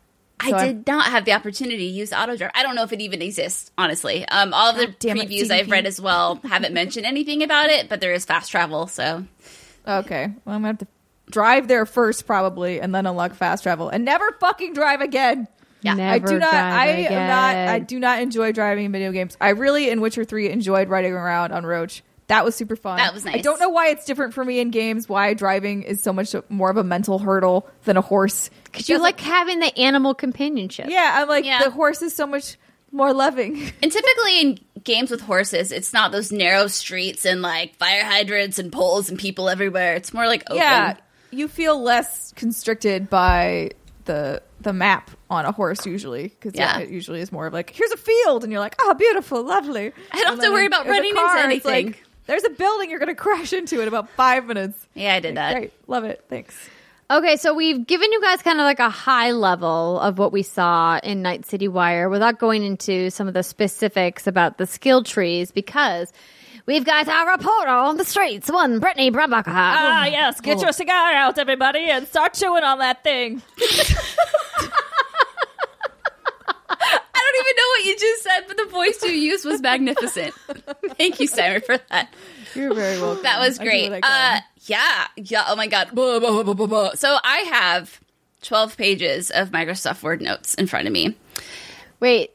so 0.51 0.57
I 0.57 0.66
did 0.66 0.86
not 0.86 1.07
have 1.07 1.24
the 1.24 1.32
opportunity 1.32 1.76
to 1.78 1.84
use 1.84 2.12
auto 2.12 2.36
drive. 2.36 2.51
I 2.55 2.62
don't 2.62 2.74
know 2.74 2.82
if 2.82 2.93
it 2.93 3.01
even 3.01 3.22
exists, 3.22 3.70
honestly. 3.78 4.26
Um, 4.28 4.53
all 4.55 4.70
of 4.70 4.76
the 4.76 4.86
God 4.86 4.97
damn 4.99 5.16
it, 5.18 5.51
I've 5.51 5.70
read 5.70 5.86
as 5.86 6.01
well 6.01 6.40
haven't 6.45 6.74
mentioned 6.74 7.07
anything 7.07 7.43
about 7.43 7.70
it, 7.70 7.88
but 7.88 8.01
there 8.01 8.12
is 8.12 8.24
fast 8.24 8.51
travel, 8.51 8.86
so 8.86 9.24
Okay, 9.86 10.32
well, 10.45 10.55
I'm 10.55 10.62
gonna 10.62 10.68
have 10.68 10.78
to 10.78 10.86
drive 11.30 11.68
there 11.68 11.86
first, 11.86 12.26
probably, 12.26 12.80
and 12.80 12.95
then 12.95 13.07
unlock 13.07 13.34
fast 13.34 13.62
travel, 13.62 13.88
and 13.88 14.05
never 14.05 14.32
fucking 14.40 14.74
drive 14.74 15.01
again. 15.01 15.49
Yeah. 15.82 15.95
I 15.95 16.18
do 16.18 16.38
not. 16.38 16.51
drive 16.51 16.72
I 16.72 16.86
am 16.86 17.28
not. 17.28 17.57
I 17.57 17.78
do 17.80 17.99
not 17.99 18.22
enjoy 18.22 18.53
driving 18.53 18.86
in 18.86 18.93
video 18.93 19.11
games. 19.11 19.36
I 19.40 19.51
really, 19.51 19.90
in 19.90 20.01
Witcher 20.01 20.24
Three, 20.24 20.49
enjoyed 20.49 20.88
riding 20.88 21.12
around 21.12 21.53
on 21.53 21.66
Roach. 21.66 22.03
That 22.33 22.47
was 22.47 22.55
super 22.55 22.76
fun. 22.76 22.97
That 22.97 23.12
was 23.12 23.26
nice. 23.26 23.35
I 23.35 23.39
don't 23.43 23.61
know 23.61 23.68
why 23.68 23.89
it's 23.89 24.07
different 24.07 24.33
for 24.33 24.43
me 24.43 24.59
in 24.59 24.70
games. 24.70 25.07
Why 25.07 25.35
driving 25.35 25.83
is 25.83 26.03
so 26.03 26.14
much 26.14 26.35
more 26.49 26.70
of 26.70 26.78
a 26.78 26.83
mental 26.83 27.18
hurdle 27.18 27.68
than 27.85 27.99
a 27.99 28.01
horse. 28.01 28.49
Because 28.64 28.89
you 28.89 28.99
like 28.99 29.20
having 29.20 29.61
the 29.61 29.78
animal 29.78 30.14
companionship. 30.14 30.87
Yeah, 30.89 31.18
I'm 31.20 31.28
like 31.28 31.45
Yeah. 31.45 31.62
the 31.62 31.70
horse 31.70 32.01
is 32.01 32.14
so 32.14 32.26
much 32.26 32.57
more 32.91 33.12
loving. 33.12 33.57
And 33.83 33.93
typically 33.93 34.41
in 34.41 34.59
games 34.83 35.11
with 35.11 35.20
horses, 35.20 35.72
it's 35.72 35.93
not 35.93 36.11
those 36.11 36.33
narrow 36.33 36.68
streets 36.68 37.26
and 37.26 37.43
like 37.43 37.76
fire 37.76 38.03
hydrants 38.03 38.59
and 38.59 38.72
poles 38.72 39.11
and 39.11 39.18
people 39.18 39.51
everywhere. 39.51 39.95
It's 39.97 40.14
more 40.14 40.26
like 40.26 40.43
open. 40.49 40.57
Yeah, 40.57 40.97
you 41.33 41.49
feel 41.49 41.83
less 41.83 42.33
constricted 42.35 43.11
by 43.11 43.72
the 44.07 44.43
the 44.62 44.72
map 44.72 45.11
on 45.28 45.45
a 45.45 45.53
horse 45.53 45.85
usually 45.87 46.28
because 46.28 46.55
yeah. 46.55 46.78
Yeah. 46.78 46.85
it 46.85 46.91
usually 46.91 47.20
is 47.20 47.30
more 47.30 47.47
of 47.47 47.53
like 47.53 47.70
here's 47.70 47.91
a 47.93 47.97
field 47.97 48.43
and 48.43 48.51
you're 48.53 48.61
like 48.61 48.76
oh 48.80 48.95
beautiful 48.95 49.43
lovely. 49.45 49.93
I 50.12 50.20
don't 50.22 50.37
have 50.37 50.41
to 50.41 50.51
worry 50.51 50.66
about 50.66 50.87
running 50.87 51.11
into 51.11 51.35
anything. 51.39 51.87
like, 51.89 52.05
there's 52.33 52.45
a 52.45 52.51
building 52.51 52.89
you're 52.89 52.99
gonna 52.99 53.14
crash 53.14 53.53
into 53.53 53.83
in 53.83 53.89
about 53.89 54.09
five 54.11 54.47
minutes. 54.47 54.89
Yeah, 54.95 55.14
I 55.14 55.20
did 55.20 55.37
that. 55.37 55.55
Great, 55.55 55.72
love 55.87 56.05
it. 56.05 56.24
Thanks. 56.30 56.70
Okay, 57.11 57.37
so 57.37 57.53
we've 57.53 57.87
given 57.87 58.11
you 58.11 58.22
guys 58.22 58.41
kind 58.43 58.59
of 58.59 58.64
like 58.64 58.78
a 58.78 58.89
high 58.89 59.33
level 59.33 60.01
of 60.01 60.16
what 60.18 60.33
we 60.33 60.43
saw 60.43 60.99
in 61.03 61.20
Night 61.20 61.45
City 61.45 61.68
Wire 61.68 62.09
without 62.09 62.39
going 62.39 62.62
into 62.62 63.11
some 63.11 63.28
of 63.28 63.35
the 63.35 63.43
specifics 63.43 64.26
about 64.26 64.57
the 64.57 64.66
skill 64.66 65.05
trees 65.05 65.53
because 65.53 66.11
we've 66.64 66.87
got 66.87 67.07
our 67.07 67.33
reporter 67.33 67.68
on 67.68 67.99
the 67.99 68.05
streets, 68.05 68.51
one 68.51 68.80
Brittany 68.80 69.11
Brumbacher. 69.11 69.49
Ah 69.49 70.07
yes, 70.07 70.41
get 70.41 70.62
your 70.62 70.72
cigar 70.72 71.12
out, 71.12 71.39
everybody, 71.39 71.91
and 71.91 72.09
start 72.09 72.33
chewing 72.33 72.64
on 72.64 72.78
that 72.78 73.05
thing. 73.05 73.43
I 77.33 77.35
don't 77.35 77.47
even 77.47 77.57
know 77.57 77.68
what 77.68 77.85
you 77.85 77.97
just 77.99 78.22
said, 78.22 78.41
but 78.49 78.57
the 78.57 78.66
voice 78.66 79.03
you 79.03 79.11
used 79.11 79.45
was 79.45 79.61
magnificent. 79.61 80.35
Thank 80.98 81.20
you, 81.20 81.27
Simon, 81.27 81.62
for 81.62 81.78
that. 81.90 82.12
You're 82.55 82.74
very 82.74 83.01
welcome. 83.01 83.23
That 83.23 83.40
was 83.40 83.59
great. 83.59 83.90
what 83.90 84.05
I 84.05 84.35
can. 84.35 84.36
Uh, 84.36 84.40
yeah, 84.66 85.06
yeah. 85.16 85.44
Oh 85.48 85.56
my 85.56 85.66
god. 85.66 85.90
Blah, 85.93 86.19
blah, 86.20 86.43
blah, 86.43 86.55
blah, 86.55 86.66
blah. 86.66 86.94
So 86.94 87.16
I 87.24 87.39
have 87.39 88.01
twelve 88.43 88.77
pages 88.77 89.31
of 89.31 89.51
Microsoft 89.51 90.02
Word 90.02 90.20
notes 90.20 90.55
in 90.55 90.66
front 90.66 90.86
of 90.86 90.93
me. 90.93 91.16
Wait, 92.01 92.32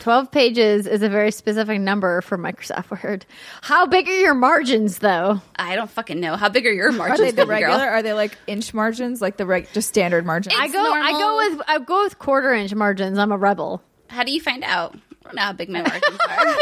12 0.00 0.32
pages 0.32 0.86
is 0.88 1.02
a 1.02 1.08
very 1.08 1.30
specific 1.30 1.80
number 1.80 2.20
for 2.22 2.36
Microsoft 2.36 3.02
Word. 3.04 3.24
How 3.60 3.86
big 3.86 4.08
are 4.08 4.18
your 4.18 4.34
margins, 4.34 4.98
though? 4.98 5.40
I 5.54 5.76
don't 5.76 5.90
fucking 5.90 6.18
know 6.18 6.36
how 6.36 6.48
big 6.48 6.66
are 6.66 6.72
your 6.72 6.88
Are 6.88 6.92
margins, 6.92 7.20
they 7.20 7.30
the 7.30 7.46
baby 7.46 7.60
girl? 7.60 7.74
Are 7.74 8.02
they 8.02 8.12
like 8.12 8.36
inch 8.48 8.74
margins, 8.74 9.22
like 9.22 9.36
the 9.36 9.46
reg- 9.46 9.68
just 9.72 9.88
standard 9.88 10.26
margins? 10.26 10.56
I 10.58 10.64
It's 10.64 10.74
go, 10.74 10.80
I 10.92 11.12
go 11.12 11.36
with, 11.36 11.62
I 11.68 11.78
go 11.78 12.02
with 12.02 12.18
quarter 12.18 12.52
inch 12.52 12.74
margins. 12.74 13.18
I'm 13.18 13.30
a 13.30 13.36
rebel. 13.36 13.82
How 14.12 14.24
do 14.24 14.32
you 14.32 14.40
find 14.40 14.62
out? 14.64 14.94
I 14.94 15.24
don't 15.24 15.34
know 15.36 15.42
how 15.42 15.52
big 15.52 15.68
my 15.70 15.82
margins 15.82 16.18
are. 16.28 16.56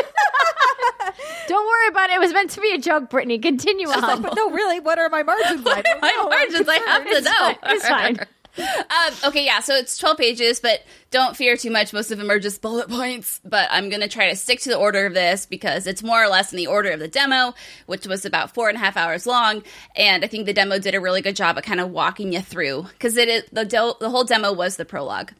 Don't 1.48 1.66
worry 1.66 1.88
about 1.88 2.10
it. 2.10 2.14
It 2.14 2.20
was 2.20 2.32
meant 2.32 2.50
to 2.50 2.60
be 2.60 2.72
a 2.74 2.78
joke, 2.78 3.10
Brittany. 3.10 3.38
Continue 3.38 3.88
on. 3.88 4.22
but 4.22 4.36
no, 4.36 4.50
really, 4.50 4.78
what 4.80 4.98
are 4.98 5.08
my 5.08 5.22
margins? 5.22 5.66
I 5.66 5.82
don't 5.82 6.00
my 6.02 6.08
know. 6.10 6.22
I'm 6.24 6.28
margins, 6.30 6.68
I 6.68 6.76
have 6.76 7.04
to 7.04 7.20
know. 7.22 7.72
It's 7.74 7.88
fine. 7.88 8.18
Um, 8.58 9.14
okay, 9.28 9.44
yeah, 9.44 9.60
so 9.60 9.74
it's 9.76 9.96
12 9.96 10.16
pages, 10.18 10.60
but 10.60 10.80
don't 11.10 11.36
fear 11.36 11.56
too 11.56 11.70
much. 11.70 11.92
Most 11.92 12.10
of 12.10 12.18
them 12.18 12.30
are 12.30 12.38
just 12.38 12.60
bullet 12.60 12.88
points, 12.88 13.40
but 13.44 13.68
I'm 13.70 13.88
going 13.88 14.00
to 14.00 14.08
try 14.08 14.28
to 14.30 14.36
stick 14.36 14.60
to 14.60 14.68
the 14.68 14.76
order 14.76 15.06
of 15.06 15.14
this 15.14 15.46
because 15.46 15.86
it's 15.86 16.02
more 16.02 16.22
or 16.22 16.28
less 16.28 16.52
in 16.52 16.56
the 16.56 16.66
order 16.66 16.90
of 16.90 16.98
the 17.00 17.08
demo, 17.08 17.54
which 17.86 18.06
was 18.06 18.24
about 18.24 18.52
four 18.52 18.68
and 18.68 18.76
a 18.76 18.80
half 18.80 18.96
hours 18.96 19.24
long. 19.26 19.62
And 19.96 20.24
I 20.24 20.28
think 20.28 20.46
the 20.46 20.52
demo 20.52 20.78
did 20.78 20.94
a 20.94 21.00
really 21.00 21.22
good 21.22 21.36
job 21.36 21.58
of 21.58 21.64
kind 21.64 21.80
of 21.80 21.90
walking 21.90 22.32
you 22.32 22.40
through 22.40 22.82
because 22.92 23.16
it 23.16 23.28
is 23.28 23.44
the, 23.52 23.64
do- 23.64 23.94
the 24.00 24.10
whole 24.10 24.24
demo 24.24 24.52
was 24.52 24.76
the 24.76 24.84
prologue. 24.84 25.32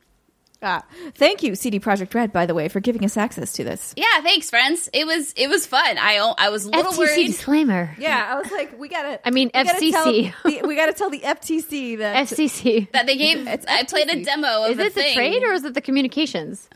Ah, 0.63 0.85
thank 1.15 1.43
you, 1.43 1.55
CD 1.55 1.81
Projekt 1.81 2.13
Red, 2.15 2.33
by 2.35 2.45
the 2.45 2.53
way, 2.55 2.69
for 2.69 2.81
giving 2.81 3.03
us 3.05 3.17
access 3.17 3.53
to 3.55 3.65
this. 3.65 3.95
Yeah, 3.97 4.05
thanks, 4.23 4.51
friends. 4.51 4.91
It 4.93 5.07
was 5.07 5.33
it 5.37 5.49
was 5.49 5.67
fun. 5.67 5.97
I 5.99 6.17
I 6.37 6.51
was 6.51 6.67
a 6.67 6.71
little 6.71 6.93
FTC 6.93 6.99
worried. 6.99 7.27
disclaimer. 7.29 7.97
Yeah, 7.99 8.29
I 8.31 8.39
was 8.39 8.51
like, 8.53 8.79
we 8.79 8.89
gotta. 8.89 9.27
I 9.27 9.31
mean, 9.31 9.51
we 9.55 9.65
gotta 9.65 9.79
FCC. 9.79 9.91
tell 9.93 10.13
the- 10.61 10.67
we 10.69 10.77
gotta 10.77 10.93
tell 10.93 11.09
the 11.09 11.21
FTC 11.21 11.97
that. 11.99 12.29
FCC. 12.29 12.91
that 12.93 13.07
they 13.07 13.17
gave. 13.17 13.47
It's 13.49 13.65
I 13.67 13.85
played 13.85 14.11
a 14.11 14.23
demo 14.23 14.65
of 14.65 14.73
Is 14.73 14.77
the 14.77 14.85
it 14.87 14.95
the 14.95 15.15
trade 15.15 15.43
or 15.43 15.53
is 15.55 15.65
it 15.65 15.73
the 15.73 15.81
communications? 15.81 16.69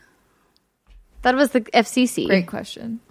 That 1.21 1.35
was 1.35 1.51
the 1.51 1.61
FCC. 1.61 2.25
Great 2.27 2.47
question. 2.47 3.01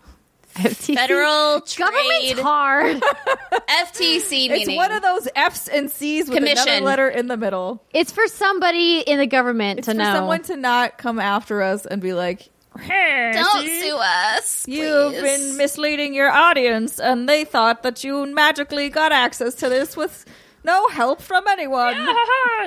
FTC. 0.54 0.94
Federal 0.94 1.60
Government's 1.60 1.74
Trade 1.76 2.38
hard. 2.38 3.02
FTC 3.68 4.50
It's 4.50 4.74
one 4.76 4.92
of 4.92 5.02
those 5.02 5.28
F's 5.34 5.68
and 5.68 5.90
C's 5.90 6.28
with 6.28 6.42
another 6.42 6.80
letter 6.80 7.08
in 7.08 7.26
the 7.26 7.36
middle. 7.36 7.82
it's 7.92 8.12
for 8.12 8.26
somebody 8.28 9.00
in 9.00 9.18
the 9.18 9.26
government 9.26 9.80
It's 9.80 9.86
to 9.88 9.92
for 9.94 9.98
know. 9.98 10.12
someone 10.14 10.42
to 10.44 10.56
not 10.56 10.98
come 10.98 11.18
after 11.18 11.62
us 11.62 11.86
and 11.86 12.00
be 12.00 12.12
like, 12.12 12.48
"Hey, 12.78 13.32
Don't 13.34 13.66
sue 13.68 13.96
us. 13.96 14.64
You've 14.68 15.12
please." 15.14 15.22
been 15.22 15.56
misleading 15.56 16.14
your 16.14 16.30
audience, 16.30 17.00
and 17.00 17.28
they 17.28 17.44
thought 17.44 17.82
that 17.82 18.04
you 18.04 18.24
magically 18.26 18.88
got 18.90 19.12
access 19.12 19.54
to 19.56 19.68
this 19.68 19.96
with 19.96 20.24
no 20.62 20.88
help 20.88 21.20
from 21.20 21.44
anyone. 21.48 21.94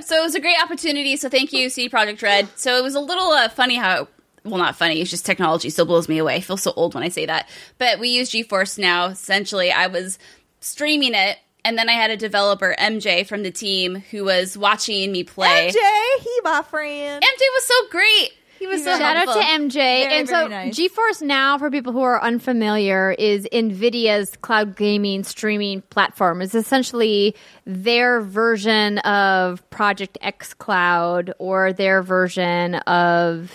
so 0.01 0.17
it 0.17 0.21
was 0.21 0.35
a 0.35 0.39
great 0.41 0.57
opportunity. 0.63 1.15
So 1.17 1.29
thank 1.29 1.51
you, 1.53 1.69
CD 1.69 1.89
Projekt 1.89 2.21
Red. 2.21 2.47
So 2.55 2.77
it 2.77 2.83
was 2.83 2.95
a 2.95 2.99
little 2.99 3.29
uh, 3.31 3.49
funny 3.49 3.75
how. 3.75 4.07
Well, 4.49 4.57
not 4.57 4.75
funny. 4.75 5.01
It's 5.01 5.09
just 5.09 5.25
technology 5.25 5.69
still 5.69 5.85
blows 5.85 6.07
me 6.07 6.17
away. 6.17 6.35
I 6.35 6.41
feel 6.41 6.57
so 6.57 6.71
old 6.75 6.93
when 6.93 7.03
I 7.03 7.09
say 7.09 7.25
that. 7.25 7.49
But 7.77 7.99
we 7.99 8.09
use 8.09 8.31
GeForce 8.31 8.79
now. 8.79 9.07
Essentially, 9.07 9.71
I 9.71 9.87
was 9.87 10.17
streaming 10.59 11.13
it, 11.13 11.37
and 11.65 11.77
then 11.77 11.89
I 11.89 11.93
had 11.93 12.11
a 12.11 12.17
developer, 12.17 12.75
MJ, 12.79 13.27
from 13.27 13.43
the 13.43 13.51
team, 13.51 13.95
who 14.11 14.25
was 14.25 14.57
watching 14.57 15.11
me 15.11 15.23
play. 15.23 15.69
MJ, 15.69 16.23
he 16.23 16.39
my 16.43 16.61
friend. 16.63 17.23
MJ 17.23 17.41
was 17.55 17.65
so 17.65 17.75
great. 17.89 18.31
He 18.59 18.65
was 18.65 18.83
so 18.83 18.97
Shout 18.97 19.17
out 19.17 19.33
to 19.33 19.39
MJ. 19.39 19.73
Very, 19.73 20.13
and 20.13 20.27
so 20.27 20.47
nice. 20.47 20.75
GeForce 20.75 21.21
Now, 21.21 21.59
for 21.59 21.69
people 21.69 21.93
who 21.93 22.01
are 22.01 22.19
unfamiliar, 22.19 23.11
is 23.11 23.47
NVIDIA's 23.53 24.35
cloud 24.37 24.75
gaming 24.75 25.23
streaming 25.23 25.81
platform. 25.81 26.41
It's 26.41 26.55
essentially 26.55 27.35
their 27.65 28.21
version 28.21 28.97
of 28.99 29.67
Project 29.69 30.17
xCloud 30.23 31.33
or 31.37 31.71
their 31.71 32.01
version 32.01 32.75
of, 32.75 33.51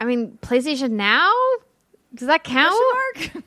I 0.00 0.04
mean, 0.04 0.38
PlayStation 0.42 0.90
Now? 0.92 1.32
Does 2.14 2.26
that 2.28 2.44
count? 2.44 2.74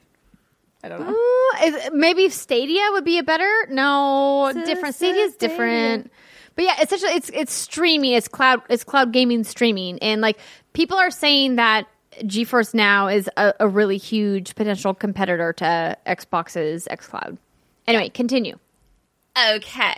I 0.83 0.89
don't 0.89 0.99
know. 0.99 1.15
Uh, 1.61 1.65
is- 1.65 1.89
maybe 1.93 2.29
Stadia 2.29 2.81
would 2.91 3.05
be 3.05 3.17
a 3.17 3.23
better. 3.23 3.49
No, 3.69 4.51
So- 4.53 4.65
different. 4.65 4.95
so 4.95 5.05
Stadia 5.05 5.23
is 5.23 5.33
Stadia. 5.33 5.49
different. 5.49 6.11
But 6.55 6.65
yeah, 6.65 6.81
essentially, 6.81 7.13
it's 7.13 7.29
it's 7.33 7.51
streaming. 7.53 8.13
It's 8.13 8.27
cloud. 8.27 8.61
It's 8.69 8.83
cloud 8.83 9.11
gaming 9.11 9.43
streaming, 9.43 9.97
and 9.99 10.21
like 10.21 10.37
people 10.73 10.97
are 10.97 11.09
saying 11.09 11.55
that 11.55 11.87
GeForce 12.21 12.75
Now 12.75 13.07
is 13.07 13.27
a, 13.37 13.53
a 13.61 13.67
really 13.67 13.97
huge 13.97 14.53
potential 14.53 14.93
competitor 14.93 15.51
to 15.53 15.97
Xbox's 16.05 16.87
XCloud. 16.91 17.37
Anyway, 17.87 18.09
continue. 18.09 18.59
Okay. 19.51 19.95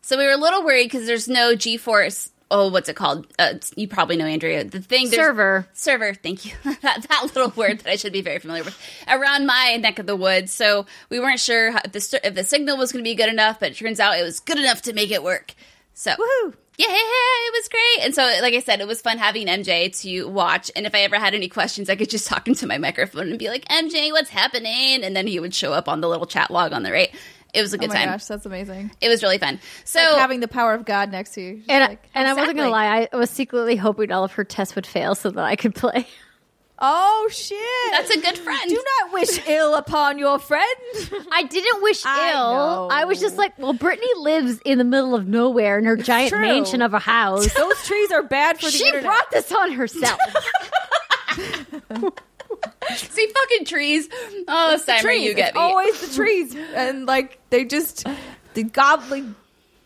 So 0.00 0.16
we 0.16 0.24
were 0.24 0.32
a 0.32 0.36
little 0.38 0.64
worried 0.64 0.84
because 0.84 1.06
there's 1.06 1.28
no 1.28 1.54
GeForce. 1.54 2.30
Oh, 2.50 2.68
what's 2.68 2.88
it 2.88 2.96
called? 2.96 3.26
Uh, 3.38 3.54
you 3.74 3.88
probably 3.88 4.16
know, 4.16 4.26
Andrea. 4.26 4.64
The 4.64 4.80
thing 4.80 5.08
Server. 5.08 5.66
Server. 5.72 6.14
Thank 6.14 6.44
you. 6.44 6.52
that, 6.82 7.06
that 7.08 7.22
little 7.34 7.52
word 7.56 7.80
that 7.80 7.90
I 7.90 7.96
should 7.96 8.12
be 8.12 8.20
very 8.20 8.38
familiar 8.38 8.64
with 8.64 8.78
around 9.08 9.46
my 9.46 9.76
neck 9.80 9.98
of 9.98 10.06
the 10.06 10.16
woods. 10.16 10.52
So 10.52 10.86
we 11.08 11.18
weren't 11.18 11.40
sure 11.40 11.68
if 11.84 11.92
the 11.92 12.20
if 12.22 12.34
the 12.34 12.44
signal 12.44 12.76
was 12.76 12.92
going 12.92 13.04
to 13.04 13.08
be 13.08 13.14
good 13.14 13.30
enough, 13.30 13.60
but 13.60 13.72
it 13.72 13.76
turns 13.76 13.98
out 13.98 14.18
it 14.18 14.22
was 14.22 14.40
good 14.40 14.58
enough 14.58 14.82
to 14.82 14.92
make 14.92 15.10
it 15.10 15.22
work. 15.22 15.54
So 15.94 16.10
Woohoo! 16.10 16.54
yeah, 16.76 16.86
it 16.88 17.54
was 17.54 17.68
great. 17.68 18.04
And 18.04 18.14
so, 18.14 18.22
like 18.42 18.54
I 18.54 18.60
said, 18.60 18.80
it 18.80 18.86
was 18.86 19.00
fun 19.00 19.18
having 19.18 19.46
MJ 19.46 19.96
to 20.02 20.28
watch. 20.28 20.70
And 20.74 20.86
if 20.86 20.94
I 20.94 21.00
ever 21.00 21.16
had 21.16 21.34
any 21.34 21.48
questions, 21.48 21.88
I 21.88 21.96
could 21.96 22.10
just 22.10 22.26
talk 22.26 22.48
into 22.48 22.66
my 22.66 22.78
microphone 22.78 23.30
and 23.30 23.38
be 23.38 23.48
like, 23.48 23.64
MJ, 23.66 24.10
what's 24.10 24.30
happening? 24.30 25.04
And 25.04 25.16
then 25.16 25.26
he 25.26 25.38
would 25.38 25.54
show 25.54 25.72
up 25.72 25.88
on 25.88 26.00
the 26.00 26.08
little 26.08 26.26
chat 26.26 26.50
log 26.50 26.72
on 26.72 26.82
the 26.82 26.92
right. 26.92 27.14
It 27.54 27.62
was 27.62 27.72
a 27.72 27.76
oh 27.76 27.80
good 27.80 27.90
time. 27.90 27.96
Oh 27.96 28.00
my 28.00 28.04
time. 28.06 28.14
gosh, 28.14 28.26
that's 28.26 28.46
amazing. 28.46 28.90
It 29.00 29.08
was 29.08 29.22
really 29.22 29.38
fun. 29.38 29.60
So 29.84 30.00
like 30.00 30.18
having 30.20 30.40
the 30.40 30.48
power 30.48 30.74
of 30.74 30.84
God 30.84 31.12
next 31.12 31.34
to 31.34 31.40
you. 31.40 31.62
And 31.68 31.88
like, 31.88 32.02
and 32.14 32.26
I 32.26 32.34
wasn't 32.34 32.56
gonna 32.56 32.70
lie, 32.70 33.08
I 33.12 33.16
was 33.16 33.30
secretly 33.30 33.76
hoping 33.76 34.10
all 34.10 34.24
of 34.24 34.32
her 34.32 34.44
tests 34.44 34.74
would 34.74 34.86
fail 34.86 35.14
so 35.14 35.30
that 35.30 35.44
I 35.44 35.54
could 35.56 35.74
play. 35.74 36.06
oh 36.80 37.28
shit! 37.30 37.58
that's 37.92 38.10
a 38.10 38.20
good 38.20 38.36
friend. 38.36 38.68
Do 38.68 38.82
not 39.00 39.12
wish 39.12 39.46
ill 39.48 39.74
upon 39.76 40.18
your 40.18 40.40
friend. 40.40 40.64
I 41.30 41.44
didn't 41.44 41.82
wish 41.82 42.02
I 42.04 42.32
ill. 42.32 42.52
know. 42.54 42.88
I 42.90 43.04
was 43.04 43.20
just 43.20 43.36
like, 43.36 43.56
well, 43.58 43.72
Brittany 43.72 44.10
lives 44.16 44.60
in 44.64 44.78
the 44.78 44.84
middle 44.84 45.14
of 45.14 45.28
nowhere 45.28 45.78
in 45.78 45.84
her 45.84 45.96
giant 45.96 46.30
true. 46.30 46.40
mansion 46.40 46.82
of 46.82 46.92
a 46.92 46.98
house. 46.98 47.52
Those 47.54 47.86
trees 47.86 48.10
are 48.10 48.24
bad 48.24 48.58
for 48.58 48.66
the 48.66 48.72
she 48.72 48.86
internet. 48.86 49.04
brought 49.04 49.30
this 49.30 49.52
on 49.52 49.72
herself. 49.72 50.18
See 52.96 53.26
fucking 53.26 53.64
trees. 53.66 54.08
Oh, 54.48 54.76
Simon, 54.76 55.02
trees. 55.02 55.22
you 55.24 55.34
get 55.34 55.48
It's 55.50 55.56
me. 55.56 55.60
always 55.62 56.00
the 56.08 56.14
trees, 56.14 56.54
and 56.74 57.06
like 57.06 57.38
they 57.50 57.64
just 57.64 58.06
they 58.54 58.62
gobble, 58.64 59.34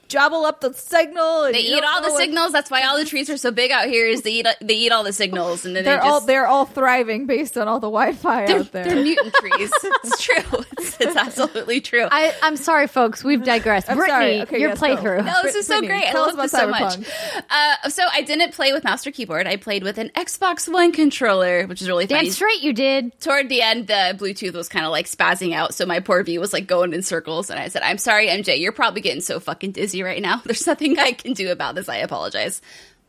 jobble 0.08 0.44
up 0.44 0.60
the 0.60 0.72
signal. 0.74 1.44
And 1.44 1.54
they 1.54 1.60
eat 1.60 1.82
all 1.84 2.02
the 2.02 2.08
what- 2.10 2.18
signals. 2.18 2.52
That's 2.52 2.70
why 2.70 2.82
all 2.84 2.96
the 2.98 3.04
trees 3.04 3.28
are 3.30 3.36
so 3.36 3.50
big 3.50 3.70
out 3.70 3.86
here. 3.86 4.06
Is 4.06 4.22
they 4.22 4.32
eat 4.32 4.46
they 4.60 4.74
eat 4.74 4.92
all 4.92 5.04
the 5.04 5.12
signals 5.12 5.64
and 5.64 5.76
then 5.76 5.84
They're 5.84 5.96
they 5.96 6.00
just 6.02 6.08
all 6.10 6.20
they're 6.22 6.46
all 6.46 6.64
thriving 6.64 7.26
based 7.26 7.56
on 7.58 7.68
all 7.68 7.80
the 7.80 7.88
Wi-Fi 7.88 8.44
out 8.46 8.72
there. 8.72 8.84
they're 8.84 9.02
mutant 9.02 9.34
trees. 9.34 9.70
It's 10.04 10.22
true. 10.22 10.64
It's, 10.78 11.00
it's 11.00 11.16
absolutely 11.16 11.80
true. 11.80 12.06
I, 12.10 12.34
I'm 12.42 12.56
sorry, 12.56 12.86
folks. 12.86 13.22
We've 13.24 13.42
digressed. 13.42 13.90
I'm 13.90 13.96
Brittany, 13.96 14.12
sorry. 14.38 14.40
Okay, 14.42 14.60
your 14.60 14.70
yes, 14.70 14.78
playthrough. 14.80 15.24
No, 15.24 15.34
this 15.42 15.54
is 15.54 15.66
so 15.66 15.78
Brittany, 15.80 16.00
great. 16.02 16.14
I 16.14 16.18
love 16.18 16.36
this 16.36 16.50
so 16.52 16.68
about 16.68 16.98
much. 16.98 17.08
Uh, 17.50 17.88
so 17.88 18.04
I 18.12 18.22
didn't 18.22 18.52
play 18.54 18.72
with 18.72 18.84
mouse 18.84 19.06
or 19.06 19.10
keyboard. 19.10 19.46
I 19.46 19.56
played 19.56 19.82
with 19.82 19.98
an 19.98 20.10
Xbox 20.14 20.72
One 20.72 20.92
controller, 20.92 21.66
which 21.66 21.82
is 21.82 21.88
really 21.88 22.06
Damn 22.06 22.18
funny. 22.20 22.30
straight 22.30 22.62
you 22.62 22.72
did. 22.72 23.18
Toward 23.20 23.48
the 23.48 23.60
end, 23.62 23.86
the 23.88 24.16
Bluetooth 24.18 24.54
was 24.54 24.68
kind 24.68 24.84
of 24.86 24.92
like 24.92 25.06
spazzing 25.06 25.52
out, 25.54 25.74
so 25.74 25.84
my 25.84 26.00
poor 26.00 26.22
V 26.22 26.38
was 26.38 26.52
like 26.52 26.66
going 26.66 26.92
in 26.94 27.02
circles. 27.02 27.50
And 27.50 27.58
I 27.58 27.68
said, 27.68 27.82
"I'm 27.82 27.98
sorry, 27.98 28.28
MJ. 28.28 28.58
You're 28.60 28.72
probably 28.72 29.00
getting 29.00 29.20
so 29.20 29.40
fucking 29.40 29.72
dizzy 29.72 29.97
right 30.02 30.22
now. 30.22 30.42
There's 30.44 30.66
nothing 30.66 30.98
I 30.98 31.12
can 31.12 31.32
do 31.32 31.50
about 31.50 31.74
this. 31.74 31.88
I 31.88 31.96
apologize." 31.96 32.60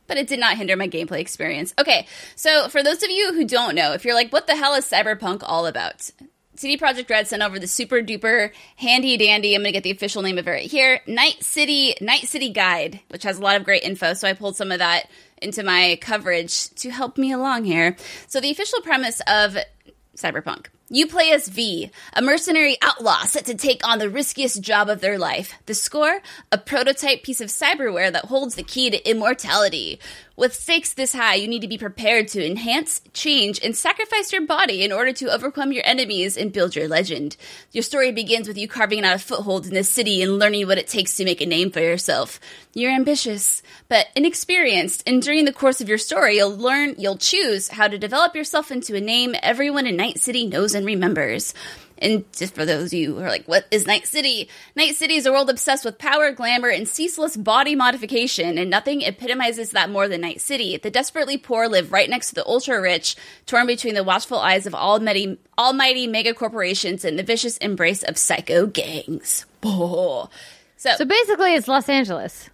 But 0.07 0.17
it 0.17 0.27
did 0.27 0.39
not 0.39 0.57
hinder 0.57 0.75
my 0.75 0.87
gameplay 0.87 1.19
experience. 1.19 1.71
Okay, 1.77 2.07
so 2.35 2.67
for 2.69 2.81
those 2.81 3.03
of 3.03 3.11
you 3.11 3.31
who 3.33 3.45
don't 3.45 3.75
know, 3.75 3.93
if 3.93 4.05
you're 4.05 4.15
like, 4.15 4.31
"What 4.31 4.47
the 4.47 4.55
hell 4.55 4.73
is 4.73 4.89
Cyberpunk 4.89 5.43
all 5.43 5.67
about?" 5.67 6.09
CD 6.59 6.77
Projekt 6.77 7.09
Red 7.09 7.25
sent 7.25 7.41
over 7.41 7.57
the 7.57 7.67
super 7.67 8.01
duper 8.01 8.51
handy 8.75 9.15
dandy. 9.15 9.55
I'm 9.55 9.61
going 9.61 9.69
to 9.69 9.71
get 9.71 9.83
the 9.83 9.91
official 9.91 10.21
name 10.21 10.37
of 10.37 10.45
it 10.45 10.51
right 10.51 10.69
here. 10.69 10.99
Night 11.07 11.41
City 11.41 11.95
Night 12.01 12.27
City 12.27 12.49
Guide, 12.49 12.99
which 13.07 13.23
has 13.23 13.39
a 13.39 13.41
lot 13.41 13.55
of 13.55 13.63
great 13.63 13.83
info. 13.83 14.13
So 14.13 14.27
I 14.27 14.33
pulled 14.33 14.57
some 14.57 14.71
of 14.71 14.79
that 14.79 15.09
into 15.41 15.63
my 15.63 15.97
coverage 16.01 16.69
to 16.71 16.89
help 16.89 17.17
me 17.17 17.31
along 17.31 17.63
here. 17.63 17.95
So 18.27 18.41
the 18.41 18.51
official 18.51 18.81
premise 18.81 19.21
of 19.25 19.57
Cyberpunk. 20.17 20.65
You 20.91 21.05
play 21.05 21.31
as 21.31 21.47
V, 21.47 21.91
a 22.13 22.21
mercenary 22.23 22.75
outlaw 22.81 23.23
set 23.25 23.45
to 23.45 23.53
take 23.53 23.87
on 23.87 23.99
the 23.99 24.09
riskiest 24.09 24.63
job 24.63 24.89
of 24.89 25.01
their 25.01 25.19
life. 25.19 25.53
The 25.67 25.75
score? 25.75 26.19
A 26.51 26.57
prototype 26.57 27.21
piece 27.21 27.41
of 27.41 27.49
cyberware 27.49 28.11
that 28.11 28.25
holds 28.25 28.55
the 28.55 28.63
key 28.63 28.89
to 28.89 29.07
immortality. 29.07 29.99
With 30.39 30.55
stakes 30.55 30.93
this 30.93 31.11
high, 31.11 31.35
you 31.35 31.49
need 31.49 31.63
to 31.63 31.67
be 31.67 31.77
prepared 31.77 32.29
to 32.29 32.45
enhance, 32.45 33.01
change, 33.11 33.59
and 33.61 33.75
sacrifice 33.75 34.31
your 34.31 34.45
body 34.45 34.85
in 34.85 34.93
order 34.93 35.11
to 35.11 35.33
overcome 35.33 35.73
your 35.73 35.85
enemies 35.85 36.37
and 36.37 36.53
build 36.53 36.77
your 36.77 36.87
legend. 36.87 37.35
Your 37.73 37.83
story 37.83 38.13
begins 38.13 38.47
with 38.47 38.57
you 38.57 38.65
carving 38.65 39.03
out 39.03 39.17
a 39.17 39.19
foothold 39.19 39.67
in 39.67 39.73
the 39.73 39.83
city 39.83 40.21
and 40.21 40.39
learning 40.39 40.65
what 40.65 40.77
it 40.77 40.87
takes 40.87 41.17
to 41.17 41.25
make 41.25 41.41
a 41.41 41.45
name 41.45 41.71
for 41.71 41.81
yourself. 41.81 42.39
You're 42.73 42.93
ambitious, 42.93 43.61
but 43.89 44.07
inexperienced, 44.15 45.03
and 45.05 45.21
during 45.21 45.43
the 45.43 45.51
course 45.51 45.81
of 45.81 45.89
your 45.89 45.97
story, 45.97 46.37
you'll 46.37 46.55
learn, 46.55 46.95
you'll 46.97 47.17
choose 47.17 47.67
how 47.67 47.89
to 47.89 47.97
develop 47.97 48.33
yourself 48.33 48.71
into 48.71 48.95
a 48.95 49.01
name 49.01 49.35
everyone 49.43 49.87
in 49.87 49.97
Night 49.97 50.19
City 50.19 50.47
knows 50.47 50.73
and 50.73 50.85
remembers. 50.85 51.53
And 52.01 52.23
just 52.33 52.55
for 52.55 52.65
those 52.65 52.87
of 52.87 52.93
you 52.93 53.15
who 53.15 53.21
are 53.21 53.27
like, 53.29 53.45
what 53.45 53.65
is 53.71 53.85
Night 53.85 54.07
City? 54.07 54.49
Night 54.75 54.95
City 54.95 55.15
is 55.15 55.25
a 55.25 55.31
world 55.31 55.49
obsessed 55.49 55.83
with 55.83 55.97
power, 55.97 56.31
glamour, 56.31 56.69
and 56.69 56.87
ceaseless 56.87 57.35
body 57.35 57.75
modification, 57.75 58.57
and 58.57 58.69
nothing 58.69 59.01
epitomizes 59.01 59.71
that 59.71 59.89
more 59.89 60.07
than 60.07 60.21
Night 60.21 60.39
City. 60.39 60.77
The 60.77 60.89
desperately 60.89 61.37
poor 61.37 61.67
live 61.67 61.91
right 61.91 62.09
next 62.09 62.29
to 62.29 62.35
the 62.35 62.45
ultra 62.47 62.81
rich, 62.81 63.15
torn 63.45 63.67
between 63.67 63.95
the 63.95 64.03
watchful 64.03 64.39
eyes 64.39 64.65
of 64.65 64.73
almighty, 64.73 65.37
almighty 65.57 66.07
mega 66.07 66.33
corporations 66.33 67.03
and 67.03 67.19
the 67.19 67.23
vicious 67.23 67.57
embrace 67.57 68.01
of 68.03 68.17
psycho 68.17 68.65
gangs. 68.65 69.45
Oh. 69.63 70.29
So, 70.77 70.91
So 70.95 71.03
basically, 71.03 71.55
it's 71.55 71.67
Los 71.67 71.89
Angeles. 71.89 72.49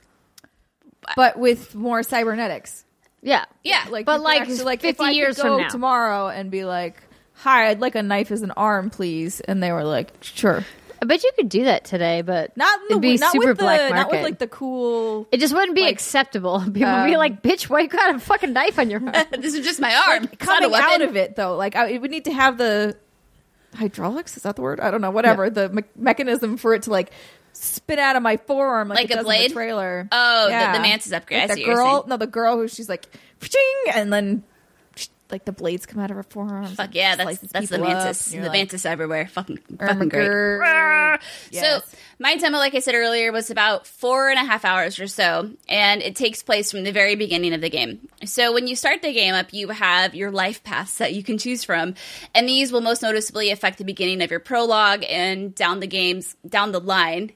but 1.16 1.38
with 1.38 1.76
more 1.76 2.02
cybernetics. 2.02 2.84
Yeah. 3.22 3.46
yeah, 3.64 3.86
Like, 3.92 4.08
But 4.08 4.22
you 4.22 4.56
could 4.58 4.66
like 4.66 4.82
50 4.82 4.88
if 4.88 5.00
I 5.02 5.06
could 5.10 5.16
years 5.16 5.38
go 5.38 5.44
from 5.44 5.62
now. 5.62 5.68
tomorrow 5.70 6.28
and 6.30 6.50
be 6.50 6.64
like, 6.66 6.96
"Hi, 7.36 7.68
I'd 7.70 7.80
like 7.82 7.96
a 7.96 8.04
knife 8.04 8.32
as 8.32 8.42
an 8.42 8.52
arm, 8.52 8.90
please," 8.90 9.40
and 9.42 9.62
they 9.62 9.72
were 9.72 9.84
like, 9.84 10.12
"Sure." 10.22 10.64
I 11.02 11.06
bet 11.06 11.24
you 11.24 11.32
could 11.36 11.50
do 11.50 11.66
that 11.66 11.84
today, 11.86 12.22
but 12.22 12.56
Not 12.58 12.80
in 12.82 12.86
the 12.88 12.92
it'd 12.94 13.02
be 13.02 13.18
not 13.18 13.32
super 13.34 13.48
with 13.50 13.58
the 13.58 13.64
black 13.64 13.92
not 13.94 14.10
with 14.10 14.24
like 14.24 14.40
the 14.40 14.48
cool. 14.48 15.28
it 15.32 15.40
just 15.40 15.54
wouldn't 15.54 15.76
be 15.76 15.82
like, 15.82 15.92
acceptable. 15.94 16.60
People 16.74 16.74
would 16.94 17.06
be 17.06 17.14
um, 17.14 17.20
like, 17.20 17.44
"Bitch, 17.44 17.70
why 17.70 17.82
you 17.82 17.88
got 17.90 18.16
a 18.16 18.20
fucking 18.20 18.54
knife 18.54 18.80
on 18.80 18.90
your 18.90 19.02
arm?" 19.14 19.26
this 19.40 19.54
is 19.54 19.66
just 19.66 19.80
my 19.80 19.94
arm. 19.94 20.24
It's 20.32 20.46
not 20.46 20.64
a 20.64 20.70
coming 20.70 20.80
out 20.82 21.02
of 21.02 21.16
it 21.16 21.36
though. 21.36 21.56
Like 21.58 21.76
I, 21.76 21.90
it 21.90 22.02
would 22.02 22.12
need 22.12 22.26
to 22.26 22.34
have 22.34 22.58
the 22.58 22.96
hydraulics. 23.76 24.38
Is 24.38 24.44
that 24.44 24.56
the 24.56 24.62
word? 24.62 24.80
I 24.80 24.90
don't 24.90 25.02
know. 25.02 25.12
Whatever 25.12 25.50
the 25.50 25.70
me- 25.70 25.84
mechanism 25.96 26.58
for 26.58 26.74
it 26.74 26.84
to 26.84 26.92
like 26.92 27.12
spit 27.54 28.00
out 28.00 28.16
of 28.16 28.24
my 28.24 28.38
forearm 28.38 28.88
like, 28.90 28.98
Like 28.98 29.06
it 29.12 29.14
a 29.14 29.16
does 29.16 29.20
in 29.20 29.26
blade? 29.26 29.50
the 29.52 29.54
trailer. 29.54 30.08
Oh, 30.12 30.46
the- 30.46 30.78
the 30.78 30.82
Mantis 30.82 31.12
upgrade. 31.12 31.42
I 31.44 31.46
Like 31.48 31.56
the 31.56 31.66
girl, 31.66 32.06
no, 32.08 32.18
the 32.18 32.28
girl 32.28 32.58
who 32.58 32.68
she's 32.68 32.90
like, 32.90 33.06
and 33.94 34.12
then 34.12 34.44
like 35.36 35.44
the 35.44 35.52
blades 35.52 35.86
come 35.86 36.02
out 36.02 36.12
of 36.12 36.16
her 36.16 36.24
forearm. 36.24 36.68
Fuck 36.68 36.96
yeah, 36.96 37.18
that's 37.18 37.40
that's 37.40 37.68
the 37.68 37.78
mantis. 37.78 38.28
The 38.28 38.40
mantis 38.40 38.86
everywhere. 38.86 39.28
Fucking 39.28 39.58
fucking 39.78 40.08
great. 40.08 41.20
Yes. 41.52 41.84
So 41.84 41.98
my 42.20 42.38
demo, 42.38 42.58
like 42.58 42.74
I 42.74 42.80
said 42.80 42.96
earlier, 42.96 43.34
was 43.34 43.52
about 43.52 43.86
four 43.86 44.30
and 44.30 44.40
a 44.40 44.46
half 44.46 44.64
hours 44.64 44.98
or 44.98 45.08
so, 45.08 45.52
and 45.68 46.02
it 46.02 46.16
takes 46.16 46.42
place 46.42 46.72
from 46.72 46.86
the 46.86 46.94
very 46.94 47.16
beginning 47.16 47.54
of 47.54 47.60
the 47.60 47.70
game. 47.70 48.08
So 48.24 48.54
when 48.54 48.68
you 48.68 48.78
start 48.78 49.02
the 49.02 49.12
game 49.12 49.34
up, 49.34 49.52
you 49.52 49.68
have 49.68 50.16
your 50.16 50.32
life 50.32 50.64
paths 50.64 51.00
that 51.00 51.14
you 51.14 51.22
can 51.22 51.38
choose 51.38 51.66
from, 51.66 51.96
and 52.34 52.48
these 52.48 52.72
will 52.72 52.80
most 52.80 53.02
noticeably 53.02 53.52
affect 53.52 53.78
the 53.78 53.84
beginning 53.84 54.22
of 54.22 54.32
your 54.32 54.40
prologue 54.40 55.04
and 55.10 55.54
down 55.54 55.82
the 55.82 55.88
games 55.88 56.38
down 56.48 56.72
the 56.72 56.80
line. 56.80 57.34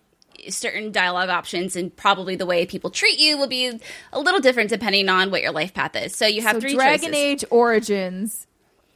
Certain 0.49 0.91
dialogue 0.91 1.29
options 1.29 1.75
and 1.75 1.95
probably 1.95 2.35
the 2.35 2.45
way 2.45 2.65
people 2.65 2.89
treat 2.89 3.19
you 3.19 3.37
will 3.37 3.47
be 3.47 3.79
a 4.13 4.19
little 4.19 4.39
different 4.39 4.69
depending 4.69 5.09
on 5.09 5.31
what 5.31 5.41
your 5.41 5.51
life 5.51 5.73
path 5.73 5.95
is. 5.95 6.15
So 6.15 6.25
you 6.25 6.41
have 6.41 6.55
So 6.55 6.59
three 6.61 6.75
Dragon 6.75 7.09
choices. 7.11 7.15
Age 7.15 7.45
Origins. 7.49 8.45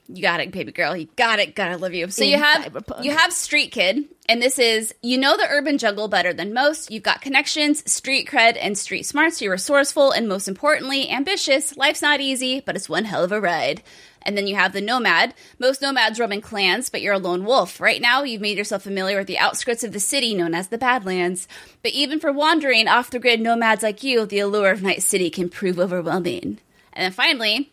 You 0.10 0.22
got 0.22 0.41
it, 0.41 0.52
baby 0.52 0.74
girl. 0.74 0.98
You 0.98 1.07
got 1.15 1.40
it. 1.40 1.56
Gotta 1.56 1.78
love 1.78 1.94
you. 1.94 2.10
So 2.10 2.24
In 2.26 2.32
you 2.32 2.38
have 2.38 2.65
Cyberpunk. 2.65 3.06
you 3.06 3.11
have 3.15 3.32
Street 3.32 3.72
Kid, 3.72 4.03
and 4.28 4.41
this 4.41 4.60
is 4.60 4.94
you 5.02 5.18
know 5.18 5.38
the 5.38 5.48
urban 5.49 5.78
jungle 5.78 6.10
better 6.10 6.34
than 6.34 6.53
most. 6.53 6.91
You've 6.91 7.03
got 7.03 7.22
connections, 7.22 7.90
street 7.90 8.28
cred, 8.28 8.57
and 8.60 8.78
street 8.78 9.03
smarts. 9.03 9.41
You're 9.41 9.53
resourceful 9.53 10.11
and 10.11 10.28
most 10.28 10.49
importantly, 10.49 11.10
ambitious. 11.10 11.78
Life's 11.78 12.02
not 12.02 12.20
easy, 12.20 12.60
but 12.60 12.76
it's 12.76 12.90
one 12.90 13.06
hell 13.06 13.24
of 13.24 13.32
a 13.32 13.40
ride. 13.40 13.82
And 14.26 14.38
then 14.38 14.48
you 14.48 14.56
have 14.56 14.74
the 14.74 14.82
nomad. 14.82 15.34
Most 15.60 15.82
nomads 15.82 16.20
roam 16.20 16.32
in 16.32 16.41
clans, 16.41 16.90
but 16.90 17.02
you're 17.02 17.14
a 17.14 17.20
lone 17.20 17.45
wolf. 17.45 17.80
Right 17.80 18.02
now, 18.02 18.24
you've 18.24 18.41
made 18.41 18.58
yourself 18.58 18.84
familiar 18.84 19.18
with 19.18 19.28
the 19.28 19.38
outskirts 19.38 19.84
of 19.84 19.91
the 19.91 20.00
city 20.00 20.34
known 20.34 20.56
as 20.56 20.70
the 20.70 20.78
Badlands. 20.78 21.48
But 21.82 21.91
even 21.91 22.20
for 22.20 22.32
wandering 22.32 22.88
off 22.88 23.10
the 23.10 23.20
grid 23.20 23.41
nomads 23.41 23.84
like 23.84 24.04
you, 24.04 24.26
the 24.26 24.40
allure 24.40 24.72
of 24.72 24.82
Night 24.82 25.04
City 25.04 25.30
can 25.30 25.50
prove 25.50 25.80
overwhelming. 25.80 26.60
And 26.94 27.06
then 27.06 27.12
finally, 27.12 27.72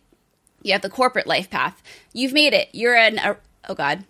you 0.62 0.72
have 0.72 0.82
the 0.82 0.90
corporate 0.90 1.26
life 1.26 1.50
path. 1.50 1.82
You've 2.12 2.32
made 2.32 2.52
it. 2.52 2.68
You're 2.72 2.96
an 2.96 3.18
uh, 3.18 3.34
oh 3.68 3.74
god, 3.74 4.04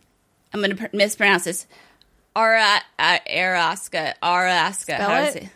I'm 0.52 0.60
going 0.60 0.76
to 0.76 0.76
pr- 0.76 0.96
mispronounce 0.96 1.44
this. 1.44 1.66
Ara 2.36 2.80
uh, 2.98 3.18
Araska 3.28 4.14
Araska. 4.22 4.94
Spell 4.94 5.24
it? 5.24 5.28
is 5.28 5.34
it? 5.36 5.48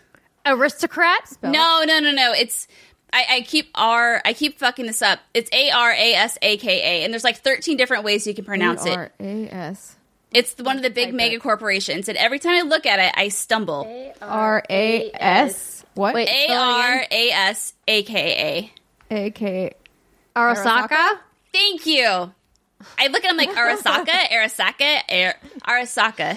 Aristocrat? 0.46 1.32
No, 1.42 1.84
no, 1.86 2.00
no, 2.00 2.10
no. 2.12 2.32
It's 2.32 2.68
I, 3.14 3.26
I 3.36 3.40
keep 3.42 3.70
R. 3.76 4.20
I 4.24 4.32
keep 4.32 4.58
fucking 4.58 4.86
this 4.86 5.00
up. 5.00 5.20
It's 5.34 5.48
A 5.52 5.70
R 5.70 5.92
A 5.92 6.14
S 6.14 6.36
A 6.42 6.56
K 6.56 6.68
A, 6.82 7.04
and 7.04 7.12
there's 7.14 7.22
like 7.22 7.38
13 7.38 7.76
different 7.76 8.02
ways 8.02 8.26
you 8.26 8.34
can 8.34 8.44
pronounce 8.44 8.84
it. 8.84 8.96
R-A-S. 8.96 9.96
It's 10.32 10.56
one 10.58 10.76
of 10.76 10.82
the 10.82 10.90
big 10.90 11.14
mega 11.14 11.38
corporations, 11.38 12.08
and 12.08 12.18
every 12.18 12.40
time 12.40 12.54
I 12.56 12.62
look 12.68 12.86
at 12.86 12.98
it, 12.98 13.12
I 13.16 13.28
stumble. 13.28 13.86
R-A-S. 14.20 15.84
What? 15.94 16.14
Wait. 16.14 16.28
A 16.28 16.52
R 16.52 17.06
A 17.08 17.30
S 17.30 17.74
A 17.86 18.02
K 18.02 18.70
A. 19.10 19.16
A-K. 19.16 19.72
Arasaka? 20.34 21.18
Thank 21.52 21.86
you. 21.86 22.32
I 22.98 23.06
look 23.06 23.24
at 23.24 23.30
him 23.30 23.36
like 23.36 23.50
Arasaka, 23.54 24.06
Arasaka, 24.08 24.98
Ar- 25.08 25.36
Arasaka. 25.68 26.36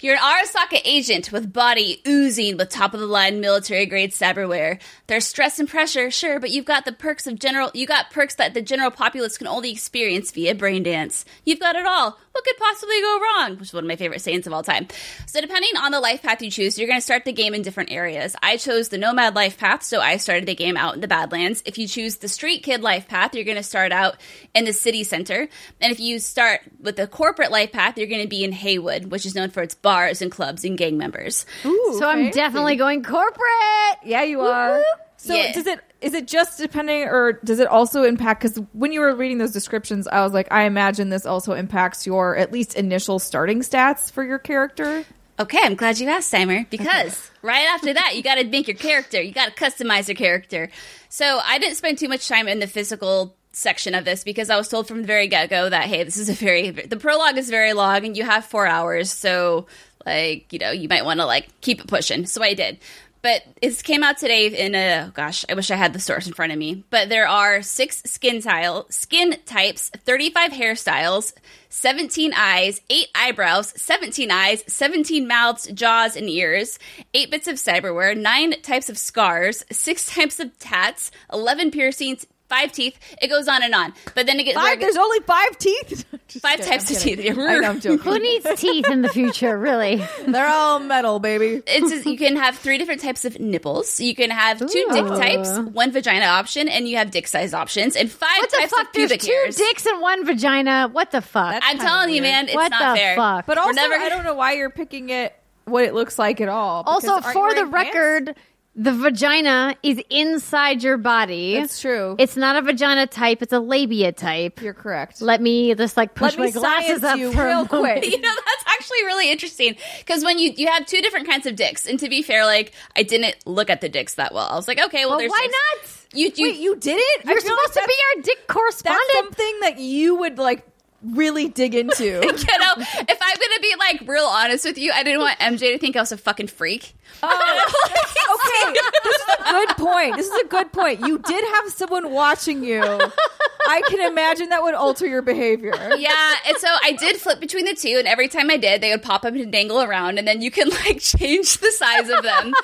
You're 0.00 0.14
an 0.14 0.20
Arasaka 0.20 0.80
agent 0.84 1.32
with 1.32 1.52
body 1.52 2.00
oozing 2.06 2.56
with 2.56 2.68
top 2.68 2.94
of 2.94 3.00
the 3.00 3.06
line 3.06 3.40
military 3.40 3.86
grade 3.86 4.12
cyberware. 4.12 4.80
There's 5.08 5.26
stress 5.26 5.58
and 5.58 5.66
pressure, 5.66 6.10
sure, 6.10 6.38
but 6.38 6.50
you've 6.50 6.66
got 6.66 6.84
the 6.84 6.92
perks 6.92 7.26
of 7.26 7.38
general 7.38 7.70
you 7.72 7.86
got 7.86 8.10
perks 8.10 8.34
that 8.34 8.52
the 8.52 8.60
general 8.60 8.90
populace 8.90 9.38
can 9.38 9.46
only 9.46 9.70
experience 9.72 10.30
via 10.30 10.54
brain 10.54 10.82
dance. 10.82 11.24
You've 11.46 11.60
got 11.60 11.76
it 11.76 11.86
all. 11.86 12.18
What 12.32 12.44
could 12.44 12.56
possibly 12.58 13.00
go 13.00 13.18
wrong? 13.20 13.52
Which 13.52 13.68
is 13.70 13.74
one 13.74 13.84
of 13.84 13.88
my 13.88 13.96
favorite 13.96 14.20
sayings 14.20 14.46
of 14.46 14.52
all 14.52 14.62
time. 14.62 14.86
So 15.26 15.40
depending 15.40 15.70
on 15.78 15.92
the 15.92 15.98
life 15.98 16.22
path 16.22 16.42
you 16.42 16.50
choose, 16.50 16.78
you're 16.78 16.86
gonna 16.86 17.00
start 17.00 17.24
the 17.24 17.32
game 17.32 17.54
in 17.54 17.62
different 17.62 17.90
areas. 17.90 18.36
I 18.42 18.58
chose 18.58 18.90
the 18.90 18.98
nomad 18.98 19.34
life 19.34 19.56
path, 19.58 19.82
so 19.82 20.00
I 20.00 20.18
started 20.18 20.46
the 20.46 20.54
game 20.54 20.76
out 20.76 20.94
in 20.94 21.00
the 21.00 21.08
Badlands. 21.08 21.62
If 21.64 21.78
you 21.78 21.88
choose 21.88 22.16
the 22.16 22.28
street 22.28 22.62
kid 22.62 22.82
life 22.82 23.08
path, 23.08 23.34
you're 23.34 23.44
gonna 23.44 23.62
start 23.62 23.92
out 23.92 24.18
in 24.54 24.66
the 24.66 24.74
city 24.74 25.04
center. 25.04 25.48
And 25.80 25.90
if 25.90 25.98
you 26.00 26.18
start 26.18 26.60
with 26.78 26.96
the 26.96 27.06
corporate 27.06 27.50
life 27.50 27.72
path, 27.72 27.96
you're 27.96 28.06
gonna 28.08 28.26
be 28.28 28.44
in 28.44 28.52
Heywood, 28.52 29.06
which 29.06 29.24
is 29.24 29.34
known 29.34 29.48
for 29.48 29.62
its 29.62 29.74
bars 29.74 30.20
and 30.20 30.30
clubs 30.30 30.64
and 30.64 30.76
gang 30.76 30.98
members. 30.98 31.46
Ooh, 31.64 31.96
So 31.98 32.06
I'm 32.06 32.30
definitely 32.30 32.76
going 32.76 33.02
corporate. 33.02 33.98
Yeah, 34.04 34.22
you 34.22 34.42
are. 34.42 34.82
So 35.18 35.34
Yeah. 35.34 35.52
does 35.52 35.66
it 35.66 35.80
is 36.00 36.14
it 36.14 36.26
just 36.28 36.58
depending 36.58 37.02
or 37.02 37.32
does 37.44 37.58
it 37.58 37.66
also 37.66 38.04
impact 38.04 38.40
cuz 38.40 38.58
when 38.72 38.92
you 38.92 39.00
were 39.00 39.14
reading 39.14 39.38
those 39.38 39.52
descriptions 39.52 40.06
I 40.06 40.22
was 40.22 40.32
like 40.32 40.46
I 40.50 40.62
imagine 40.62 41.10
this 41.10 41.26
also 41.26 41.52
impacts 41.52 42.06
your 42.06 42.36
at 42.36 42.52
least 42.52 42.74
initial 42.74 43.18
starting 43.18 43.60
stats 43.60 44.10
for 44.10 44.24
your 44.24 44.38
character. 44.38 45.04
Okay, 45.40 45.58
I'm 45.62 45.76
glad 45.76 46.00
you 46.00 46.08
asked, 46.08 46.32
Steimer, 46.32 46.68
because 46.68 47.30
right 47.42 47.66
after 47.72 47.94
that, 47.94 48.16
you 48.16 48.24
got 48.24 48.36
to 48.36 48.44
make 48.44 48.66
your 48.66 48.76
character. 48.76 49.20
You 49.22 49.30
got 49.30 49.54
to 49.56 49.64
customize 49.64 50.08
your 50.08 50.16
character. 50.16 50.68
So 51.10 51.40
I 51.44 51.58
didn't 51.60 51.76
spend 51.76 51.98
too 51.98 52.08
much 52.08 52.26
time 52.26 52.48
in 52.48 52.58
the 52.58 52.66
physical 52.66 53.36
section 53.52 53.94
of 53.94 54.04
this 54.04 54.24
because 54.24 54.50
I 54.50 54.56
was 54.56 54.68
told 54.68 54.88
from 54.88 55.00
the 55.02 55.06
very 55.06 55.28
get 55.28 55.48
go 55.48 55.68
that 55.68 55.84
hey, 55.84 56.02
this 56.02 56.16
is 56.16 56.28
a 56.28 56.32
very 56.32 56.70
the 56.70 56.96
prologue 56.96 57.38
is 57.38 57.50
very 57.50 57.72
long 57.72 58.04
and 58.04 58.16
you 58.16 58.24
have 58.24 58.46
four 58.46 58.66
hours, 58.66 59.12
so 59.12 59.66
like 60.04 60.52
you 60.52 60.58
know 60.58 60.70
you 60.72 60.88
might 60.88 61.04
want 61.04 61.20
to 61.20 61.26
like 61.26 61.46
keep 61.60 61.80
it 61.80 61.86
pushing. 61.86 62.26
So 62.26 62.42
I 62.42 62.54
did. 62.54 62.78
But 63.22 63.42
it 63.60 63.82
came 63.82 64.02
out 64.04 64.18
today 64.18 64.46
in 64.46 64.74
a 64.74 65.10
gosh, 65.14 65.44
I 65.48 65.54
wish 65.54 65.70
I 65.70 65.76
had 65.76 65.92
the 65.92 65.98
source 65.98 66.26
in 66.26 66.32
front 66.32 66.52
of 66.52 66.58
me. 66.58 66.84
But 66.90 67.08
there 67.08 67.26
are 67.26 67.62
six 67.62 68.02
skin 68.04 68.40
tile 68.40 68.86
skin 68.90 69.36
types, 69.44 69.90
35 69.90 70.52
hairstyles, 70.52 71.32
17 71.68 72.32
eyes, 72.34 72.80
8 72.88 73.06
eyebrows, 73.14 73.72
17 73.80 74.30
eyes, 74.30 74.64
17 74.66 75.26
mouths, 75.26 75.66
jaws, 75.72 76.16
and 76.16 76.28
ears, 76.28 76.78
8 77.12 77.30
bits 77.30 77.48
of 77.48 77.56
cyberware, 77.56 78.16
9 78.16 78.62
types 78.62 78.88
of 78.88 78.96
scars, 78.96 79.64
6 79.70 80.14
types 80.14 80.40
of 80.40 80.58
tats, 80.58 81.10
11 81.32 81.70
piercings, 81.70 82.26
5 82.48 82.72
teeth. 82.72 82.98
It 83.20 83.28
goes 83.28 83.46
on 83.48 83.62
and 83.62 83.74
on. 83.74 83.92
But 84.14 84.26
then 84.26 84.40
it 84.40 84.44
gets 84.44 84.56
Five, 84.56 84.80
there's 84.80 84.96
only 84.96 85.20
5 85.20 85.58
teeth. 85.58 86.04
Just 86.28 86.42
five 86.44 86.56
kidding, 86.58 86.70
types 86.72 86.90
I'm 86.90 86.96
of 86.96 87.02
kidding. 87.02 87.24
teeth. 87.34 87.38
I 87.38 87.58
know 87.58 87.68
I'm 87.70 87.80
joking. 87.80 87.98
Who 88.12 88.18
needs 88.18 88.46
teeth 88.60 88.86
in 88.90 89.00
the 89.00 89.08
future, 89.08 89.56
really? 89.56 89.96
They're 90.26 90.46
all 90.46 90.78
metal, 90.78 91.20
baby. 91.20 91.62
it's 91.66 91.90
just, 91.90 92.04
you 92.06 92.18
can 92.18 92.36
have 92.36 92.54
three 92.58 92.76
different 92.76 93.00
types 93.00 93.24
of 93.24 93.40
nipples. 93.40 93.98
You 93.98 94.14
can 94.14 94.30
have 94.30 94.58
two 94.58 94.64
Ooh. 94.90 94.92
dick 94.92 95.06
types, 95.06 95.58
one 95.58 95.90
vagina 95.90 96.26
option, 96.26 96.68
and 96.68 96.86
you 96.86 96.98
have 96.98 97.10
dick 97.10 97.28
size 97.28 97.54
options, 97.54 97.96
and 97.96 98.10
five 98.10 98.28
What 98.40 98.50
the 98.50 98.56
types 98.58 98.72
fuck? 98.72 98.86
of 98.88 98.92
There's 98.92 99.08
pubic 99.08 99.22
two 99.22 99.52
dicks 99.56 99.86
and 99.86 100.02
one 100.02 100.26
vagina. 100.26 100.88
What 100.92 101.12
the 101.12 101.22
fuck? 101.22 101.52
That's 101.52 101.66
I'm 101.66 101.78
telling 101.78 102.14
you, 102.14 102.20
man, 102.20 102.44
it's 102.44 102.54
what 102.54 102.70
not 102.72 102.92
the 102.94 102.98
fair. 103.00 103.16
fuck? 103.16 103.46
But 103.46 103.56
also 103.56 103.72
never- 103.72 103.94
I 103.94 104.10
don't 104.10 104.24
know 104.24 104.34
why 104.34 104.52
you're 104.52 104.68
picking 104.68 105.08
it 105.08 105.34
what 105.64 105.84
it 105.84 105.94
looks 105.94 106.18
like 106.18 106.42
at 106.42 106.50
all. 106.50 106.82
also, 106.86 107.20
for 107.22 107.54
the 107.54 107.66
wearing 107.66 107.92
pants? 107.92 108.40
Record, 108.78 108.84
the 108.84 108.92
vagina 109.02 109.74
is 109.82 110.00
inside 110.10 110.82
your 110.82 110.96
body. 110.96 111.54
That's 111.54 111.80
true. 111.80 112.16
It's 112.18 112.36
not 112.36 112.56
a 112.56 112.62
vagina 112.62 113.06
type; 113.06 113.42
it's 113.42 113.52
a 113.52 113.60
labia 113.60 114.12
type. 114.12 114.60
you're 114.62 114.74
correct. 114.74 115.20
Let 115.20 115.40
me 115.40 115.74
just 115.74 115.96
like 115.96 116.14
push 116.14 116.36
Let 116.36 116.38
my 116.38 116.50
glasses 116.50 117.02
up 117.04 117.18
you 117.18 117.32
for 117.32 117.44
real 117.44 117.64
moment. 117.64 117.68
quick. 117.68 118.04
You 118.12 118.20
know, 118.20 118.34
that's 118.34 118.64
actually 118.74 119.04
really 119.04 119.30
interesting 119.30 119.76
because 119.98 120.24
when 120.24 120.38
you 120.38 120.52
you 120.56 120.66
have 120.68 120.86
two 120.86 121.00
different 121.00 121.28
kinds 121.28 121.46
of 121.46 121.56
dicks, 121.56 121.86
and 121.86 121.98
to 122.00 122.08
be 122.08 122.22
fair, 122.22 122.44
like 122.46 122.72
I 122.96 123.02
didn't 123.02 123.36
look 123.46 123.70
at 123.70 123.80
the 123.80 123.88
dicks 123.88 124.14
that 124.14 124.32
well. 124.32 124.48
I 124.48 124.54
was 124.56 124.66
like, 124.68 124.78
okay, 124.86 125.04
well, 125.04 125.10
Well, 125.10 125.18
there's 125.18 125.30
why 125.30 125.46
dicks. 125.74 126.06
not? 126.12 126.18
You, 126.18 126.32
you, 126.36 126.44
Wait, 126.52 126.56
you 126.60 126.76
did 126.76 126.96
it? 126.98 127.24
You're 127.26 127.38
supposed 127.40 127.74
to 127.74 127.84
be 127.86 127.94
our 128.16 128.22
dick 128.22 128.46
correspondent. 128.48 129.02
That's 129.12 129.24
something 129.26 129.60
that 129.60 129.78
you 129.78 130.16
would 130.16 130.38
like 130.38 130.64
really 131.02 131.48
dig 131.48 131.74
into. 131.74 132.04
you 132.04 132.20
know, 132.20 132.22
if 132.28 133.18
I'm 133.20 133.36
gonna 133.36 133.60
be 133.60 133.74
like 133.78 134.02
real 134.06 134.24
honest 134.24 134.64
with 134.64 134.78
you, 134.78 134.92
I 134.92 135.02
didn't 135.02 135.20
want 135.20 135.38
MJ 135.38 135.72
to 135.72 135.78
think 135.78 135.96
I 135.96 136.00
was 136.00 136.12
a 136.12 136.16
fucking 136.16 136.48
freak. 136.48 136.94
Oh, 137.22 137.28
okay, 138.66 138.78
this 139.04 139.16
is 139.16 139.28
a 139.38 139.52
good 139.52 139.68
point. 139.76 140.16
This 140.16 140.26
is 140.26 140.42
a 140.42 140.46
good 140.46 140.72
point. 140.72 141.00
You 141.00 141.18
did 141.18 141.44
have 141.54 141.70
someone 141.70 142.10
watching 142.12 142.64
you. 142.64 142.82
I 142.82 143.82
can 143.88 144.00
imagine 144.10 144.48
that 144.48 144.62
would 144.62 144.74
alter 144.74 145.06
your 145.06 145.22
behavior. 145.22 145.74
Yeah, 145.98 146.34
and 146.46 146.56
so 146.56 146.68
I 146.82 146.92
did 146.92 147.16
flip 147.16 147.38
between 147.40 147.64
the 147.66 147.74
two, 147.74 147.96
and 147.98 148.08
every 148.08 148.28
time 148.28 148.50
I 148.50 148.56
did, 148.56 148.80
they 148.80 148.90
would 148.90 149.02
pop 149.02 149.24
up 149.24 149.34
and 149.34 149.52
dangle 149.52 149.82
around, 149.82 150.18
and 150.18 150.26
then 150.26 150.40
you 150.40 150.50
can 150.50 150.68
like 150.68 151.00
change 151.00 151.58
the 151.58 151.70
size 151.72 152.08
of 152.08 152.22
them. 152.22 152.54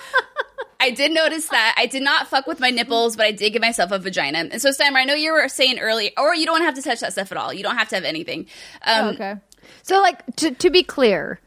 I 0.85 0.91
did 0.91 1.13
notice 1.13 1.47
that. 1.49 1.75
I 1.77 1.87
did 1.87 2.03
not 2.03 2.29
fuck 2.29 2.47
with 2.47 2.61
my 2.61 2.71
nipples, 2.71 3.17
but 3.17 3.27
I 3.27 3.33
did 3.33 3.51
give 3.53 3.63
myself 3.63 3.91
a 3.91 3.99
vagina. 3.99 4.39
And 4.51 4.61
so, 4.63 4.71
Simon, 4.71 4.97
I 5.01 5.05
know 5.05 5.15
you 5.15 5.33
were 5.33 5.49
saying 5.49 5.79
earlier, 5.79 6.11
or 6.19 6.35
you 6.35 6.47
don't 6.47 6.63
have 6.63 6.75
to 6.75 6.83
touch 6.83 7.01
that 7.01 7.13
stuff 7.13 7.33
at 7.33 7.39
all. 7.39 7.53
You 7.53 7.63
don't 7.63 7.77
have 7.77 7.89
to 7.91 7.95
have 7.95 8.05
anything. 8.05 8.47
Um, 8.83 9.07
Oh, 9.07 9.09
okay. 9.11 9.35
So, 9.83 10.01
like, 10.01 10.21
to, 10.37 10.51
to 10.53 10.71
be 10.71 10.83
clear, 10.83 11.41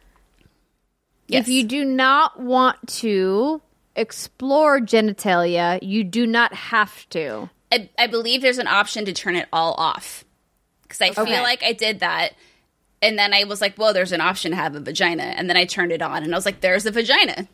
yes. 1.27 1.43
if 1.43 1.49
you 1.49 1.63
do 1.63 1.85
not 1.85 2.39
want 2.39 2.77
to 2.99 3.61
explore 3.95 4.79
genitalia, 4.79 5.79
you 5.81 6.03
do 6.03 6.25
not 6.27 6.53
have 6.53 7.07
to. 7.09 7.49
I, 7.71 7.89
I 7.97 8.07
believe 8.07 8.41
there's 8.41 8.59
an 8.59 8.67
option 8.67 9.05
to 9.05 9.13
turn 9.13 9.35
it 9.35 9.47
all 9.51 9.73
off 9.73 10.23
because 10.83 11.01
I 11.01 11.09
Okay. 11.09 11.25
feel 11.33 11.43
like 11.43 11.63
I 11.63 11.73
did 11.73 11.99
that. 11.99 12.29
And 13.01 13.17
then 13.19 13.33
I 13.33 13.43
was 13.43 13.61
like, 13.61 13.77
well, 13.77 13.93
there's 13.93 14.11
an 14.11 14.21
option 14.21 14.51
to 14.51 14.57
have 14.57 14.73
a 14.75 14.79
vagina. 14.79 15.23
And 15.23 15.49
then 15.49 15.57
I 15.57 15.65
turned 15.65 15.91
it 15.91 16.01
on 16.01 16.23
and 16.23 16.33
I 16.33 16.37
was 16.37 16.45
like, 16.45 16.61
there's 16.61 16.85
a 16.85 16.91
vagina. 16.91 17.47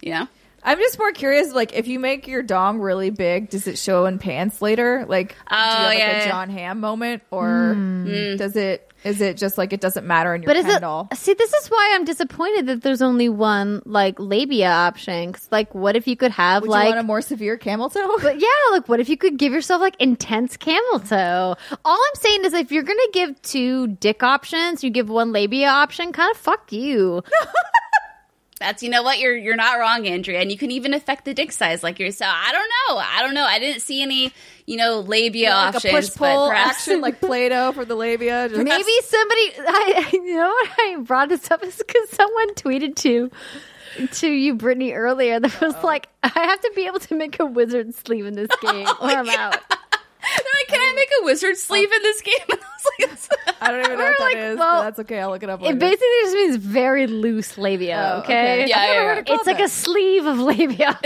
You 0.00 0.12
know? 0.14 0.28
I'm 0.64 0.78
just 0.78 0.98
more 0.98 1.12
curious. 1.12 1.52
Like, 1.52 1.72
if 1.74 1.88
you 1.88 1.98
make 1.98 2.26
your 2.28 2.42
dong 2.42 2.78
really 2.80 3.10
big, 3.10 3.50
does 3.50 3.66
it 3.66 3.78
show 3.78 4.06
in 4.06 4.18
pants 4.18 4.62
later? 4.62 5.04
Like, 5.08 5.30
do 5.30 5.34
you 5.34 5.46
Oh, 5.50 5.56
have 5.56 5.86
like 5.86 5.98
yeah, 5.98 6.10
a 6.10 6.18
yeah. 6.26 6.28
Jon 6.30 6.50
Hamm 6.50 6.80
moment, 6.80 7.22
or 7.30 7.74
hmm. 7.74 8.06
mm. 8.06 8.38
does 8.38 8.54
it? 8.56 8.88
Is 9.04 9.20
it 9.20 9.36
just 9.36 9.58
like 9.58 9.72
it 9.72 9.80
doesn't 9.80 10.06
matter 10.06 10.32
in 10.32 10.42
your 10.42 10.46
But 10.46 10.56
is 10.58 10.64
Ken 10.64 10.76
it? 10.76 10.80
doll? 10.80 11.08
See, 11.14 11.34
this 11.34 11.52
is 11.52 11.66
why 11.68 11.90
I'm 11.96 12.04
disappointed 12.04 12.66
that 12.66 12.82
there's 12.82 13.02
only 13.02 13.28
one 13.28 13.82
like 13.84 14.14
labia 14.20 14.70
option. 14.70 15.32
'Cause, 15.32 15.48
like, 15.50 15.74
what 15.74 15.96
if 15.96 16.06
you 16.06 16.14
could 16.16 16.30
have 16.30 16.62
Would 16.62 16.70
like 16.70 16.84
you 16.84 16.90
want 16.90 17.00
a 17.00 17.02
more 17.02 17.20
severe 17.20 17.56
camel 17.56 17.90
toe? 17.90 18.16
But 18.22 18.38
yeah, 18.38 18.46
like 18.70 18.88
what 18.88 19.00
if 19.00 19.08
you 19.08 19.16
could 19.16 19.38
give 19.38 19.52
yourself 19.52 19.80
like 19.80 19.96
intense 19.98 20.56
camel 20.56 21.00
toe? 21.00 21.56
All 21.84 21.98
I'm 21.98 22.20
saying 22.20 22.44
is 22.44 22.52
if 22.54 22.70
you're 22.70 22.84
gonna 22.84 23.00
give 23.12 23.42
two 23.42 23.88
dick 23.88 24.22
options, 24.22 24.84
you 24.84 24.90
give 24.90 25.08
one 25.08 25.32
labia 25.32 25.68
option, 25.70 26.12
kind 26.12 26.30
of 26.30 26.36
fuck 26.36 26.70
you. 26.70 27.24
That's 28.62 28.82
you 28.82 28.88
know 28.90 29.02
what 29.02 29.18
you're 29.18 29.36
you're 29.36 29.56
not 29.56 29.78
wrong, 29.78 30.06
Andrea, 30.06 30.40
and 30.40 30.50
you 30.50 30.56
can 30.56 30.70
even 30.70 30.94
affect 30.94 31.24
the 31.24 31.34
dick 31.34 31.52
size 31.52 31.82
like 31.82 31.98
yourself. 31.98 32.34
I 32.34 32.52
don't 32.52 32.70
know. 32.88 32.96
I 32.98 33.22
don't 33.22 33.34
know. 33.34 33.44
I 33.44 33.58
didn't 33.58 33.82
see 33.82 34.02
any 34.02 34.32
you 34.66 34.76
know 34.76 35.00
labia 35.00 35.50
like 35.50 35.74
options. 35.74 35.84
a 35.92 35.96
push 35.96 36.14
pull 36.16 36.48
perhaps- 36.48 36.76
action, 36.88 37.00
like 37.00 37.20
Play-Doh 37.20 37.72
for 37.72 37.84
the 37.84 37.94
labia. 37.94 38.48
Just- 38.48 38.62
Maybe 38.62 38.92
somebody, 39.02 39.52
I, 39.58 40.10
you 40.12 40.36
know 40.36 40.48
what 40.48 40.70
I 40.78 40.96
brought 41.00 41.28
this 41.28 41.50
up 41.50 41.62
is 41.64 41.76
because 41.76 42.08
someone 42.10 42.54
tweeted 42.54 42.96
to 42.96 43.30
to 44.12 44.26
you, 44.28 44.54
Brittany, 44.54 44.92
earlier 44.92 45.38
that 45.38 45.60
was 45.60 45.74
like, 45.84 46.08
I 46.22 46.28
have 46.28 46.60
to 46.60 46.72
be 46.74 46.86
able 46.86 47.00
to 47.00 47.14
make 47.14 47.38
a 47.40 47.44
wizard 47.44 47.94
sleeve 47.94 48.24
in 48.26 48.34
this 48.34 48.48
oh 48.64 48.72
game, 48.72 48.86
or 48.86 49.08
I'm 49.18 49.28
out. 49.28 49.58
They're 50.22 50.52
like, 50.60 50.68
can 50.68 50.80
I 50.80 50.92
make 50.94 51.08
a 51.20 51.24
wizard 51.24 51.56
sleeve 51.56 51.88
oh. 51.92 51.96
in 51.96 52.02
this 52.02 52.22
game? 52.22 52.34
And 52.50 52.60
I 52.62 52.66
was 52.66 52.86
like, 52.86 53.10
it's- 53.10 53.28
I 53.60 53.70
don't 53.70 53.80
even 53.84 53.98
know 53.98 54.04
what 54.04 54.18
that 54.18 54.24
like, 54.24 54.36
is, 54.36 54.58
well, 54.58 54.80
but 54.80 54.82
that's 54.82 54.98
okay. 55.00 55.20
I'll 55.20 55.30
look 55.30 55.42
it 55.42 55.50
up. 55.50 55.62
It 55.62 55.78
basically 55.78 56.06
just 56.22 56.34
means 56.34 56.56
very 56.56 57.06
loose 57.06 57.56
labia. 57.56 58.14
Oh, 58.14 58.18
okay, 58.20 58.62
okay. 58.62 58.66
Yeah, 58.68 58.86
yeah, 58.86 59.04
heard 59.04 59.28
yeah. 59.28 59.34
it 59.34 59.38
it's 59.38 59.46
like 59.46 59.60
a 59.60 59.68
sleeve 59.68 60.26
of 60.26 60.38
labia. 60.38 60.98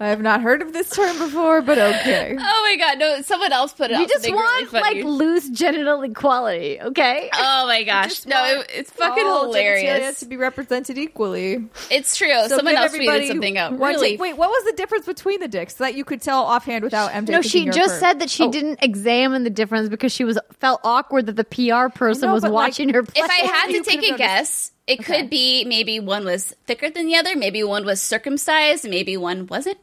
I 0.00 0.08
have 0.08 0.20
not 0.20 0.40
heard 0.42 0.60
of 0.62 0.72
this 0.72 0.90
term 0.90 1.18
before, 1.18 1.62
but 1.62 1.78
okay. 1.78 2.36
oh 2.40 2.62
my 2.68 2.76
god, 2.78 2.98
no! 2.98 3.22
Someone 3.22 3.52
else 3.52 3.72
put 3.72 3.90
it. 3.90 3.96
We 3.96 4.02
out 4.04 4.08
just 4.08 4.28
want 4.30 4.72
really 4.72 4.82
like 4.82 5.04
loose 5.04 5.48
genital 5.50 6.02
equality, 6.02 6.80
okay? 6.80 7.30
Oh 7.54 7.66
my 7.66 7.82
gosh! 7.84 8.26
No, 8.26 8.44
it, 8.60 8.70
it's 8.74 8.90
fucking 8.90 9.24
all 9.24 9.46
genitalia 9.48 9.80
hilarious. 9.80 10.20
to 10.20 10.26
be 10.26 10.36
represented 10.36 10.98
equally. 10.98 11.66
It's 11.90 12.16
true. 12.16 12.32
So 12.48 12.56
Someone 12.56 12.74
else 12.76 12.86
everybody 12.92 13.24
tweeted 13.24 13.28
something 13.28 13.58
out. 13.58 13.78
Really? 13.78 14.10
take- 14.10 14.20
wait, 14.20 14.36
what 14.36 14.48
was 14.50 14.64
the 14.64 14.72
difference 14.76 15.06
between 15.06 15.40
the 15.40 15.48
dicks 15.48 15.76
so 15.76 15.84
that 15.84 15.94
you 15.94 16.04
could 16.04 16.20
tell 16.20 16.42
offhand 16.44 16.82
without 16.84 17.10
MJ? 17.12 17.28
no, 17.30 17.42
she 17.42 17.66
just 17.70 18.00
said 18.00 18.18
that 18.18 18.30
she 18.30 18.44
Oh. 18.44 18.50
didn't 18.50 18.80
examine 18.82 19.44
the 19.44 19.50
difference 19.50 19.88
because 19.88 20.12
she 20.12 20.24
was 20.24 20.38
felt 20.58 20.80
awkward 20.84 21.26
that 21.26 21.36
the 21.36 21.44
PR 21.44 21.88
person 21.96 22.28
know, 22.28 22.34
was 22.34 22.42
but, 22.42 22.52
like, 22.52 22.66
watching 22.68 22.88
her. 22.92 23.02
Play. 23.04 23.22
if 23.24 23.30
I 23.30 23.34
had 23.46 23.66
to 23.72 23.80
take 23.82 23.98
a 24.00 24.10
noticed- 24.10 24.18
guess, 24.18 24.72
it 24.86 25.00
Okay. 25.00 25.20
could 25.22 25.30
be 25.30 25.64
maybe 25.64 26.00
one 26.00 26.24
was 26.24 26.54
thicker 26.66 26.90
than 26.90 27.06
the 27.06 27.16
other, 27.16 27.36
maybe 27.36 27.62
one 27.62 27.84
was 27.84 28.00
circumcised, 28.02 28.88
maybe 28.88 29.16
one 29.16 29.46
wasn't. 29.46 29.78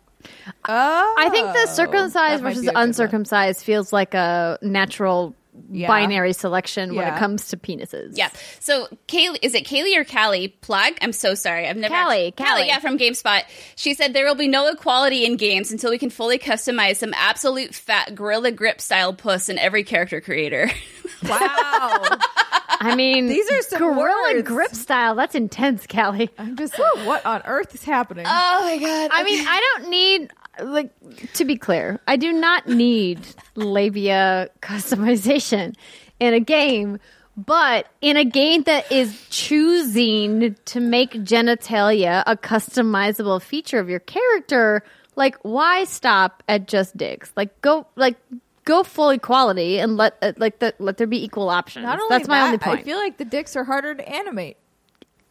Oh, 0.67 1.15
I 1.17 1.29
think 1.29 1.47
the 1.53 1.65
circumcised 1.67 2.43
versus 2.43 2.61
be 2.61 2.67
one. 2.67 2.75
uncircumcised 2.89 3.63
feels 3.63 3.91
like 3.91 4.13
a 4.13 4.59
natural 4.61 5.35
Yeah. 5.69 5.87
binary 5.87 6.31
selection 6.33 6.95
when 6.95 7.07
it 7.07 7.17
comes 7.17 7.49
to 7.49 7.57
penises. 7.57 8.13
Yeah. 8.17 8.29
So 8.59 8.87
Kaylee, 9.07 9.39
is 9.41 9.53
it 9.53 9.65
Kaylee 9.65 9.97
or 9.97 10.05
Kallie? 10.05 10.53
Plug. 10.61 10.93
I'm 11.01 11.11
so 11.11 11.33
sorry. 11.35 11.67
I've 11.67 11.75
never. 11.75 11.93
Kallie, 11.93 12.31
Kallie. 12.33 12.45
Kallie. 12.45 12.67
Yeah, 12.67 12.79
from 12.79 12.97
GameSpot. 12.97 13.41
She 13.75 13.93
said 13.93 14.13
there 14.13 14.25
will 14.25 14.35
be 14.35 14.47
no 14.47 14.67
equality 14.69 15.25
in 15.25 15.35
games 15.37 15.71
until 15.71 15.89
we 15.91 15.97
can 15.97 16.09
fully 16.09 16.39
customize 16.39 16.97
some 16.97 17.13
absolute 17.15 17.73
fat 17.75 18.15
gorilla 18.15 18.51
grip 18.51 18.79
style 18.79 19.13
puss 19.13 19.49
in 19.49 19.57
every 19.57 19.83
character 19.83 20.21
creator. 20.21 20.69
Wow. 21.27 22.03
I 22.79 22.95
mean, 22.95 23.27
These 23.29 23.49
are 23.51 23.61
some 23.63 23.79
gorilla 23.79 24.33
words. 24.33 24.47
grip 24.47 24.73
style. 24.75 25.15
That's 25.15 25.35
intense, 25.35 25.85
Kallie. 25.87 26.29
I'm 26.37 26.55
just 26.55 26.77
like, 26.77 27.05
what 27.05 27.25
on 27.25 27.41
earth 27.45 27.73
is 27.75 27.83
happening? 27.83 28.25
oh 28.27 28.59
my 28.63 28.77
god. 28.77 29.09
I 29.13 29.23
mean, 29.23 29.45
I 29.47 29.59
don't 29.77 29.89
need 29.89 30.31
like 30.61 31.33
to 31.33 31.45
be 31.45 31.55
clear. 31.57 31.99
I 32.07 32.15
do 32.17 32.31
not 32.33 32.67
need 32.67 33.19
labia 33.55 34.49
customization 34.61 35.75
in 36.19 36.33
a 36.33 36.39
game, 36.39 36.99
but 37.37 37.87
in 38.01 38.17
a 38.17 38.25
game 38.25 38.63
that 38.63 38.91
is 38.91 39.25
choosing 39.29 40.55
to 40.65 40.79
make 40.79 41.13
genitalia 41.13 42.23
a 42.27 42.35
customizable 42.35 43.41
feature 43.41 43.79
of 43.79 43.89
your 43.89 43.99
character, 43.99 44.83
like 45.15 45.37
why 45.43 45.83
stop 45.85 46.43
at 46.47 46.67
just 46.67 46.95
dicks? 46.97 47.31
Like 47.35 47.59
go 47.61 47.87
like 47.95 48.17
go 48.65 48.83
full 48.83 49.09
equality 49.09 49.79
and 49.79 49.97
let 49.97 50.17
uh, 50.21 50.33
like 50.37 50.59
the, 50.59 50.73
let 50.79 50.97
there 50.97 51.07
be 51.07 51.23
equal 51.23 51.49
options. 51.49 51.83
Not 51.83 51.99
only 51.99 52.17
That's 52.17 52.27
my 52.27 52.39
that, 52.39 52.45
only 52.45 52.57
point. 52.57 52.79
I 52.79 52.83
feel 52.83 52.97
like 52.97 53.17
the 53.17 53.25
dicks 53.25 53.55
are 53.55 53.63
harder 53.63 53.95
to 53.95 54.09
animate. 54.09 54.57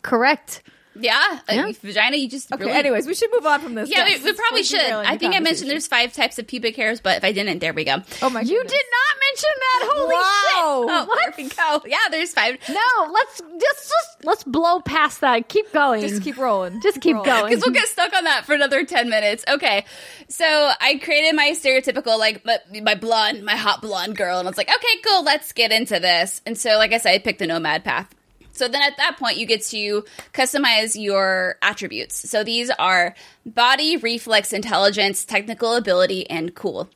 Correct. 0.03 0.63
Yeah. 1.01 1.41
Yeah. 1.51 1.73
vagina. 1.83 2.17
You 2.17 2.29
just 2.29 2.53
Okay, 2.53 2.65
really. 2.65 2.77
anyways, 2.79 3.07
we 3.07 3.15
should 3.15 3.31
move 3.33 3.47
on 3.47 3.61
from 3.61 3.75
this. 3.75 3.91
Yeah, 3.91 4.07
Yes, 4.07 4.23
we, 4.23 4.31
we 4.31 4.37
probably 4.37 4.63
should. 4.63 4.81
I 4.81 5.17
think 5.17 5.35
I 5.35 5.41
mentioned 5.41 5.71
there's 5.71 5.87
five 5.87 6.13
types 6.13 6.39
of 6.39 6.47
pubic 6.47 6.77
hairs, 6.77 7.01
but 7.01 7.17
if 7.17 7.25
I 7.25 7.33
didn't, 7.33 7.59
there 7.61 7.73
we 7.73 7.85
go. 7.85 7.97
Oh 8.23 8.31
my! 8.31 8.41
You 8.41 8.57
goodness. 8.59 8.73
did 8.73 8.87
not 8.91 9.19
mention 9.29 9.51
that. 9.61 9.89
Holy 9.93 10.15
Wow. 10.15 10.87
shit! 10.87 11.09
Oh, 11.09 11.17
there 11.25 11.35
we 11.37 11.49
go. 11.51 11.83
Yeah, 11.87 11.97
there's 12.11 12.33
five. 12.33 12.57
No, 12.69 13.13
let's 13.13 13.39
just 13.41 13.89
just 13.89 14.25
let's 14.25 14.45
blow 14.45 14.81
past 14.81 15.21
that. 15.23 15.49
Keep 15.49 15.73
going. 15.73 16.01
Just 16.03 16.23
keep 16.23 16.37
rolling. 16.37 16.81
Just 16.83 17.01
keep 17.01 17.15
Rolling. 17.17 17.31
going. 17.31 17.51
Because 17.51 17.65
we'll 17.65 17.75
get 17.75 17.89
stuck 17.89 18.13
on 18.15 18.25
that 18.25 18.45
for 18.45 18.55
another 18.55 18.85
10 18.85 19.09
minutes. 19.09 19.45
Okay. 19.49 19.85
So 20.29 20.45
I 20.47 21.01
created 21.03 21.35
my 21.35 21.51
stereotypical, 21.53 22.19
like, 22.19 22.45
my, 22.45 22.59
my 22.83 22.95
blonde, 22.95 23.45
my 23.45 23.57
hot 23.57 23.81
blonde 23.83 24.17
girl. 24.17 24.39
And 24.39 24.47
I 24.47 24.51
was 24.51 24.59
like, 24.59 24.69
okay, 24.69 25.01
cool, 25.05 25.25
let's 25.25 25.53
get 25.53 25.73
into 25.73 25.99
this. 26.01 26.41
And 26.47 26.57
so, 26.59 26.77
like 26.77 26.93
I 26.93 26.99
said, 26.99 27.13
I 27.15 27.19
picked 27.19 27.39
the 27.39 27.47
nomad 27.47 27.85
path. 27.85 28.09
So 28.61 28.69
then 28.69 28.83
at 28.83 28.99
that 28.99 29.17
point, 29.17 29.39
you 29.39 29.47
get 29.47 29.63
to 29.69 30.05
customize 30.35 30.95
your 30.95 31.57
attributes. 31.63 32.29
So 32.29 32.45
these 32.45 32.69
are 32.69 33.15
body, 33.47 33.97
reflex, 33.97 34.53
intelligence, 34.53 35.25
technical 35.25 35.77
ability, 35.77 36.29
and 36.29 36.55
cool. 36.55 36.91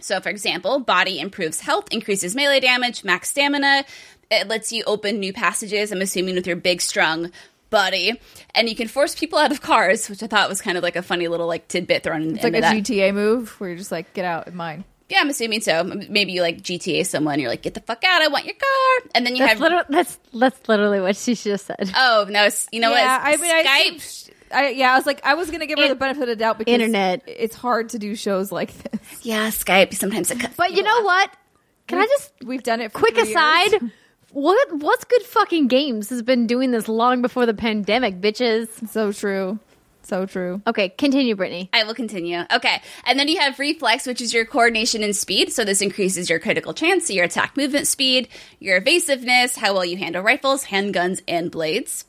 So, 0.00 0.20
for 0.20 0.30
example, 0.30 0.80
body 0.80 1.20
improves 1.20 1.60
health, 1.60 1.88
increases 1.90 2.34
melee 2.34 2.60
damage, 2.60 3.04
max 3.04 3.28
stamina. 3.28 3.84
It 4.30 4.48
lets 4.48 4.72
you 4.72 4.84
open 4.86 5.20
new 5.20 5.34
passages, 5.34 5.92
I'm 5.92 6.00
assuming, 6.00 6.34
with 6.34 6.46
your 6.46 6.56
big, 6.56 6.80
strong 6.80 7.30
body. 7.68 8.18
And 8.54 8.66
you 8.66 8.74
can 8.74 8.88
force 8.88 9.14
people 9.14 9.38
out 9.38 9.52
of 9.52 9.60
cars, 9.60 10.08
which 10.08 10.22
I 10.22 10.28
thought 10.28 10.48
was 10.48 10.62
kind 10.62 10.78
of 10.78 10.82
like 10.82 10.96
a 10.96 11.02
funny 11.02 11.28
little 11.28 11.46
like 11.46 11.68
tidbit 11.68 12.04
thrown 12.04 12.22
in 12.22 12.36
It's 12.36 12.42
like 12.42 12.54
a 12.54 12.62
that. 12.62 12.74
GTA 12.74 13.12
move 13.12 13.50
where 13.60 13.68
you're 13.68 13.78
just 13.78 13.92
like, 13.92 14.14
get 14.14 14.24
out 14.24 14.48
of 14.48 14.54
mine. 14.54 14.84
Yeah, 15.08 15.18
I'm 15.20 15.28
assuming 15.28 15.60
so. 15.60 15.84
Maybe 15.84 16.32
you 16.32 16.42
like 16.42 16.62
GTA 16.62 17.06
someone, 17.06 17.38
you're 17.40 17.50
like, 17.50 17.62
get 17.62 17.74
the 17.74 17.80
fuck 17.80 18.02
out, 18.04 18.22
I 18.22 18.28
want 18.28 18.44
your 18.44 18.54
car. 18.54 19.10
And 19.14 19.24
then 19.26 19.34
you 19.36 19.40
that's 19.40 19.52
have. 19.54 19.60
literally 19.60 19.84
that's 19.88 20.18
that's 20.34 20.68
literally 20.68 21.00
what 21.00 21.16
she 21.16 21.34
just 21.34 21.66
said. 21.66 21.90
oh, 21.96 22.26
no, 22.28 22.48
you 22.72 22.80
know 22.80 22.90
yeah, 22.92 23.18
what? 23.18 23.26
I 23.38 23.42
mean, 23.42 23.50
I, 23.50 23.64
Skype. 23.64 23.96
assumed- 23.96 24.32
I 24.52 24.68
yeah, 24.70 24.92
I 24.92 24.96
was 24.96 25.06
like, 25.06 25.20
I 25.26 25.34
was 25.34 25.50
gonna 25.50 25.66
give 25.66 25.76
her 25.78 25.84
In- 25.86 25.90
the 25.90 25.96
benefit 25.96 26.22
of 26.22 26.28
the 26.28 26.36
doubt 26.36 26.58
because 26.58 26.72
Internet. 26.72 27.24
It's 27.26 27.56
hard 27.56 27.88
to 27.90 27.98
do 27.98 28.14
shows 28.14 28.52
like 28.52 28.72
this. 28.90 29.00
yeah, 29.24 29.48
Skype. 29.48 29.92
Sometimes 29.94 30.30
it 30.30 30.38
cuts. 30.38 30.54
But 30.56 30.72
you 30.72 30.82
know 30.84 30.98
off. 30.98 31.04
what? 31.04 31.30
Can 31.88 31.98
I 31.98 32.06
just 32.06 32.32
We've 32.44 32.62
done 32.62 32.80
it. 32.80 32.92
For 32.92 32.98
quick 33.00 33.14
three 33.14 33.30
aside? 33.32 33.72
years. 33.72 33.82
What 34.32 34.72
what's 34.76 35.04
good 35.04 35.22
fucking 35.22 35.66
games 35.68 36.10
has 36.10 36.22
been 36.22 36.46
doing 36.46 36.70
this 36.70 36.88
long 36.88 37.22
before 37.22 37.44
the 37.46 37.54
pandemic, 37.54 38.20
bitches. 38.20 38.68
So 38.90 39.10
true. 39.12 39.58
So 40.06 40.24
true. 40.24 40.62
Okay, 40.64 40.90
continue, 40.90 41.34
Brittany. 41.34 41.68
I 41.72 41.82
will 41.82 41.94
continue. 41.94 42.44
Okay. 42.52 42.80
And 43.04 43.18
then 43.18 43.26
you 43.26 43.40
have 43.40 43.58
reflex, 43.58 44.06
which 44.06 44.20
is 44.20 44.32
your 44.32 44.44
coordination 44.44 45.02
and 45.02 45.16
speed. 45.16 45.52
So 45.52 45.64
this 45.64 45.82
increases 45.82 46.30
your 46.30 46.38
critical 46.38 46.72
chance, 46.72 47.08
so 47.08 47.12
your 47.12 47.24
attack 47.24 47.56
movement 47.56 47.88
speed, 47.88 48.28
your 48.60 48.76
evasiveness, 48.76 49.56
how 49.56 49.74
well 49.74 49.84
you 49.84 49.96
handle 49.96 50.22
rifles, 50.22 50.66
handguns, 50.66 51.22
and 51.26 51.50
blades. 51.50 52.04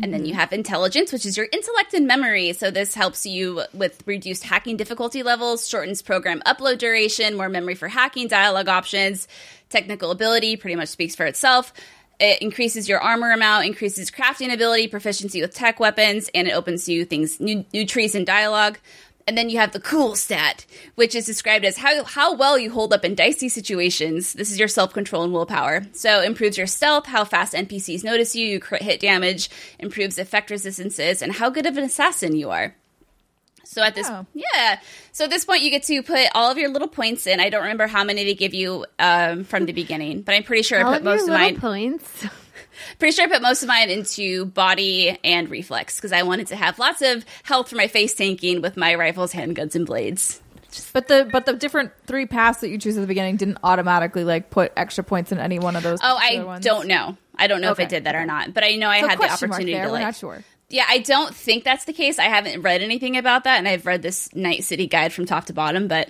And 0.00 0.12
then 0.12 0.24
you 0.24 0.32
mm-hmm. 0.32 0.40
have 0.40 0.52
intelligence, 0.52 1.12
which 1.12 1.26
is 1.26 1.36
your 1.36 1.48
intellect 1.52 1.92
and 1.94 2.06
memory. 2.06 2.52
So 2.52 2.70
this 2.70 2.94
helps 2.94 3.26
you 3.26 3.62
with 3.72 4.00
reduced 4.06 4.44
hacking 4.44 4.76
difficulty 4.76 5.24
levels, 5.24 5.68
shortens 5.68 6.02
program 6.02 6.40
upload 6.46 6.78
duration, 6.78 7.36
more 7.36 7.48
memory 7.48 7.74
for 7.74 7.88
hacking, 7.88 8.28
dialogue 8.28 8.68
options, 8.68 9.26
technical 9.70 10.12
ability 10.12 10.56
pretty 10.56 10.76
much 10.76 10.88
speaks 10.88 11.16
for 11.16 11.26
itself. 11.26 11.72
It 12.20 12.40
increases 12.42 12.88
your 12.88 13.00
armor 13.00 13.32
amount, 13.32 13.66
increases 13.66 14.10
crafting 14.10 14.52
ability, 14.52 14.88
proficiency 14.88 15.40
with 15.40 15.54
tech 15.54 15.80
weapons, 15.80 16.30
and 16.34 16.46
it 16.46 16.52
opens 16.52 16.88
you 16.88 17.04
things, 17.04 17.40
new, 17.40 17.64
new 17.72 17.86
trees 17.86 18.14
and 18.14 18.26
dialogue. 18.26 18.78
And 19.26 19.38
then 19.38 19.48
you 19.48 19.58
have 19.58 19.72
the 19.72 19.80
cool 19.80 20.16
stat, 20.16 20.66
which 20.96 21.14
is 21.14 21.24
described 21.24 21.64
as 21.64 21.78
how, 21.78 22.04
how 22.04 22.34
well 22.34 22.58
you 22.58 22.70
hold 22.70 22.92
up 22.92 23.04
in 23.04 23.14
dicey 23.14 23.48
situations. 23.48 24.34
This 24.34 24.50
is 24.50 24.58
your 24.58 24.68
self 24.68 24.92
control 24.92 25.22
and 25.22 25.32
willpower. 25.32 25.86
So 25.92 26.20
improves 26.20 26.58
your 26.58 26.66
stealth, 26.66 27.06
how 27.06 27.24
fast 27.24 27.54
NPCs 27.54 28.04
notice 28.04 28.36
you, 28.36 28.46
you 28.46 28.60
crit 28.60 28.82
hit 28.82 29.00
damage, 29.00 29.48
improves 29.78 30.18
effect 30.18 30.50
resistances, 30.50 31.22
and 31.22 31.32
how 31.32 31.48
good 31.48 31.66
of 31.66 31.78
an 31.78 31.84
assassin 31.84 32.36
you 32.36 32.50
are. 32.50 32.74
So 33.64 33.82
at 33.82 33.94
this, 33.94 34.06
Oh. 34.08 34.26
yeah. 34.34 34.78
So 35.12 35.24
at 35.24 35.30
this 35.30 35.44
point, 35.44 35.62
you 35.62 35.70
get 35.70 35.82
to 35.84 36.02
put 36.02 36.28
all 36.34 36.50
of 36.50 36.58
your 36.58 36.68
little 36.70 36.88
points 36.88 37.26
in. 37.26 37.40
I 37.40 37.48
don't 37.50 37.62
remember 37.62 37.86
how 37.86 38.04
many 38.04 38.24
they 38.24 38.34
give 38.34 38.54
you 38.54 38.86
um, 38.98 39.44
from 39.44 39.66
the 39.66 39.72
beginning, 39.72 40.22
but 40.22 40.34
I'm 40.34 40.42
pretty 40.42 40.62
sure 40.62 40.78
I 40.80 40.84
put 40.84 40.96
of 40.98 41.04
most 41.04 41.22
of 41.22 41.28
mine. 41.34 41.60
points. 41.60 42.26
Pretty 42.98 43.14
sure 43.14 43.24
I 43.24 43.28
put 43.28 43.40
most 43.42 43.62
of 43.62 43.68
mine 43.68 43.88
into 43.88 44.46
body 44.46 45.16
and 45.22 45.48
reflex 45.48 45.96
because 45.96 46.12
I 46.12 46.22
wanted 46.24 46.48
to 46.48 46.56
have 46.56 46.78
lots 46.78 47.02
of 47.02 47.24
health 47.44 47.68
for 47.70 47.76
my 47.76 47.86
face 47.86 48.14
tanking 48.14 48.62
with 48.62 48.76
my 48.76 48.94
rifles, 48.96 49.32
handguns, 49.32 49.74
and 49.76 49.86
blades. 49.86 50.40
But 50.92 51.06
the 51.06 51.28
but 51.30 51.46
the 51.46 51.52
different 51.54 51.92
three 52.06 52.26
paths 52.26 52.60
that 52.60 52.68
you 52.70 52.78
choose 52.78 52.96
at 52.96 53.00
the 53.00 53.06
beginning 53.06 53.36
didn't 53.36 53.58
automatically 53.62 54.24
like 54.24 54.50
put 54.50 54.72
extra 54.76 55.04
points 55.04 55.30
in 55.30 55.38
any 55.38 55.60
one 55.60 55.76
of 55.76 55.84
those. 55.84 56.00
Oh, 56.02 56.18
I 56.20 56.42
ones? 56.42 56.64
don't 56.64 56.88
know. 56.88 57.16
I 57.36 57.46
don't 57.46 57.60
know 57.60 57.70
if 57.70 57.78
I 57.78 57.84
Okay. 57.84 57.90
did 57.90 58.04
that 58.04 58.16
or 58.16 58.24
not, 58.26 58.52
but 58.54 58.64
I 58.64 58.74
know 58.74 58.88
I 58.88 59.00
So 59.02 59.08
had 59.08 59.18
the 59.20 59.32
opportunity 59.32 59.72
to 59.72 59.78
We're 59.80 59.90
like. 59.92 60.02
not 60.02 60.16
sure. 60.16 60.42
Yeah, 60.68 60.86
I 60.88 60.98
don't 60.98 61.34
think 61.34 61.64
that's 61.64 61.84
the 61.84 61.92
case. 61.92 62.18
I 62.18 62.24
haven't 62.24 62.62
read 62.62 62.82
anything 62.82 63.16
about 63.16 63.44
that, 63.44 63.58
and 63.58 63.68
I've 63.68 63.86
read 63.86 64.02
this 64.02 64.34
Night 64.34 64.64
City 64.64 64.86
guide 64.86 65.12
from 65.12 65.26
top 65.26 65.44
to 65.46 65.52
bottom, 65.52 65.88
but 65.88 66.08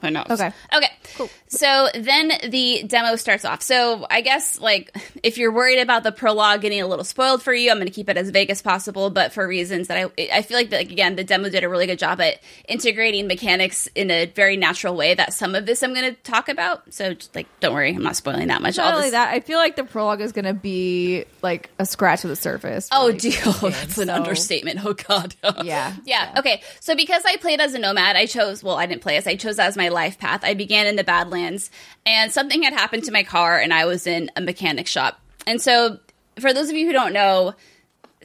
who 0.00 0.10
knows? 0.10 0.26
Okay. 0.30 0.52
Okay. 0.74 0.90
Cool. 1.16 1.28
So 1.48 1.88
then 1.94 2.32
the 2.48 2.84
demo 2.86 3.16
starts 3.16 3.44
off. 3.44 3.62
So 3.62 4.06
I 4.08 4.20
guess, 4.20 4.60
like, 4.60 4.96
if 5.22 5.36
you're 5.38 5.52
worried 5.52 5.80
about 5.80 6.04
the 6.04 6.12
prologue 6.12 6.60
getting 6.62 6.80
a 6.80 6.86
little 6.86 7.04
spoiled 7.04 7.42
for 7.42 7.52
you, 7.52 7.70
I'm 7.70 7.76
going 7.78 7.86
to 7.88 7.92
keep 7.92 8.08
it 8.08 8.16
as 8.16 8.30
vague 8.30 8.50
as 8.50 8.62
possible, 8.62 9.10
but 9.10 9.32
for 9.32 9.46
reasons 9.46 9.88
that 9.88 9.96
I, 9.98 10.28
I 10.32 10.42
feel 10.42 10.56
like, 10.56 10.70
that, 10.70 10.76
like, 10.76 10.90
again, 10.92 11.16
the 11.16 11.24
demo 11.24 11.48
did 11.50 11.64
a 11.64 11.68
really 11.68 11.86
good 11.86 11.98
job 11.98 12.20
at 12.20 12.40
integrating 12.68 13.26
mechanics 13.26 13.88
in 13.94 14.10
a 14.10 14.26
very 14.26 14.56
natural 14.56 14.94
way 14.94 15.14
that 15.14 15.32
some 15.34 15.54
of 15.54 15.66
this 15.66 15.82
I'm 15.82 15.92
going 15.92 16.14
to 16.14 16.20
talk 16.22 16.48
about. 16.48 16.92
So, 16.94 17.14
just, 17.14 17.34
like, 17.34 17.46
don't 17.60 17.74
worry, 17.74 17.94
I'm 17.94 18.02
not 18.02 18.16
spoiling 18.16 18.48
that 18.48 18.62
much. 18.62 18.76
Not 18.76 18.86
I'll 18.86 18.92
only 18.96 19.06
just- 19.06 19.12
that, 19.12 19.34
I 19.34 19.40
feel 19.40 19.58
like 19.58 19.76
the 19.76 19.84
prologue 19.84 20.20
is 20.20 20.32
going 20.32 20.44
to 20.44 20.54
be 20.54 21.24
like 21.42 21.70
a 21.78 21.84
scratch 21.86 22.22
of 22.24 22.30
the 22.30 22.36
surface. 22.36 22.88
for, 22.88 22.94
Oh, 22.96 23.06
like, 23.06 23.18
deal. 23.18 23.32
the 23.52 23.58
game, 23.60 23.70
That's 23.72 23.98
an 23.98 24.10
understatement. 24.10 24.84
Oh, 24.84 24.94
God. 24.94 25.34
Yeah. 25.64 25.94
yeah. 26.06 26.34
Okay. 26.38 26.62
So, 26.80 26.94
because 26.96 27.22
I 27.26 27.36
played 27.36 27.60
as 27.60 27.74
a 27.74 27.78
nomad, 27.78 28.16
I 28.16 28.26
chose, 28.26 28.62
well, 28.62 28.76
I 28.76 28.86
didn't 28.86 29.02
play 29.02 29.16
as, 29.16 29.26
I 29.26 29.34
chose 29.36 29.58
as 29.58 29.76
my 29.76 29.88
life 29.90 30.18
path. 30.18 30.40
I 30.42 30.54
began 30.54 30.86
in 30.86 30.96
the 30.96 31.04
Badlands, 31.04 31.70
and 32.06 32.32
something 32.32 32.62
had 32.62 32.72
happened 32.72 33.04
to 33.04 33.12
my 33.12 33.22
car, 33.22 33.58
and 33.58 33.74
I 33.74 33.84
was 33.84 34.06
in 34.06 34.30
a 34.36 34.40
mechanic 34.40 34.86
shop. 34.86 35.20
And 35.46 35.60
so, 35.60 35.98
for 36.38 36.52
those 36.52 36.70
of 36.70 36.76
you 36.76 36.86
who 36.86 36.92
don't 36.92 37.12
know, 37.12 37.54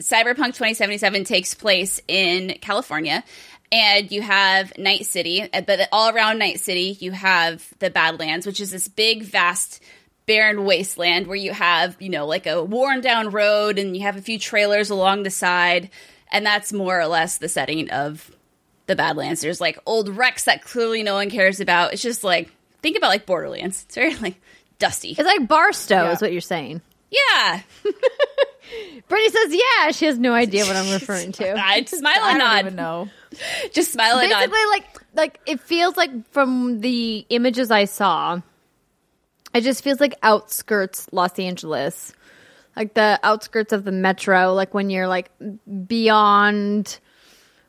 Cyberpunk 0.00 0.54
2077 0.54 1.24
takes 1.24 1.54
place 1.54 2.00
in 2.06 2.58
California. 2.60 3.24
And 3.72 4.12
you 4.12 4.22
have 4.22 4.78
Night 4.78 5.06
City, 5.06 5.42
uh, 5.52 5.60
but 5.60 5.88
all 5.90 6.14
around 6.14 6.38
Night 6.38 6.60
City, 6.60 6.96
you 7.00 7.10
have 7.10 7.68
the 7.80 7.90
Badlands, 7.90 8.46
which 8.46 8.60
is 8.60 8.70
this 8.70 8.86
big, 8.86 9.24
vast, 9.24 9.82
barren 10.26 10.64
wasteland 10.64 11.26
where 11.26 11.36
you 11.36 11.52
have, 11.52 11.96
you 12.00 12.08
know, 12.08 12.26
like 12.26 12.46
a 12.46 12.62
worn 12.62 13.00
down 13.00 13.30
road 13.30 13.78
and 13.78 13.96
you 13.96 14.02
have 14.02 14.16
a 14.16 14.22
few 14.22 14.38
trailers 14.38 14.90
along 14.90 15.22
the 15.22 15.30
side. 15.30 15.90
And 16.30 16.44
that's 16.44 16.72
more 16.72 17.00
or 17.00 17.06
less 17.06 17.38
the 17.38 17.48
setting 17.48 17.90
of 17.90 18.30
the 18.86 18.96
Badlands. 18.96 19.40
There's 19.40 19.60
like 19.60 19.78
old 19.86 20.08
wrecks 20.08 20.44
that 20.44 20.62
clearly 20.62 21.02
no 21.02 21.14
one 21.14 21.30
cares 21.30 21.60
about. 21.60 21.92
It's 21.92 22.02
just 22.02 22.22
like, 22.24 22.50
think 22.82 22.96
about 22.96 23.08
like 23.08 23.26
Borderlands. 23.26 23.84
It's 23.84 23.94
very 23.94 24.14
like 24.16 24.40
dusty. 24.78 25.10
It's 25.10 25.20
like 25.20 25.46
Barstow, 25.48 25.94
Yeah. 26.04 26.12
is 26.12 26.20
what 26.20 26.32
you're 26.32 26.40
saying. 26.40 26.80
Yeah. 27.10 27.60
Brittany 29.08 29.30
says, 29.30 29.54
"Yeah." 29.54 29.90
She 29.92 30.06
has 30.06 30.18
no 30.18 30.32
idea 30.34 30.64
what 30.66 30.74
I'm 30.76 30.90
referring 31.00 31.32
to. 31.32 31.54
I 31.56 31.80
just 31.82 31.98
smile 31.98 32.18
I 32.20 32.30
and 32.32 32.38
don't 32.40 32.48
nod. 32.48 32.60
even 32.60 32.74
know. 32.76 33.08
Just 33.72 33.92
smile 33.92 34.18
and 34.18 34.30
nod. 34.30 34.38
Basically, 34.38 34.66
like 34.70 34.84
like 35.14 35.40
it 35.46 35.60
feels 35.60 35.96
like 35.96 36.10
from 36.32 36.80
the 36.80 37.24
images 37.28 37.70
I 37.70 37.84
saw, 37.84 38.40
it 39.54 39.60
just 39.60 39.84
feels 39.84 40.00
like 40.00 40.14
outskirts 40.22 41.08
Los 41.12 41.38
Angeles, 41.38 42.12
like 42.74 42.94
the 42.94 43.20
outskirts 43.22 43.72
of 43.72 43.84
the 43.84 43.92
metro. 43.92 44.52
Like 44.54 44.74
when 44.74 44.90
you're 44.90 45.06
like 45.08 45.30
beyond. 45.86 46.98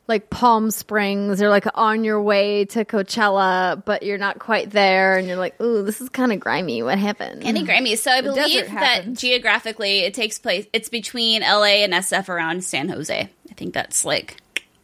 Like 0.07 0.29
Palm 0.29 0.71
Springs, 0.71 1.41
or 1.41 1.49
like 1.49 1.65
on 1.75 2.05
your 2.05 2.21
way 2.21 2.63
to 2.65 2.85
Coachella, 2.85 3.83
but 3.83 4.03
you're 4.03 4.17
not 4.17 4.39
quite 4.39 4.71
there, 4.71 5.17
and 5.17 5.27
you're 5.27 5.35
like, 5.35 5.61
"Ooh, 5.61 5.83
this 5.83 5.99
is 5.99 6.07
kind 6.07 6.31
of 6.31 6.39
grimy. 6.39 6.81
What 6.81 6.97
happened?" 6.97 7.43
Any 7.43 7.63
grimy. 7.63 7.97
So 7.97 8.11
I 8.11 8.21
believe 8.21 8.67
that 8.67 9.11
geographically 9.13 9.99
it 9.99 10.13
takes 10.13 10.39
place. 10.39 10.65
It's 10.71 10.87
between 10.87 11.41
LA 11.41 11.83
and 11.83 11.93
SF 11.93 12.29
around 12.29 12.63
San 12.63 12.87
Jose. 12.87 13.29
I 13.49 13.53
think 13.55 13.73
that's 13.73 14.05
like 14.05 14.37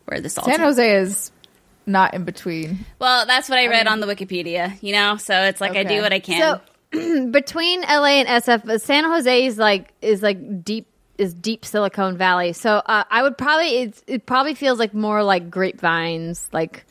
where 0.06 0.20
this 0.20 0.38
all. 0.38 0.44
San 0.44 0.56
takes- 0.56 0.64
Jose 0.64 0.96
is 0.98 1.32
not 1.86 2.14
in 2.14 2.26
between. 2.26 2.86
Well, 3.00 3.26
that's 3.26 3.50
what 3.50 3.60
I 3.60 3.68
read 3.68 3.88
um, 3.88 3.94
on 3.94 4.00
the 4.02 4.08
Wikipedia. 4.08 4.78
You 4.82 4.94
know, 4.94 5.18
so 5.18 5.34
it's 5.44 5.62
like 5.62 5.76
I 5.76 5.84
do 5.84 6.02
what 6.02 6.12
I 6.14 6.20
can. 6.20 6.60
So 6.94 7.26
between 7.32 7.82
LA 7.82 8.22
and 8.22 8.28
SF, 8.44 8.82
San 8.82 9.04
Jose 9.06 9.46
is 9.46 9.58
like 9.58 9.94
is 10.02 10.22
like 10.22 10.64
deep 10.64 10.88
is 11.18 11.34
deep 11.34 11.66
Silicon 11.66 12.18
Valley. 12.18 12.54
So 12.54 12.78
uh, 12.86 13.04
I 13.10 13.22
would 13.24 13.38
probably 13.38 13.78
it's, 13.80 14.04
it 14.08 14.26
probably 14.26 14.56
feels 14.56 14.80
like 14.80 14.94
more 14.94 15.24
like 15.24 15.50
grapevines, 15.50 16.50
like 16.52 16.86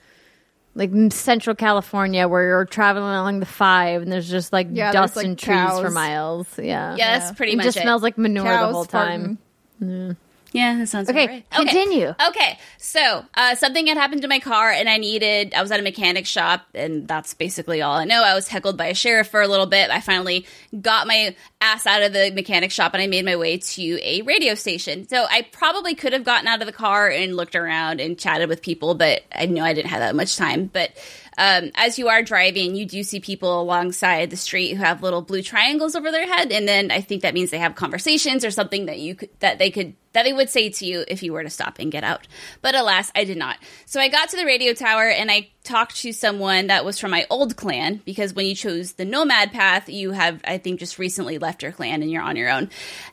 like 0.74 0.90
Central 1.12 1.54
California, 1.54 2.28
where 2.28 2.44
you're 2.44 2.64
traveling 2.64 3.04
along 3.04 3.40
the 3.40 3.46
five, 3.46 4.00
and 4.02 4.10
there's 4.10 4.30
just 4.30 4.52
like 4.52 4.68
Yeah, 4.70 4.92
dust 4.92 5.16
like, 5.16 5.26
and 5.26 5.38
trees 5.38 5.70
for 5.80 5.90
miles. 5.90 6.48
Yeah, 6.58 6.96
yeah, 6.96 7.18
that's 7.18 7.36
pretty 7.36 7.52
much 7.52 7.54
it 7.54 7.56
much 7.56 7.64
just 7.66 7.76
it. 7.78 7.82
smells 7.82 8.02
like 8.02 8.16
manure 8.16 8.44
the 8.44 8.72
whole 8.72 8.84
time. 8.84 9.38
farting. 9.80 10.16
Yeah, 10.52 10.76
that 10.78 10.86
sounds 10.86 11.08
Okay, 11.08 11.26
right. 11.26 11.50
continue. 11.50 12.14
Okay, 12.28 12.58
so 12.76 13.24
uh, 13.34 13.54
something 13.54 13.86
had 13.86 13.96
happened 13.96 14.22
to 14.22 14.28
my 14.28 14.38
car, 14.38 14.70
and 14.70 14.88
I 14.88 14.98
needed. 14.98 15.54
I 15.54 15.62
was 15.62 15.70
at 15.70 15.80
a 15.80 15.82
mechanic 15.82 16.26
shop, 16.26 16.66
and 16.74 17.08
that's 17.08 17.32
basically 17.34 17.80
all 17.80 17.94
I 17.96 18.04
know. 18.04 18.22
I 18.22 18.34
was 18.34 18.48
heckled 18.48 18.76
by 18.76 18.86
a 18.88 18.94
sheriff 18.94 19.28
for 19.28 19.40
a 19.40 19.48
little 19.48 19.66
bit. 19.66 19.90
I 19.90 20.00
finally 20.00 20.46
got 20.78 21.06
my 21.06 21.34
ass 21.60 21.86
out 21.86 22.02
of 22.02 22.12
the 22.12 22.30
mechanic 22.34 22.70
shop, 22.70 22.92
and 22.92 23.02
I 23.02 23.06
made 23.06 23.24
my 23.24 23.36
way 23.36 23.56
to 23.58 23.98
a 24.02 24.22
radio 24.22 24.54
station. 24.54 25.08
So 25.08 25.24
I 25.28 25.42
probably 25.52 25.94
could 25.94 26.12
have 26.12 26.24
gotten 26.24 26.46
out 26.48 26.60
of 26.60 26.66
the 26.66 26.72
car 26.72 27.08
and 27.08 27.34
looked 27.34 27.56
around 27.56 28.00
and 28.00 28.18
chatted 28.18 28.48
with 28.48 28.60
people, 28.62 28.94
but 28.94 29.22
I 29.34 29.46
know 29.46 29.64
I 29.64 29.72
didn't 29.72 29.90
have 29.90 30.00
that 30.00 30.14
much 30.14 30.36
time. 30.36 30.66
But 30.66 30.90
um, 31.38 31.70
as 31.74 31.98
you 31.98 32.08
are 32.08 32.22
driving, 32.22 32.74
you 32.74 32.86
do 32.86 33.02
see 33.02 33.20
people 33.20 33.60
alongside 33.60 34.30
the 34.30 34.36
street 34.36 34.74
who 34.74 34.82
have 34.82 35.02
little 35.02 35.22
blue 35.22 35.42
triangles 35.42 35.94
over 35.94 36.10
their 36.10 36.26
head, 36.26 36.52
and 36.52 36.68
then 36.68 36.90
I 36.90 37.00
think 37.00 37.22
that 37.22 37.34
means 37.34 37.50
they 37.50 37.58
have 37.58 37.74
conversations 37.74 38.44
or 38.44 38.50
something 38.50 38.86
that 38.86 38.98
you 38.98 39.14
could, 39.14 39.30
that 39.40 39.58
they 39.58 39.70
could 39.70 39.94
that 40.12 40.24
they 40.24 40.32
would 40.32 40.50
say 40.50 40.68
to 40.68 40.84
you 40.84 41.04
if 41.08 41.22
you 41.22 41.32
were 41.32 41.42
to 41.42 41.50
stop 41.50 41.78
and 41.78 41.90
get 41.90 42.04
out. 42.04 42.26
But 42.60 42.74
alas, 42.74 43.10
I 43.14 43.24
did 43.24 43.38
not. 43.38 43.56
So 43.86 44.00
I 44.00 44.08
got 44.08 44.28
to 44.30 44.36
the 44.36 44.44
radio 44.44 44.74
tower 44.74 45.08
and 45.08 45.30
I 45.30 45.48
talked 45.64 45.96
to 46.02 46.12
someone 46.12 46.66
that 46.66 46.84
was 46.84 46.98
from 46.98 47.10
my 47.10 47.26
old 47.30 47.56
clan 47.56 48.02
because 48.04 48.34
when 48.34 48.46
you 48.46 48.54
chose 48.54 48.92
the 48.92 49.04
nomad 49.04 49.52
path, 49.52 49.88
you 49.88 50.12
have 50.12 50.40
I 50.44 50.58
think 50.58 50.80
just 50.80 50.98
recently 50.98 51.38
left 51.38 51.62
your 51.62 51.72
clan 51.72 52.02
and 52.02 52.10
you're 52.10 52.22
on 52.22 52.36
your 52.36 52.50
own. 52.50 52.70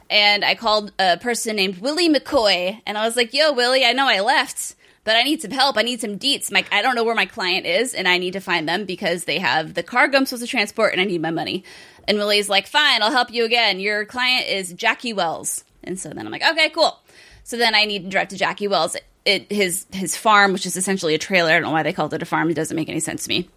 And 0.09 0.43
I 0.43 0.55
called 0.55 0.91
a 0.99 1.17
person 1.17 1.55
named 1.55 1.77
Willie 1.77 2.13
McCoy 2.13 2.81
and 2.85 2.97
I 2.97 3.05
was 3.05 3.15
like, 3.15 3.33
"Yo, 3.33 3.53
Willie, 3.53 3.85
I 3.85 3.93
know 3.93 4.07
I 4.07 4.19
left." 4.19 4.75
But 5.09 5.15
I 5.15 5.23
need 5.23 5.41
some 5.41 5.49
help. 5.49 5.75
I 5.75 5.81
need 5.81 6.01
some 6.01 6.19
deets. 6.19 6.51
My, 6.51 6.63
I 6.71 6.83
don't 6.83 6.93
know 6.93 7.03
where 7.03 7.15
my 7.15 7.25
client 7.25 7.65
is, 7.65 7.95
and 7.95 8.07
I 8.07 8.19
need 8.19 8.33
to 8.33 8.39
find 8.39 8.69
them 8.69 8.85
because 8.85 9.23
they 9.23 9.39
have 9.39 9.73
the 9.73 9.81
cargo 9.81 10.17
I'm 10.19 10.27
supposed 10.27 10.43
to 10.43 10.47
transport, 10.47 10.91
and 10.91 11.01
I 11.01 11.05
need 11.05 11.19
my 11.19 11.31
money. 11.31 11.63
And 12.07 12.19
Willie's 12.19 12.47
like, 12.47 12.67
"Fine, 12.67 13.01
I'll 13.01 13.09
help 13.09 13.33
you 13.33 13.43
again. 13.43 13.79
Your 13.79 14.05
client 14.05 14.47
is 14.47 14.71
Jackie 14.71 15.13
Welles." 15.13 15.63
And 15.83 15.99
so 15.99 16.09
then 16.09 16.27
I'm 16.27 16.31
like, 16.31 16.43
"Okay, 16.47 16.69
cool." 16.69 16.99
So 17.43 17.57
then 17.57 17.73
I 17.73 17.85
need 17.85 18.03
to 18.03 18.09
drive 18.11 18.27
to 18.27 18.37
Jackie 18.37 18.67
Welles. 18.67 18.95
It, 19.25 19.51
his 19.51 19.87
his 19.91 20.15
farm, 20.15 20.53
which 20.53 20.67
is 20.67 20.75
essentially 20.77 21.15
a 21.15 21.17
trailer. 21.17 21.49
I 21.49 21.53
don't 21.53 21.63
know 21.63 21.71
why 21.71 21.81
they 21.81 21.91
called 21.91 22.13
it 22.13 22.21
a 22.21 22.25
farm. 22.25 22.47
It 22.51 22.53
doesn't 22.53 22.75
make 22.77 22.87
any 22.87 22.99
sense 22.99 23.23
to 23.23 23.29
me. 23.29 23.49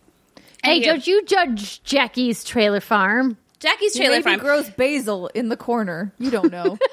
Hey, 0.64 0.80
Anywho, 0.80 0.84
don't 0.86 1.06
you 1.06 1.22
judge 1.26 1.82
Jackie's 1.82 2.44
trailer 2.44 2.80
farm? 2.80 3.36
Jackie's 3.60 3.94
Maybe 3.94 4.06
trailer 4.06 4.22
farm. 4.22 4.40
grows 4.40 4.70
basil 4.70 5.26
in 5.34 5.50
the 5.50 5.58
corner. 5.58 6.14
You 6.18 6.30
don't 6.30 6.50
know. 6.50 6.78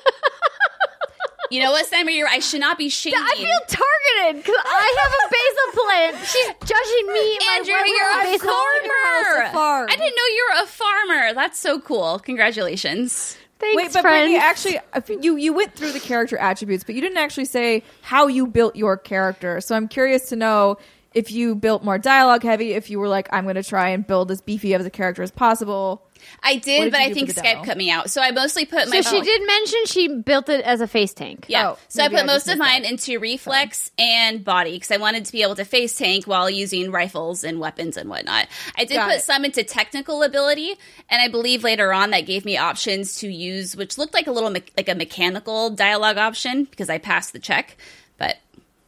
you 1.51 1.61
know 1.61 1.71
what, 1.71 1.85
Simon? 1.85 2.13
You're, 2.13 2.27
I 2.27 2.39
should 2.39 2.61
not 2.61 2.77
be 2.77 2.89
shaming. 2.89 3.19
I 3.19 3.35
feel 3.35 3.59
targeted 3.67 4.43
because 4.43 4.61
I 4.65 4.95
have 5.01 5.13
a 5.13 5.29
basil 5.31 5.83
plant. 5.83 6.27
She's 6.27 6.69
judging 6.69 7.13
me. 7.13 7.35
and 7.35 7.45
my 7.45 7.55
Andrew, 7.57 7.73
you're 7.73 8.11
a 8.11 8.23
basil. 8.23 8.49
farmer. 8.49 9.41
a 9.43 9.51
farm. 9.53 9.87
I 9.89 9.95
didn't 9.95 10.15
know 10.15 10.27
you 10.35 10.47
were 10.53 10.63
a 10.63 10.67
farmer. 10.67 11.33
That's 11.33 11.59
so 11.59 11.79
cool. 11.79 12.19
Congratulations. 12.19 13.37
Thanks, 13.59 13.75
Wait, 13.75 13.91
but 13.93 14.01
friend. 14.01 14.29
Brittany, 14.31 14.37
actually, 14.37 14.79
uh, 14.93 15.01
you 15.21 15.35
you 15.35 15.51
went 15.53 15.75
through 15.75 15.91
the 15.91 15.99
character 15.99 16.37
attributes, 16.37 16.85
but 16.85 16.95
you 16.95 17.01
didn't 17.01 17.17
actually 17.17 17.43
say 17.45 17.83
how 18.01 18.27
you 18.27 18.47
built 18.47 18.77
your 18.77 18.95
character. 18.95 19.59
So 19.59 19.75
I'm 19.75 19.89
curious 19.89 20.29
to 20.29 20.37
know 20.37 20.77
if 21.13 21.31
you 21.31 21.55
built 21.55 21.83
more 21.83 21.97
dialogue 21.97 22.43
heavy, 22.43 22.71
if 22.71 22.89
you 22.89 22.99
were 22.99 23.09
like, 23.09 23.27
I'm 23.33 23.43
going 23.43 23.55
to 23.55 23.63
try 23.63 23.89
and 23.89 24.05
build 24.07 24.31
as 24.31 24.39
beefy 24.41 24.73
of 24.73 24.85
a 24.85 24.89
character 24.89 25.23
as 25.23 25.31
possible. 25.31 26.03
I 26.43 26.55
did, 26.55 26.83
did 26.83 26.91
but 26.91 26.99
you 27.01 27.05
I 27.07 27.13
think 27.13 27.29
Skype 27.29 27.65
cut 27.65 27.77
me 27.77 27.89
out. 27.91 28.09
So 28.09 28.21
I 28.21 28.31
mostly 28.31 28.65
put 28.65 28.85
so 28.85 28.89
my 28.89 29.01
So 29.01 29.15
she 29.15 29.21
did 29.21 29.45
mention 29.45 29.85
she 29.85 30.07
built 30.07 30.49
it 30.49 30.61
as 30.61 30.81
a 30.81 30.87
face 30.87 31.13
tank. 31.13 31.45
Yeah. 31.47 31.71
Oh, 31.71 31.77
so 31.87 32.03
I 32.03 32.09
put 32.09 32.19
I 32.19 32.23
most 32.23 32.47
of 32.47 32.57
mine 32.57 32.83
that. 32.83 32.91
into 32.91 33.19
reflex 33.19 33.91
and 33.97 34.43
body 34.43 34.73
because 34.73 34.91
I 34.91 34.97
wanted 34.97 35.25
to 35.25 35.31
be 35.31 35.41
able 35.43 35.55
to 35.55 35.65
face 35.65 35.95
tank 35.95 36.25
while 36.25 36.49
using 36.49 36.91
rifles 36.91 37.43
and 37.43 37.59
weapons 37.59 37.97
and 37.97 38.09
whatnot. 38.09 38.47
I 38.77 38.85
did 38.85 38.95
Got 38.95 39.07
put 39.09 39.17
it. 39.17 39.23
some 39.23 39.45
into 39.45 39.63
technical 39.63 40.23
ability, 40.23 40.75
and 41.09 41.21
I 41.21 41.27
believe 41.27 41.63
later 41.63 41.91
on 41.93 42.11
that 42.11 42.21
gave 42.25 42.45
me 42.45 42.57
options 42.57 43.15
to 43.19 43.27
use, 43.27 43.75
which 43.75 43.97
looked 43.97 44.13
like 44.13 44.27
a 44.27 44.31
little 44.31 44.49
me- 44.49 44.63
like 44.77 44.89
a 44.89 44.95
mechanical 44.95 45.69
dialogue 45.69 46.17
option 46.17 46.65
because 46.65 46.89
I 46.89 46.97
passed 46.97 47.33
the 47.33 47.39
check. 47.39 47.77
But 48.17 48.37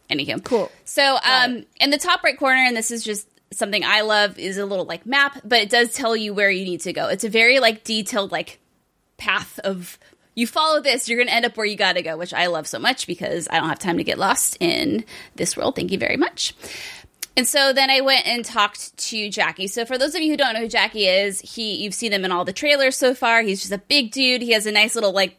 anywho, 0.09 0.43
Cool. 0.43 0.71
So 0.85 1.17
um, 1.23 1.65
in 1.79 1.89
the 1.89 1.97
top 1.97 2.23
right 2.23 2.37
corner, 2.37 2.59
and 2.61 2.75
this 2.75 2.91
is 2.91 3.03
just 3.03 3.27
something 3.51 3.83
I 3.83 4.01
love, 4.01 4.39
is 4.39 4.57
a 4.57 4.65
little 4.65 4.85
like 4.85 5.05
map, 5.05 5.41
but 5.43 5.59
it 5.59 5.69
does 5.69 5.93
tell 5.93 6.15
you 6.15 6.33
where 6.33 6.49
you 6.49 6.65
need 6.65 6.81
to 6.81 6.93
go. 6.93 7.07
It's 7.07 7.23
a 7.23 7.29
very 7.29 7.59
like 7.59 7.83
detailed 7.83 8.31
like 8.31 8.59
path 9.17 9.59
of 9.59 9.99
you 10.33 10.47
follow 10.47 10.81
this, 10.81 11.09
you're 11.09 11.17
going 11.17 11.27
to 11.27 11.33
end 11.33 11.45
up 11.45 11.57
where 11.57 11.65
you 11.65 11.75
got 11.75 11.93
to 11.93 12.01
go, 12.01 12.17
which 12.17 12.33
I 12.33 12.47
love 12.47 12.65
so 12.65 12.79
much 12.79 13.05
because 13.05 13.47
I 13.51 13.59
don't 13.59 13.67
have 13.67 13.79
time 13.79 13.97
to 13.97 14.03
get 14.03 14.17
lost 14.17 14.57
in 14.59 15.03
this 15.35 15.57
world. 15.57 15.75
Thank 15.75 15.91
you 15.91 15.97
very 15.97 16.17
much. 16.17 16.55
And 17.35 17.47
so 17.47 17.73
then 17.73 17.89
I 17.89 18.01
went 18.01 18.27
and 18.27 18.43
talked 18.43 18.95
to 18.97 19.29
Jackie. 19.29 19.67
So 19.67 19.85
for 19.85 19.97
those 19.97 20.15
of 20.15 20.21
you 20.21 20.31
who 20.31 20.37
don't 20.37 20.53
know 20.53 20.61
who 20.61 20.67
Jackie 20.67 21.05
is, 21.05 21.39
he 21.39 21.83
you've 21.83 21.93
seen 21.93 22.11
him 22.11 22.25
in 22.25 22.31
all 22.31 22.45
the 22.45 22.53
trailers 22.53 22.97
so 22.97 23.13
far. 23.13 23.41
He's 23.41 23.61
just 23.61 23.71
a 23.71 23.77
big 23.77 24.11
dude. 24.11 24.41
He 24.41 24.51
has 24.51 24.65
a 24.65 24.71
nice 24.71 24.95
little 24.95 25.13
like 25.13 25.37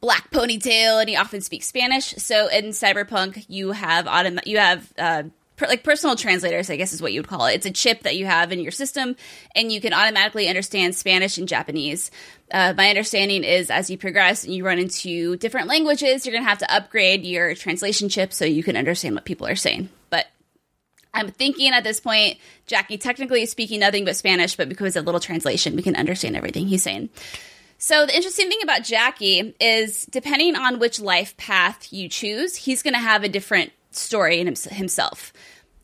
black 0.00 0.30
ponytail 0.30 1.00
and 1.00 1.08
he 1.08 1.16
often 1.16 1.40
speaks 1.40 1.66
Spanish. 1.66 2.14
So 2.18 2.48
in 2.48 2.66
Cyberpunk, 2.66 3.46
you 3.48 3.72
have 3.72 4.06
autom- 4.06 4.46
you 4.46 4.58
have 4.58 4.92
uh, 4.96 5.24
per, 5.56 5.66
like 5.66 5.84
personal 5.84 6.16
translators, 6.16 6.70
I 6.70 6.76
guess 6.76 6.92
is 6.92 7.02
what 7.02 7.12
you 7.12 7.20
would 7.20 7.28
call 7.28 7.46
it. 7.46 7.54
It's 7.54 7.66
a 7.66 7.70
chip 7.70 8.02
that 8.02 8.16
you 8.16 8.26
have 8.26 8.52
in 8.52 8.60
your 8.60 8.72
system, 8.72 9.16
and 9.54 9.70
you 9.70 9.80
can 9.80 9.92
automatically 9.92 10.48
understand 10.48 10.94
Spanish 10.94 11.38
and 11.38 11.48
Japanese. 11.48 12.10
Uh, 12.50 12.74
my 12.76 12.88
understanding 12.88 13.44
is 13.44 13.70
as 13.70 13.90
you 13.90 13.98
progress 13.98 14.44
and 14.44 14.54
you 14.54 14.64
run 14.64 14.78
into 14.78 15.36
different 15.36 15.68
languages, 15.68 16.24
you're 16.24 16.32
going 16.32 16.44
to 16.44 16.48
have 16.48 16.58
to 16.58 16.74
upgrade 16.74 17.24
your 17.24 17.54
translation 17.54 18.08
chip 18.08 18.32
so 18.32 18.44
you 18.44 18.62
can 18.62 18.76
understand 18.76 19.14
what 19.14 19.24
people 19.24 19.46
are 19.46 19.56
saying. 19.56 19.88
But 20.10 20.26
I'm 21.12 21.30
thinking 21.30 21.72
at 21.72 21.84
this 21.84 22.00
point, 22.00 22.38
Jackie 22.66 22.98
technically 22.98 23.42
is 23.42 23.50
speaking 23.50 23.80
nothing 23.80 24.04
but 24.04 24.16
Spanish, 24.16 24.56
but 24.56 24.68
because 24.68 24.96
of 24.96 25.04
little 25.04 25.20
translation, 25.20 25.76
we 25.76 25.82
can 25.82 25.96
understand 25.96 26.36
everything 26.36 26.66
he's 26.66 26.82
saying. 26.82 27.10
So 27.78 28.06
the 28.06 28.16
interesting 28.16 28.48
thing 28.48 28.60
about 28.62 28.82
Jackie 28.82 29.54
is 29.60 30.06
depending 30.06 30.56
on 30.56 30.78
which 30.78 31.00
life 31.00 31.36
path 31.36 31.92
you 31.92 32.08
choose, 32.08 32.56
he's 32.56 32.82
going 32.82 32.94
to 32.94 33.00
have 33.00 33.24
a 33.24 33.28
different 33.28 33.72
story 33.90 34.40
in 34.40 34.46
himself. 34.46 35.33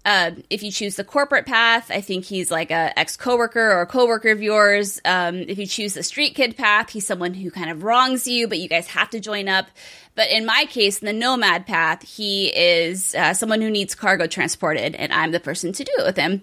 Uh, 0.02 0.30
if 0.48 0.62
you 0.62 0.72
choose 0.72 0.96
the 0.96 1.04
corporate 1.04 1.44
path, 1.44 1.90
I 1.90 2.00
think 2.00 2.24
he's 2.24 2.50
like 2.50 2.70
a 2.70 2.98
ex 2.98 3.16
coworker 3.16 3.70
or 3.72 3.82
a 3.82 3.86
coworker 3.86 4.30
of 4.30 4.42
yours. 4.42 4.98
Um, 5.04 5.36
if 5.36 5.58
you 5.58 5.66
choose 5.66 5.92
the 5.92 6.02
street 6.02 6.34
kid 6.34 6.56
path, 6.56 6.90
he's 6.90 7.06
someone 7.06 7.34
who 7.34 7.50
kind 7.50 7.70
of 7.70 7.82
wrongs 7.82 8.26
you, 8.26 8.48
but 8.48 8.58
you 8.58 8.68
guys 8.68 8.86
have 8.88 9.10
to 9.10 9.20
join 9.20 9.46
up. 9.46 9.66
But 10.14 10.30
in 10.30 10.46
my 10.46 10.64
case, 10.70 11.00
in 11.00 11.06
the 11.06 11.12
nomad 11.12 11.66
path, 11.66 12.02
he 12.02 12.48
is 12.48 13.14
uh, 13.14 13.34
someone 13.34 13.60
who 13.60 13.70
needs 13.70 13.94
cargo 13.94 14.26
transported, 14.26 14.94
and 14.94 15.12
I'm 15.12 15.32
the 15.32 15.40
person 15.40 15.72
to 15.72 15.84
do 15.84 15.92
it 15.98 16.04
with 16.04 16.16
him. 16.16 16.42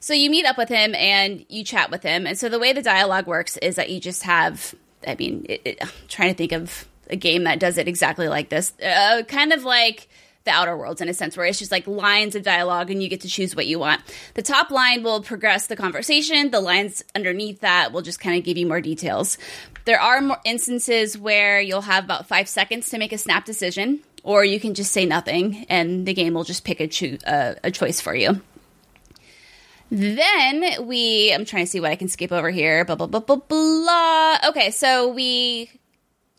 So 0.00 0.14
you 0.14 0.30
meet 0.30 0.46
up 0.46 0.56
with 0.56 0.68
him 0.68 0.94
and 0.94 1.44
you 1.48 1.62
chat 1.62 1.90
with 1.90 2.02
him. 2.02 2.26
And 2.26 2.38
so 2.38 2.48
the 2.48 2.58
way 2.58 2.72
the 2.72 2.82
dialogue 2.82 3.26
works 3.26 3.56
is 3.58 3.76
that 3.76 3.90
you 3.90 4.00
just 4.00 4.22
have, 4.22 4.74
I 5.06 5.14
mean, 5.14 5.44
it, 5.48 5.60
it, 5.64 5.78
I'm 5.80 5.90
trying 6.08 6.30
to 6.30 6.36
think 6.36 6.52
of 6.52 6.88
a 7.10 7.16
game 7.16 7.44
that 7.44 7.60
does 7.60 7.76
it 7.76 7.86
exactly 7.86 8.28
like 8.28 8.48
this. 8.48 8.72
Uh, 8.80 9.22
kind 9.28 9.52
of 9.52 9.64
like 9.64 10.08
the 10.44 10.50
Outer 10.50 10.76
Worlds 10.76 11.00
in 11.00 11.08
a 11.08 11.14
sense, 11.14 11.36
where 11.36 11.46
it's 11.46 11.58
just 11.58 11.70
like 11.70 11.86
lines 11.86 12.34
of 12.34 12.42
dialogue 12.42 12.90
and 12.90 13.02
you 13.02 13.08
get 13.08 13.20
to 13.22 13.28
choose 13.28 13.54
what 13.54 13.66
you 13.66 13.78
want. 13.78 14.00
The 14.34 14.42
top 14.42 14.70
line 14.70 15.02
will 15.02 15.22
progress 15.22 15.66
the 15.66 15.76
conversation, 15.76 16.50
the 16.50 16.60
lines 16.60 17.04
underneath 17.14 17.60
that 17.60 17.92
will 17.92 18.02
just 18.02 18.20
kind 18.20 18.38
of 18.38 18.44
give 18.44 18.56
you 18.56 18.66
more 18.66 18.80
details. 18.80 19.36
There 19.84 20.00
are 20.00 20.20
more 20.20 20.40
instances 20.44 21.18
where 21.18 21.60
you'll 21.60 21.82
have 21.82 22.04
about 22.04 22.26
five 22.26 22.48
seconds 22.48 22.88
to 22.90 22.98
make 22.98 23.12
a 23.12 23.18
snap 23.18 23.44
decision, 23.44 24.00
or 24.22 24.44
you 24.44 24.60
can 24.60 24.74
just 24.74 24.92
say 24.92 25.04
nothing 25.04 25.66
and 25.68 26.06
the 26.06 26.14
game 26.14 26.34
will 26.34 26.44
just 26.44 26.64
pick 26.64 26.80
a, 26.80 26.88
cho- 26.88 27.18
a 27.26 27.70
choice 27.70 28.00
for 28.00 28.14
you. 28.14 28.40
Then 29.90 30.86
we, 30.86 31.32
I'm 31.34 31.44
trying 31.44 31.64
to 31.64 31.70
see 31.70 31.80
what 31.80 31.90
I 31.90 31.96
can 31.96 32.08
skip 32.08 32.30
over 32.30 32.48
here. 32.50 32.84
Blah, 32.84 32.94
blah, 32.94 33.08
blah, 33.08 33.20
blah, 33.20 33.36
blah. 33.36 34.38
Okay, 34.50 34.70
so 34.70 35.08
we 35.08 35.68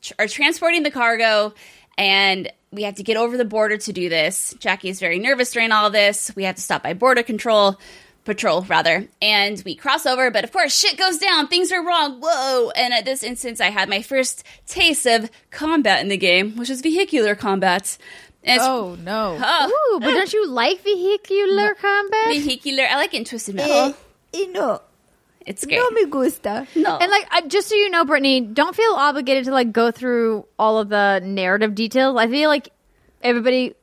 tr- 0.01 0.13
are 0.19 0.27
transporting 0.27 0.83
the 0.83 0.91
cargo 0.91 1.53
and 2.01 2.51
we 2.71 2.83
have 2.83 2.95
to 2.95 3.03
get 3.03 3.17
over 3.17 3.37
the 3.37 3.45
border 3.45 3.77
to 3.77 3.93
do 3.93 4.09
this. 4.09 4.55
Jackie 4.59 4.89
is 4.89 4.99
very 4.99 5.19
nervous 5.19 5.51
during 5.51 5.71
all 5.71 5.85
of 5.85 5.93
this. 5.93 6.31
We 6.35 6.45
have 6.45 6.55
to 6.55 6.61
stop 6.61 6.83
by 6.83 6.93
border 6.93 7.21
control, 7.21 7.79
patrol 8.25 8.63
rather, 8.63 9.07
and 9.21 9.61
we 9.65 9.75
cross 9.75 10.05
over. 10.05 10.31
But 10.31 10.43
of 10.43 10.51
course, 10.51 10.77
shit 10.77 10.97
goes 10.97 11.17
down. 11.17 11.47
Things 11.47 11.71
are 11.71 11.85
wrong. 11.85 12.19
Whoa! 12.21 12.71
And 12.75 12.93
at 12.93 13.05
this 13.05 13.23
instance, 13.23 13.61
I 13.61 13.69
had 13.69 13.87
my 13.89 14.01
first 14.01 14.43
taste 14.65 15.05
of 15.05 15.29
combat 15.51 16.01
in 16.01 16.07
the 16.07 16.17
game, 16.17 16.55
which 16.57 16.69
is 16.69 16.81
vehicular 16.81 17.35
combat. 17.35 17.97
oh 18.47 18.97
no! 19.01 19.37
Oh, 19.39 19.93
Ooh, 19.93 19.99
but 19.99 20.11
don't 20.11 20.33
you 20.33 20.47
like 20.47 20.81
vehicular 20.81 21.75
combat? 21.75 22.27
Vehicular. 22.29 22.85
I 22.89 22.95
like 22.95 23.13
it 23.13 23.17
in 23.17 23.25
Twisted 23.25 23.55
Metal. 23.55 23.95
Eh, 24.33 24.45
no. 24.49 24.81
It's 25.45 25.65
great. 25.65 25.77
No 25.77 25.89
me 25.91 26.05
gusta. 26.05 26.67
No. 26.75 26.97
And 26.97 27.11
like, 27.11 27.27
I- 27.31 27.47
just 27.47 27.67
so 27.69 27.75
you 27.75 27.89
know, 27.89 28.05
Brittany, 28.05 28.41
don't 28.41 28.75
feel 28.75 28.91
obligated 28.93 29.45
to 29.45 29.51
like 29.51 29.71
go 29.71 29.91
through 29.91 30.45
all 30.59 30.79
of 30.79 30.89
the 30.89 31.19
narrative 31.23 31.73
details. 31.75 32.15
I 32.17 32.27
feel 32.27 32.49
like 32.49 32.69
everybody 33.21 33.73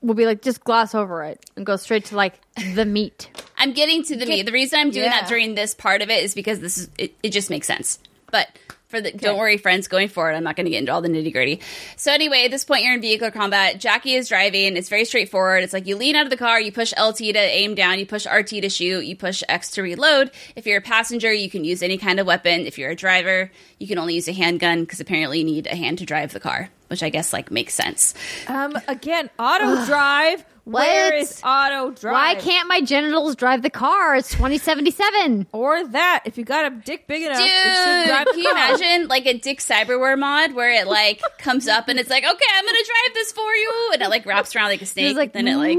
will 0.00 0.14
be 0.14 0.26
like, 0.26 0.42
just 0.42 0.62
gloss 0.64 0.94
over 0.94 1.22
it 1.24 1.44
and 1.56 1.64
go 1.64 1.76
straight 1.76 2.06
to 2.06 2.16
like 2.16 2.34
the 2.74 2.84
meat. 2.98 3.30
I'm 3.56 3.72
getting 3.72 4.02
to 4.04 4.16
the 4.16 4.26
meat. 4.26 4.44
The 4.46 4.52
reason 4.52 4.78
I'm 4.78 4.90
doing 4.90 5.04
Yeah. 5.06 5.20
that 5.20 5.28
during 5.28 5.54
this 5.54 5.74
part 5.74 6.02
of 6.02 6.10
it 6.10 6.22
is 6.24 6.34
because 6.34 6.60
this 6.60 6.76
is 6.76 6.88
it, 6.98 7.14
it 7.22 7.30
just 7.30 7.50
makes 7.50 7.66
sense. 7.66 7.98
But 8.30 8.48
for 8.88 9.00
the 9.00 9.12
don't 9.12 9.38
worry, 9.38 9.56
friends, 9.56 9.88
going 9.88 10.08
forward, 10.08 10.34
I'm 10.34 10.44
not 10.44 10.56
going 10.56 10.66
to 10.66 10.70
get 10.70 10.78
into 10.78 10.92
all 10.92 11.00
the 11.00 11.08
nitty 11.08 11.32
gritty. 11.32 11.60
So 11.96 12.12
anyway, 12.12 12.44
at 12.44 12.50
this 12.50 12.64
point, 12.64 12.84
you're 12.84 12.94
in 12.94 13.00
vehicular 13.00 13.30
combat. 13.30 13.80
Jackie 13.80 14.14
is 14.14 14.28
driving. 14.28 14.76
It's 14.76 14.88
very 14.88 15.04
straightforward. 15.04 15.64
It's 15.64 15.72
like 15.72 15.86
you 15.86 15.96
lean 15.96 16.16
out 16.16 16.26
of 16.26 16.30
the 16.30 16.36
car, 16.36 16.60
you 16.60 16.70
push 16.70 16.92
LT 16.98 17.16
to 17.16 17.38
aim 17.38 17.74
down, 17.74 17.98
you 17.98 18.06
push 18.06 18.26
RT 18.26 18.48
to 18.48 18.68
shoot, 18.68 19.04
you 19.04 19.16
push 19.16 19.42
X 19.48 19.70
to 19.72 19.82
reload. 19.82 20.30
If 20.54 20.66
you're 20.66 20.78
a 20.78 20.82
passenger, 20.82 21.32
you 21.32 21.50
can 21.50 21.64
use 21.64 21.82
any 21.82 21.98
kind 21.98 22.20
of 22.20 22.26
weapon. 22.26 22.66
If 22.66 22.78
you're 22.78 22.90
a 22.90 22.96
driver, 22.96 23.50
you 23.78 23.88
can 23.88 23.98
only 23.98 24.14
use 24.14 24.28
a 24.28 24.32
handgun 24.32 24.80
because 24.80 25.00
apparently 25.00 25.38
you 25.38 25.44
need 25.44 25.66
a 25.66 25.74
hand 25.74 25.98
to 25.98 26.06
drive 26.06 26.32
the 26.32 26.40
car, 26.40 26.68
which 26.88 27.02
I 27.02 27.08
guess 27.08 27.32
like 27.32 27.50
makes 27.50 27.74
sense. 27.74 28.14
Um, 28.48 28.78
again, 28.86 29.30
auto 29.38 29.84
drive. 29.86 30.44
Where 30.64 31.12
What? 31.12 31.14
is 31.20 31.42
auto 31.44 31.90
drive? 31.90 32.12
Why 32.14 32.34
can't 32.40 32.66
my 32.68 32.80
genitals 32.80 33.36
drive 33.36 33.60
the 33.60 33.68
car? 33.70 34.16
It's 34.16 34.30
2077. 34.30 35.46
Or 35.52 35.86
that 35.88 36.22
if 36.24 36.38
you 36.38 36.44
got 36.44 36.64
a 36.72 36.74
dick 36.74 37.06
big 37.06 37.22
enough, 37.22 37.36
Dude, 37.38 37.46
it 37.46 37.52
should 37.52 38.08
drive 38.08 38.26
can 38.26 38.36
the 38.36 38.42
you 38.42 38.50
car. 38.54 38.68
imagine 38.74 39.08
like 39.08 39.26
a 39.26 39.34
Dick 39.38 39.58
Cyberware 39.60 40.18
mod 40.18 40.52
where 40.54 40.70
it 40.70 40.86
like 40.86 41.20
comes 41.38 41.68
up 41.68 41.88
and 41.88 41.98
it's 41.98 42.08
like, 42.08 42.24
okay, 42.24 42.44
I'm 42.56 42.64
gonna 42.64 42.78
drive 42.78 43.14
this 43.14 43.32
for 43.32 43.52
you, 43.54 43.90
and 43.92 44.02
it 44.02 44.08
like 44.08 44.24
wraps 44.24 44.56
around 44.56 44.68
like 44.70 44.80
a 44.82 44.86
snake, 44.86 45.10
It's 45.10 45.16
like, 45.18 45.32
then 45.34 45.48
it 45.48 45.56
like 45.56 45.78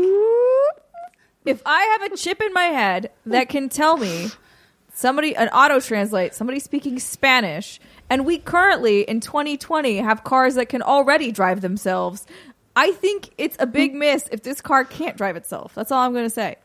If 1.45 1.61
I 1.65 1.83
have 1.99 2.11
a 2.11 2.15
chip 2.17 2.41
in 2.41 2.53
my 2.53 2.65
head 2.65 3.11
that 3.25 3.49
can 3.49 3.69
tell 3.69 3.97
me 3.97 4.29
somebody 4.93 5.35
an 5.35 5.47
auto 5.49 5.79
translate, 5.79 6.33
somebody 6.33 6.59
speaking 6.59 6.99
Spanish, 6.99 7.79
and 8.09 8.25
we 8.25 8.37
currently 8.37 9.01
in 9.01 9.19
2020 9.19 9.97
have 9.97 10.23
cars 10.23 10.55
that 10.55 10.69
can 10.69 10.81
already 10.81 11.31
drive 11.31 11.61
themselves. 11.61 12.25
I 12.75 12.91
think 12.91 13.29
it's 13.37 13.55
a 13.59 13.65
big 13.65 13.93
miss 13.93 14.27
if 14.31 14.43
this 14.43 14.61
car 14.61 14.83
can't 14.85 15.15
drive 15.17 15.35
itself. 15.35 15.73
That's 15.75 15.91
all 15.91 15.99
I'm 16.01 16.13
going 16.13 16.25
to 16.25 16.29
say. 16.29 16.57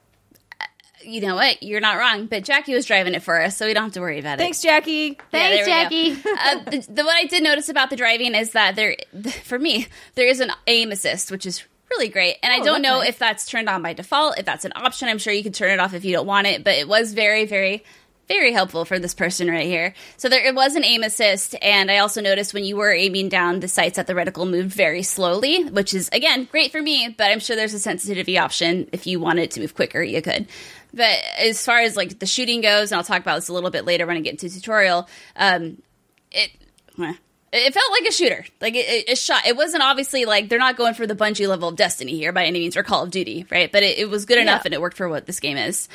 you 1.03 1.20
know 1.20 1.35
what, 1.37 1.62
you're 1.62 1.81
not 1.81 1.97
wrong. 1.99 2.27
But 2.27 2.45
Jackie 2.45 2.74
was 2.74 2.85
driving 2.87 3.15
it 3.15 3.23
for 3.23 3.41
us, 3.41 3.57
so 3.57 3.66
we 3.66 3.74
don't 3.74 3.85
have 3.85 3.93
to 3.93 4.01
worry 4.01 4.19
about 4.19 4.35
it. 4.35 4.43
Thanks, 4.43 4.61
Jackie. 4.61 5.19
Thanks, 5.31 5.66
there 5.66 5.66
Jackie. 5.66 6.12
uh, 6.12 6.65
the, 6.70 6.87
the, 6.91 7.05
what 7.05 7.16
I 7.16 7.24
did 7.27 7.43
notice 7.43 7.69
about 7.69 7.91
the 7.91 7.97
driving 7.97 8.35
is 8.35 8.53
that 8.53 8.77
there, 8.77 8.97
for 9.45 9.59
me, 9.59 9.87
there 10.15 10.27
is 10.27 10.41
an 10.41 10.51
aim 10.66 10.91
assist, 10.93 11.31
which 11.31 11.47
is 11.47 11.65
really 11.91 12.09
great. 12.09 12.37
And 12.43 12.53
I 12.53 12.59
Oh, 12.61 12.65
don't 12.65 12.82
know 12.82 12.99
nice. 13.01 13.09
if 13.11 13.19
that's 13.19 13.47
turned 13.47 13.69
on 13.69 13.82
by 13.82 13.93
default, 13.95 14.39
if 14.39 14.45
that's 14.45 14.65
an 14.65 14.73
option. 14.77 15.09
I'm 15.09 15.19
sure 15.19 15.32
you 15.32 15.43
can 15.43 15.53
turn 15.53 15.70
it 15.70 15.81
off 15.81 15.95
if 15.95 16.05
you 16.05 16.12
don't 16.12 16.27
want 16.27 16.47
it, 16.47 16.62
but 16.65 16.74
it 16.74 16.87
was 16.87 17.12
very, 17.15 17.47
very, 17.47 17.82
very 18.31 18.52
helpful 18.52 18.85
for 18.85 19.01
this 19.01 19.12
person 19.12 19.48
right 19.48 19.66
here. 19.66 19.93
So 20.16 20.28
there 20.28 20.44
it 20.47 20.55
was 20.55 20.77
an 20.77 20.85
aim 20.85 21.02
assist, 21.02 21.57
and 21.61 21.90
I 21.90 21.98
also 21.98 22.20
noticed 22.20 22.55
when 22.55 22.62
you 22.62 22.77
were 22.77 22.93
aiming 22.93 23.28
down 23.28 23.59
the 23.59 23.66
sights 23.66 23.97
that 23.97 24.07
the 24.07 24.12
reticle 24.12 24.48
moved 24.48 24.73
very 24.73 25.02
slowly, 25.02 25.65
which 25.65 25.93
is 25.94 26.09
again 26.12 26.48
great 26.51 26.70
for 26.70 26.81
me. 26.81 27.12
But 27.16 27.32
I'm 27.32 27.40
sure 27.40 27.57
there's 27.57 27.74
a 27.74 27.81
sensitivity 27.81 28.39
option 28.39 28.89
if 28.93 29.07
you 29.09 29.19
wanted 29.19 29.43
it 29.43 29.51
to 29.52 29.61
move 29.61 29.74
quicker, 29.74 30.01
you 30.01 30.23
could. 30.23 30.47
But 30.94 31.19
as 31.39 31.65
far 31.65 31.81
as 31.81 31.97
like 31.97 32.20
the 32.20 32.27
shooting 32.27 32.61
goes, 32.61 32.93
and 32.93 32.98
I'll 32.98 33.05
talk 33.05 33.20
about 33.20 33.35
this 33.35 33.48
a 33.48 33.52
little 33.52 33.70
bit 33.70 33.85
later 33.85 34.07
when 34.07 34.16
I 34.16 34.20
get 34.20 34.40
into 34.40 34.48
tutorial. 34.48 35.09
Um, 35.35 35.82
it 36.31 36.52
eh, 37.01 37.15
it 37.52 37.74
felt 37.74 37.90
like 37.90 38.09
a 38.09 38.12
shooter 38.12 38.47
like 38.61 38.77
it, 38.77 38.89
it, 38.89 39.09
it 39.09 39.19
shot 39.19 39.44
it 39.44 39.57
wasn't 39.57 39.82
obviously 39.82 40.24
like 40.24 40.48
they're 40.48 40.61
not 40.61 40.77
going 40.77 40.94
for 40.94 41.05
the 41.05 41.16
Bungie 41.16 41.48
level 41.48 41.69
of 41.69 41.74
destiny 41.74 42.16
here 42.16 42.31
by 42.31 42.44
any 42.44 42.61
means 42.61 42.77
or 42.77 42.85
call 42.85 43.02
of 43.02 43.11
duty 43.11 43.44
right 43.51 43.73
but 43.73 43.82
it, 43.82 43.98
it 43.98 44.09
was 44.09 44.24
good 44.24 44.39
enough 44.39 44.65
and 44.65 44.73
it 44.73 44.81
worked 44.81 44.97
for 44.97 45.09
what 45.09 45.27
this 45.27 45.40
game 45.40 45.57
is 45.57 45.89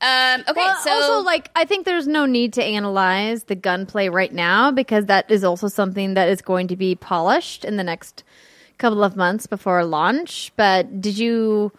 um 0.00 0.40
okay 0.48 0.52
Well, 0.60 0.76
so 0.82 0.90
also, 0.90 1.24
like, 1.24 1.50
I 1.56 1.64
think 1.64 1.86
there's 1.86 2.06
no 2.06 2.26
need 2.26 2.52
to 2.54 2.62
analyze 2.62 3.44
the 3.44 3.54
gunplay 3.54 4.08
right 4.08 4.32
now 4.32 4.70
because 4.70 5.06
that 5.06 5.30
is 5.30 5.42
also 5.44 5.68
something 5.68 6.14
that 6.14 6.28
is 6.28 6.42
going 6.42 6.68
to 6.68 6.76
be 6.76 6.94
polished 6.94 7.64
in 7.64 7.76
the 7.76 7.84
next 7.84 8.22
couple 8.78 9.02
of 9.02 9.16
months 9.16 9.46
before 9.46 9.84
launch. 9.84 10.52
But 10.56 11.00
did 11.00 11.16
you 11.18 11.72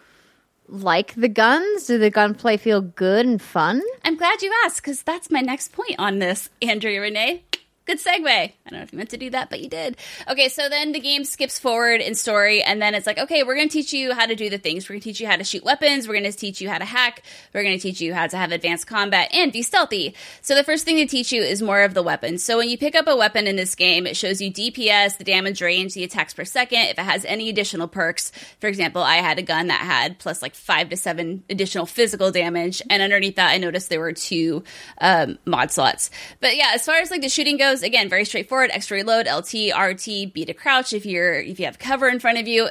like 0.68 1.14
the 1.14 1.28
guns? 1.28 1.86
Did 1.86 2.02
the 2.02 2.10
gunplay 2.10 2.56
feel 2.56 2.80
good 2.80 3.24
and 3.24 3.40
fun? 3.40 3.80
i'm 4.04 4.16
glad 4.16 4.42
you 4.42 4.52
asked 4.64 4.82
because 4.82 5.02
that's 5.02 5.30
my 5.30 5.40
next 5.40 5.72
point 5.72 5.94
on 5.98 6.18
this 6.18 6.50
Andrea 6.60 7.00
Rene 7.00 7.42
good 7.88 7.98
segue. 7.98 8.28
I 8.28 8.52
don't 8.68 8.78
know 8.78 8.82
if 8.82 8.92
you 8.92 8.98
meant 8.98 9.10
to 9.10 9.16
do 9.16 9.30
that 9.30 9.48
but 9.48 9.60
you 9.60 9.68
did. 9.68 9.96
Okay 10.28 10.48
so 10.50 10.68
then 10.68 10.92
the 10.92 11.00
game 11.00 11.24
skips 11.24 11.58
forward 11.58 12.02
in 12.02 12.14
story 12.14 12.62
and 12.62 12.82
then 12.82 12.94
it's 12.94 13.06
like 13.06 13.18
okay 13.18 13.42
we're 13.42 13.54
going 13.54 13.68
to 13.68 13.72
teach 13.72 13.94
you 13.94 14.12
how 14.12 14.26
to 14.26 14.36
do 14.36 14.50
the 14.50 14.58
things. 14.58 14.88
We're 14.88 14.94
going 14.94 15.00
to 15.00 15.04
teach 15.04 15.20
you 15.20 15.26
how 15.26 15.36
to 15.36 15.44
shoot 15.44 15.64
weapons. 15.64 16.06
We're 16.06 16.20
going 16.20 16.30
to 16.30 16.36
teach 16.36 16.60
you 16.60 16.68
how 16.68 16.76
to 16.76 16.84
hack. 16.84 17.22
We're 17.54 17.62
going 17.62 17.78
to 17.78 17.82
teach 17.82 18.00
you 18.02 18.12
how 18.12 18.26
to 18.26 18.36
have 18.36 18.52
advanced 18.52 18.86
combat 18.86 19.30
and 19.32 19.50
be 19.50 19.62
stealthy. 19.62 20.14
So 20.42 20.54
the 20.54 20.64
first 20.64 20.84
thing 20.84 20.96
to 20.96 21.06
teach 21.06 21.32
you 21.32 21.42
is 21.42 21.62
more 21.62 21.82
of 21.82 21.94
the 21.94 22.02
weapons. 22.02 22.42
So 22.42 22.58
when 22.58 22.68
you 22.68 22.76
pick 22.76 22.94
up 22.94 23.06
a 23.08 23.16
weapon 23.16 23.46
in 23.46 23.56
this 23.56 23.74
game 23.74 24.06
it 24.06 24.16
shows 24.16 24.42
you 24.42 24.52
dps 24.52 25.16
the 25.16 25.24
damage 25.24 25.62
range 25.62 25.94
the 25.94 26.04
attacks 26.04 26.34
per 26.34 26.44
second 26.44 26.80
if 26.80 26.98
it 26.98 27.02
has 27.02 27.24
any 27.24 27.48
additional 27.48 27.88
perks. 27.88 28.32
For 28.60 28.66
example 28.66 29.02
i 29.02 29.16
had 29.16 29.38
a 29.38 29.42
gun 29.42 29.68
that 29.68 29.80
had 29.80 30.18
plus 30.18 30.42
like 30.42 30.54
five 30.54 30.90
to 30.90 30.96
seven 30.96 31.42
additional 31.48 31.86
physical 31.86 32.30
damage 32.30 32.82
and 32.90 33.00
underneath 33.00 33.36
that 33.36 33.50
i 33.50 33.56
noticed 33.56 33.88
there 33.88 34.00
were 34.00 34.12
two 34.12 34.62
um, 35.00 35.38
mod 35.46 35.70
slots. 35.70 36.10
But 36.40 36.56
yeah 36.56 36.72
as 36.74 36.84
far 36.84 36.96
as 36.96 37.10
like 37.10 37.22
the 37.22 37.28
shooting 37.28 37.56
goes 37.56 37.77
again 37.82 38.08
very 38.08 38.24
straightforward. 38.24 38.70
Extra 38.72 38.98
reload 38.98 39.26
lt 39.26 39.54
rt 39.74 40.32
b 40.32 40.44
to 40.44 40.54
crouch 40.54 40.92
if 40.92 41.06
you're 41.06 41.34
if 41.34 41.58
you 41.58 41.66
have 41.66 41.78
cover 41.78 42.08
in 42.08 42.20
front 42.20 42.38
of 42.38 42.48
you. 42.48 42.68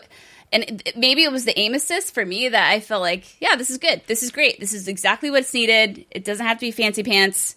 And 0.51 0.81
maybe 0.95 1.23
it 1.23 1.31
was 1.31 1.43
the 1.43 1.59
aim 1.59 1.73
assist 1.73 2.13
for 2.13 2.25
me 2.25 2.47
that 2.47 2.71
i 2.71 2.79
felt 2.79 3.01
like 3.01 3.41
yeah 3.41 3.55
this 3.55 3.69
is 3.69 3.77
good. 3.77 4.01
This 4.07 4.23
is 4.23 4.31
great. 4.31 4.59
This 4.59 4.73
is 4.73 4.87
exactly 4.87 5.31
what's 5.31 5.53
needed. 5.53 6.05
It 6.11 6.23
doesn't 6.23 6.45
have 6.45 6.57
to 6.57 6.65
be 6.65 6.71
fancy 6.71 7.03
pants. 7.03 7.55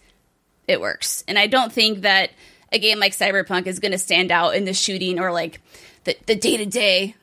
It 0.66 0.80
works. 0.80 1.24
And 1.28 1.38
i 1.38 1.46
don't 1.46 1.72
think 1.72 2.02
that 2.02 2.30
a 2.72 2.78
game 2.78 2.98
like 2.98 3.12
cyberpunk 3.12 3.66
is 3.66 3.80
going 3.80 3.92
to 3.92 3.98
stand 3.98 4.30
out 4.30 4.54
in 4.54 4.64
the 4.64 4.74
shooting 4.74 5.18
or 5.18 5.32
like 5.32 5.60
the 6.04 6.16
the 6.26 6.36
day-to-day 6.36 7.14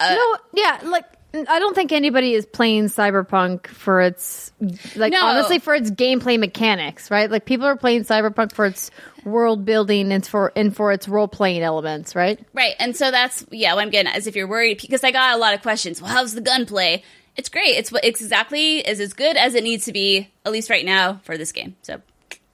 uh, 0.00 0.14
no, 0.14 0.36
yeah, 0.52 0.80
like 0.84 1.04
I 1.34 1.58
don't 1.58 1.74
think 1.74 1.90
anybody 1.90 2.34
is 2.34 2.46
playing 2.46 2.84
Cyberpunk 2.84 3.66
for 3.66 4.00
its 4.00 4.52
like 4.94 5.12
No. 5.12 5.20
honestly 5.24 5.58
for 5.58 5.74
its 5.74 5.90
gameplay 5.90 6.38
mechanics, 6.38 7.10
right? 7.10 7.30
Like 7.30 7.44
people 7.44 7.66
are 7.66 7.76
playing 7.76 8.04
Cyberpunk 8.04 8.52
for 8.52 8.66
its 8.66 8.90
world 9.24 9.64
building 9.64 10.12
and 10.12 10.24
for 10.24 10.52
and 10.54 10.74
for 10.74 10.92
its 10.92 11.08
role 11.08 11.26
playing 11.28 11.62
elements, 11.62 12.14
right? 12.14 12.38
Right. 12.52 12.74
And 12.78 12.96
so 12.96 13.10
that's, 13.10 13.44
yeah, 13.50 13.74
what 13.74 13.82
I'm 13.82 13.90
getting 13.90 14.12
at 14.12 14.16
is 14.18 14.26
if 14.26 14.36
you're 14.36 14.46
worried, 14.46 14.80
because 14.80 15.02
I 15.02 15.10
got 15.10 15.34
a 15.34 15.38
lot 15.38 15.54
of 15.54 15.62
questions. 15.62 16.00
Well, 16.00 16.10
how's 16.12 16.34
the 16.34 16.40
gunplay? 16.40 17.02
It's 17.36 17.48
great. 17.48 17.76
It's 17.76 17.90
what 17.90 18.04
it's 18.04 18.20
exactly 18.20 18.78
is 18.78 19.00
as 19.00 19.12
good 19.12 19.36
as 19.36 19.54
it 19.56 19.64
needs 19.64 19.86
to 19.86 19.92
be, 19.92 20.30
at 20.44 20.52
least 20.52 20.70
right 20.70 20.84
now, 20.84 21.20
for 21.24 21.36
this 21.36 21.50
game. 21.50 21.74
So 21.82 22.00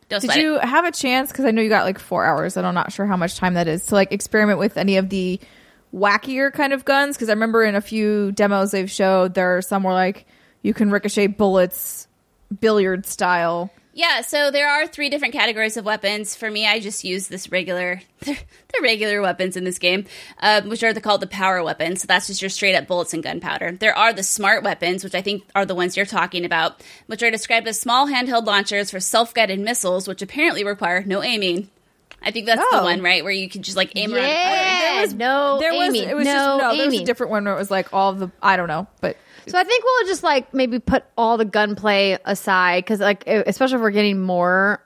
don't 0.09 0.21
Did 0.21 0.29
sweat 0.29 0.39
you 0.41 0.57
it. 0.57 0.65
have 0.65 0.87
a 0.87 0.91
chance? 0.91 1.31
Because 1.31 1.45
I 1.45 1.51
know 1.51 1.61
you 1.61 1.69
got 1.69 1.85
like 1.85 1.99
four 1.99 2.25
hours, 2.25 2.57
and 2.57 2.67
I'm 2.67 2.75
not 2.75 2.93
sure 2.93 3.05
how 3.05 3.17
much 3.19 3.37
time 3.37 3.55
that 3.55 3.69
is 3.69 3.87
to 3.87 3.95
like 3.95 4.11
experiment 4.11 4.59
with 4.59 4.79
any 4.79 4.97
of 4.97 5.11
the 5.11 5.39
wackier 5.95 6.53
kind 6.53 6.73
of 6.73 6.85
guns. 6.85 7.17
Because 7.17 7.29
I 7.29 7.33
remember 7.33 7.65
in 7.65 7.75
a 7.75 7.81
few 7.81 8.33
demos 8.33 8.71
they've 8.71 8.91
showed 8.91 9.35
there 9.35 9.57
are 9.57 9.63
some 9.63 9.83
where 9.83 9.95
like 9.95 10.27
you 10.63 10.75
can 10.75 10.91
ricochet 10.91 11.29
bullets, 11.29 12.09
billiard 12.61 13.07
style. 13.07 13.71
Yeah, 13.93 14.21
so 14.21 14.53
there 14.53 14.69
are 14.69 14.87
three 14.87 15.11
different 15.11 15.35
categories 15.35 15.77
of 15.77 15.85
weapons. 15.85 16.37
For 16.37 16.49
me, 16.49 16.65
I 16.65 16.79
just 16.79 17.03
use 17.03 17.27
this 17.27 17.51
regular, 17.51 18.01
the 18.21 18.37
regular 18.81 19.21
weapons 19.21 19.57
in 19.57 19.65
this 19.65 19.81
game, 19.81 20.07
um, 20.39 20.69
which 20.69 20.85
are 20.85 20.93
the, 20.93 21.01
called 21.01 21.21
the 21.21 21.27
power 21.27 21.63
weapons. 21.65 22.03
So 22.03 22.07
that's 22.07 22.29
just 22.29 22.41
your 22.41 22.51
straight 22.51 22.77
up 22.77 22.87
bullets 22.87 23.13
and 23.15 23.23
gunpowder. 23.23 23.73
There 23.73 23.97
are 23.97 24.13
the 24.13 24.23
smart 24.23 24.63
weapons, 24.63 25.03
which 25.03 25.17
I 25.17 25.23
think 25.23 25.43
are 25.57 25.67
the 25.67 25.75
ones 25.75 25.97
you're 25.97 26.07
talking 26.07 26.45
about, 26.45 26.81
which 27.09 27.23
are 27.25 27.33
described 27.33 27.67
as 27.67 27.81
small 27.81 28.07
handheld 28.07 28.47
launchers 28.47 28.93
for 28.93 29.01
self 29.01 29.35
guided 29.35 29.59
missiles, 29.59 30.07
which 30.07 30.23
apparently 30.23 30.63
require 30.63 31.03
no 31.03 31.23
aiming. 31.23 31.69
I 32.23 32.31
think 32.31 32.47
that's 32.47 32.61
the 32.61 32.79
Oh. 32.79 32.85
one, 32.85 33.03
right, 33.03 33.23
where 33.25 33.33
you 33.33 33.49
can 33.49 33.63
just 33.63 33.77
like 33.77 33.93
aim 33.97 34.13
around. 34.15 34.25
Yeah, 34.27 34.93
a 34.93 34.97
target. 35.01 35.17
no 35.17 35.59
There 35.61 35.73
was 35.73 35.89
aiming, 35.95 36.09
it 36.09 36.15
was 36.17 36.25
no 36.27 36.33
just 36.33 36.63
no. 36.63 36.77
There 36.77 36.87
was 36.87 37.01
a 37.01 37.05
different 37.05 37.31
one 37.31 37.45
where 37.45 37.55
it 37.55 37.59
was 37.59 37.71
like 37.71 37.93
all 37.95 38.13
the 38.13 38.31
I 38.43 38.57
don't 38.57 38.69
know, 38.69 38.87
but 39.01 39.17
So 39.47 39.59
I 39.59 39.65
think 39.65 39.85
we'll 39.85 40.07
just 40.07 40.23
like 40.23 40.53
maybe 40.53 40.79
put 40.79 41.05
all 41.17 41.37
the 41.39 41.45
gunplay 41.47 42.19
aside 42.25 42.85
because 42.85 43.01
like 43.01 43.27
especially 43.27 43.77
if 43.77 43.81
we're 43.81 43.91
getting 43.91 44.21
more 44.21 44.83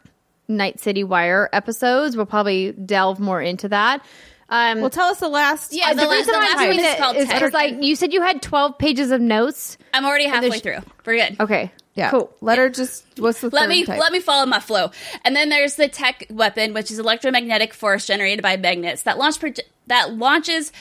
Night 0.47 0.78
City 0.78 1.02
Wire 1.05 1.48
episodes, 1.52 2.16
we'll 2.16 2.27
probably 2.27 2.73
delve 2.73 3.19
more 3.19 3.40
into 3.43 3.69
that. 3.69 4.05
Um, 4.48 4.80
well, 4.80 4.90
tell 4.90 5.06
us 5.08 5.20
the 5.20 5.28
last. 5.28 5.72
Yeah, 5.72 5.94
the, 5.94 6.00
the 6.02 6.06
la- 6.06 6.12
reason 6.12 6.32
the 6.32 6.38
I'm 6.38 6.58
doing 6.58 6.76
one 6.76 6.86
is 6.86 6.94
called 6.96 7.16
is 7.16 7.26
because 7.28 7.52
like 7.52 7.82
you 7.82 7.96
said 7.96 8.12
you 8.12 8.20
had 8.22 8.42
12 8.42 8.78
pages 8.78 9.10
of 9.10 9.20
notes. 9.20 9.78
I'm 9.92 10.04
already 10.04 10.26
halfway 10.26 10.48
there's- 10.60 10.60
through. 10.62 10.92
We're 11.06 11.16
good. 11.28 11.40
Okay, 11.40 11.72
yeah, 11.94 12.10
cool. 12.10 12.34
Let 12.40 12.58
her 12.58 12.68
just. 12.68 13.04
What's 13.18 13.40
the 13.40 13.48
let 13.50 13.62
third 13.62 13.68
me 13.70 13.84
type? 13.84 13.98
let 14.00 14.12
me 14.12 14.20
follow 14.20 14.46
my 14.46 14.60
flow. 14.60 14.90
And 15.24 15.34
then 15.34 15.48
there's 15.48 15.76
the 15.76 15.88
tech 15.88 16.26
weapon, 16.30 16.74
which 16.74 16.90
is 16.90 16.98
electromagnetic 16.98 17.72
force 17.74 18.06
generated 18.06 18.42
by 18.42 18.56
magnets 18.56 19.02
that 19.02 19.18
launch 19.18 19.38
proje- 19.40 19.60
that 19.86 20.12
launches 20.14 20.72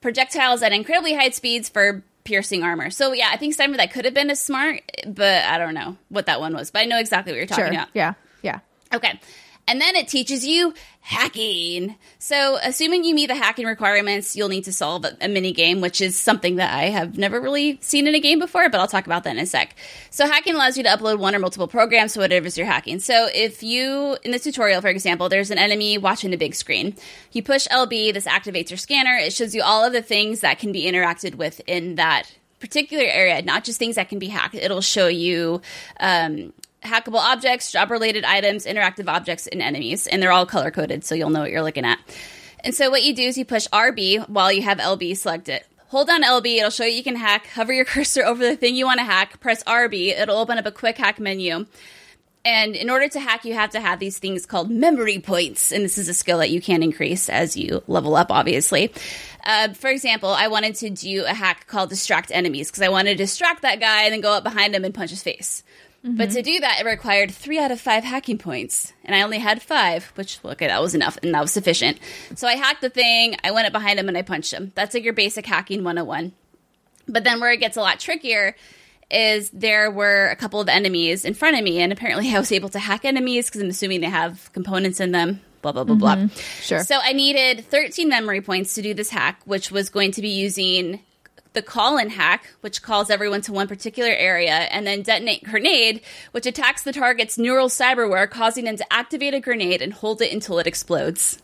projectiles 0.00 0.62
at 0.62 0.72
incredibly 0.72 1.14
high 1.14 1.30
speeds 1.30 1.68
for 1.68 2.04
piercing 2.24 2.62
armor. 2.62 2.90
So 2.90 3.12
yeah, 3.12 3.28
I 3.32 3.36
think 3.36 3.56
Steimer 3.56 3.76
that 3.78 3.92
could 3.92 4.04
have 4.04 4.14
been 4.14 4.30
a 4.30 4.36
smart, 4.36 4.82
but 5.06 5.44
I 5.44 5.58
don't 5.58 5.74
know 5.74 5.96
what 6.08 6.26
that 6.26 6.40
one 6.40 6.54
was. 6.54 6.70
But 6.70 6.80
I 6.80 6.84
know 6.84 6.98
exactly 6.98 7.32
what 7.32 7.38
you're 7.38 7.46
talking 7.46 7.64
Sure. 7.66 7.72
about. 7.74 7.88
Yeah. 7.94 8.14
Yeah. 8.42 8.60
Okay. 8.94 9.18
And 9.68 9.82
then 9.82 9.94
it 9.96 10.08
teaches 10.08 10.46
you 10.46 10.72
hacking. 11.00 11.94
So, 12.18 12.58
assuming 12.62 13.04
you 13.04 13.14
meet 13.14 13.26
the 13.26 13.34
hacking 13.34 13.66
requirements, 13.66 14.34
you'll 14.34 14.48
need 14.48 14.64
to 14.64 14.72
solve 14.72 15.04
a, 15.04 15.16
a 15.20 15.28
mini 15.28 15.52
game, 15.52 15.82
which 15.82 16.00
is 16.00 16.16
something 16.16 16.56
that 16.56 16.72
I 16.72 16.84
have 16.84 17.18
never 17.18 17.38
really 17.38 17.78
seen 17.82 18.06
in 18.06 18.14
a 18.14 18.20
game 18.20 18.38
before, 18.38 18.70
but 18.70 18.80
I'll 18.80 18.88
talk 18.88 19.04
about 19.06 19.24
that 19.24 19.36
in 19.36 19.38
a 19.38 19.46
sec. 19.46 19.76
So, 20.10 20.26
hacking 20.26 20.54
allows 20.54 20.78
you 20.78 20.82
to 20.84 20.88
upload 20.88 21.18
one 21.18 21.34
or 21.34 21.38
multiple 21.38 21.68
programs 21.68 22.14
to 22.14 22.20
whatever 22.20 22.48
you're 22.48 22.64
hacking. 22.64 22.98
So, 22.98 23.28
if 23.34 23.62
you, 23.62 24.16
in 24.24 24.30
this 24.30 24.44
tutorial, 24.44 24.80
for 24.80 24.88
example, 24.88 25.28
there's 25.28 25.50
an 25.50 25.58
enemy 25.58 25.98
watching 25.98 26.30
the 26.30 26.38
big 26.38 26.54
screen, 26.54 26.96
you 27.32 27.42
push 27.42 27.66
LB, 27.68 28.14
this 28.14 28.24
activates 28.24 28.70
your 28.70 28.78
scanner. 28.78 29.16
It 29.16 29.34
shows 29.34 29.54
you 29.54 29.62
all 29.62 29.84
of 29.84 29.92
the 29.92 30.02
things 30.02 30.40
that 30.40 30.58
can 30.58 30.72
be 30.72 30.84
interacted 30.84 31.34
with 31.34 31.60
in 31.66 31.96
that 31.96 32.32
particular 32.60 33.04
area, 33.04 33.42
not 33.42 33.64
just 33.64 33.78
things 33.78 33.96
that 33.96 34.08
can 34.08 34.18
be 34.18 34.28
hacked. 34.28 34.54
It'll 34.54 34.80
show 34.80 35.08
you, 35.08 35.60
um, 36.00 36.52
hackable 36.82 37.18
objects, 37.18 37.72
job 37.72 37.90
related 37.90 38.24
items, 38.24 38.66
interactive 38.66 39.08
objects, 39.08 39.46
and 39.46 39.60
enemies. 39.62 40.06
And 40.06 40.22
they're 40.22 40.32
all 40.32 40.46
color 40.46 40.70
coded, 40.70 41.04
so 41.04 41.14
you'll 41.14 41.30
know 41.30 41.40
what 41.40 41.50
you're 41.50 41.62
looking 41.62 41.84
at. 41.84 41.98
And 42.64 42.74
so 42.74 42.90
what 42.90 43.02
you 43.02 43.14
do 43.14 43.22
is 43.22 43.38
you 43.38 43.44
push 43.44 43.66
RB 43.68 44.28
while 44.28 44.52
you 44.52 44.62
have 44.62 44.78
LB 44.78 45.16
selected. 45.16 45.62
Hold 45.88 46.08
down 46.08 46.22
LB, 46.22 46.58
it'll 46.58 46.70
show 46.70 46.84
you 46.84 46.92
you 46.92 47.02
can 47.02 47.16
hack. 47.16 47.46
Hover 47.46 47.72
your 47.72 47.84
cursor 47.86 48.24
over 48.24 48.44
the 48.44 48.56
thing 48.56 48.76
you 48.76 48.84
want 48.84 48.98
to 48.98 49.04
hack. 49.04 49.40
Press 49.40 49.62
RB, 49.64 50.08
it'll 50.08 50.38
open 50.38 50.58
up 50.58 50.66
a 50.66 50.72
quick 50.72 50.98
hack 50.98 51.18
menu. 51.18 51.66
And 52.44 52.76
in 52.76 52.88
order 52.88 53.08
to 53.08 53.20
hack, 53.20 53.44
you 53.44 53.54
have 53.54 53.70
to 53.70 53.80
have 53.80 53.98
these 53.98 54.18
things 54.18 54.46
called 54.46 54.70
memory 54.70 55.18
points. 55.18 55.72
And 55.72 55.84
this 55.84 55.98
is 55.98 56.08
a 56.08 56.14
skill 56.14 56.38
that 56.38 56.50
you 56.50 56.60
can 56.60 56.82
increase 56.82 57.28
as 57.28 57.56
you 57.56 57.82
level 57.86 58.16
up, 58.16 58.30
obviously. 58.30 58.92
Uh, 59.44 59.74
for 59.74 59.88
example, 59.88 60.30
I 60.30 60.48
wanted 60.48 60.74
to 60.76 60.90
do 60.90 61.24
a 61.24 61.34
hack 61.34 61.66
called 61.66 61.90
Distract 61.90 62.30
Enemies 62.30 62.70
because 62.70 62.82
I 62.82 62.88
wanted 62.88 63.10
to 63.10 63.24
distract 63.24 63.62
that 63.62 63.80
guy 63.80 64.04
and 64.04 64.12
then 64.12 64.20
go 64.20 64.32
up 64.32 64.44
behind 64.44 64.74
him 64.74 64.84
and 64.84 64.94
punch 64.94 65.10
his 65.10 65.22
face. 65.22 65.62
But 66.04 66.30
to 66.30 66.38
mm-hmm. 66.38 66.42
do 66.42 66.60
that, 66.60 66.80
it 66.80 66.86
required 66.86 67.32
three 67.32 67.58
out 67.58 67.72
of 67.72 67.80
five 67.80 68.04
hacking 68.04 68.38
points. 68.38 68.92
And 69.04 69.16
I 69.16 69.22
only 69.22 69.38
had 69.38 69.60
five, 69.60 70.12
which, 70.14 70.38
okay, 70.44 70.68
that 70.68 70.80
was 70.80 70.94
enough 70.94 71.18
and 71.22 71.34
that 71.34 71.40
was 71.40 71.52
sufficient. 71.52 71.98
So 72.36 72.46
I 72.46 72.54
hacked 72.54 72.82
the 72.82 72.88
thing, 72.88 73.36
I 73.42 73.50
went 73.50 73.66
up 73.66 73.72
behind 73.72 73.98
him 73.98 74.08
and 74.08 74.16
I 74.16 74.22
punched 74.22 74.52
him. 74.52 74.72
That's 74.74 74.94
like 74.94 75.02
your 75.02 75.12
basic 75.12 75.44
hacking 75.44 75.82
101. 75.82 76.32
But 77.08 77.24
then 77.24 77.40
where 77.40 77.50
it 77.50 77.58
gets 77.58 77.76
a 77.76 77.80
lot 77.80 77.98
trickier 77.98 78.54
is 79.10 79.50
there 79.50 79.90
were 79.90 80.28
a 80.28 80.36
couple 80.36 80.60
of 80.60 80.68
enemies 80.68 81.24
in 81.24 81.34
front 81.34 81.56
of 81.56 81.64
me, 81.64 81.80
and 81.80 81.92
apparently 81.92 82.30
I 82.34 82.38
was 82.38 82.52
able 82.52 82.68
to 82.70 82.78
hack 82.78 83.04
enemies 83.04 83.46
because 83.46 83.62
I'm 83.62 83.70
assuming 83.70 84.00
they 84.00 84.08
have 84.08 84.52
components 84.52 85.00
in 85.00 85.12
them. 85.12 85.40
Blah 85.62 85.72
blah 85.72 85.84
blah 85.84 85.96
blah. 85.96 86.16
Mm-hmm. 86.16 86.62
Sure. 86.62 86.84
So 86.84 86.98
I 87.02 87.12
needed 87.12 87.64
13 87.64 88.08
memory 88.08 88.40
points 88.40 88.74
to 88.74 88.82
do 88.82 88.94
this 88.94 89.10
hack, 89.10 89.40
which 89.44 89.72
was 89.72 89.88
going 89.88 90.12
to 90.12 90.22
be 90.22 90.28
using 90.28 91.00
the 91.58 91.62
call-in 91.62 92.08
hack, 92.08 92.54
which 92.60 92.82
calls 92.82 93.10
everyone 93.10 93.40
to 93.42 93.52
one 93.52 93.66
particular 93.66 94.10
area, 94.10 94.52
and 94.52 94.86
then 94.86 95.02
detonate 95.02 95.42
grenade, 95.42 96.00
which 96.30 96.46
attacks 96.46 96.84
the 96.84 96.92
target's 96.92 97.36
neural 97.36 97.68
cyberware, 97.68 98.30
causing 98.30 98.64
them 98.64 98.76
to 98.76 98.92
activate 98.92 99.34
a 99.34 99.40
grenade 99.40 99.82
and 99.82 99.92
hold 99.92 100.22
it 100.22 100.32
until 100.32 100.60
it 100.60 100.68
explodes. 100.68 101.42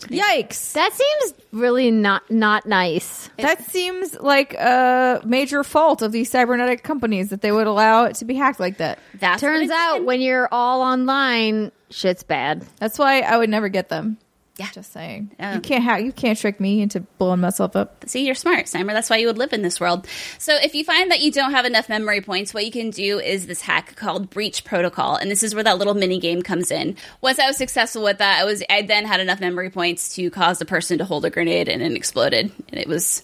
Yikes. 0.00 0.72
That 0.72 0.92
seems 0.92 1.34
really 1.52 1.92
not 1.92 2.28
not 2.30 2.66
nice. 2.66 3.30
That 3.38 3.62
seems 3.64 4.14
like 4.18 4.54
a 4.54 5.20
major 5.24 5.62
fault 5.62 6.02
of 6.02 6.10
these 6.10 6.30
cybernetic 6.30 6.82
companies 6.82 7.30
that 7.30 7.40
they 7.40 7.52
would 7.52 7.66
allow 7.68 8.04
it 8.04 8.16
to 8.16 8.24
be 8.24 8.34
hacked 8.34 8.60
like 8.60 8.78
that. 8.78 8.98
That 9.20 9.38
Turns 9.38 9.70
out 9.70 10.04
when 10.04 10.20
you're 10.20 10.48
all 10.52 10.82
online, 10.82 11.70
shit's 11.90 12.24
bad. 12.24 12.66
That's 12.78 12.98
why 12.98 13.20
I 13.20 13.36
would 13.36 13.50
never 13.50 13.68
get 13.68 13.88
them. 13.88 14.18
Yeah. 14.58 14.68
Just 14.72 14.92
saying. 14.92 15.30
Um, 15.38 15.54
you 15.54 15.60
can't 15.60 15.84
hack. 15.84 16.02
You 16.02 16.10
can't 16.10 16.36
trick 16.36 16.58
me 16.58 16.82
into 16.82 17.00
blowing 17.18 17.38
myself 17.40 17.76
up. 17.76 18.04
See, 18.06 18.26
you're 18.26 18.34
smart, 18.34 18.66
Steimer. 18.66 18.92
That's 18.92 19.08
why 19.08 19.18
you 19.18 19.28
would 19.28 19.38
live 19.38 19.52
in 19.52 19.62
this 19.62 19.78
world. 19.78 20.06
So, 20.38 20.56
if 20.56 20.74
you 20.74 20.82
find 20.84 21.12
that 21.12 21.20
you 21.20 21.30
don't 21.30 21.52
have 21.52 21.64
enough 21.64 21.88
memory 21.88 22.20
points, 22.20 22.52
what 22.52 22.64
you 22.64 22.72
can 22.72 22.90
do 22.90 23.20
is 23.20 23.46
this 23.46 23.60
hack 23.60 23.94
called 23.94 24.30
Breach 24.30 24.64
Protocol, 24.64 25.14
and 25.14 25.30
this 25.30 25.44
is 25.44 25.54
where 25.54 25.62
that 25.62 25.78
little 25.78 25.94
mini 25.94 26.18
game 26.18 26.42
comes 26.42 26.72
in. 26.72 26.96
Once 27.20 27.38
I 27.38 27.46
was 27.46 27.56
successful 27.56 28.02
with 28.02 28.18
that, 28.18 28.40
I 28.40 28.44
was 28.44 28.64
I 28.68 28.82
then 28.82 29.06
had 29.06 29.20
enough 29.20 29.38
memory 29.38 29.70
points 29.70 30.16
to 30.16 30.28
cause 30.30 30.58
the 30.58 30.64
person 30.64 30.98
to 30.98 31.04
hold 31.04 31.24
a 31.24 31.30
grenade, 31.30 31.68
and 31.68 31.80
it 31.80 31.92
exploded, 31.92 32.50
and 32.68 32.80
it 32.80 32.88
was 32.88 33.22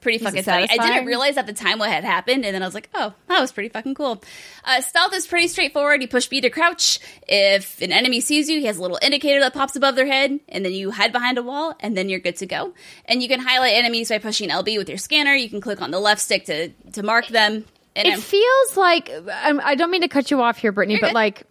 pretty 0.00 0.18
fucking 0.18 0.42
funny. 0.42 0.66
I 0.70 0.76
didn't 0.76 1.06
realize 1.06 1.36
at 1.36 1.46
the 1.46 1.52
time 1.52 1.78
what 1.78 1.88
had 1.90 2.04
happened, 2.04 2.44
and 2.44 2.54
then 2.54 2.62
I 2.62 2.66
was 2.66 2.74
like, 2.74 2.88
oh, 2.94 3.12
that 3.28 3.40
was 3.40 3.52
pretty 3.52 3.68
fucking 3.68 3.94
cool. 3.94 4.22
Uh, 4.64 4.80
stealth 4.80 5.14
is 5.14 5.26
pretty 5.26 5.48
straightforward. 5.48 6.02
You 6.02 6.08
push 6.08 6.26
B 6.28 6.40
to 6.40 6.50
crouch. 6.50 6.98
If 7.28 7.80
an 7.82 7.92
enemy 7.92 8.20
sees 8.20 8.48
you, 8.48 8.60
he 8.60 8.66
has 8.66 8.78
a 8.78 8.82
little 8.82 8.98
indicator 9.02 9.40
that 9.40 9.54
pops 9.54 9.76
above 9.76 9.96
their 9.96 10.06
head, 10.06 10.40
and 10.48 10.64
then 10.64 10.72
you 10.72 10.90
hide 10.90 11.12
behind 11.12 11.38
a 11.38 11.42
wall, 11.42 11.74
and 11.80 11.96
then 11.96 12.08
you're 12.08 12.20
good 12.20 12.36
to 12.36 12.46
go. 12.46 12.72
And 13.06 13.22
you 13.22 13.28
can 13.28 13.40
highlight 13.40 13.74
enemies 13.74 14.08
by 14.08 14.18
pushing 14.18 14.48
LB 14.50 14.78
with 14.78 14.88
your 14.88 14.98
scanner. 14.98 15.34
You 15.34 15.48
can 15.48 15.60
click 15.60 15.80
on 15.82 15.90
the 15.90 16.00
left 16.00 16.20
stick 16.20 16.46
to 16.46 16.68
to 16.92 17.02
mark 17.02 17.26
them. 17.28 17.64
And 17.96 18.06
It 18.06 18.12
I'm- 18.12 18.20
feels 18.20 18.76
like 18.76 19.10
I'm, 19.32 19.60
I 19.60 19.74
don't 19.74 19.90
mean 19.90 20.02
to 20.02 20.08
cut 20.08 20.30
you 20.30 20.40
off 20.40 20.58
here, 20.58 20.70
Brittany, 20.72 20.98
but 21.00 21.08
good. 21.08 21.14
like 21.14 21.42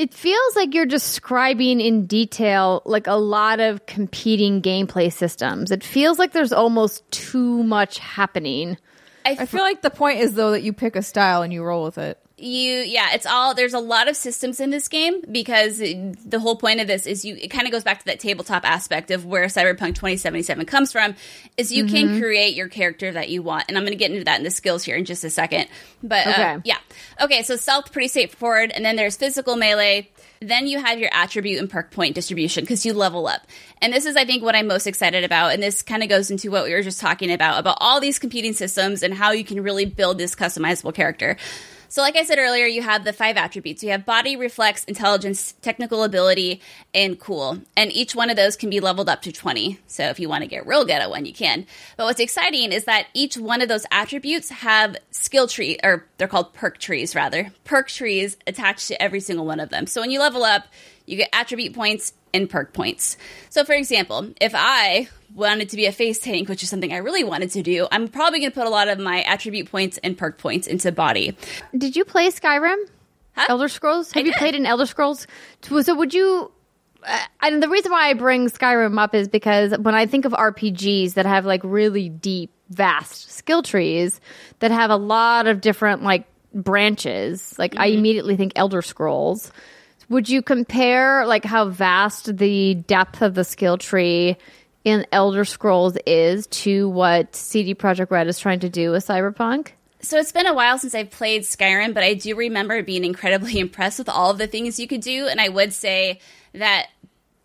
it 0.00 0.14
feels 0.14 0.56
like 0.56 0.72
you're 0.72 0.86
describing 0.86 1.78
in 1.78 2.06
detail 2.06 2.80
like 2.86 3.06
a 3.06 3.16
lot 3.16 3.60
of 3.60 3.84
competing 3.84 4.62
gameplay 4.62 5.12
systems. 5.12 5.70
It 5.70 5.84
feels 5.84 6.18
like 6.18 6.32
there's 6.32 6.54
almost 6.54 7.08
too 7.10 7.62
much 7.64 7.98
happening. 7.98 8.78
I 9.26 9.44
feel 9.44 9.60
like 9.60 9.82
the 9.82 9.90
point 9.90 10.20
is 10.20 10.32
though 10.32 10.52
that 10.52 10.62
you 10.62 10.72
pick 10.72 10.96
a 10.96 11.02
style 11.02 11.42
and 11.42 11.52
you 11.52 11.62
roll 11.62 11.84
with 11.84 11.98
it. 11.98 12.18
You 12.42 12.78
yeah 12.80 13.12
it's 13.12 13.26
all 13.26 13.54
there's 13.54 13.74
a 13.74 13.78
lot 13.78 14.08
of 14.08 14.16
systems 14.16 14.60
in 14.60 14.70
this 14.70 14.88
game 14.88 15.20
because 15.30 15.78
the 15.78 16.38
whole 16.40 16.56
point 16.56 16.80
of 16.80 16.86
this 16.86 17.06
is 17.06 17.24
you 17.24 17.36
it 17.36 17.48
kind 17.48 17.66
of 17.66 17.72
goes 17.72 17.84
back 17.84 17.98
to 17.98 18.04
that 18.06 18.20
tabletop 18.20 18.64
aspect 18.68 19.10
of 19.10 19.24
where 19.26 19.44
cyberpunk 19.46 19.94
2077 19.94 20.64
comes 20.66 20.92
from 20.92 21.14
is 21.56 21.72
you 21.72 21.86
can 21.86 22.20
create 22.20 22.54
your 22.54 22.68
character 22.68 23.12
that 23.12 23.28
you 23.28 23.42
want 23.42 23.64
and 23.68 23.76
i'm 23.76 23.84
going 23.84 23.92
to 23.92 23.96
get 23.96 24.10
into 24.10 24.24
that 24.24 24.38
in 24.38 24.44
the 24.44 24.50
skills 24.50 24.82
here 24.82 24.96
in 24.96 25.04
just 25.04 25.24
a 25.24 25.30
second. 25.30 25.68
But 26.02 26.26
uh, 26.26 26.60
yeah. 26.64 26.78
Okay 27.20 27.42
so 27.42 27.56
stealth 27.56 27.92
pretty 27.92 28.08
straightforward 28.08 28.70
and 28.70 28.84
then 28.84 28.96
there's 28.96 29.16
physical 29.16 29.56
melee 29.56 30.08
then 30.40 30.66
you 30.66 30.78
have 30.78 30.98
your 30.98 31.10
attribute 31.12 31.58
and 31.58 31.68
perk 31.68 31.90
point 31.90 32.14
distribution 32.14 32.64
because 32.64 32.86
you 32.86 32.94
level 32.94 33.26
up. 33.26 33.42
And 33.82 33.92
this 33.92 34.06
is 34.06 34.16
i 34.16 34.24
think 34.24 34.42
what 34.42 34.54
i'm 34.54 34.66
most 34.66 34.86
excited 34.86 35.24
about 35.24 35.52
and 35.52 35.62
this 35.62 35.82
kind 35.82 36.02
of 36.02 36.08
goes 36.08 36.30
into 36.30 36.50
what 36.50 36.64
we 36.64 36.72
were 36.72 36.82
just 36.82 37.00
talking 37.00 37.30
about 37.32 37.58
about 37.58 37.78
all 37.80 38.00
these 38.00 38.18
competing 38.18 38.52
systems 38.52 39.02
and 39.02 39.14
how 39.14 39.32
you 39.32 39.44
can 39.44 39.62
really 39.62 39.84
build 39.84 40.18
this 40.18 40.34
customizable 40.34 40.94
character 40.94 41.36
So, 41.90 42.02
like 42.02 42.14
I 42.14 42.22
said 42.22 42.38
earlier, 42.38 42.66
you 42.66 42.82
have 42.82 43.02
the 43.02 43.12
five 43.12 43.36
attributes. 43.36 43.82
You 43.82 43.90
have 43.90 44.06
body, 44.06 44.36
reflex, 44.36 44.84
intelligence, 44.84 45.54
technical 45.60 46.04
ability, 46.04 46.60
and 46.94 47.18
cool. 47.18 47.58
And 47.76 47.90
each 47.90 48.14
one 48.14 48.30
of 48.30 48.36
those 48.36 48.54
can 48.54 48.70
be 48.70 48.78
leveled 48.78 49.08
up 49.08 49.22
to 49.22 49.32
20. 49.32 49.76
So, 49.88 50.04
if 50.04 50.20
you 50.20 50.28
want 50.28 50.42
to 50.42 50.48
get 50.48 50.68
real 50.68 50.84
good 50.84 50.92
at 50.92 51.10
one, 51.10 51.26
you 51.26 51.32
can. 51.32 51.66
But 51.96 52.04
what's 52.04 52.20
exciting 52.20 52.70
is 52.70 52.84
that 52.84 53.08
each 53.12 53.36
one 53.36 53.60
of 53.60 53.68
those 53.68 53.86
attributes 53.90 54.50
have 54.50 54.98
skill 55.10 55.48
tree, 55.48 55.80
or 55.82 56.06
they're 56.16 56.28
called 56.28 56.54
perk 56.54 56.78
trees, 56.78 57.16
rather. 57.16 57.50
Perk 57.64 57.88
trees 57.88 58.36
attached 58.46 58.86
to 58.86 59.02
every 59.02 59.18
single 59.18 59.44
one 59.44 59.58
of 59.58 59.70
them. 59.70 59.88
So, 59.88 60.00
when 60.00 60.12
you 60.12 60.20
level 60.20 60.44
up, 60.44 60.68
you 61.10 61.16
get 61.16 61.28
attribute 61.32 61.74
points 61.74 62.12
and 62.32 62.48
perk 62.48 62.72
points. 62.72 63.16
So, 63.48 63.64
for 63.64 63.72
example, 63.72 64.32
if 64.40 64.52
I 64.54 65.08
wanted 65.34 65.68
to 65.70 65.76
be 65.76 65.86
a 65.86 65.92
face 65.92 66.20
tank, 66.20 66.48
which 66.48 66.62
is 66.62 66.70
something 66.70 66.92
I 66.92 66.98
really 66.98 67.24
wanted 67.24 67.50
to 67.52 67.62
do, 67.62 67.88
I'm 67.90 68.08
probably 68.08 68.40
going 68.40 68.52
to 68.52 68.54
put 68.54 68.66
a 68.66 68.70
lot 68.70 68.88
of 68.88 68.98
my 68.98 69.22
attribute 69.22 69.70
points 69.70 69.98
and 69.98 70.16
perk 70.16 70.38
points 70.38 70.66
into 70.66 70.92
body. 70.92 71.36
Did 71.76 71.96
you 71.96 72.04
play 72.04 72.28
Skyrim? 72.30 72.76
Huh? 73.32 73.46
Elder 73.48 73.68
Scrolls? 73.68 74.12
Have 74.12 74.24
you 74.24 74.32
did. 74.32 74.38
played 74.38 74.54
in 74.54 74.66
Elder 74.66 74.86
Scrolls? 74.86 75.26
So 75.62 75.94
would 75.94 76.14
you? 76.14 76.50
Uh, 77.02 77.18
and 77.42 77.62
the 77.62 77.68
reason 77.68 77.90
why 77.90 78.08
I 78.08 78.14
bring 78.14 78.48
Skyrim 78.48 78.98
up 79.00 79.14
is 79.14 79.26
because 79.28 79.76
when 79.78 79.94
I 79.94 80.06
think 80.06 80.24
of 80.24 80.32
RPGs 80.32 81.14
that 81.14 81.26
have 81.26 81.46
like 81.46 81.62
really 81.64 82.08
deep, 82.08 82.52
vast 82.68 83.32
skill 83.32 83.62
trees 83.62 84.20
that 84.60 84.70
have 84.70 84.90
a 84.90 84.96
lot 84.96 85.46
of 85.46 85.60
different 85.60 86.02
like 86.02 86.26
branches, 86.54 87.58
like 87.58 87.76
I 87.76 87.86
immediately 87.86 88.36
think 88.36 88.52
Elder 88.54 88.82
Scrolls. 88.82 89.50
Would 90.10 90.28
you 90.28 90.42
compare 90.42 91.24
like 91.24 91.44
how 91.44 91.68
vast 91.68 92.36
the 92.36 92.74
depth 92.74 93.22
of 93.22 93.34
the 93.34 93.44
skill 93.44 93.78
tree 93.78 94.36
in 94.84 95.06
Elder 95.12 95.44
Scrolls 95.44 95.96
is 96.04 96.48
to 96.48 96.88
what 96.88 97.36
CD 97.36 97.76
Projekt 97.76 98.10
Red 98.10 98.26
is 98.26 98.38
trying 98.38 98.60
to 98.60 98.68
do 98.68 98.90
with 98.90 99.06
Cyberpunk? 99.06 99.68
So 100.02 100.18
it's 100.18 100.32
been 100.32 100.46
a 100.46 100.54
while 100.54 100.78
since 100.78 100.96
I've 100.96 101.10
played 101.10 101.42
Skyrim, 101.42 101.94
but 101.94 102.02
I 102.02 102.14
do 102.14 102.34
remember 102.34 102.82
being 102.82 103.04
incredibly 103.04 103.58
impressed 103.60 103.98
with 103.98 104.08
all 104.08 104.30
of 104.30 104.38
the 104.38 104.48
things 104.48 104.80
you 104.80 104.88
could 104.88 105.02
do. 105.02 105.28
And 105.28 105.40
I 105.40 105.48
would 105.48 105.72
say 105.72 106.18
that 106.54 106.88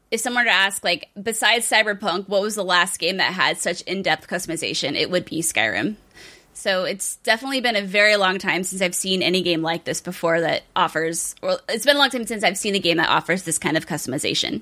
if 0.10 0.22
someone 0.22 0.46
were 0.46 0.50
to 0.50 0.56
ask, 0.56 0.84
like, 0.84 1.10
besides 1.22 1.70
Cyberpunk, 1.70 2.28
what 2.28 2.42
was 2.42 2.56
the 2.56 2.64
last 2.64 2.98
game 2.98 3.18
that 3.18 3.34
had 3.34 3.58
such 3.60 3.82
in 3.82 4.02
depth 4.02 4.28
customization, 4.28 4.96
it 4.96 5.12
would 5.12 5.26
be 5.26 5.42
Skyrim. 5.42 5.98
So 6.58 6.86
it's 6.86 7.18
definitely 7.18 7.62
been 7.62 7.76
a 7.76 7.82
very 7.84 8.16
long 8.16 8.40
time 8.40 8.64
since 8.64 8.82
I've 8.82 8.96
seen 8.96 9.22
any 9.22 9.42
game 9.44 9.62
like 9.62 9.84
this 9.84 10.02
before 10.02 10.40
that 10.42 10.64
offers, 10.76 11.36
or 11.42 11.60
it's 11.70 11.86
been 11.86 11.96
a 11.96 12.00
long 12.00 12.10
time 12.10 12.26
since 12.26 12.44
I've 12.44 12.58
seen 12.58 12.76
a 12.76 12.80
game 12.80 12.98
that 12.98 13.10
offers 13.10 13.44
this 13.44 13.60
kind 13.60 13.78
of 13.78 13.86
customization. 13.86 14.62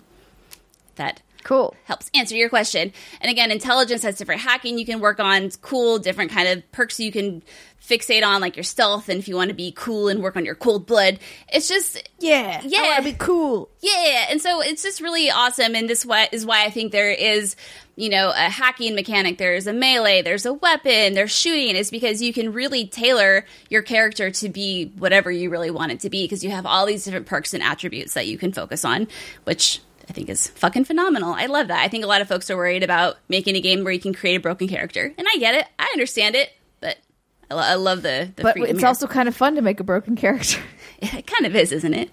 That 0.95 1.21
Cool. 1.43 1.75
helps 1.83 2.09
answer 2.15 2.35
your 2.35 2.47
question. 2.49 2.93
And 3.19 3.29
again, 3.29 3.51
intelligence 3.51 4.01
has 4.03 4.15
different 4.17 4.41
hacking 4.41 4.79
you 4.79 4.85
can 4.85 5.01
work 5.01 5.19
on. 5.19 5.43
It's 5.43 5.55
cool, 5.57 5.99
different 5.99 6.31
kind 6.31 6.47
of 6.47 6.71
perks 6.71 6.99
you 7.01 7.11
can 7.11 7.43
fixate 7.85 8.23
on, 8.25 8.39
like 8.39 8.55
your 8.55 8.63
stealth, 8.63 9.09
and 9.09 9.19
if 9.19 9.27
you 9.27 9.35
want 9.35 9.49
to 9.49 9.53
be 9.53 9.73
cool 9.73 10.07
and 10.07 10.23
work 10.23 10.37
on 10.37 10.45
your 10.45 10.55
cold 10.55 10.85
blood. 10.87 11.19
It's 11.51 11.67
just 11.67 12.01
Yeah. 12.19 12.61
Yeah. 12.63 12.79
I 12.79 12.83
want 12.91 12.97
to 12.99 13.11
be 13.11 13.17
cool. 13.19 13.69
yeah, 13.81 14.27
and 14.29 14.41
so 14.41 14.61
it's 14.61 14.81
just 14.83 15.01
really 15.01 15.29
awesome, 15.29 15.75
and 15.75 15.89
this 15.89 16.05
is 16.31 16.45
why 16.45 16.63
I 16.63 16.69
think 16.69 16.93
there 16.93 17.11
is, 17.11 17.57
you 17.95 18.09
know, 18.09 18.29
a 18.29 18.49
hacking 18.49 18.95
mechanic. 18.95 19.37
There's 19.37 19.67
a 19.67 19.73
melee, 19.73 20.21
there's 20.21 20.45
a 20.45 20.53
weapon, 20.53 21.13
there's 21.13 21.31
shooting. 21.31 21.75
Is 21.75 21.91
because 21.91 22.21
you 22.21 22.33
can 22.33 22.53
really 22.53 22.87
tailor 22.87 23.45
your 23.69 23.81
character 23.81 24.31
to 24.31 24.49
be 24.49 24.91
whatever 24.97 25.31
you 25.31 25.49
really 25.49 25.71
want 25.71 25.91
it 25.91 25.99
to 26.01 26.09
be, 26.09 26.23
because 26.25 26.43
you 26.43 26.51
have 26.51 26.65
all 26.65 26.85
these 26.85 27.03
different 27.05 27.27
perks 27.27 27.53
and 27.53 27.61
attributes 27.61 28.13
that 28.13 28.27
you 28.27 28.37
can 28.37 28.51
focus 28.51 28.83
on, 28.83 29.07
which 29.43 29.79
I 30.09 30.13
think 30.13 30.29
is 30.29 30.47
fucking 30.49 30.85
phenomenal. 30.85 31.33
I 31.33 31.45
love 31.45 31.67
that. 31.67 31.81
I 31.81 31.87
think 31.87 32.03
a 32.03 32.07
lot 32.07 32.21
of 32.21 32.27
folks 32.27 32.49
are 32.49 32.57
worried 32.57 32.83
about 32.83 33.17
making 33.29 33.55
a 33.55 33.61
game 33.61 33.83
where 33.83 33.93
you 33.93 33.99
can 33.99 34.13
create 34.13 34.35
a 34.35 34.39
broken 34.39 34.67
character, 34.67 35.13
and 35.17 35.27
I 35.31 35.37
get 35.37 35.55
it. 35.55 35.65
I 35.77 35.89
understand 35.93 36.35
it, 36.35 36.51
but 36.79 36.97
I, 37.49 37.53
lo- 37.53 37.61
I 37.61 37.75
love 37.75 38.01
the. 38.01 38.31
the 38.35 38.43
But 38.43 38.57
it's 38.57 38.79
here. 38.79 38.87
also 38.87 39.07
kind 39.07 39.27
of 39.27 39.35
fun 39.35 39.55
to 39.55 39.61
make 39.61 39.79
a 39.79 39.83
broken 39.83 40.15
character. 40.15 40.61
it 40.99 41.27
kind 41.27 41.45
of 41.45 41.55
is, 41.55 41.71
isn't 41.71 41.93
it? 41.93 42.09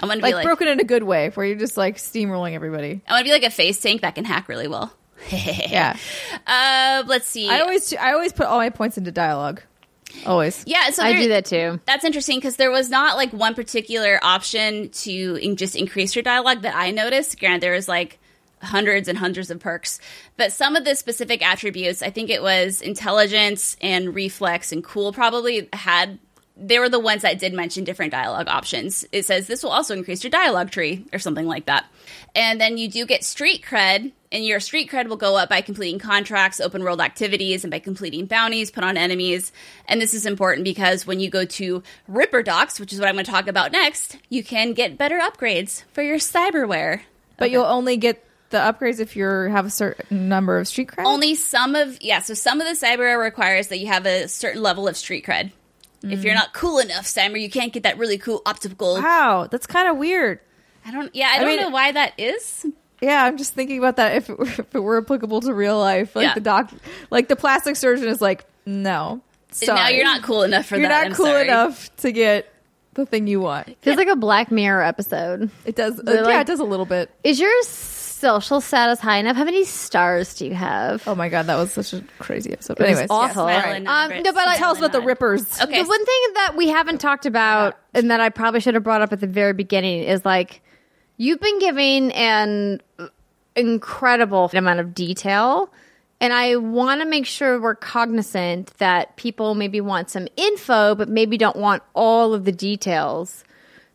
I 0.00 0.06
want 0.06 0.20
to 0.20 0.22
like, 0.22 0.32
be 0.32 0.36
like 0.36 0.44
broken 0.44 0.68
in 0.68 0.80
a 0.80 0.84
good 0.84 1.02
way, 1.02 1.30
where 1.30 1.46
you're 1.46 1.58
just 1.58 1.76
like 1.76 1.96
steamrolling 1.96 2.54
everybody. 2.54 3.02
I 3.06 3.12
want 3.12 3.20
to 3.20 3.28
be 3.28 3.32
like 3.32 3.44
a 3.44 3.50
face 3.50 3.80
tank 3.80 4.00
that 4.00 4.14
can 4.14 4.24
hack 4.24 4.48
really 4.48 4.66
well. 4.66 4.92
Yeah. 5.30 5.96
Uh, 6.46 7.04
let's 7.06 7.26
see. 7.26 7.48
I 7.48 7.60
always 7.60 7.94
I 7.94 8.12
always 8.12 8.32
put 8.32 8.46
all 8.46 8.58
my 8.58 8.70
points 8.70 8.98
into 8.98 9.12
dialogue. 9.12 9.62
Always. 10.26 10.64
yeah, 10.66 10.90
so 10.90 11.04
I 11.04 11.16
do 11.16 11.28
that 11.28 11.44
too. 11.44 11.78
That's 11.86 12.04
interesting 12.04 12.38
because 12.38 12.56
there 12.56 12.70
was 12.72 12.90
not 12.90 13.16
like 13.16 13.32
one 13.32 13.54
particular 13.54 14.18
option 14.22 14.88
to 14.88 15.36
in- 15.36 15.54
just 15.56 15.76
increase 15.76 16.16
your 16.16 16.24
dialogue 16.24 16.62
that 16.62 16.74
I 16.74 16.90
noticed. 16.90 17.38
Granted, 17.38 17.60
there 17.62 17.74
was 17.74 17.86
like 17.86 18.18
hundreds 18.60 19.06
and 19.08 19.16
hundreds 19.16 19.50
of 19.50 19.60
perks, 19.60 20.00
but 20.36 20.52
some 20.52 20.74
of 20.74 20.84
the 20.84 20.94
specific 20.96 21.46
attributes, 21.46 22.02
I 22.02 22.10
think 22.10 22.28
it 22.28 22.42
was 22.42 22.82
intelligence 22.82 23.76
and 23.80 24.12
reflex 24.14 24.72
and 24.72 24.82
cool, 24.82 25.12
probably 25.12 25.68
had. 25.72 26.18
They 26.56 26.78
were 26.80 26.88
the 26.90 26.98
ones 27.00 27.22
that 27.22 27.38
did 27.38 27.54
mention 27.54 27.84
different 27.84 28.10
dialogue 28.12 28.48
options. 28.48 29.06
It 29.12 29.24
says 29.24 29.46
this 29.46 29.62
will 29.62 29.70
also 29.70 29.94
increase 29.94 30.22
your 30.24 30.30
dialogue 30.30 30.70
tree 30.72 31.06
or 31.12 31.18
something 31.20 31.46
like 31.46 31.66
that. 31.66 31.86
And 32.34 32.60
then 32.60 32.76
you 32.76 32.90
do 32.90 33.06
get 33.06 33.24
street 33.24 33.62
cred, 33.64 34.12
and 34.32 34.44
your 34.44 34.60
street 34.60 34.90
cred 34.90 35.08
will 35.08 35.16
go 35.16 35.36
up 35.36 35.48
by 35.48 35.60
completing 35.60 35.98
contracts, 35.98 36.60
open 36.60 36.82
world 36.82 37.00
activities, 37.00 37.64
and 37.64 37.70
by 37.70 37.78
completing 37.78 38.26
bounties 38.26 38.70
put 38.70 38.84
on 38.84 38.96
enemies. 38.96 39.52
And 39.86 40.00
this 40.00 40.14
is 40.14 40.26
important 40.26 40.64
because 40.64 41.06
when 41.06 41.20
you 41.20 41.30
go 41.30 41.44
to 41.44 41.82
Ripper 42.08 42.42
Docs, 42.42 42.78
which 42.78 42.92
is 42.92 43.00
what 43.00 43.08
I'm 43.08 43.14
going 43.14 43.24
to 43.24 43.30
talk 43.30 43.48
about 43.48 43.72
next, 43.72 44.18
you 44.28 44.44
can 44.44 44.72
get 44.72 44.98
better 44.98 45.18
upgrades 45.18 45.84
for 45.92 46.02
your 46.02 46.18
cyberware. 46.18 47.02
But 47.36 47.50
you'll 47.50 47.64
only 47.64 47.96
get 47.96 48.24
the 48.50 48.58
upgrades 48.58 49.00
if 49.00 49.16
you 49.16 49.26
have 49.26 49.64
a 49.64 49.70
certain 49.70 50.28
number 50.28 50.58
of 50.58 50.68
street 50.68 50.88
cred. 50.88 51.06
Only 51.06 51.34
some 51.34 51.74
of 51.74 52.00
yeah, 52.02 52.20
so 52.20 52.34
some 52.34 52.60
of 52.60 52.66
the 52.66 52.74
cyberware 52.74 53.20
requires 53.20 53.68
that 53.68 53.78
you 53.78 53.86
have 53.86 54.06
a 54.06 54.28
certain 54.28 54.62
level 54.62 54.86
of 54.86 54.96
street 54.96 55.24
cred. 55.24 55.52
If 56.02 56.24
you're 56.24 56.32
mm. 56.32 56.38
not 56.38 56.54
cool 56.54 56.78
enough, 56.78 57.04
Cyber, 57.04 57.38
you 57.38 57.50
can't 57.50 57.72
get 57.72 57.82
that 57.82 57.98
really 57.98 58.16
cool 58.16 58.40
optical. 58.46 58.94
Wow, 58.94 59.48
that's 59.50 59.66
kind 59.66 59.88
of 59.88 59.98
weird. 59.98 60.40
I 60.84 60.92
don't. 60.92 61.14
Yeah, 61.14 61.28
I 61.30 61.38
don't 61.38 61.48
mean- 61.48 61.60
know 61.60 61.68
why 61.68 61.92
that 61.92 62.14
is. 62.18 62.66
Yeah, 63.00 63.24
I'm 63.24 63.36
just 63.38 63.54
thinking 63.54 63.78
about 63.78 63.96
that 63.96 64.16
if 64.16 64.28
it 64.30 64.38
were, 64.38 64.46
if 64.46 64.74
it 64.74 64.80
were 64.80 64.98
applicable 64.98 65.40
to 65.42 65.54
real 65.54 65.78
life. 65.78 66.14
Like 66.14 66.24
Yeah. 66.28 66.34
the 66.34 66.40
doc, 66.40 66.70
like 67.10 67.28
the 67.28 67.36
plastic 67.36 67.76
surgeon 67.76 68.08
is 68.08 68.20
like, 68.20 68.44
no, 68.66 69.22
sorry. 69.50 69.78
Now 69.80 69.88
you're 69.88 70.04
not 70.04 70.22
cool 70.22 70.42
enough 70.42 70.66
for 70.66 70.76
that. 70.76 70.80
You're 70.80 70.88
that. 70.90 71.02
not 71.02 71.06
I'm 71.10 71.14
cool 71.14 71.26
sorry. 71.26 71.44
enough 71.44 71.96
to 71.98 72.12
get 72.12 72.52
the 72.94 73.06
thing 73.06 73.26
you 73.26 73.40
want. 73.40 73.76
Feels 73.82 73.96
like 73.96 74.08
a 74.08 74.16
Black 74.16 74.50
Mirror 74.50 74.82
episode. 74.82 75.50
It 75.64 75.76
does. 75.76 75.98
uh, 75.98 76.02
They're 76.04 76.16
yeah, 76.16 76.22
like- 76.22 76.40
it 76.42 76.46
does 76.46 76.60
a 76.60 76.64
little 76.64 76.86
bit. 76.86 77.10
Is 77.24 77.40
your 77.40 77.50
social 77.62 78.60
status 78.60 79.00
high 79.00 79.16
enough? 79.16 79.34
How 79.36 79.44
many 79.44 79.64
stars 79.64 80.34
do 80.34 80.44
you 80.46 80.54
have? 80.54 81.06
Oh 81.08 81.14
my 81.14 81.30
god, 81.30 81.46
that 81.46 81.56
was 81.56 81.72
such 81.72 81.94
a 81.94 82.02
crazy 82.18 82.52
episode. 82.52 82.78
was 82.78 82.86
Anyways, 82.88 83.06
awful. 83.08 83.48
yes, 83.48 83.62
Smile 83.64 83.72
right. 83.72 83.86
Um, 83.86 84.10
Brits. 84.10 84.24
no, 84.24 84.32
but 84.32 84.46
I- 84.48 84.56
Tell 84.56 84.72
us 84.72 84.78
about 84.78 84.92
the 84.92 84.98
Smile 84.98 85.00
and 85.00 85.04
nod. 85.04 85.06
rippers. 85.06 85.60
Okay. 85.62 85.82
The 85.82 85.88
one 85.88 86.04
thing 86.04 86.22
that 86.34 86.54
we 86.56 86.68
haven't 86.68 86.98
talked 87.00 87.24
about 87.24 87.78
and 87.94 88.10
that 88.10 88.20
I 88.20 88.28
probably 88.28 88.60
should 88.60 88.74
have 88.74 88.82
brought 88.82 89.00
up 89.00 89.12
at 89.14 89.20
the 89.20 89.26
very 89.26 89.54
beginning 89.54 90.02
is 90.02 90.24
like 90.24 90.60
you've 91.20 91.38
been 91.38 91.58
giving 91.58 92.12
an 92.12 92.80
incredible 93.54 94.50
amount 94.54 94.80
of 94.80 94.94
detail. 94.94 95.70
And 96.18 96.32
I 96.32 96.56
want 96.56 97.02
to 97.02 97.06
make 97.06 97.26
sure 97.26 97.60
we're 97.60 97.74
cognizant 97.74 98.72
that 98.78 99.16
people 99.16 99.54
maybe 99.54 99.82
want 99.82 100.08
some 100.08 100.28
info, 100.36 100.94
but 100.94 101.10
maybe 101.10 101.36
don't 101.36 101.56
want 101.56 101.82
all 101.94 102.32
of 102.32 102.46
the 102.46 102.52
details. 102.52 103.44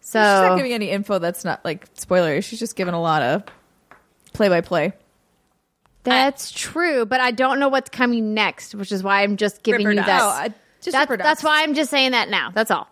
So 0.01 0.19
She's 0.19 0.49
not 0.49 0.57
giving 0.57 0.73
any 0.73 0.91
info 0.91 1.17
that's 1.17 1.43
not 1.43 1.65
like 1.65 1.91
spoilery. 1.95 2.43
She's 2.43 2.59
just 2.59 2.75
giving 2.75 2.93
a 2.93 3.01
lot 3.01 3.23
of 3.23 3.43
play 4.33 4.49
by 4.49 4.61
play. 4.61 4.93
that's 6.03 6.51
true, 6.51 7.07
but 7.07 7.21
I 7.21 7.31
don't 7.31 7.59
know 7.59 7.69
what's 7.69 7.89
coming 7.89 8.35
next, 8.35 8.75
which 8.75 8.91
is 8.91 9.01
why 9.01 9.23
I'm 9.23 9.37
just 9.37 9.63
giving 9.63 9.87
you 9.87 9.95
that. 9.95 10.21
Oh, 10.21 10.53
just 10.81 10.91
that's, 10.91 11.17
that's 11.17 11.43
why 11.43 11.63
I'm 11.63 11.73
just 11.73 11.89
saying 11.89 12.11
that 12.11 12.29
now. 12.29 12.51
That's 12.51 12.69
all. 12.69 12.87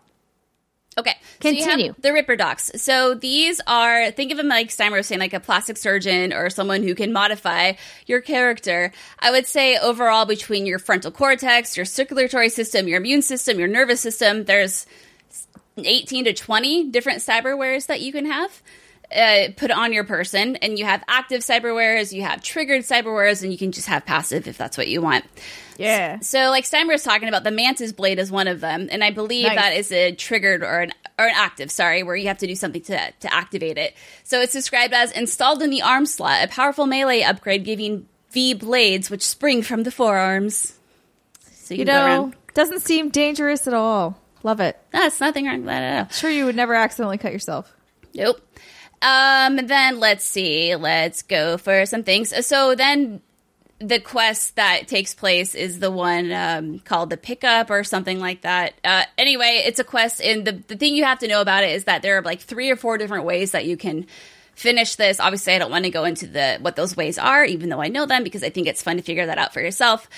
Okay. 0.96 1.14
So 1.42 1.50
Continue. 1.50 1.94
the 1.98 2.12
Ripper 2.12 2.36
Docs. 2.36 2.72
So 2.76 3.14
these 3.14 3.60
are, 3.66 4.10
think 4.12 4.30
of 4.30 4.36
them 4.36 4.48
like 4.48 4.68
Steimer 4.68 4.92
was 4.92 5.06
saying, 5.06 5.20
like 5.20 5.34
a 5.34 5.40
plastic 5.40 5.76
surgeon 5.76 6.32
or 6.32 6.50
someone 6.50 6.82
who 6.82 6.94
can 6.94 7.12
modify 7.12 7.72
your 8.06 8.20
character. 8.20 8.92
I 9.18 9.30
would 9.30 9.46
say 9.46 9.76
overall 9.76 10.24
between 10.24 10.66
your 10.66 10.78
frontal 10.78 11.10
cortex, 11.10 11.76
your 11.76 11.86
circulatory 11.86 12.48
system, 12.48 12.86
your 12.86 12.98
immune 12.98 13.22
system, 13.22 13.58
your 13.58 13.68
nervous 13.68 14.00
system, 14.00 14.44
there's 14.44 14.86
18 15.76 16.26
to 16.26 16.32
20 16.32 16.90
different 16.90 17.20
cyberwares 17.20 17.86
that 17.86 18.00
you 18.00 18.12
can 18.12 18.26
have. 18.26 18.62
Uh, 19.14 19.48
put 19.56 19.70
on 19.70 19.92
your 19.92 20.02
person, 20.02 20.56
and 20.56 20.78
you 20.78 20.84
have 20.84 21.04
active 21.06 21.42
cyberwares, 21.42 22.10
you 22.12 22.22
have 22.22 22.42
triggered 22.42 22.82
cyberwares, 22.82 23.42
and 23.42 23.52
you 23.52 23.58
can 23.58 23.70
just 23.70 23.86
have 23.86 24.04
passive 24.04 24.48
if 24.48 24.56
that's 24.56 24.78
what 24.78 24.88
you 24.88 25.02
want. 25.02 25.24
Yeah. 25.78 26.20
So, 26.20 26.50
like 26.50 26.64
Steimer 26.64 26.88
was 26.88 27.02
talking 27.02 27.28
about, 27.28 27.44
the 27.44 27.50
Mantis 27.50 27.92
Blade 27.92 28.18
is 28.18 28.30
one 28.30 28.48
of 28.48 28.60
them, 28.60 28.88
and 28.90 29.02
I 29.02 29.10
believe 29.10 29.46
Nice. 29.46 29.56
that 29.56 29.74
is 29.74 29.92
a 29.92 30.12
triggered 30.12 30.62
or 30.62 30.80
an 30.80 30.92
or 31.18 31.26
an 31.26 31.34
active, 31.34 31.70
sorry, 31.70 32.02
where 32.02 32.16
you 32.16 32.28
have 32.28 32.38
to 32.38 32.46
do 32.46 32.54
something 32.54 32.82
to 32.82 33.12
to 33.20 33.32
activate 33.34 33.78
it. 33.78 33.94
So 34.24 34.40
it's 34.40 34.52
described 34.52 34.92
as 34.94 35.12
installed 35.12 35.62
in 35.62 35.70
the 35.70 35.82
arm 35.82 36.06
slot, 36.06 36.44
a 36.44 36.48
powerful 36.48 36.86
melee 36.86 37.22
upgrade 37.22 37.64
giving 37.64 38.06
V 38.32 38.54
blades 38.54 39.10
which 39.10 39.22
spring 39.22 39.62
from 39.62 39.84
the 39.84 39.90
forearms. 39.90 40.74
So 41.52 41.74
you, 41.74 41.80
You 41.80 41.84
know, 41.86 42.32
doesn't 42.54 42.80
seem 42.82 43.08
dangerous 43.10 43.66
at 43.66 43.74
all. 43.74 44.18
Love 44.42 44.60
it. 44.60 44.78
That's 44.92 45.20
nothing 45.20 45.46
wrong 45.46 45.58
with 45.58 45.66
that 45.66 45.82
at 45.82 45.98
all. 46.06 46.10
Sure, 46.12 46.30
you 46.30 46.44
would 46.44 46.56
never 46.56 46.74
accidentally 46.74 47.18
cut 47.18 47.32
yourself. 47.32 47.72
Nope. 48.14 48.40
Um, 49.00 49.56
then 49.66 50.00
let's 50.00 50.24
see. 50.24 50.74
Let's 50.76 51.22
go 51.22 51.58
for 51.58 51.84
some 51.86 52.02
things. 52.04 52.46
So 52.46 52.74
then 52.74 53.20
the 53.86 54.00
quest 54.00 54.56
that 54.56 54.88
takes 54.88 55.14
place 55.14 55.54
is 55.54 55.78
the 55.78 55.90
one 55.90 56.32
um, 56.32 56.78
called 56.78 57.10
the 57.10 57.16
pickup 57.16 57.70
or 57.70 57.84
something 57.84 58.18
like 58.18 58.42
that. 58.42 58.74
Uh, 58.82 59.04
anyway, 59.18 59.62
it's 59.66 59.78
a 59.78 59.84
quest, 59.84 60.20
and 60.22 60.46
the 60.46 60.52
the 60.52 60.76
thing 60.76 60.94
you 60.94 61.04
have 61.04 61.18
to 61.20 61.28
know 61.28 61.40
about 61.40 61.64
it 61.64 61.70
is 61.70 61.84
that 61.84 62.02
there 62.02 62.18
are 62.18 62.22
like 62.22 62.40
three 62.40 62.70
or 62.70 62.76
four 62.76 62.98
different 62.98 63.24
ways 63.24 63.52
that 63.52 63.66
you 63.66 63.76
can 63.76 64.06
finish 64.54 64.94
this. 64.96 65.20
Obviously, 65.20 65.54
I 65.54 65.58
don't 65.58 65.70
want 65.70 65.84
to 65.84 65.90
go 65.90 66.04
into 66.04 66.26
the 66.26 66.58
what 66.60 66.76
those 66.76 66.96
ways 66.96 67.18
are, 67.18 67.44
even 67.44 67.68
though 67.68 67.82
I 67.82 67.88
know 67.88 68.06
them 68.06 68.24
because 68.24 68.42
I 68.42 68.50
think 68.50 68.66
it's 68.66 68.82
fun 68.82 68.96
to 68.96 69.02
figure 69.02 69.26
that 69.26 69.38
out 69.38 69.52
for 69.52 69.60
yourself. 69.60 70.08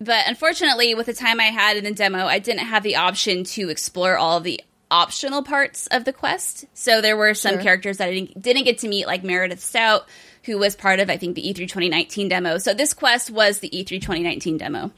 But 0.00 0.26
unfortunately, 0.26 0.94
with 0.94 1.06
the 1.06 1.14
time 1.14 1.40
I 1.40 1.44
had 1.44 1.76
in 1.76 1.84
the 1.84 1.92
demo, 1.92 2.26
I 2.26 2.40
didn't 2.40 2.66
have 2.66 2.82
the 2.82 2.96
option 2.96 3.44
to 3.44 3.70
explore 3.70 4.18
all 4.18 4.40
the 4.40 4.60
optional 4.90 5.42
parts 5.42 5.86
of 5.88 6.04
the 6.04 6.12
quest. 6.12 6.66
So 6.74 7.00
there 7.00 7.16
were 7.16 7.34
some 7.34 7.54
Sure. 7.54 7.62
characters 7.62 7.98
that 7.98 8.08
I 8.08 8.12
didn't, 8.12 8.42
didn't 8.42 8.64
get 8.64 8.78
to 8.78 8.88
meet, 8.88 9.06
like 9.06 9.24
Meredith 9.24 9.60
Stout, 9.60 10.06
who 10.44 10.58
was 10.58 10.76
part 10.76 11.00
of, 11.00 11.10
I 11.10 11.16
think, 11.16 11.34
the 11.34 11.42
E3 11.42 11.56
2019 11.56 12.28
demo. 12.28 12.58
So 12.58 12.74
this 12.74 12.94
quest 12.94 13.30
was 13.30 13.60
the 13.60 13.70
E3 13.70 14.00
2019 14.00 14.58
demo. 14.58 14.90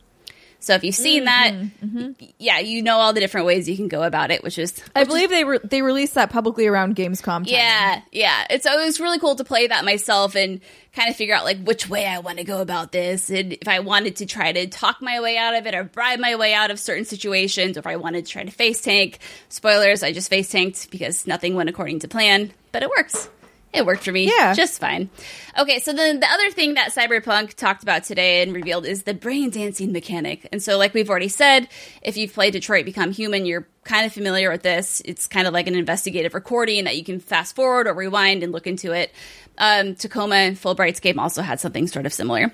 So 0.58 0.74
if 0.74 0.82
you've 0.82 0.94
seen 0.94 1.26
that, 1.26 1.52
mm-hmm, 1.52 1.98
mm-hmm. 1.98 2.24
yeah, 2.38 2.58
you 2.58 2.82
know 2.82 2.96
all 2.96 3.12
the 3.12 3.20
different 3.20 3.46
ways 3.46 3.68
you 3.68 3.76
can 3.76 3.88
go 3.88 4.02
about 4.02 4.30
it, 4.30 4.42
which 4.42 4.58
is 4.58 4.74
I 4.94 5.04
believe 5.04 5.30
they 5.30 5.44
re- 5.44 5.60
they 5.62 5.82
released 5.82 6.14
that 6.14 6.30
publicly 6.30 6.66
around 6.66 6.96
Gamescom. 6.96 7.24
Time. 7.24 7.44
yeah, 7.44 8.00
yeah. 8.10 8.46
It's 8.50 8.66
always 8.66 8.98
really 8.98 9.18
cool 9.18 9.36
to 9.36 9.44
play 9.44 9.66
that 9.66 9.84
myself 9.84 10.34
and 10.34 10.60
kind 10.92 11.10
of 11.10 11.16
figure 11.16 11.34
out 11.34 11.44
like 11.44 11.62
which 11.62 11.88
way 11.88 12.06
I 12.06 12.20
want 12.20 12.38
to 12.38 12.44
go 12.44 12.60
about 12.60 12.90
this, 12.90 13.30
and 13.30 13.52
if 13.52 13.68
I 13.68 13.80
wanted 13.80 14.16
to 14.16 14.26
try 14.26 14.50
to 14.50 14.66
talk 14.66 15.02
my 15.02 15.20
way 15.20 15.36
out 15.36 15.54
of 15.54 15.66
it 15.66 15.74
or 15.74 15.84
bribe 15.84 16.18
my 16.18 16.36
way 16.36 16.54
out 16.54 16.70
of 16.70 16.80
certain 16.80 17.04
situations, 17.04 17.76
or 17.76 17.80
if 17.80 17.86
I 17.86 17.96
wanted 17.96 18.26
to 18.26 18.32
try 18.32 18.42
to 18.42 18.50
face 18.50 18.80
tank. 18.80 19.18
Spoilers: 19.48 20.02
I 20.02 20.12
just 20.12 20.30
face 20.30 20.50
tanked 20.50 20.90
because 20.90 21.26
nothing 21.26 21.54
went 21.54 21.68
according 21.68 22.00
to 22.00 22.08
plan, 22.08 22.52
but 22.72 22.82
it 22.82 22.88
works. 22.88 23.28
It 23.72 23.84
worked 23.84 24.04
for 24.04 24.12
me 24.12 24.26
Yeah. 24.26 24.54
just 24.54 24.80
fine. 24.80 25.10
Okay, 25.58 25.80
so 25.80 25.92
then 25.92 26.20
the 26.20 26.30
other 26.30 26.50
thing 26.50 26.74
that 26.74 26.92
Cyberpunk 26.94 27.54
talked 27.54 27.82
about 27.82 28.04
today 28.04 28.42
and 28.42 28.54
revealed 28.54 28.86
is 28.86 29.02
the 29.02 29.12
brain 29.12 29.50
dancing 29.50 29.92
mechanic. 29.92 30.48
And 30.50 30.62
so, 30.62 30.78
like 30.78 30.94
we've 30.94 31.10
already 31.10 31.28
said, 31.28 31.68
if 32.02 32.16
you've 32.16 32.32
played 32.32 32.52
Detroit 32.54 32.84
Become 32.86 33.12
Human, 33.12 33.44
you're 33.44 33.66
kind 33.84 34.06
of 34.06 34.12
familiar 34.12 34.50
with 34.50 34.62
this. 34.62 35.02
It's 35.04 35.26
kind 35.26 35.46
of 35.46 35.52
like 35.52 35.66
an 35.66 35.74
investigative 35.74 36.32
recording 36.34 36.84
that 36.84 36.96
you 36.96 37.04
can 37.04 37.20
fast 37.20 37.54
forward 37.54 37.86
or 37.86 37.92
rewind 37.94 38.42
and 38.42 38.50
look 38.52 38.66
into 38.66 38.92
it. 38.92 39.12
Um, 39.58 39.94
Tacoma 39.94 40.36
and 40.36 40.58
Fullbright's 40.58 41.00
game 41.00 41.18
also 41.18 41.42
had 41.42 41.60
something 41.60 41.86
sort 41.86 42.06
of 42.06 42.12
similar. 42.12 42.52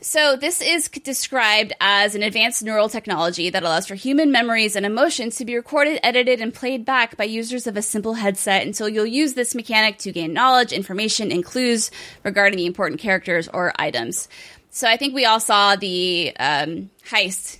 So, 0.00 0.36
this 0.36 0.62
is 0.62 0.88
described 0.88 1.72
as 1.80 2.14
an 2.14 2.22
advanced 2.22 2.62
neural 2.62 2.88
technology 2.88 3.50
that 3.50 3.64
allows 3.64 3.88
for 3.88 3.96
human 3.96 4.30
memories 4.30 4.76
and 4.76 4.86
emotions 4.86 5.36
to 5.36 5.44
be 5.44 5.56
recorded, 5.56 5.98
edited, 6.04 6.40
and 6.40 6.54
played 6.54 6.84
back 6.84 7.16
by 7.16 7.24
users 7.24 7.66
of 7.66 7.76
a 7.76 7.82
simple 7.82 8.14
headset. 8.14 8.62
And 8.62 8.76
so, 8.76 8.86
you'll 8.86 9.06
use 9.06 9.34
this 9.34 9.56
mechanic 9.56 9.98
to 9.98 10.12
gain 10.12 10.32
knowledge, 10.32 10.72
information, 10.72 11.32
and 11.32 11.44
clues 11.44 11.90
regarding 12.22 12.56
the 12.58 12.66
important 12.66 13.00
characters 13.00 13.48
or 13.48 13.72
items. 13.76 14.28
So, 14.70 14.88
I 14.88 14.96
think 14.96 15.14
we 15.16 15.24
all 15.24 15.40
saw 15.40 15.74
the 15.74 16.32
um, 16.38 16.90
heist 17.10 17.58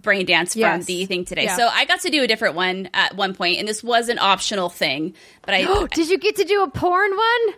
brain 0.00 0.26
dance 0.26 0.52
from 0.54 0.60
Yes. 0.60 0.84
the 0.86 1.06
thing 1.06 1.24
today. 1.24 1.44
Yeah. 1.44 1.56
So, 1.56 1.66
I 1.66 1.86
got 1.86 2.02
to 2.02 2.10
do 2.10 2.22
a 2.22 2.28
different 2.28 2.54
one 2.54 2.88
at 2.94 3.16
one 3.16 3.34
point, 3.34 3.58
and 3.58 3.66
this 3.66 3.82
was 3.82 4.08
an 4.08 4.20
optional 4.20 4.68
thing. 4.68 5.14
But 5.42 5.54
I 5.54 5.86
Did 5.92 6.08
you 6.08 6.18
get 6.18 6.36
to 6.36 6.44
do 6.44 6.62
a 6.62 6.70
porn 6.70 7.10
one? 7.16 7.54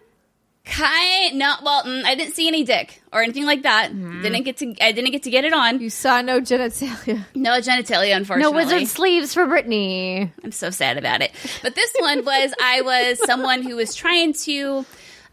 Kind 0.65 1.39
not 1.39 1.63
well. 1.63 1.85
Mm, 1.85 2.05
I 2.05 2.15
didn't 2.15 2.35
see 2.35 2.49
any 2.49 2.65
dick 2.65 3.03
or 3.13 3.23
anything 3.23 3.45
like 3.45 3.63
that. 3.63 3.89
Didn't 3.93 4.43
get 4.45 4.57
to. 4.59 4.75
I 4.81 4.93
didn't 4.93 5.11
get 5.11 5.25
to 5.25 5.31
get 5.31 5.45
it 5.45 5.53
on. 5.53 5.81
You 5.81 5.91
saw 5.91 6.21
no 6.23 6.41
genitalia. 6.41 7.25
No 7.35 7.59
genitalia, 7.59 8.17
unfortunately. 8.17 8.53
No 8.53 8.57
wizard 8.57 8.89
sleeves 8.89 9.35
for 9.35 9.47
Brittany. 9.47 10.33
I'm 10.45 10.53
so 10.53 10.71
sad 10.71 10.99
about 10.99 11.21
it. 11.23 11.33
But 11.63 11.75
this 11.75 11.93
one 11.99 12.25
was 12.25 12.55
I 12.61 12.83
was 12.83 13.19
someone 13.25 13.63
who 13.63 13.77
was 13.77 13.95
trying 13.95 14.33
to 14.35 14.87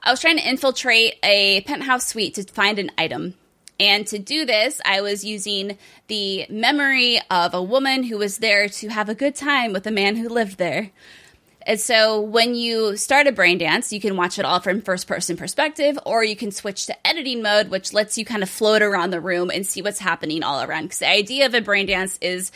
I 0.03 0.11
was 0.11 0.19
trying 0.19 0.37
to 0.37 0.47
infiltrate 0.47 1.17
a 1.23 1.61
penthouse 1.61 2.07
suite 2.07 2.35
to 2.35 2.43
find 2.43 2.79
an 2.79 2.91
item. 2.97 3.35
And 3.81 4.05
to 4.07 4.19
do 4.19 4.45
this, 4.45 4.81
I 4.83 4.99
was 5.01 5.23
using 5.23 5.77
the 6.07 6.45
memory 6.49 7.19
of 7.31 7.53
a 7.53 7.63
woman 7.63 8.03
who 8.03 8.17
was 8.17 8.39
there 8.39 8.67
to 8.67 8.89
have 8.89 9.07
a 9.07 9.15
good 9.15 9.35
time 9.35 9.71
with 9.71 9.87
a 9.87 9.91
man 9.91 10.17
who 10.17 10.27
lived 10.27 10.57
there. 10.57 10.91
And 11.69 11.79
so 11.79 12.21
when 12.21 12.55
you 12.55 12.97
start 12.97 13.27
a 13.27 13.31
brain 13.31 13.59
dance, 13.59 13.93
you 13.93 14.01
can 14.01 14.17
watch 14.17 14.39
it 14.39 14.43
all 14.43 14.59
from 14.59 14.81
first 14.81 15.05
person 15.05 15.37
perspective, 15.37 15.99
or 16.03 16.23
you 16.23 16.35
can 16.35 16.49
switch 16.49 16.87
to 16.87 17.07
editing 17.07 17.43
mode, 17.43 17.69
which 17.69 17.93
lets 17.93 18.17
you 18.17 18.25
kind 18.25 18.41
of 18.41 18.49
float 18.49 18.81
around 18.81 19.11
the 19.11 19.21
room 19.21 19.51
and 19.51 19.67
see 19.67 19.83
what's 19.83 19.99
happening 19.99 20.41
all 20.41 20.63
around. 20.63 20.85
Because 20.85 20.97
the 20.97 21.09
idea 21.09 21.45
of 21.45 21.53
a 21.53 21.61
brain 21.61 21.85
dance 21.85 22.17
is 22.21 22.51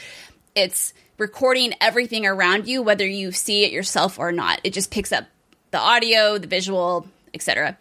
it's 0.55 0.95
recording 1.19 1.75
everything 1.79 2.25
around 2.25 2.67
you, 2.67 2.81
whether 2.81 3.05
you 3.05 3.31
see 3.31 3.63
it 3.63 3.71
yourself 3.71 4.17
or 4.17 4.31
not. 4.31 4.59
It 4.63 4.73
just 4.73 4.89
picks 4.89 5.11
up 5.11 5.25
the 5.69 5.77
audio, 5.77 6.39
the 6.39 6.47
visual, 6.47 7.05
etc. 7.35 7.77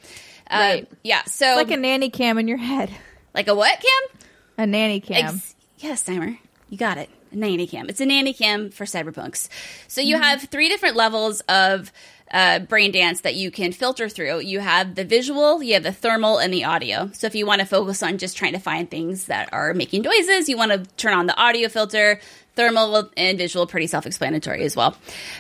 Right. 0.51 0.83
Uh, 0.83 0.95
yeah. 1.03 1.23
So 1.25 1.47
it's 1.47 1.57
like 1.57 1.71
a 1.71 1.81
nanny 1.81 2.11
cam 2.11 2.37
in 2.37 2.47
your 2.47 2.59
head. 2.59 2.91
like 3.33 3.49
a 3.49 3.55
what 3.55 3.73
cam? 3.81 4.19
A 4.59 4.67
nanny 4.67 5.01
cam. 5.01 5.35
Ex- 5.35 5.57
yes, 5.79 6.05
Steimer. 6.05 6.37
You 6.69 6.77
got 6.77 6.99
it. 6.99 7.09
Nanny 7.35 7.67
cam. 7.67 7.89
It's 7.89 8.01
a 8.01 8.07
nanny 8.07 8.33
cam 8.33 8.71
for 8.71 8.85
cyberpunks. 8.85 9.49
So 9.89 10.01
you 10.01 10.19
have 10.19 10.43
three 10.43 10.69
different 10.69 10.97
levels 10.97 11.41
of 11.43 11.93
uh, 12.31 12.61
brain 12.61 12.93
dance 12.93 13.21
that 13.23 13.35
you 13.35 13.51
can 13.51 13.73
filter 13.73 14.09
through. 14.09 14.41
You 14.41 14.61
have 14.61 14.95
the 14.95 15.05
visual, 15.05 15.63
you 15.63 15.75
have 15.75 15.83
the 15.83 15.93
thermal, 15.93 16.39
and 16.39 16.53
the 16.53 16.65
audio. 16.65 17.11
So 17.13 17.27
if 17.27 17.35
you 17.35 17.45
want 17.47 17.61
to 17.61 17.67
focus 17.67 18.03
on 18.03 18.17
just 18.19 18.37
trying 18.37 18.55
to 18.55 18.59
find 18.59 18.91
things 18.91 19.27
that 19.27 19.53
are 19.53 19.75
making 19.75 20.03
noises, 20.03 20.49
you 20.49 20.57
want 20.57 20.73
to 20.73 20.85
turn 20.97 21.13
on 21.13 21.27
the 21.27 21.37
audio 21.37 21.69
filter. 21.69 22.21
Thermal 22.55 23.11
and 23.17 23.39
visual, 23.39 23.67
pretty 23.67 23.87
self-explanatory 23.87 24.63
as 24.65 24.77
well. 24.77 24.95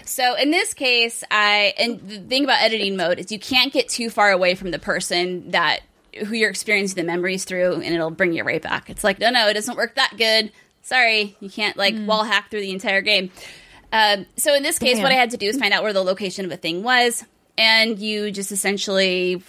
So 0.07 0.35
in 0.35 0.51
this 0.51 0.73
case, 0.73 1.23
I 1.31 1.75
and 1.79 2.01
the 2.01 2.21
thing 2.21 2.45
about 2.45 2.63
editing 2.63 2.97
mode 2.97 3.19
is 3.19 3.31
you 3.31 3.39
can't 3.39 3.71
get 3.71 3.91
too 3.91 4.09
far 4.09 4.31
away 4.31 4.55
from 4.55 4.71
the 4.71 4.79
person 4.79 5.51
that 5.51 5.81
who 6.27 6.35
you're 6.35 6.49
experiencing 6.49 6.97
the 6.97 7.05
memories 7.05 7.45
through, 7.45 7.75
and 7.75 7.95
it'll 7.95 8.11
bring 8.11 8.33
you 8.33 8.45
right 8.45 8.63
back. 8.63 8.89
It's 8.89 9.05
like, 9.05 9.19
no, 9.19 9.29
no, 9.29 9.47
it 9.47 9.53
doesn't 9.53 9.77
work 9.77 9.95
that 9.97 10.15
good. 10.17 10.53
Sorry, 10.83 11.37
you 11.41 11.49
can't 11.49 11.77
like 11.77 11.95
wall 11.97 12.25
hack 12.25 12.51
through 12.51 12.61
the 12.61 12.73
entire 12.73 13.01
game. 13.01 13.31
Um, 13.93 14.27
so 14.37 14.55
in 14.55 14.63
this 14.63 14.79
case, 14.79 14.95
Damn. 14.95 15.05
what 15.05 15.13
I 15.13 15.17
had 15.17 15.31
to 15.31 15.37
do 15.37 15.47
is 15.47 15.57
find 15.59 15.73
out 15.73 15.83
where 15.83 15.93
the 15.93 16.03
location 16.03 16.45
of 16.45 16.51
a 16.51 16.57
thing 16.57 16.83
was, 16.83 17.25
and 17.57 17.99
you 17.99 18.31
just 18.31 18.51
essentially, 18.51 19.43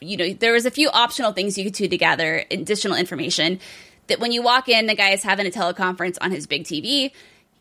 you 0.00 0.16
know, 0.16 0.32
there 0.32 0.52
was 0.52 0.66
a 0.66 0.70
few 0.70 0.88
optional 0.88 1.32
things 1.32 1.56
you 1.56 1.64
could 1.64 1.74
do 1.74 1.86
to 1.86 1.96
gather 1.96 2.44
additional 2.50 2.96
information. 2.96 3.60
That 4.08 4.18
when 4.18 4.32
you 4.32 4.42
walk 4.42 4.68
in, 4.68 4.86
the 4.86 4.96
guy 4.96 5.10
is 5.10 5.22
having 5.22 5.46
a 5.46 5.50
teleconference 5.50 6.18
on 6.20 6.32
his 6.32 6.46
big 6.48 6.64
TV. 6.64 7.12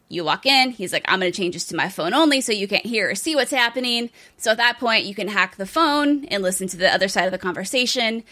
You 0.07 0.23
walk 0.23 0.47
in, 0.47 0.71
he's 0.71 0.91
like, 0.91 1.05
I'm 1.07 1.19
going 1.19 1.31
to 1.31 1.37
change 1.37 1.53
this 1.53 1.65
to 1.65 1.75
my 1.75 1.89
phone 1.89 2.15
only 2.15 2.41
so 2.41 2.51
you 2.51 2.67
can't 2.67 2.85
hear 2.85 3.11
or 3.11 3.13
see 3.13 3.35
what's 3.35 3.51
happening. 3.51 4.09
So 4.37 4.49
at 4.49 4.57
that 4.57 4.79
point, 4.79 5.05
you 5.05 5.13
can 5.13 5.27
hack 5.27 5.57
the 5.57 5.67
phone 5.67 6.25
and 6.25 6.41
listen 6.41 6.67
to 6.69 6.77
the 6.77 6.91
other 6.91 7.07
side 7.07 7.25
of 7.25 7.31
the 7.31 7.37
conversation. 7.37 8.23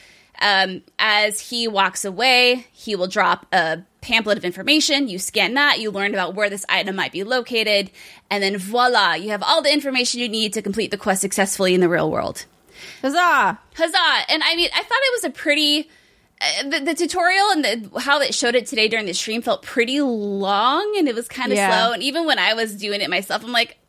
Um, 0.41 0.81
as 0.97 1.39
he 1.39 1.67
walks 1.67 2.03
away, 2.03 2.65
he 2.71 2.95
will 2.95 3.05
drop 3.05 3.45
a 3.51 3.83
pamphlet 4.07 4.37
of 4.37 4.45
information. 4.45 5.07
You 5.07 5.19
scan 5.19 5.53
that, 5.55 5.79
you 5.79 5.91
learn 5.91 6.13
about 6.13 6.33
where 6.35 6.49
this 6.49 6.65
item 6.69 6.95
might 6.95 7.11
be 7.11 7.23
located, 7.23 7.91
and 8.29 8.41
then 8.41 8.57
voila, 8.57 9.13
you 9.13 9.29
have 9.29 9.43
all 9.43 9.61
the 9.61 9.71
information 9.73 10.19
you 10.21 10.29
need 10.29 10.53
to 10.53 10.61
complete 10.61 10.91
the 10.91 10.97
quest 10.97 11.21
successfully 11.21 11.73
in 11.73 11.81
the 11.81 11.89
real 11.89 12.09
world. 12.09 12.45
Huzzah! 13.01 13.59
Huzzah! 13.75 14.25
And 14.29 14.41
I 14.43 14.55
mean, 14.55 14.69
I 14.73 14.83
thought 14.83 14.99
it 15.01 15.21
was 15.21 15.23
a 15.25 15.29
pretty. 15.29 15.89
Uh, 16.39 16.69
the, 16.69 16.79
the 16.81 16.93
tutorial 16.93 17.49
and 17.49 17.65
the, 17.65 17.99
how 17.99 18.21
it 18.21 18.31
showed 18.31 18.53
it 18.53 18.67
today 18.67 18.87
during 18.87 19.07
the 19.07 19.13
stream 19.13 19.41
felt 19.41 19.63
pretty 19.63 20.01
long 20.01 20.93
and 20.95 21.07
it 21.07 21.15
was 21.15 21.27
kind 21.27 21.51
of 21.51 21.57
Yeah. 21.57 21.71
slow. 21.85 21.93
And 21.93 22.03
even 22.03 22.27
when 22.27 22.37
I 22.37 22.53
was 22.53 22.75
doing 22.75 23.01
it 23.01 23.09
myself, 23.09 23.43
I'm 23.43 23.51
like, 23.51 23.79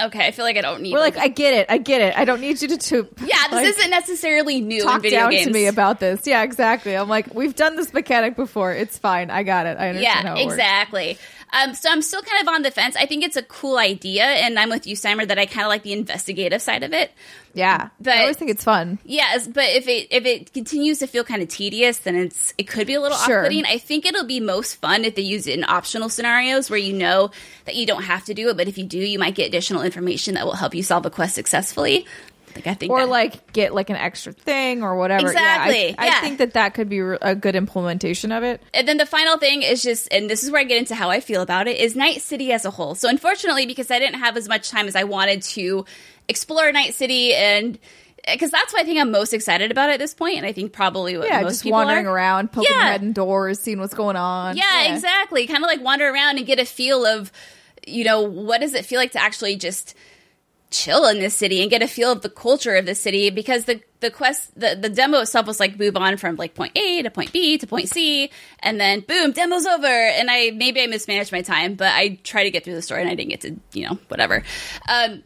okay, 0.00 0.26
I 0.26 0.30
feel 0.30 0.44
like 0.44 0.56
I 0.56 0.60
don't 0.60 0.82
need. 0.82 0.92
We're 0.92 1.00
like, 1.00 1.16
I 1.16 1.28
get 1.28 1.54
it. 1.54 1.66
I 1.68 1.78
get 1.78 2.00
it. 2.00 2.16
I 2.16 2.24
don't 2.24 2.40
need 2.40 2.60
you 2.62 2.68
to, 2.68 2.76
to 2.76 2.96
yeah, 3.20 3.48
this 3.48 3.52
like, 3.52 3.66
isn't 3.66 3.90
necessarily 3.90 4.60
new 4.60 4.80
in 4.80 4.86
talk 4.86 5.02
down 5.02 5.30
games. 5.30 5.46
to 5.46 5.52
me 5.52 5.66
about 5.66 6.00
this. 6.00 6.26
Yeah, 6.26 6.42
exactly. 6.42 6.96
I'm 6.96 7.08
like, 7.08 7.34
we've 7.34 7.54
done 7.54 7.76
this 7.76 7.92
mechanic 7.92 8.36
before. 8.36 8.72
It's 8.72 8.98
fine. 8.98 9.30
I 9.30 9.42
got 9.42 9.66
it. 9.66 9.78
I 9.78 9.90
understand 9.90 10.02
yeah, 10.02 10.22
how 10.22 10.36
it 10.36 10.44
works. 10.44 10.54
exactly. 10.54 11.18
Um, 11.52 11.74
so 11.74 11.90
I'm 11.90 12.02
still 12.02 12.22
kind 12.22 12.42
of 12.42 12.54
on 12.54 12.62
the 12.62 12.70
fence. 12.70 12.94
I 12.96 13.06
think 13.06 13.24
it's 13.24 13.36
a 13.36 13.42
cool 13.42 13.78
idea, 13.78 14.24
and 14.24 14.58
I'm 14.58 14.68
with 14.68 14.86
you, 14.86 14.94
Simon, 14.96 15.28
that 15.28 15.38
I 15.38 15.46
kind 15.46 15.64
of 15.64 15.68
like 15.68 15.82
the 15.82 15.92
investigative 15.94 16.60
side 16.60 16.82
of 16.82 16.92
it. 16.92 17.10
Yeah, 17.54 17.88
But- 18.00 18.14
I 18.14 18.20
always 18.22 18.36
think 18.36 18.50
it's 18.50 18.62
fun. 18.64 18.98
Yes, 19.04 19.48
but 19.48 19.64
if 19.64 19.88
it 19.88 20.08
if 20.10 20.26
it 20.26 20.52
continues 20.52 20.98
to 21.00 21.06
feel 21.06 21.24
kind 21.24 21.42
of 21.42 21.48
tedious, 21.48 21.98
then 21.98 22.14
it's 22.16 22.52
it 22.58 22.64
could 22.64 22.86
be 22.86 22.94
a 22.94 23.00
little 23.00 23.16
Sure. 23.18 23.40
off-putting. 23.40 23.64
I 23.64 23.78
think 23.78 24.04
it'll 24.06 24.26
be 24.26 24.40
most 24.40 24.74
fun 24.74 25.04
if 25.04 25.14
they 25.14 25.22
use 25.22 25.46
it 25.46 25.54
in 25.58 25.64
optional 25.64 26.08
scenarios 26.08 26.70
where 26.70 26.78
you 26.78 26.92
know 26.92 27.30
that 27.64 27.74
you 27.74 27.86
don't 27.86 28.02
have 28.02 28.24
to 28.26 28.34
do 28.34 28.50
it, 28.50 28.56
but 28.56 28.68
if 28.68 28.76
you 28.78 28.84
do, 28.84 28.98
you 28.98 29.18
might 29.18 29.34
get 29.34 29.46
additional 29.48 29.82
information 29.82 30.34
that 30.34 30.44
will 30.44 30.54
help 30.56 30.74
you 30.74 30.82
solve 30.82 31.06
a 31.06 31.10
quest 31.10 31.34
successfully. 31.34 32.06
Like 32.58 32.66
I 32.66 32.74
think, 32.74 32.92
Or 32.92 33.00
that- 33.00 33.08
like 33.08 33.52
get 33.52 33.74
like 33.74 33.90
an 33.90 33.96
extra 33.96 34.32
thing 34.32 34.82
or 34.82 34.96
whatever. 34.96 35.26
Exactly, 35.28 35.88
Yeah, 35.88 35.94
I, 35.98 36.06
yeah. 36.06 36.12
I 36.16 36.20
think 36.20 36.38
that 36.38 36.52
that 36.54 36.74
could 36.74 36.88
be 36.88 36.98
a 37.00 37.34
good 37.34 37.56
implementation 37.56 38.32
of 38.32 38.42
it. 38.42 38.60
And 38.74 38.86
then 38.86 38.96
the 38.96 39.06
final 39.06 39.38
thing 39.38 39.62
is 39.62 39.82
just, 39.82 40.08
and 40.12 40.28
this 40.28 40.42
is 40.44 40.50
where 40.50 40.60
I 40.60 40.64
get 40.64 40.78
into 40.78 40.94
how 40.94 41.10
I 41.10 41.20
feel 41.20 41.40
about 41.42 41.68
it, 41.68 41.78
is 41.78 41.94
Night 41.96 42.20
City 42.20 42.52
as 42.52 42.64
a 42.64 42.70
whole. 42.70 42.94
So 42.94 43.08
unfortunately, 43.08 43.66
because 43.66 43.90
I 43.90 43.98
didn't 43.98 44.20
have 44.20 44.36
as 44.36 44.48
much 44.48 44.70
time 44.70 44.86
as 44.88 44.96
I 44.96 45.04
wanted 45.04 45.42
to 45.42 45.84
explore 46.28 46.70
Night 46.72 46.94
City, 46.94 47.34
and 47.34 47.78
because 48.30 48.50
that's 48.50 48.72
what 48.72 48.82
I 48.82 48.84
think 48.84 49.00
I'm 49.00 49.10
most 49.10 49.32
excited 49.32 49.70
about 49.70 49.88
at 49.90 49.98
this 49.98 50.12
point, 50.12 50.36
and 50.36 50.44
I 50.44 50.52
think 50.52 50.72
probably 50.72 51.16
what 51.16 51.28
Yeah, 51.28 51.40
most 51.42 51.52
just 51.52 51.62
people 51.62 51.78
wandering 51.78 52.06
are. 52.06 52.14
around, 52.14 52.52
poking 52.52 52.70
Yeah. 52.76 52.90
head 52.90 53.02
in 53.02 53.12
doors, 53.14 53.60
seeing 53.60 53.78
what's 53.80 53.94
going 53.94 54.16
on. 54.16 54.56
Yeah, 54.56 54.92
exactly. 54.92 55.46
Kind 55.46 55.64
of 55.64 55.68
like 55.68 55.80
wander 55.82 56.06
around 56.08 56.36
and 56.36 56.46
get 56.46 56.58
a 56.58 56.66
feel 56.66 57.06
of, 57.06 57.32
you 57.86 58.04
know, 58.04 58.20
what 58.22 58.60
does 58.60 58.74
it 58.74 58.84
feel 58.84 58.98
like 58.98 59.12
to 59.12 59.22
actually 59.22 59.56
just 59.56 59.94
chill 60.70 61.06
in 61.06 61.18
this 61.18 61.34
city 61.34 61.62
and 61.62 61.70
get 61.70 61.82
a 61.82 61.88
feel 61.88 62.12
of 62.12 62.22
the 62.22 62.28
culture 62.28 62.76
of 62.76 62.86
the 62.86 62.94
city 62.94 63.30
because 63.30 63.64
the 63.64 63.80
the 64.00 64.10
quest 64.10 64.54
the, 64.58 64.78
the 64.80 64.88
demo 64.88 65.20
itself 65.20 65.46
was 65.46 65.58
like 65.58 65.78
move 65.78 65.96
on 65.96 66.16
from 66.16 66.36
like 66.36 66.54
point 66.54 66.76
A 66.76 67.02
to 67.02 67.10
point 67.10 67.32
B 67.32 67.58
to 67.58 67.66
point 67.66 67.88
C 67.88 68.30
and 68.60 68.78
then 68.80 69.00
boom 69.00 69.32
demo's 69.32 69.66
over. 69.66 69.86
And 69.86 70.30
I 70.30 70.50
maybe 70.50 70.82
I 70.82 70.86
mismanaged 70.86 71.32
my 71.32 71.42
time 71.42 71.74
but 71.74 71.92
I 71.94 72.18
tried 72.22 72.44
to 72.44 72.50
get 72.50 72.64
through 72.64 72.74
the 72.74 72.82
story 72.82 73.00
and 73.00 73.10
I 73.10 73.14
didn't 73.14 73.30
get 73.30 73.40
to 73.42 73.56
you 73.72 73.88
know 73.88 73.98
whatever. 74.08 74.42
Um 74.88 75.22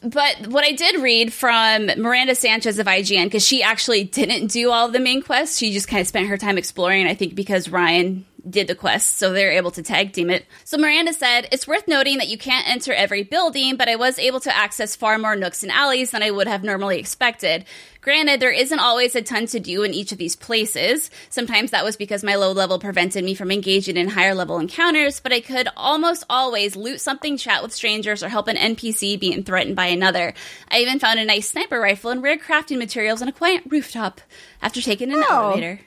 but 0.00 0.46
what 0.46 0.64
I 0.64 0.72
did 0.72 1.00
read 1.00 1.32
from 1.32 1.86
Miranda 1.86 2.36
Sanchez 2.36 2.78
of 2.78 2.86
IGN, 2.86 3.24
because 3.24 3.44
she 3.44 3.64
actually 3.64 4.04
didn't 4.04 4.46
do 4.46 4.70
all 4.70 4.88
the 4.88 5.00
main 5.00 5.22
quests, 5.22 5.58
she 5.58 5.72
just 5.72 5.88
kind 5.88 6.00
of 6.00 6.06
spent 6.06 6.28
her 6.28 6.36
time 6.36 6.56
exploring. 6.56 7.08
I 7.08 7.14
think 7.14 7.34
because 7.34 7.68
Ryan 7.68 8.24
did 8.48 8.66
the 8.66 8.74
quest, 8.74 9.16
so 9.18 9.32
they're 9.32 9.52
able 9.52 9.70
to 9.72 9.82
tag 9.82 10.12
team 10.12 10.30
it. 10.30 10.46
So 10.64 10.78
Miranda 10.78 11.12
said, 11.12 11.48
It's 11.52 11.66
worth 11.66 11.86
noting 11.88 12.18
that 12.18 12.28
you 12.28 12.38
can't 12.38 12.68
enter 12.68 12.92
every 12.92 13.22
building, 13.22 13.76
but 13.76 13.88
I 13.88 13.96
was 13.96 14.18
able 14.18 14.40
to 14.40 14.56
access 14.56 14.96
far 14.96 15.18
more 15.18 15.36
nooks 15.36 15.62
and 15.62 15.72
alleys 15.72 16.10
than 16.12 16.22
I 16.22 16.30
would 16.30 16.46
have 16.46 16.64
normally 16.64 16.98
expected. 16.98 17.64
Granted, 18.00 18.40
there 18.40 18.52
isn't 18.52 18.78
always 18.78 19.14
a 19.16 19.22
ton 19.22 19.46
to 19.46 19.60
do 19.60 19.82
in 19.82 19.92
each 19.92 20.12
of 20.12 20.18
these 20.18 20.36
places. 20.36 21.10
Sometimes 21.30 21.72
that 21.72 21.84
was 21.84 21.96
because 21.96 22.22
my 22.24 22.36
low 22.36 22.52
level 22.52 22.78
prevented 22.78 23.22
me 23.24 23.34
from 23.34 23.50
engaging 23.50 23.96
in 23.96 24.08
higher 24.08 24.34
level 24.34 24.58
encounters, 24.58 25.20
but 25.20 25.32
I 25.32 25.40
could 25.40 25.68
almost 25.76 26.24
always 26.30 26.76
loot 26.76 27.00
something, 27.00 27.36
chat 27.36 27.62
with 27.62 27.74
strangers, 27.74 28.22
or 28.22 28.28
help 28.28 28.48
an 28.48 28.56
NPC 28.56 29.18
being 29.20 29.42
threatened 29.42 29.76
by 29.76 29.86
another. 29.86 30.32
I 30.70 30.78
even 30.78 31.00
found 31.00 31.18
a 31.18 31.24
nice 31.24 31.48
sniper 31.50 31.78
rifle 31.80 32.10
and 32.10 32.22
rare 32.22 32.38
crafting 32.38 32.78
materials 32.78 33.20
on 33.20 33.28
a 33.28 33.32
quiet 33.32 33.64
rooftop 33.68 34.20
after 34.62 34.80
taking 34.80 35.12
an 35.12 35.22
Oh. 35.28 35.48
elevator. 35.48 35.80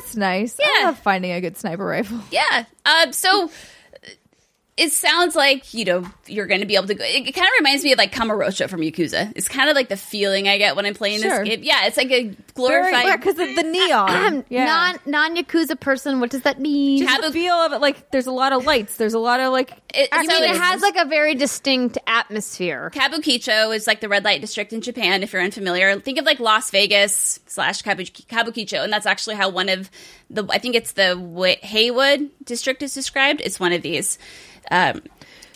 That's 0.00 0.16
nice. 0.16 0.56
I 0.60 0.78
Yeah. 0.80 0.86
love 0.86 0.98
finding 0.98 1.32
a 1.32 1.40
good 1.40 1.56
sniper 1.56 1.84
rifle. 1.84 2.18
Yeah. 2.30 2.64
Um, 2.86 3.12
so 3.12 3.50
it 4.74 4.90
sounds 4.90 5.36
like 5.36 5.74
you 5.74 5.84
know 5.84 6.06
you're 6.26 6.46
going 6.46 6.60
to 6.60 6.66
be 6.66 6.76
able 6.76 6.86
to 6.86 6.94
go. 6.94 7.04
It, 7.06 7.24
kind 7.34 7.46
of 7.46 7.52
reminds 7.58 7.84
me 7.84 7.92
of 7.92 7.98
like 7.98 8.10
Kamurocho 8.12 8.70
from 8.70 8.80
Yakuza. 8.80 9.30
It's 9.36 9.46
kind 9.46 9.68
of 9.68 9.76
like 9.76 9.90
the 9.90 9.98
feeling 9.98 10.48
I 10.48 10.56
get 10.56 10.76
when 10.76 10.86
I'm 10.86 10.94
playing 10.94 11.20
Sure. 11.20 11.40
this 11.44 11.48
game. 11.56 11.60
Yeah, 11.62 11.86
it's 11.86 11.98
like 11.98 12.10
a 12.10 12.22
Very, 12.24 12.36
glorified. 12.54 13.20
because 13.20 13.38
of 13.38 13.54
the 13.54 13.62
neon. 13.64 14.44
yeah. 14.48 14.64
Non 14.64 14.98
non 15.04 15.36
yakuza 15.36 15.78
person. 15.78 16.20
What 16.20 16.30
does 16.30 16.42
that 16.42 16.58
mean? 16.58 17.04
Just 17.04 17.20
the 17.20 17.26
Kabu- 17.28 17.32
feel 17.34 17.54
of 17.54 17.72
it, 17.74 17.80
like 17.82 18.10
there's 18.12 18.26
a 18.26 18.32
lot 18.32 18.54
of 18.54 18.64
lights. 18.64 18.96
There's 18.96 19.12
a 19.14 19.18
lot 19.18 19.40
of 19.40 19.52
like. 19.52 19.72
It- 19.94 20.08
I 20.10 20.24
so 20.24 20.40
mean, 20.40 20.50
it 20.50 20.56
has 20.56 20.80
like 20.80 20.96
a 20.96 21.04
very 21.04 21.34
distinct 21.34 21.98
atmosphere. 22.06 22.90
Kabukicho 22.94 23.76
is 23.76 23.86
like 23.86 24.00
the 24.00 24.08
red 24.08 24.24
light 24.24 24.40
district 24.40 24.72
in 24.72 24.80
Japan. 24.80 25.22
If 25.22 25.34
you're 25.34 25.42
unfamiliar, 25.42 26.00
think 26.00 26.18
of 26.18 26.24
like 26.24 26.40
Las 26.40 26.70
Vegas 26.70 27.40
slash 27.46 27.82
Kabu- 27.82 28.10
Kabukicho, 28.26 28.82
and 28.82 28.90
that's 28.90 29.04
actually 29.06 29.34
how 29.36 29.50
one 29.50 29.68
of 29.68 29.90
the 30.30 30.46
I 30.48 30.56
think 30.56 30.76
it's 30.76 30.92
the 30.92 31.14
Wa- 31.18 31.56
Heywood 31.62 32.30
district 32.44 32.82
is 32.82 32.94
described. 32.94 33.42
It's 33.44 33.60
one 33.60 33.72
of 33.74 33.82
these. 33.82 34.18
Um, 34.72 35.02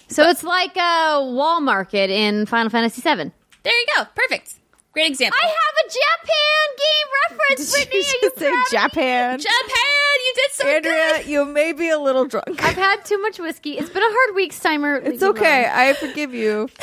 So 0.08 0.28
it's 0.28 0.44
like 0.44 0.76
a 0.76 1.20
wall 1.24 1.60
market 1.60 2.10
in 2.10 2.46
Final 2.46 2.70
Fantasy 2.70 3.00
VII. 3.02 3.32
there 3.64 3.72
you 3.80 3.86
go. 3.96 4.04
Perfect. 4.14 4.54
Great 4.96 5.10
example. 5.10 5.38
I 5.38 5.44
have 5.46 5.52
a 5.84 5.88
Japan 5.90 6.66
game 6.78 7.38
reference, 7.38 7.70
Did 7.70 7.90
Brittany. 7.90 7.98
you 7.98 8.00
Are 8.00 8.24
you 8.24 8.30
say 8.30 8.48
proud 8.48 8.52
of 8.54 8.72
me? 8.72 8.78
Japan? 8.78 9.38
Japan, 9.40 10.14
you 10.24 10.32
did 10.34 10.52
so 10.52 10.68
Andrea, 10.68 11.18
good. 11.18 11.26
you 11.26 11.44
may 11.44 11.72
be 11.74 11.90
a 11.90 11.98
little 11.98 12.24
drunk. 12.24 12.64
I've 12.64 12.76
had 12.76 13.04
too 13.04 13.20
much 13.20 13.38
whiskey. 13.38 13.72
It's 13.72 13.90
been 13.90 14.02
a 14.02 14.08
hard 14.08 14.34
week, 14.34 14.54
Steimer. 14.54 15.04
It's 15.04 15.22
okay. 15.22 15.70
I 15.70 15.92
forgive 15.92 16.32
you. 16.32 16.70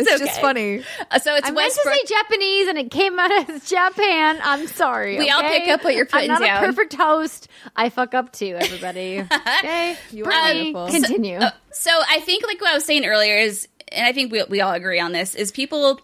It's, 0.00 0.08
just 0.10 0.22
okay. 0.22 0.40
funny. 0.40 0.84
Uh, 1.10 1.18
so 1.18 1.34
it's 1.34 1.48
I 1.48 1.50
meant 1.50 1.74
to 1.74 1.80
say 1.82 1.98
Japanese 2.06 2.68
and 2.68 2.78
it 2.78 2.90
came 2.92 3.18
out 3.18 3.32
as 3.50 3.68
Japan. 3.68 4.38
I'm 4.44 4.68
sorry. 4.68 5.18
We 5.18 5.28
all 5.28 5.42
pick 5.42 5.68
up 5.68 5.82
what 5.82 5.96
you're 5.96 6.06
putting 6.06 6.28
down. 6.28 6.36
I'm 6.36 6.42
not 6.42 6.46
down. 6.46 6.62
a 6.62 6.66
perfect 6.68 6.94
host. 6.94 7.48
I 7.74 7.88
fuck 7.90 8.14
up 8.14 8.32
too, 8.32 8.56
everybody. 8.60 9.18
okay? 9.58 9.96
You 10.12 10.22
are 10.22 10.26
Brittany, 10.26 10.72
wonderful. 10.72 11.00
continue. 11.08 11.38
Uh, 11.38 11.50
so 11.72 11.90
I 11.90 12.20
think 12.20 12.46
like 12.46 12.60
what 12.60 12.70
I 12.70 12.74
was 12.74 12.84
saying 12.84 13.04
earlier 13.06 13.38
is, 13.38 13.66
and 13.90 14.06
I 14.06 14.12
think 14.12 14.30
we 14.30 14.40
we 14.48 14.60
all 14.60 14.72
agree 14.72 15.00
on 15.00 15.10
this, 15.10 15.34
is 15.34 15.50
people 15.50 16.00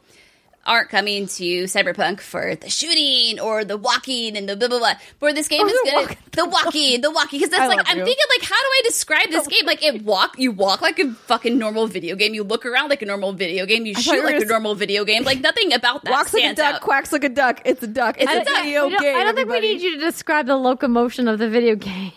aren't 0.67 0.89
coming 0.91 1.27
to 1.27 1.65
Cyberpunk 1.65 2.21
for 2.21 2.55
the 2.57 2.71
shooting 2.71 3.41
or 3.41 3.65
the 3.65 3.77
walking 3.77 4.37
and 4.37 4.49
the 4.49 4.57
blah 4.57 4.69
blah 4.69 4.79
blah. 4.79 4.95
Where 5.19 5.33
this 5.33 5.49
game 5.49 5.63
Oh, 5.63 5.67
is 5.67 5.73
the 5.73 5.91
gonna 5.91 6.01
walking. 6.03 6.19
the 6.33 6.45
walking, 6.47 7.01
the 7.01 7.11
walking, 7.11 7.41
because 7.41 7.53
I 7.55 7.59
that's 7.69 7.77
like 7.77 7.87
I'm 7.91 7.99
you. 7.99 8.05
thinking 8.05 8.25
like 8.39 8.49
how 8.49 8.55
do 8.57 8.67
I 8.69 8.81
describe 8.85 9.29
this 9.31 9.47
game? 9.49 9.65
Like 9.67 9.83
it 9.85 10.03
walk, 10.03 10.39
you 10.39 10.53
walk 10.53 10.81
like 10.81 10.99
a 10.99 11.13
fucking 11.13 11.59
normal 11.59 11.87
video 11.87 12.17
game. 12.17 12.35
You 12.35 12.45
look 12.45 12.65
around 12.67 12.89
like 12.91 13.03
a 13.03 13.07
normal 13.07 13.33
video 13.33 13.67
game. 13.67 13.87
You 13.87 13.95
thought 13.95 14.03
shoot 14.05 14.25
like 14.25 14.41
a 14.43 14.45
normal 14.47 14.75
video 14.75 15.05
game. 15.05 15.25
Like 15.25 15.41
nothing 15.41 15.73
about 15.73 16.05
that 16.05 16.11
Walks 16.11 16.33
like 16.35 16.45
a 16.45 16.55
duck, 16.55 16.75
out. 16.77 16.81
quacks 16.81 17.13
like 17.13 17.25
a 17.25 17.29
duck. 17.29 17.61
It's 17.65 17.83
a 17.83 17.87
duck. 17.87 18.17
It's, 18.19 18.31
It's 18.31 18.39
a 18.39 18.43
a 18.43 18.45
duck. 18.45 18.65
video 18.65 18.87
I 18.87 18.89
don't, 18.91 19.01
game. 19.03 19.17
I 19.17 19.25
don't 19.25 19.35
think 19.35 19.49
we 19.51 19.61
need 19.61 19.81
you 19.81 19.95
to 19.95 20.01
describe 20.01 20.47
the 20.47 20.57
locomotion 20.57 21.29
of 21.29 21.39
the 21.39 21.49
video 21.49 21.77
game. 21.77 22.13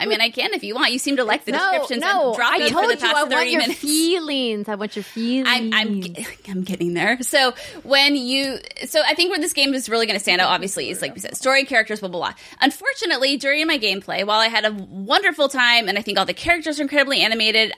I 0.00 0.06
mean, 0.06 0.20
I 0.20 0.30
can 0.30 0.52
if 0.54 0.62
you 0.62 0.74
want. 0.74 0.92
You 0.92 0.98
seem 0.98 1.16
to 1.16 1.24
like 1.24 1.44
the 1.44 1.52
no, 1.52 1.58
descriptions 1.58 2.00
no. 2.02 2.30
I'm 2.30 2.36
dropping 2.36 2.62
I 2.62 2.66
for 2.68 2.72
told 2.74 2.84
the 2.86 2.94
you 2.94 3.00
past 3.00 3.16
I 3.16 3.24
want 3.24 3.50
your 3.50 3.60
minutes. 3.62 3.78
feelings. 3.80 4.68
I 4.68 4.74
want 4.74 4.96
your 4.96 5.02
feelings. 5.02 5.48
I'm 5.50 5.72
I'm 5.74 6.02
I'm 6.48 6.62
getting 6.62 6.94
there. 6.94 7.22
So 7.22 7.54
when 7.86 8.16
you 8.16 8.58
so 8.86 9.02
I 9.06 9.14
think 9.14 9.30
where 9.30 9.38
this 9.40 9.52
game 9.52 9.74
is 9.74 9.88
really 9.88 10.06
going 10.06 10.16
to 10.18 10.22
stand 10.22 10.40
out, 10.40 10.48
obviously, 10.48 10.90
is 10.90 11.00
like 11.02 11.14
we 11.14 11.20
said, 11.20 11.36
story, 11.36 11.64
characters, 11.64 12.00
blah 12.00 12.08
blah 12.08 12.20
blah. 12.20 12.34
Unfortunately, 12.60 13.36
during 13.36 13.66
my 13.66 13.78
gameplay, 13.78 14.26
while 14.26 14.40
I 14.40 14.48
had 14.48 14.64
a 14.64 14.72
wonderful 14.72 15.48
time 15.48 15.88
and 15.88 15.96
I 15.98 16.02
think 16.02 16.18
all 16.18 16.26
the 16.26 16.34
characters 16.34 16.78
are 16.78 16.82
incredibly 16.82 17.20
animated, 17.22 17.72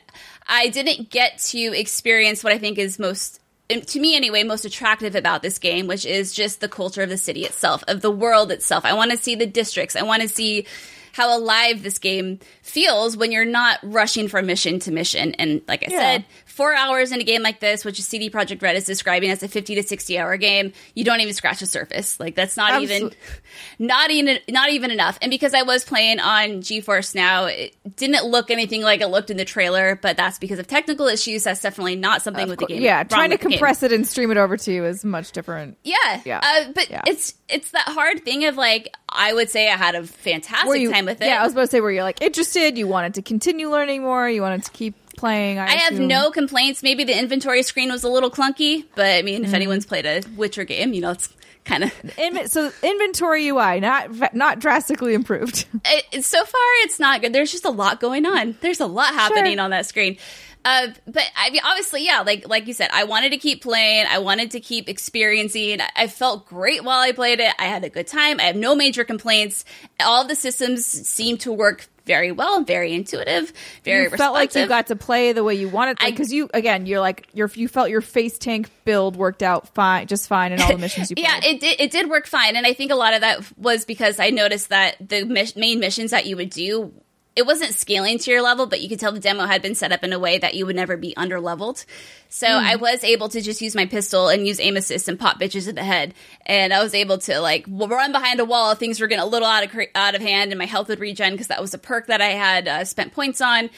I 0.46 0.68
didn't 0.68 1.10
get 1.10 1.38
to 1.50 1.58
experience 1.58 2.42
what 2.42 2.52
I 2.52 2.58
think 2.58 2.78
is 2.78 2.98
most 2.98 3.40
to 3.70 4.00
me 4.00 4.16
anyway 4.16 4.42
most 4.44 4.64
attractive 4.64 5.14
about 5.14 5.42
this 5.42 5.58
game 5.58 5.86
which 5.86 6.06
is 6.06 6.32
just 6.32 6.62
the 6.62 6.68
culture 6.70 7.02
of 7.02 7.10
the 7.10 7.18
city 7.18 7.44
itself 7.44 7.84
of 7.86 8.00
the 8.00 8.10
world 8.10 8.50
itself 8.50 8.82
i 8.86 8.94
want 8.94 9.10
to 9.10 9.16
see 9.18 9.34
the 9.34 9.44
districts 9.44 9.94
i 9.94 10.00
want 10.00 10.22
to 10.22 10.28
see 10.28 10.66
how 11.12 11.36
alive 11.36 11.82
this 11.82 11.98
game 11.98 12.38
feels 12.62 13.14
when 13.14 13.30
you're 13.30 13.44
not 13.44 13.78
rushing 13.82 14.26
from 14.26 14.46
mission 14.46 14.78
to 14.78 14.90
mission 14.90 15.34
and 15.34 15.60
like 15.68 15.82
i 15.82 15.88
Yeah. 15.90 15.98
said 15.98 16.24
four 16.58 16.74
hours 16.74 17.12
in 17.12 17.20
a 17.20 17.24
game 17.24 17.40
like 17.40 17.60
this, 17.60 17.84
which 17.84 18.02
CD 18.02 18.30
Projekt 18.30 18.60
Red 18.60 18.74
is 18.74 18.84
describing 18.84 19.30
as 19.30 19.44
a 19.44 19.48
fifty 19.48 19.76
to 19.76 19.82
sixty 19.84 20.18
hour 20.18 20.36
game, 20.36 20.72
you 20.94 21.04
don't 21.04 21.20
even 21.20 21.32
scratch 21.32 21.60
the 21.60 21.66
surface. 21.66 22.18
Like 22.18 22.34
that's 22.34 22.56
not 22.56 22.82
even, 22.82 23.12
not 23.78 24.10
even, 24.10 24.40
not 24.50 24.70
even 24.70 24.90
enough. 24.90 25.18
And 25.22 25.30
because 25.30 25.54
I 25.54 25.62
was 25.62 25.84
playing 25.84 26.18
on 26.18 26.60
GeForce 26.62 27.14
Now, 27.14 27.44
it 27.44 27.76
didn't 27.94 28.24
look 28.26 28.50
anything 28.50 28.82
like 28.82 29.00
it 29.00 29.06
looked 29.06 29.30
in 29.30 29.36
the 29.36 29.44
trailer. 29.44 29.94
But 29.94 30.16
that's 30.16 30.40
because 30.40 30.58
of 30.58 30.66
technical 30.66 31.06
issues. 31.06 31.44
That's 31.44 31.60
definitely 31.60 31.94
not 31.94 32.22
something 32.22 32.48
with 32.48 32.58
the 32.58 32.66
game. 32.66 32.82
Yeah, 32.82 33.04
trying 33.04 33.30
to 33.30 33.34
with 33.34 33.40
the 33.42 33.48
game. 33.50 33.58
compress 33.58 33.84
it 33.84 33.92
and 33.92 34.04
stream 34.04 34.32
it 34.32 34.36
over 34.36 34.56
to 34.56 34.72
you 34.72 34.84
is 34.84 35.04
much 35.04 35.30
different. 35.30 35.78
Yeah, 35.84 36.20
Yeah. 36.24 36.40
Uh, 36.42 36.72
but 36.74 36.90
Yeah. 36.90 37.02
it's 37.06 37.34
it's 37.48 37.70
that 37.70 37.86
hard 37.86 38.24
thing 38.24 38.44
of 38.46 38.56
like 38.56 38.92
I 39.08 39.32
would 39.32 39.48
say 39.48 39.70
I 39.70 39.76
had 39.76 39.94
a 39.94 40.02
fantastic 40.02 40.80
you, 40.80 40.90
time 40.90 41.06
with 41.06 41.20
it. 41.22 41.26
Yeah, 41.26 41.40
I 41.40 41.44
was 41.44 41.52
about 41.52 41.62
to 41.62 41.66
say, 41.68 41.80
where 41.80 41.92
you're 41.92 42.02
like 42.02 42.20
interested? 42.20 42.76
You 42.76 42.88
wanted 42.88 43.14
to 43.14 43.22
continue 43.22 43.70
learning 43.70 44.02
more? 44.02 44.28
You 44.28 44.42
wanted 44.42 44.64
to 44.64 44.70
keep 44.72 44.94
playing? 45.18 45.58
I, 45.58 45.66
I 45.66 45.70
have 45.72 45.98
no 46.00 46.30
complaints. 46.30 46.82
Maybe 46.82 47.04
the 47.04 47.18
inventory 47.18 47.62
screen 47.62 47.90
was 47.90 48.04
a 48.04 48.08
little 48.08 48.30
clunky, 48.30 48.84
but 48.94 49.04
I 49.06 49.22
mean, 49.22 49.44
if 49.44 49.52
anyone's 49.52 49.84
played 49.84 50.06
a 50.06 50.22
Witcher 50.36 50.64
game, 50.64 50.94
you 50.94 51.00
know, 51.02 51.10
it's 51.10 51.28
kind 51.64 51.84
of 51.84 51.92
Inven- 52.02 52.48
so 52.48 52.70
inventory 52.82 53.46
UI 53.48 53.80
not 53.80 54.34
not 54.34 54.58
drastically 54.58 55.12
improved. 55.12 55.66
it, 55.84 56.24
so 56.24 56.38
far 56.42 56.60
it's 56.84 56.98
not 56.98 57.20
good. 57.20 57.32
There's 57.34 57.52
just 57.52 57.66
a 57.66 57.70
lot 57.70 58.00
going 58.00 58.24
on. 58.24 58.56
There's 58.62 58.80
a 58.80 58.86
lot 58.86 59.12
happening 59.12 59.56
Sure. 59.56 59.64
on 59.64 59.70
that 59.70 59.84
screen. 59.84 60.16
Uh, 60.64 60.88
but 61.06 61.22
I 61.36 61.50
mean, 61.50 61.60
obviously, 61.64 62.04
yeah, 62.04 62.20
like 62.20 62.48
like 62.48 62.66
you 62.66 62.74
said, 62.74 62.90
I 62.92 63.04
wanted 63.04 63.30
to 63.30 63.38
keep 63.38 63.62
playing. 63.62 64.06
I 64.08 64.18
wanted 64.18 64.50
to 64.52 64.60
keep 64.60 64.88
experiencing. 64.88 65.78
I 65.94 66.08
felt 66.08 66.46
great 66.46 66.84
while 66.84 66.98
I 67.00 67.12
played 67.12 67.40
it. 67.40 67.52
I 67.58 67.64
had 67.66 67.84
a 67.84 67.88
good 67.88 68.06
time. 68.06 68.40
I 68.40 68.44
have 68.44 68.56
no 68.56 68.74
major 68.74 69.04
complaints. 69.04 69.64
All 70.00 70.26
the 70.26 70.34
systems 70.34 70.84
seem 70.84 71.38
to 71.38 71.52
work 71.52 71.86
very 72.08 72.32
well, 72.32 72.64
very 72.64 72.94
intuitive, 72.94 73.52
very 73.84 74.04
you 74.04 74.10
felt 74.10 74.34
like 74.34 74.52
you 74.54 74.66
got 74.66 74.88
to 74.88 74.96
play 74.96 75.32
the 75.32 75.44
way 75.44 75.54
you 75.54 75.68
wanted 75.68 75.98
because 76.04 76.32
you 76.32 76.48
again 76.52 76.86
you're 76.86 76.98
like 76.98 77.28
you're 77.34 77.50
you 77.54 77.68
felt 77.68 77.90
your 77.90 78.00
face 78.00 78.38
tank 78.38 78.70
build 78.84 79.14
worked 79.14 79.42
out 79.42 79.72
fine 79.74 80.06
just 80.06 80.26
fine 80.26 80.50
in 80.50 80.60
all 80.60 80.72
the 80.72 80.78
missions 80.78 81.10
you 81.10 81.16
played. 81.16 81.26
Yeah, 81.26 81.40
it 81.44 81.60
did, 81.60 81.80
it 81.80 81.90
did 81.90 82.08
work 82.10 82.26
fine, 82.26 82.56
and 82.56 82.66
I 82.66 82.72
think 82.72 82.90
a 82.90 82.96
lot 82.96 83.14
of 83.14 83.20
that 83.20 83.46
was 83.58 83.84
because 83.84 84.18
I 84.18 84.30
noticed 84.30 84.70
that 84.70 84.96
the 85.06 85.24
mis- 85.24 85.54
main 85.54 85.78
missions 85.78 86.10
that 86.10 86.26
you 86.26 86.36
would 86.36 86.50
do, 86.50 86.92
it 87.38 87.46
wasn't 87.46 87.72
scaling 87.72 88.18
to 88.18 88.32
your 88.32 88.42
level, 88.42 88.66
but 88.66 88.80
you 88.80 88.88
could 88.88 88.98
tell 88.98 89.12
the 89.12 89.20
demo 89.20 89.46
had 89.46 89.62
been 89.62 89.76
set 89.76 89.92
up 89.92 90.02
in 90.02 90.12
a 90.12 90.18
way 90.18 90.38
that 90.38 90.54
you 90.54 90.66
would 90.66 90.74
never 90.74 90.96
be 90.96 91.16
under 91.16 91.38
leveled. 91.40 91.84
So 92.28 92.48
I 92.48 92.74
was 92.74 93.04
able 93.04 93.28
to 93.28 93.40
just 93.40 93.62
use 93.62 93.76
my 93.76 93.86
pistol 93.86 94.28
and 94.28 94.44
use 94.44 94.58
aim 94.58 94.76
assist 94.76 95.06
and 95.06 95.16
pop 95.16 95.38
bitches 95.38 95.68
in 95.68 95.76
the 95.76 95.84
head, 95.84 96.14
and 96.44 96.74
I 96.74 96.82
was 96.82 96.94
able 96.94 97.18
to 97.18 97.38
like 97.38 97.64
run 97.68 98.10
behind 98.10 98.40
a 98.40 98.44
wall. 98.44 98.74
Things 98.74 99.00
were 99.00 99.06
getting 99.06 99.22
a 99.22 99.26
little 99.26 99.46
out 99.46 99.62
of 99.64 99.70
out 99.94 100.16
of 100.16 100.20
hand, 100.20 100.50
and 100.50 100.58
my 100.58 100.66
health 100.66 100.88
would 100.88 100.98
regen 100.98 101.30
because 101.30 101.46
that 101.46 101.60
was 101.60 101.74
a 101.74 101.78
perk 101.78 102.08
that 102.08 102.20
I 102.20 102.30
had 102.30 102.66
uh, 102.66 102.84
spent 102.84 103.14
points 103.14 103.40
on, 103.40 103.70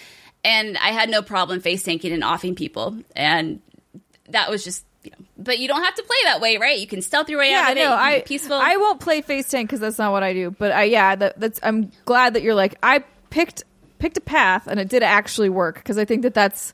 and 0.42 0.78
I 0.78 0.92
had 0.92 1.10
no 1.10 1.20
problem 1.20 1.60
face 1.60 1.82
tanking 1.82 2.12
and 2.12 2.24
offing 2.24 2.54
people, 2.54 2.96
and 3.14 3.60
that 4.30 4.50
was 4.50 4.64
just. 4.64 4.86
You 5.02 5.12
know, 5.12 5.24
but 5.38 5.58
you 5.58 5.66
don't 5.66 5.82
have 5.82 5.94
to 5.94 6.02
play 6.02 6.16
that 6.24 6.42
way, 6.42 6.58
right? 6.58 6.78
You 6.78 6.86
can 6.86 7.00
stealth 7.00 7.30
your 7.30 7.38
way 7.38 7.48
yeah, 7.48 7.62
out 7.62 7.70
of 7.70 7.76
no, 7.76 7.84
be 7.84 7.86
I 7.90 8.20
peaceful. 8.20 8.58
I 8.60 8.76
won't 8.76 9.00
play 9.00 9.22
face 9.22 9.48
tank 9.48 9.70
because 9.70 9.80
that's 9.80 9.96
not 9.96 10.12
what 10.12 10.22
I 10.22 10.34
do. 10.34 10.50
But 10.50 10.72
I 10.72 10.82
yeah, 10.82 11.16
that, 11.16 11.40
that's 11.40 11.58
I'm 11.62 11.90
glad 12.04 12.34
that 12.34 12.42
you're 12.42 12.54
like 12.54 12.76
I 12.82 13.02
picked 13.30 13.62
picked 13.98 14.16
a 14.16 14.20
path 14.20 14.66
and 14.66 14.80
it 14.80 14.88
did 14.88 15.02
actually 15.02 15.48
work 15.50 15.76
because 15.76 15.98
I 15.98 16.04
think 16.04 16.22
that 16.22 16.34
that's 16.34 16.72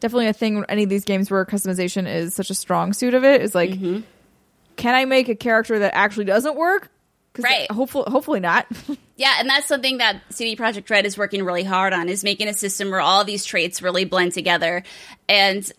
definitely 0.00 0.26
a 0.26 0.32
thing. 0.32 0.64
Any 0.68 0.82
of 0.84 0.88
these 0.88 1.04
games 1.04 1.30
where 1.30 1.44
customization 1.44 2.12
is 2.12 2.34
such 2.34 2.50
a 2.50 2.54
strong 2.54 2.92
suit 2.92 3.14
of 3.14 3.24
it 3.24 3.40
is 3.42 3.54
like, 3.54 3.70
Mm-hmm. 3.70 4.00
can 4.76 4.94
I 4.94 5.04
make 5.04 5.28
a 5.28 5.34
character 5.36 5.78
that 5.78 5.94
actually 5.94 6.24
doesn't 6.26 6.56
work? 6.56 6.90
Right. 7.38 7.70
Hopefully, 7.70 8.04
hopefully 8.10 8.40
not. 8.40 8.66
Yeah, 9.16 9.36
and 9.38 9.48
that's 9.48 9.68
something 9.68 9.98
that 9.98 10.20
CD 10.30 10.56
Projekt 10.56 10.90
Red 10.90 11.06
is 11.06 11.16
working 11.16 11.44
really 11.44 11.62
hard 11.62 11.92
on 11.92 12.08
is 12.08 12.24
making 12.24 12.48
a 12.48 12.52
system 12.52 12.90
where 12.90 12.98
all 13.00 13.22
these 13.24 13.44
traits 13.44 13.80
really 13.80 14.04
blend 14.04 14.32
together. 14.32 14.82
And 15.28 15.72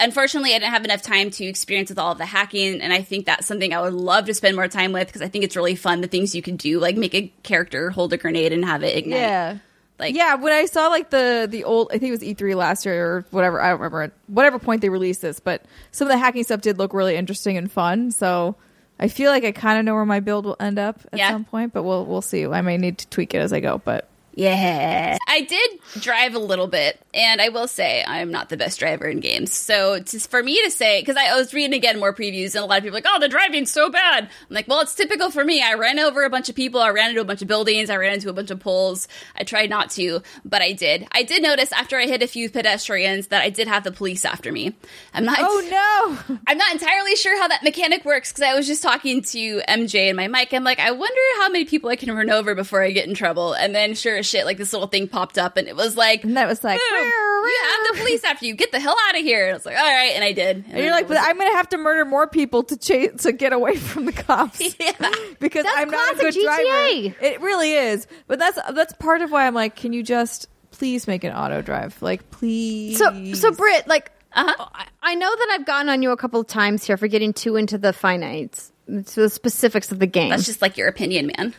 unfortunately, 0.00 0.50
I 0.54 0.58
didn't 0.58 0.72
have 0.72 0.84
enough 0.84 1.02
time 1.02 1.30
to 1.32 1.44
experience 1.44 1.90
with 1.90 1.98
all 1.98 2.12
of 2.12 2.18
the 2.18 2.26
hacking, 2.26 2.80
and 2.80 2.92
I 2.92 3.02
think 3.02 3.26
that's 3.26 3.46
something 3.46 3.72
I 3.72 3.80
would 3.80 3.92
love 3.94 4.26
to 4.26 4.34
spend 4.34 4.56
more 4.56 4.68
time 4.68 4.92
with 4.92 5.08
because 5.08 5.22
I 5.22 5.28
think 5.28 5.44
it's 5.44 5.56
really 5.56 5.74
fun. 5.76 6.00
The 6.00 6.06
things 6.08 6.34
you 6.34 6.42
can 6.42 6.56
do, 6.56 6.78
like 6.80 6.96
make 6.96 7.14
a 7.14 7.32
character 7.42 7.90
hold 7.90 8.12
a 8.12 8.16
grenade 8.16 8.52
and 8.52 8.64
have 8.64 8.82
it 8.82 8.96
ignite. 8.96 9.20
Yeah. 9.20 9.58
Like- 9.98 10.14
yeah, 10.14 10.36
when 10.36 10.52
I 10.52 10.66
saw 10.66 10.88
like 10.88 11.10
the 11.10 11.48
the 11.50 11.64
old, 11.64 11.88
I 11.92 11.98
think 11.98 12.08
it 12.08 12.10
was 12.12 12.22
E3 12.22 12.54
last 12.54 12.86
year 12.86 13.04
or 13.16 13.24
whatever. 13.32 13.60
I 13.60 13.70
don't 13.70 13.78
remember 13.80 14.02
at 14.02 14.12
whatever 14.28 14.58
point 14.60 14.80
they 14.82 14.90
released 14.90 15.22
this, 15.22 15.40
but 15.40 15.62
some 15.90 16.06
of 16.06 16.12
the 16.12 16.18
hacking 16.18 16.44
stuff 16.44 16.60
did 16.60 16.78
look 16.78 16.94
really 16.94 17.16
interesting 17.16 17.56
and 17.56 17.70
fun. 17.70 18.12
So 18.12 18.54
I 19.00 19.08
feel 19.08 19.32
like 19.32 19.42
I 19.44 19.50
kind 19.50 19.78
of 19.78 19.84
know 19.84 19.94
where 19.94 20.04
my 20.04 20.20
build 20.20 20.44
will 20.44 20.56
end 20.60 20.78
up 20.78 21.00
at 21.12 21.18
Yeah. 21.18 21.30
some 21.32 21.44
point, 21.44 21.72
but 21.72 21.82
we'll 21.82 22.04
we'll 22.06 22.22
see. 22.22 22.46
I 22.46 22.60
may 22.60 22.76
need 22.76 22.98
to 22.98 23.08
tweak 23.08 23.34
it 23.34 23.38
as 23.38 23.52
I 23.52 23.58
go, 23.58 23.78
but 23.84 24.08
Yeah. 24.38 25.18
I 25.26 25.40
did 25.40 25.80
drive 26.00 26.36
a 26.36 26.38
little 26.38 26.68
bit, 26.68 27.00
and 27.12 27.40
I 27.40 27.48
will 27.48 27.66
say 27.66 28.04
I'm 28.06 28.30
not 28.30 28.50
the 28.50 28.56
best 28.56 28.78
driver 28.78 29.08
in 29.08 29.18
games. 29.18 29.52
So 29.52 29.98
to, 29.98 30.20
for 30.20 30.40
me 30.40 30.62
to 30.62 30.70
say, 30.70 31.00
because 31.00 31.16
I, 31.16 31.36
was 31.36 31.52
reading 31.52 31.74
again 31.74 31.98
more 31.98 32.14
previews, 32.14 32.54
and 32.54 32.62
a 32.62 32.66
lot 32.66 32.78
of 32.78 32.84
people 32.84 32.96
are 32.96 33.00
like, 33.00 33.06
oh, 33.08 33.18
the 33.18 33.28
driving's 33.28 33.72
so 33.72 33.90
bad. 33.90 34.22
I'm 34.22 34.54
like, 34.54 34.68
well, 34.68 34.80
it's 34.80 34.94
typical 34.94 35.32
for 35.32 35.44
me. 35.44 35.60
I 35.60 35.74
ran 35.74 35.98
over 35.98 36.22
a 36.22 36.30
bunch 36.30 36.48
of 36.48 36.54
people, 36.54 36.80
I 36.80 36.90
ran 36.90 37.10
into 37.10 37.20
a 37.20 37.24
bunch 37.24 37.42
of 37.42 37.48
buildings, 37.48 37.90
I 37.90 37.96
ran 37.96 38.14
into 38.14 38.30
a 38.30 38.32
bunch 38.32 38.52
of 38.52 38.60
poles. 38.60 39.08
I 39.34 39.42
tried 39.42 39.70
not 39.70 39.90
to, 39.90 40.22
but 40.44 40.62
I 40.62 40.70
did. 40.70 41.08
I 41.10 41.24
did 41.24 41.42
notice 41.42 41.72
after 41.72 41.98
I 41.98 42.06
hit 42.06 42.22
a 42.22 42.28
few 42.28 42.48
pedestrians 42.48 43.26
that 43.28 43.42
I 43.42 43.50
did 43.50 43.66
have 43.66 43.82
the 43.82 43.90
police 43.90 44.24
after 44.24 44.52
me. 44.52 44.76
I'm 45.14 45.24
not. 45.24 45.38
oh 45.40 46.18
no, 46.28 46.38
I'm 46.46 46.58
not 46.58 46.72
entirely 46.72 47.16
sure 47.16 47.36
how 47.36 47.48
that 47.48 47.64
mechanic 47.64 48.04
works 48.04 48.30
because 48.30 48.44
I 48.44 48.54
was 48.54 48.68
just 48.68 48.84
talking 48.84 49.20
to 49.20 49.62
MJ 49.68 50.10
and 50.10 50.16
my 50.16 50.28
mic. 50.28 50.54
I'm 50.54 50.62
like, 50.62 50.78
I 50.78 50.92
wonder 50.92 51.20
how 51.38 51.48
many 51.48 51.64
people 51.64 51.90
I 51.90 51.96
can 51.96 52.14
run 52.14 52.30
over 52.30 52.54
before 52.54 52.84
I 52.84 52.92
get 52.92 53.08
in 53.08 53.14
trouble. 53.14 53.52
And 53.54 53.74
then, 53.74 53.94
sure 53.94 54.22
shit, 54.28 54.44
like 54.44 54.56
this 54.58 54.72
little 54.72 54.88
thing 54.88 55.08
popped 55.08 55.38
up, 55.38 55.56
and 55.56 55.66
it 55.68 55.74
was 55.76 55.96
like, 55.96 56.24
and 56.24 56.36
that 56.36 56.46
was 56.46 56.62
like, 56.62 56.78
"Boom, 56.90 56.98
you 57.04 57.60
have 57.72 57.92
the 57.92 57.98
police 58.00 58.24
after 58.24 58.46
you. 58.46 58.54
Get 58.54 58.70
the 58.72 58.80
hell 58.80 58.96
out 59.08 59.16
of 59.16 59.22
here. 59.22 59.44
And 59.46 59.50
I 59.50 59.54
was 59.54 59.64
like, 59.66 59.76
all 59.76 59.82
right, 59.82 60.12
and 60.14 60.22
I 60.22 60.32
did. 60.32 60.64
and 60.68 60.78
you're 60.82 60.90
like, 60.92 61.08
but 61.08 61.16
I'm 61.18 61.38
gonna 61.38 61.56
have 61.56 61.68
to 61.70 61.78
murder 61.78 62.04
more 62.04 62.26
people 62.28 62.62
to 62.64 62.76
chase 62.76 63.22
to 63.22 63.32
get 63.32 63.52
away 63.52 63.76
from 63.76 64.04
the 64.04 64.12
cops. 64.12 64.60
yeah. 64.80 64.92
because 65.40 65.64
That's 65.64 65.76
I'm 65.78 65.90
not 65.90 66.12
a 66.14 66.18
classic 66.18 66.34
good 66.42 66.44
GTA. 66.46 67.14
driver. 67.14 67.24
It 67.24 67.40
really 67.40 67.72
is. 67.72 68.06
But 68.26 68.38
that's 68.38 68.58
that's 68.72 68.92
part 68.94 69.22
of 69.22 69.30
why 69.30 69.46
I'm 69.46 69.54
like, 69.54 69.76
can 69.76 69.92
you 69.92 70.02
just 70.02 70.48
please 70.72 71.06
make 71.06 71.24
an 71.24 71.32
auto 71.32 71.62
drive? 71.62 72.00
Like, 72.02 72.30
please. 72.30 72.98
So, 72.98 73.32
so 73.34 73.50
Britt, 73.52 73.88
like, 73.88 74.12
Uh-huh. 74.32 74.66
I- 74.74 74.86
I 75.02 75.14
know 75.14 75.34
that 75.34 75.48
I've 75.58 75.64
gotten 75.64 75.88
on 75.88 76.02
you 76.02 76.10
a 76.10 76.16
couple 76.18 76.38
of 76.40 76.46
times 76.46 76.84
here 76.84 76.98
for 76.98 77.08
getting 77.08 77.32
too 77.32 77.56
into 77.56 77.78
the 77.78 77.92
finites, 77.92 78.70
to 78.86 79.20
the 79.22 79.30
specifics 79.30 79.90
of 79.90 79.98
the 80.00 80.06
game. 80.06 80.28
That's 80.28 80.44
just 80.44 80.60
like 80.60 80.76
your 80.76 80.86
opinion, 80.88 81.28
man. 81.38 81.54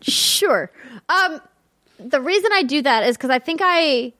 Sure. 0.00 0.70
Um, 1.08 1.40
the 1.98 2.20
reason 2.20 2.50
I 2.52 2.62
do 2.62 2.82
that 2.82 3.04
is 3.04 3.16
because 3.16 3.30
I 3.30 3.38
think 3.38 3.60
I 3.62 4.12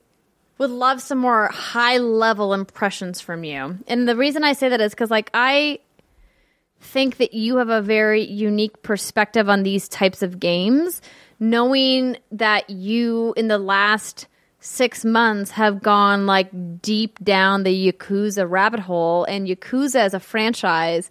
would 0.58 0.70
love 0.70 1.00
some 1.00 1.18
more 1.18 1.48
high 1.48 1.98
level 1.98 2.52
impressions 2.52 3.20
from 3.20 3.44
you. 3.44 3.78
And 3.86 4.08
the 4.08 4.16
reason 4.16 4.42
I 4.42 4.52
say 4.52 4.68
that 4.68 4.80
is 4.80 4.92
because, 4.92 5.10
like, 5.10 5.30
I 5.32 5.78
think 6.80 7.18
that 7.18 7.34
you 7.34 7.56
have 7.56 7.68
a 7.68 7.80
very 7.80 8.22
unique 8.22 8.82
perspective 8.82 9.48
on 9.48 9.62
these 9.62 9.88
types 9.88 10.22
of 10.22 10.40
games, 10.40 11.00
knowing 11.38 12.16
that 12.32 12.68
you, 12.70 13.34
in 13.36 13.48
the 13.48 13.58
last 13.58 14.26
six 14.60 15.04
months, 15.04 15.52
have 15.52 15.82
gone 15.82 16.26
like 16.26 16.50
deep 16.82 17.22
down 17.22 17.62
the 17.62 17.92
Yakuza 17.92 18.48
rabbit 18.48 18.80
hole. 18.80 19.24
And 19.24 19.46
Yakuza 19.46 19.96
as 19.96 20.14
a 20.14 20.20
franchise 20.20 21.10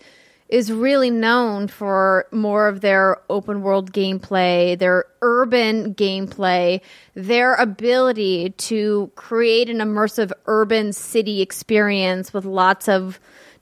is 0.49 0.71
really 0.71 1.09
known 1.09 1.67
for 1.67 2.25
more 2.31 2.67
of 2.67 2.81
their 2.81 3.17
open 3.29 3.61
world 3.61 3.91
gameplay, 3.91 4.77
their 4.79 5.05
urban 5.21 5.93
gameplay, 5.93 6.81
their 7.15 7.55
ability 7.55 8.51
to 8.51 9.11
create 9.15 9.69
an 9.69 9.77
immersive 9.77 10.31
urban 10.45 10.93
city 10.93 11.41
experience 11.41 12.33
with 12.33 12.45
lots 12.45 12.87
of 12.87 13.19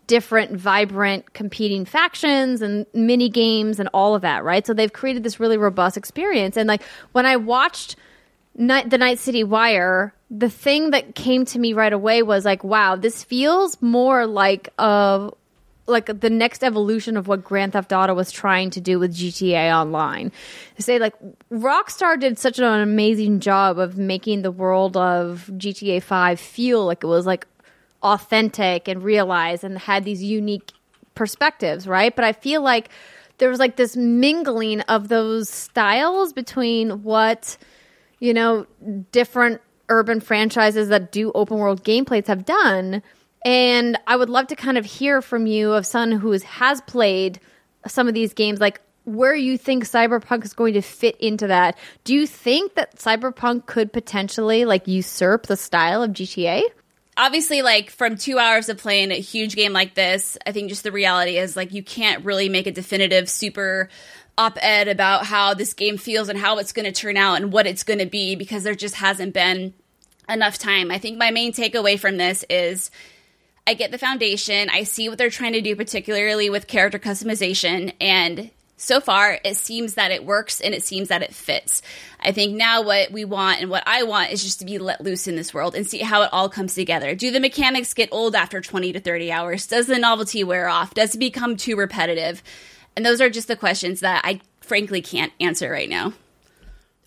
different 0.07 0.55
vibrant 0.55 1.33
competing 1.33 1.85
factions 1.85 2.61
and 2.61 2.85
mini 2.93 3.29
games 3.29 3.79
and 3.79 3.89
all 3.91 4.13
of 4.13 4.21
that, 4.21 4.43
right? 4.43 4.67
So 4.67 4.73
they've 4.73 4.93
created 4.93 5.23
this 5.23 5.39
really 5.39 5.57
robust 5.57 5.97
experience. 5.97 6.57
And 6.57 6.67
like 6.67 6.83
when 7.11 7.25
I 7.25 7.37
watched 7.37 7.95
Night, 8.55 8.89
the 8.89 8.99
Night 8.99 9.17
City 9.17 9.43
Wire, 9.43 10.13
the 10.29 10.49
thing 10.49 10.91
that 10.91 11.15
came 11.15 11.45
to 11.45 11.59
me 11.59 11.73
right 11.73 11.91
away 11.91 12.21
was 12.21 12.45
like, 12.45 12.63
wow, 12.63 12.95
this 12.95 13.23
feels 13.23 13.81
more 13.81 14.27
like 14.27 14.69
a 14.77 15.31
like 15.87 16.19
the 16.21 16.29
next 16.29 16.63
evolution 16.63 17.15
of 17.17 17.27
what 17.27 17.43
Grand 17.43 17.73
Theft 17.73 17.93
Auto 17.93 18.13
was 18.13 18.31
trying 18.31 18.69
to 18.71 18.81
do 18.81 18.99
with 18.99 19.15
GTA 19.15 19.73
Online. 19.73 20.31
To 20.77 20.81
say 20.83 20.99
like 20.99 21.13
Rockstar 21.51 22.19
did 22.19 22.39
such 22.39 22.59
an 22.59 22.65
amazing 22.65 23.39
job 23.39 23.77
of 23.77 23.97
making 23.97 24.41
the 24.41 24.51
world 24.51 24.97
of 24.97 25.49
GTA 25.53 26.01
5 26.01 26.39
feel 26.39 26.85
like 26.85 27.03
it 27.03 27.07
was 27.07 27.25
like 27.25 27.47
authentic 28.01 28.87
and 28.87 29.03
realized 29.03 29.63
and 29.63 29.77
had 29.77 30.03
these 30.03 30.23
unique 30.23 30.71
perspectives, 31.13 31.87
right? 31.87 32.15
But 32.15 32.25
I 32.25 32.33
feel 32.33 32.61
like 32.61 32.89
there 33.37 33.49
was 33.49 33.59
like 33.59 33.75
this 33.75 33.95
mingling 33.95 34.81
of 34.81 35.07
those 35.07 35.49
styles 35.49 36.33
between 36.33 37.03
what 37.03 37.57
you 38.19 38.33
know 38.33 38.65
different 39.11 39.61
urban 39.89 40.19
franchises 40.19 40.89
that 40.89 41.11
do 41.11 41.31
open 41.35 41.57
world 41.57 41.83
gameplays 41.83 42.27
have 42.27 42.45
done 42.45 43.03
and 43.45 43.97
i 44.07 44.15
would 44.15 44.29
love 44.29 44.47
to 44.47 44.55
kind 44.55 44.77
of 44.77 44.85
hear 44.85 45.21
from 45.21 45.45
you 45.45 45.71
of 45.71 45.85
someone 45.85 46.19
who 46.19 46.31
has 46.31 46.81
played 46.81 47.39
some 47.87 48.07
of 48.07 48.13
these 48.13 48.33
games 48.33 48.59
like 48.59 48.81
where 49.05 49.35
you 49.35 49.57
think 49.57 49.85
cyberpunk 49.85 50.43
is 50.43 50.53
going 50.53 50.73
to 50.73 50.81
fit 50.81 51.15
into 51.17 51.45
that. 51.45 51.77
Do 52.05 52.15
you 52.15 52.25
think 52.25 52.73
that 52.73 52.95
cyberpunk 52.95 53.67
could 53.67 53.93
potentially 53.93 54.65
like 54.65 54.87
usurp 54.87 55.45
the 55.45 55.55
style 55.55 56.01
of 56.01 56.09
gta 56.09 56.63
obviously 57.15 57.61
like 57.61 57.91
from 57.91 58.17
two 58.17 58.39
hours 58.39 58.67
of 58.67 58.77
playing 58.77 59.11
a 59.11 59.21
huge 59.21 59.55
game 59.55 59.71
like 59.71 59.93
this 59.93 60.37
i 60.45 60.51
think 60.51 60.67
just 60.67 60.83
the 60.83 60.91
reality 60.91 61.37
is 61.37 61.55
like 61.55 61.71
you 61.71 61.81
can't 61.81 62.25
really 62.25 62.49
make 62.49 62.67
a 62.67 62.71
definitive 62.71 63.29
super 63.29 63.87
op-ed 64.37 64.87
about 64.87 65.25
how 65.25 65.53
this 65.53 65.73
game 65.73 65.97
feels 65.97 66.29
and 66.29 66.37
how 66.37 66.57
it's 66.57 66.73
going 66.73 66.85
to 66.85 66.91
turn 66.91 67.15
out 67.17 67.35
and 67.35 67.51
what 67.51 67.67
it's 67.67 67.83
going 67.83 67.99
to 67.99 68.05
be 68.05 68.35
because 68.35 68.63
there 68.63 68.75
just 68.75 68.95
hasn't 68.95 69.33
been 69.33 69.73
enough 70.27 70.57
time. 70.57 70.91
I 70.91 70.97
think 70.97 71.17
my 71.17 71.31
main 71.31 71.53
takeaway 71.53 71.99
from 71.99 72.17
this 72.17 72.43
is 72.49 72.91
I 73.67 73.73
get 73.73 73.91
the 73.91 73.97
foundation. 73.97 74.69
I 74.69 74.83
see 74.83 75.09
what 75.09 75.17
they're 75.17 75.29
trying 75.29 75.53
to 75.53 75.61
do, 75.61 75.75
particularly 75.75 76.49
with 76.49 76.67
character 76.67 76.99
customization. 76.99 77.93
And 77.99 78.51
so 78.77 78.99
far, 78.99 79.39
it 79.43 79.57
seems 79.57 79.95
that 79.95 80.11
it 80.11 80.23
works 80.23 80.61
and 80.61 80.75
it 80.75 80.83
seems 80.83 81.07
that 81.07 81.23
it 81.23 81.33
fits. 81.33 81.81
I 82.19 82.31
think 82.31 82.55
now 82.55 82.83
what 82.83 83.11
we 83.11 83.25
want 83.25 83.61
and 83.61 83.69
what 83.69 83.83
I 83.87 84.03
want 84.03 84.31
is 84.31 84.43
just 84.43 84.59
to 84.59 84.65
be 84.65 84.77
let 84.77 85.01
loose 85.01 85.27
in 85.27 85.35
this 85.35 85.53
world 85.53 85.73
and 85.73 85.87
see 85.87 85.99
how 85.99 86.21
it 86.21 86.29
all 86.31 86.49
comes 86.49 86.75
together. 86.75 87.15
Do 87.15 87.31
the 87.31 87.39
mechanics 87.39 87.93
get 87.93 88.09
old 88.11 88.35
after 88.35 88.61
20 88.61 88.93
to 88.93 88.99
30 88.99 89.31
hours? 89.31 89.65
Does 89.65 89.87
the 89.87 89.97
novelty 89.97 90.43
wear 90.43 90.67
off? 90.67 90.93
Does 90.93 91.15
it 91.15 91.19
become 91.19 91.57
too 91.57 91.75
repetitive? 91.75 92.43
And 92.95 93.05
those 93.05 93.21
are 93.21 93.29
just 93.29 93.47
the 93.47 93.55
questions 93.55 94.01
that 94.01 94.21
I 94.23 94.41
frankly 94.61 95.01
can't 95.01 95.33
answer 95.39 95.71
right 95.71 95.89
now. 95.89 96.13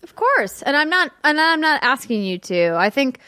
Of 0.03 0.15
course. 0.15 0.61
And 0.61 0.75
I'm 0.75 0.89
not 0.89 1.11
and 1.23 1.39
I'm 1.39 1.61
not 1.61 1.83
asking 1.83 2.23
you 2.23 2.37
to. 2.39 2.75
I 2.75 2.89
think 2.89 3.19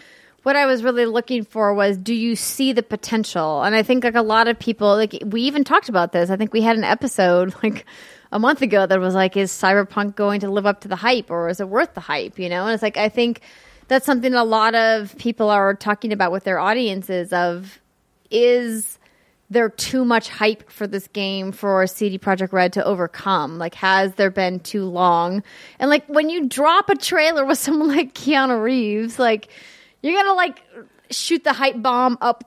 what 0.43 0.55
I 0.55 0.65
was 0.65 0.84
really 0.84 1.05
looking 1.05 1.43
for 1.43 1.73
was 1.73 1.97
do 1.97 2.13
you 2.13 2.35
see 2.35 2.73
the 2.73 2.84
potential? 2.84 3.61
And 3.63 3.76
I 3.76 3.84
think 3.84 4.03
like 4.03 4.15
a 4.15 4.22
lot 4.22 4.47
of 4.47 4.57
people 4.57 4.95
like 4.95 5.22
we 5.26 5.43
even 5.43 5.63
talked 5.63 5.89
about 5.89 6.11
this. 6.11 6.30
I 6.30 6.35
think 6.35 6.53
we 6.53 6.61
had 6.61 6.77
an 6.77 6.84
episode 6.84 7.53
like 7.63 7.85
a 8.31 8.39
month 8.39 8.61
ago 8.61 8.85
that 8.85 8.99
was 8.99 9.13
like 9.13 9.38
is 9.38 9.51
Cyberpunk 9.51 10.15
going 10.15 10.41
to 10.41 10.49
live 10.49 10.65
up 10.65 10.81
to 10.81 10.88
the 10.88 10.95
hype 10.95 11.30
or 11.30 11.49
is 11.49 11.59
it 11.59 11.69
worth 11.69 11.93
the 11.93 12.01
hype, 12.01 12.39
you 12.39 12.49
know? 12.49 12.65
And 12.65 12.73
it's 12.73 12.84
like 12.84 12.97
I 12.97 13.09
think 13.09 13.41
that's 13.88 14.05
something 14.05 14.34
a 14.34 14.43
lot 14.43 14.73
of 14.73 15.18
people 15.18 15.49
are 15.49 15.73
talking 15.73 16.13
about 16.13 16.31
with 16.31 16.43
their 16.43 16.59
audiences 16.59 17.34
of 17.34 17.80
is 18.30 18.97
there 19.51 19.69
too 19.69 20.05
much 20.05 20.30
hype 20.30 20.72
for 20.72 20.88
this 20.88 21.07
game 21.09 21.51
for 21.51 21.85
CD 21.85 22.18
Projekt 22.18 22.53
Red 22.53 22.72
to 22.73 22.85
overcome? 22.85 23.57
Like, 23.57 23.76
has 23.76 24.15
there 24.15 24.31
been 24.31 24.61
too 24.61 24.85
long? 24.85 25.43
And 25.77 25.89
like, 25.89 26.07
when 26.07 26.30
you 26.30 26.47
drop 26.47 26.89
a 26.89 26.95
trailer 26.95 27.45
with 27.45 27.57
someone 27.59 27.89
like 27.89 28.13
Keanu 28.13 28.63
Reeves, 28.63 29.19
like, 29.19 29.49
you're 30.02 30.15
gonna 30.22 30.34
like 30.36 30.64
shoot 31.10 31.44
the 31.44 31.53
hype 31.53 31.82
bomb 31.82 32.18
up 32.22 32.44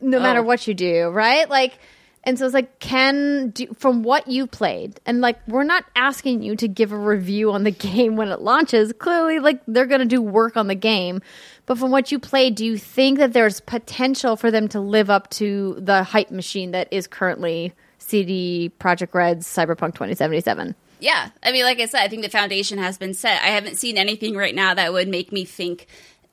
no 0.00 0.20
matter 0.20 0.40
Oh. 0.40 0.44
what 0.44 0.66
you 0.66 0.74
do, 0.74 1.08
right? 1.08 1.48
Like, 1.48 1.78
and 2.26 2.38
so 2.38 2.44
it's 2.46 2.54
like, 2.54 2.78
can 2.78 3.50
do 3.50 3.66
from 3.78 4.02
what 4.02 4.28
you 4.28 4.46
played, 4.46 4.98
and 5.04 5.20
like, 5.20 5.38
we're 5.46 5.62
not 5.64 5.84
asking 5.94 6.42
you 6.42 6.56
to 6.56 6.68
give 6.68 6.92
a 6.92 6.96
review 6.98 7.52
on 7.52 7.64
the 7.64 7.70
game 7.88 8.16
when 8.16 8.28
it 8.28 8.40
launches. 8.40 8.92
Clearly, 8.98 9.38
like, 9.40 9.60
they're 9.66 9.86
gonna 9.86 10.04
do 10.06 10.22
work 10.22 10.56
on 10.56 10.66
the 10.66 10.74
game. 10.74 11.20
But 11.66 11.78
from 11.78 11.90
what 11.90 12.12
you 12.12 12.18
played, 12.18 12.54
do 12.56 12.64
you 12.64 12.76
think 12.78 13.18
that 13.18 13.32
there's 13.32 13.60
potential 13.60 14.36
for 14.36 14.50
them 14.50 14.68
to 14.68 14.80
live 14.80 15.08
up 15.10 15.30
to 15.30 15.76
the 15.80 16.02
hype 16.02 16.30
machine 16.30 16.72
that 16.72 16.88
is 16.90 17.06
currently 17.06 17.72
CD 17.98 18.70
Projekt 18.78 19.14
Red's 19.14 19.46
Cyberpunk 19.46 19.94
2077? 19.94 20.74
Yeah, 21.00 21.30
I 21.42 21.52
mean, 21.52 21.64
like 21.64 21.80
I 21.80 21.86
said, 21.86 22.00
I 22.02 22.08
think 22.08 22.22
the 22.22 22.30
foundation 22.30 22.78
has 22.78 22.96
been 22.98 23.14
set. 23.14 23.42
I 23.42 23.48
haven't 23.48 23.76
seen 23.76 23.96
anything 23.98 24.34
right 24.36 24.54
now 24.54 24.74
that 24.74 24.92
would 24.92 25.08
make 25.08 25.32
me 25.32 25.44
think 25.44 25.86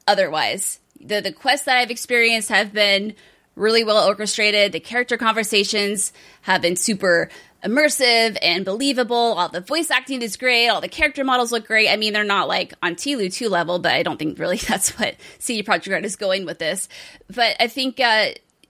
otherwise. 0.07 0.79
The 0.99 1.21
the 1.21 1.31
quests 1.31 1.65
that 1.65 1.77
I've 1.77 1.91
experienced 1.91 2.49
have 2.49 2.73
been 2.73 3.15
really 3.55 3.83
well 3.83 4.07
orchestrated. 4.07 4.71
The 4.71 4.79
character 4.79 5.17
conversations 5.17 6.13
have 6.41 6.61
been 6.61 6.75
super 6.75 7.29
immersive 7.63 8.37
and 8.41 8.65
believable. 8.65 9.15
All 9.15 9.49
the 9.49 9.61
voice 9.61 9.91
acting 9.91 10.21
is 10.21 10.37
great. 10.37 10.67
All 10.69 10.81
the 10.81 10.87
character 10.87 11.23
models 11.23 11.51
look 11.51 11.67
great. 11.67 11.89
I 11.89 11.95
mean, 11.95 12.13
they're 12.13 12.23
not 12.23 12.47
like 12.47 12.73
on 12.81 12.95
TLOU 12.95 13.31
2 13.33 13.49
level, 13.49 13.79
but 13.79 13.93
I 13.93 14.03
don't 14.03 14.17
think 14.17 14.39
really 14.39 14.57
that's 14.67 14.97
what 14.97 15.15
CD 15.39 15.63
Projekt 15.63 15.91
Red 15.91 16.05
is 16.05 16.15
going 16.15 16.45
with 16.45 16.59
this. 16.59 16.89
But 17.33 17.55
I 17.59 17.67
think, 17.67 17.99
uh, 17.99 18.29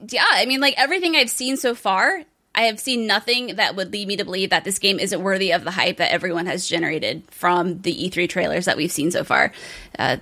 yeah, 0.10 0.26
I 0.32 0.46
mean, 0.46 0.60
like 0.60 0.76
everything 0.78 1.16
I've 1.16 1.30
seen 1.30 1.58
so 1.58 1.76
far, 1.76 2.24
I 2.54 2.64
have 2.64 2.80
seen 2.80 3.08
nothing 3.08 3.56
that 3.56 3.76
would 3.76 3.94
lead 3.94 4.08
me 4.08 4.18
to 4.18 4.26
believe 4.26 4.50
that 4.50 4.66
this 4.66 4.80
game 4.80 5.00
isn't 5.00 5.22
worthy 5.22 5.52
of 5.52 5.64
the 5.64 5.72
hype 5.72 5.98
that 5.98 6.12
everyone 6.12 6.48
has 6.48 6.68
generated 6.68 7.24
from 7.32 7.82
the 7.82 8.10
E3 8.10 8.28
trailers 8.28 8.66
that 8.66 8.76
we've 8.76 8.92
seen 8.92 9.12
so 9.12 9.24
far. 9.24 9.54
Uh, 9.98 10.18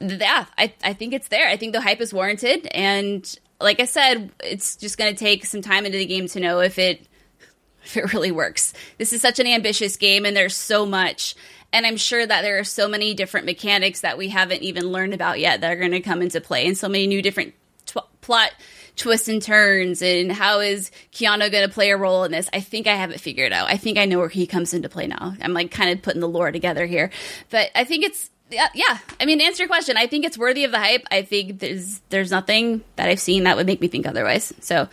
yeah, 0.00 0.46
I, 0.58 0.72
I 0.82 0.92
think 0.92 1.14
it's 1.14 1.28
there. 1.28 1.48
I 1.48 1.56
think 1.56 1.72
the 1.72 1.80
hype 1.80 2.00
is 2.00 2.12
warranted. 2.12 2.66
And 2.72 3.38
like 3.60 3.80
I 3.80 3.84
said, 3.84 4.30
it's 4.42 4.76
just 4.76 4.98
going 4.98 5.14
to 5.14 5.18
take 5.18 5.46
some 5.46 5.62
time 5.62 5.86
into 5.86 5.98
the 5.98 6.06
game 6.06 6.26
to 6.28 6.40
know 6.40 6.60
if 6.60 6.78
it 6.78 7.06
if 7.84 7.96
it 7.96 8.12
really 8.12 8.32
works. 8.32 8.72
This 8.98 9.12
is 9.12 9.20
such 9.20 9.38
an 9.38 9.46
ambitious 9.46 9.96
game, 9.96 10.24
and 10.24 10.36
there's 10.36 10.56
so 10.56 10.86
much. 10.86 11.34
And 11.72 11.86
I'm 11.86 11.96
sure 11.96 12.24
that 12.24 12.42
there 12.42 12.58
are 12.60 12.64
so 12.64 12.88
many 12.88 13.14
different 13.14 13.46
mechanics 13.46 14.02
that 14.02 14.16
we 14.16 14.28
haven't 14.28 14.62
even 14.62 14.92
learned 14.92 15.12
about 15.12 15.40
yet 15.40 15.60
that 15.60 15.72
are 15.72 15.76
going 15.76 15.90
to 15.90 16.00
come 16.00 16.22
into 16.22 16.40
play, 16.40 16.66
and 16.66 16.78
so 16.78 16.88
many 16.88 17.06
new 17.06 17.20
different 17.20 17.54
tw- 17.86 17.98
plot 18.20 18.52
twists 18.96 19.28
and 19.28 19.42
turns. 19.42 20.00
And 20.00 20.30
how 20.30 20.60
is 20.60 20.90
Keanu 21.12 21.50
going 21.50 21.66
to 21.66 21.72
play 21.72 21.90
a 21.90 21.96
role 21.96 22.24
in 22.24 22.32
this? 22.32 22.48
I 22.52 22.60
think 22.60 22.86
I 22.86 22.94
have 22.94 23.10
it 23.10 23.20
figured 23.20 23.52
out. 23.52 23.68
I 23.68 23.76
think 23.76 23.98
I 23.98 24.04
know 24.04 24.18
where 24.18 24.28
he 24.28 24.46
comes 24.46 24.72
into 24.72 24.88
play 24.88 25.06
now. 25.06 25.34
I'm 25.40 25.52
like 25.52 25.70
kind 25.70 25.90
of 25.90 26.02
putting 26.02 26.20
the 26.20 26.28
lore 26.28 26.52
together 26.52 26.86
here, 26.86 27.10
but 27.50 27.70
I 27.74 27.84
think 27.84 28.04
it's 28.04 28.30
yeah, 28.54 28.68
yeah. 28.74 28.98
I 29.20 29.26
mean, 29.26 29.40
answer 29.40 29.62
your 29.62 29.68
question, 29.68 29.96
I 29.96 30.06
think 30.06 30.24
it's 30.24 30.38
worthy 30.38 30.64
of 30.64 30.70
the 30.70 30.78
hype. 30.78 31.02
I 31.10 31.22
think 31.22 31.58
there's 31.58 32.00
there's 32.08 32.30
nothing 32.30 32.82
that 32.96 33.08
I've 33.08 33.20
seen 33.20 33.44
that 33.44 33.56
would 33.56 33.66
make 33.66 33.80
me 33.80 33.88
think 33.88 34.06
otherwise. 34.06 34.52
So 34.60 34.88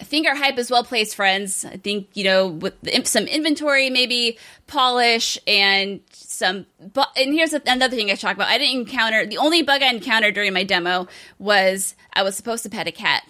I 0.00 0.04
think 0.04 0.26
our 0.26 0.36
hype 0.36 0.58
is 0.58 0.70
well 0.70 0.84
placed, 0.84 1.16
friends. 1.16 1.64
I 1.64 1.76
think 1.76 2.08
you 2.14 2.24
know 2.24 2.48
with 2.48 2.74
some 3.06 3.24
inventory, 3.24 3.90
maybe 3.90 4.38
polish 4.66 5.38
and 5.46 6.00
some. 6.12 6.66
But 6.92 7.08
and 7.16 7.32
here's 7.32 7.52
another 7.52 7.96
thing 7.96 8.10
I 8.10 8.14
talk 8.14 8.36
about. 8.36 8.48
I 8.48 8.58
didn't 8.58 8.80
encounter 8.80 9.26
the 9.26 9.38
only 9.38 9.62
bug 9.62 9.82
I 9.82 9.88
encountered 9.88 10.34
during 10.34 10.52
my 10.52 10.64
demo 10.64 11.08
was 11.38 11.94
I 12.12 12.22
was 12.22 12.36
supposed 12.36 12.62
to 12.64 12.70
pet 12.70 12.86
a 12.86 12.92
cat, 12.92 13.24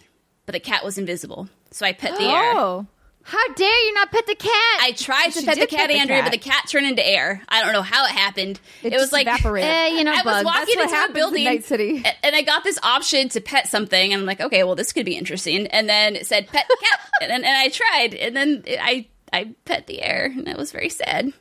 but 0.46 0.52
the 0.52 0.60
cat 0.60 0.84
was 0.84 0.98
invisible, 0.98 1.48
so 1.70 1.86
I 1.86 1.92
pet 1.92 2.16
the 2.18 2.24
air. 2.24 2.52
Oh. 2.55 2.86
How 3.28 3.52
dare 3.55 3.84
you 3.86 3.92
not 3.92 4.10
pet 4.10 4.26
the 4.26 4.34
cat? 4.34 4.50
I 4.80 4.92
tried 4.96 5.32
to 5.32 5.40
She 5.40 5.44
pet 5.46 5.56
the 5.59 5.66
cat, 5.66 5.80
pet 5.80 5.88
the 5.90 5.98
Andrea, 5.98 6.22
cat. 6.22 6.30
but 6.32 6.42
the 6.42 6.50
cat 6.50 6.64
turned 6.66 6.86
into 6.86 7.06
air. 7.06 7.42
I 7.46 7.62
don't 7.62 7.74
know 7.74 7.82
how 7.82 8.06
it 8.06 8.12
happened. 8.12 8.59
It 8.82 8.94
It, 8.94 8.96
was 8.96 9.12
like 9.12 9.26
evaporated. 9.26 9.68
Eh, 9.74 9.88
you 9.98 10.05
know, 10.05 10.12
I 10.12 10.22
was 10.24 10.44
walking 10.46 10.76
That's 10.76 10.84
into 10.84 10.84
a 10.84 10.88
happens 10.88 11.09
in 11.09 11.14
building, 11.20 11.44
Night 11.44 11.64
City. 11.64 12.02
and 12.22 12.34
I 12.34 12.40
got 12.40 12.64
this 12.64 12.78
option 12.82 13.28
to 13.28 13.42
pet 13.42 13.68
something, 13.68 14.14
and 14.14 14.20
I'm 14.20 14.26
like, 14.26 14.40
okay, 14.40 14.64
well, 14.64 14.76
this 14.76 14.94
could 14.94 15.05
be 15.05 15.14
interesting. 15.14 15.66
And 15.66 15.86
then 15.90 16.16
it 16.16 16.26
said 16.26 16.46
pet 16.48 16.66
cat, 16.82 17.00
and, 17.20 17.30
then, 17.30 17.44
and 17.44 17.55
I 17.55 17.68
tried, 17.68 18.14
and 18.14 18.34
then 18.34 18.64
I 18.80 19.06
I 19.30 19.55
pet 19.66 19.86
the 19.88 20.00
air, 20.00 20.32
and 20.34 20.48
it 20.48 20.56
was 20.56 20.72
very 20.72 20.88
sad. 20.88 21.34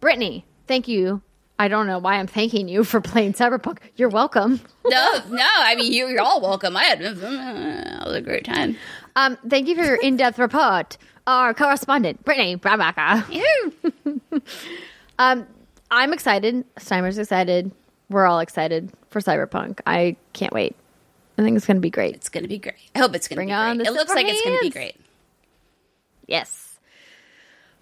Brittany, 0.00 0.44
thank 0.66 0.88
you. 0.88 1.22
I 1.60 1.68
don't 1.68 1.86
know 1.86 1.98
why 1.98 2.14
I'm 2.14 2.26
thanking 2.26 2.68
you 2.68 2.82
for 2.82 3.00
playing 3.00 3.34
Cyberpunk. 3.34 3.78
You're 3.94 4.08
welcome. 4.08 4.60
No, 4.84 5.20
no, 5.30 5.46
I 5.46 5.76
mean 5.76 5.92
you, 5.92 6.08
you're 6.08 6.22
all 6.22 6.40
welcome. 6.40 6.76
I 6.76 6.82
had 6.84 7.00
it 7.02 7.16
was 8.04 8.16
a 8.16 8.20
great 8.20 8.44
time. 8.46 8.76
Um, 9.14 9.36
thank 9.48 9.68
you 9.68 9.74
for 9.76 9.82
your 9.84 9.96
in-depth 9.96 10.38
report. 10.38 10.96
Our 11.30 11.54
correspondent, 11.54 12.24
Brittany 12.24 12.56
Brombacher. 12.56 13.24
Um, 15.18 15.46
I'm 15.90 16.14
excited. 16.14 16.64
Steimer's 16.76 17.18
excited. 17.18 17.72
We're 18.08 18.24
all 18.24 18.40
excited 18.40 18.90
for 19.10 19.20
Cyberpunk. 19.20 19.80
I 19.86 20.16
can't 20.32 20.54
wait. 20.54 20.74
I 21.36 21.42
think 21.42 21.58
it's 21.58 21.66
going 21.66 21.76
to 21.76 21.82
be 21.82 21.90
great. 21.90 22.14
It's 22.14 22.30
gonna 22.30 22.48
be 22.48 22.56
great. 22.56 22.76
I 22.94 23.00
hope 23.00 23.14
it's 23.14 23.28
gonna 23.28 23.36
Bring 23.36 23.48
be 23.48 23.52
on 23.52 23.76
great. 23.76 23.88
It 23.88 23.92
looks 23.92 24.14
like 24.14 24.26
it's 24.26 24.42
gonna 24.42 24.60
be 24.62 24.70
great. 24.70 24.96
Yes. 26.26 26.78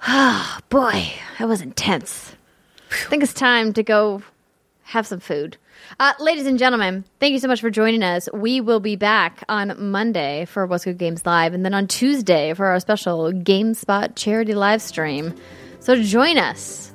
Oh, 0.09 0.59
boy, 0.69 1.13
that 1.39 1.47
was 1.47 1.61
intense. 1.61 2.35
I 2.91 3.09
think 3.09 3.23
it's 3.23 3.33
time 3.33 3.73
to 3.75 3.85
go 3.85 4.23
have 4.83 5.07
some 5.07 5.21
food. 5.21 5.57
Uh, 5.99 6.13
ladies 6.21 6.47
and 6.47 6.59
gentlemen, 6.59 7.05
thank 7.19 7.33
you 7.33 7.39
so 7.39 7.49
much 7.49 7.61
for 7.61 7.71
joining 7.71 8.03
us. 8.03 8.29
We 8.33 8.61
will 8.61 8.81
be 8.81 8.97
back 8.97 9.43
on 9.49 9.91
Monday 9.91 10.45
for 10.45 10.67
What's 10.67 10.85
Good 10.85 10.99
Games 10.99 11.25
Live, 11.25 11.55
and 11.55 11.65
then 11.65 11.75
on 11.75 11.89
Tuesday 11.89 12.53
for 12.55 12.67
our 12.67 12.79
special 12.81 13.33
GameSpot 13.33 14.15
charity 14.15 14.55
live 14.55 14.83
stream. 14.83 15.35
So 15.81 16.01
join 16.01 16.39
us. 16.39 16.93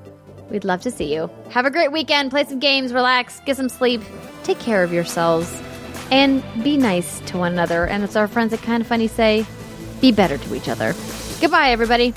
We'd 0.49 0.63
love 0.63 0.81
to 0.81 0.91
see 0.91 1.13
you. 1.13 1.29
Have 1.49 1.65
a 1.65 1.71
great 1.71 1.91
weekend. 1.91 2.29
Play 2.29 2.43
some 2.43 2.59
games, 2.59 2.93
relax, 2.93 3.39
get 3.45 3.57
some 3.57 3.69
sleep, 3.69 4.01
take 4.43 4.59
care 4.59 4.83
of 4.83 4.93
yourselves, 4.93 5.51
and 6.11 6.43
be 6.63 6.77
nice 6.77 7.19
to 7.21 7.37
one 7.37 7.53
another. 7.53 7.85
And 7.85 8.03
as 8.03 8.15
our 8.15 8.27
friends 8.27 8.53
at 8.53 8.61
Kinda 8.61 8.85
Funny 8.85 9.07
say, 9.07 9.45
be 10.01 10.11
better 10.11 10.37
to 10.37 10.55
each 10.55 10.69
other. 10.69 10.93
Goodbye, 11.41 11.71
everybody. 11.71 12.13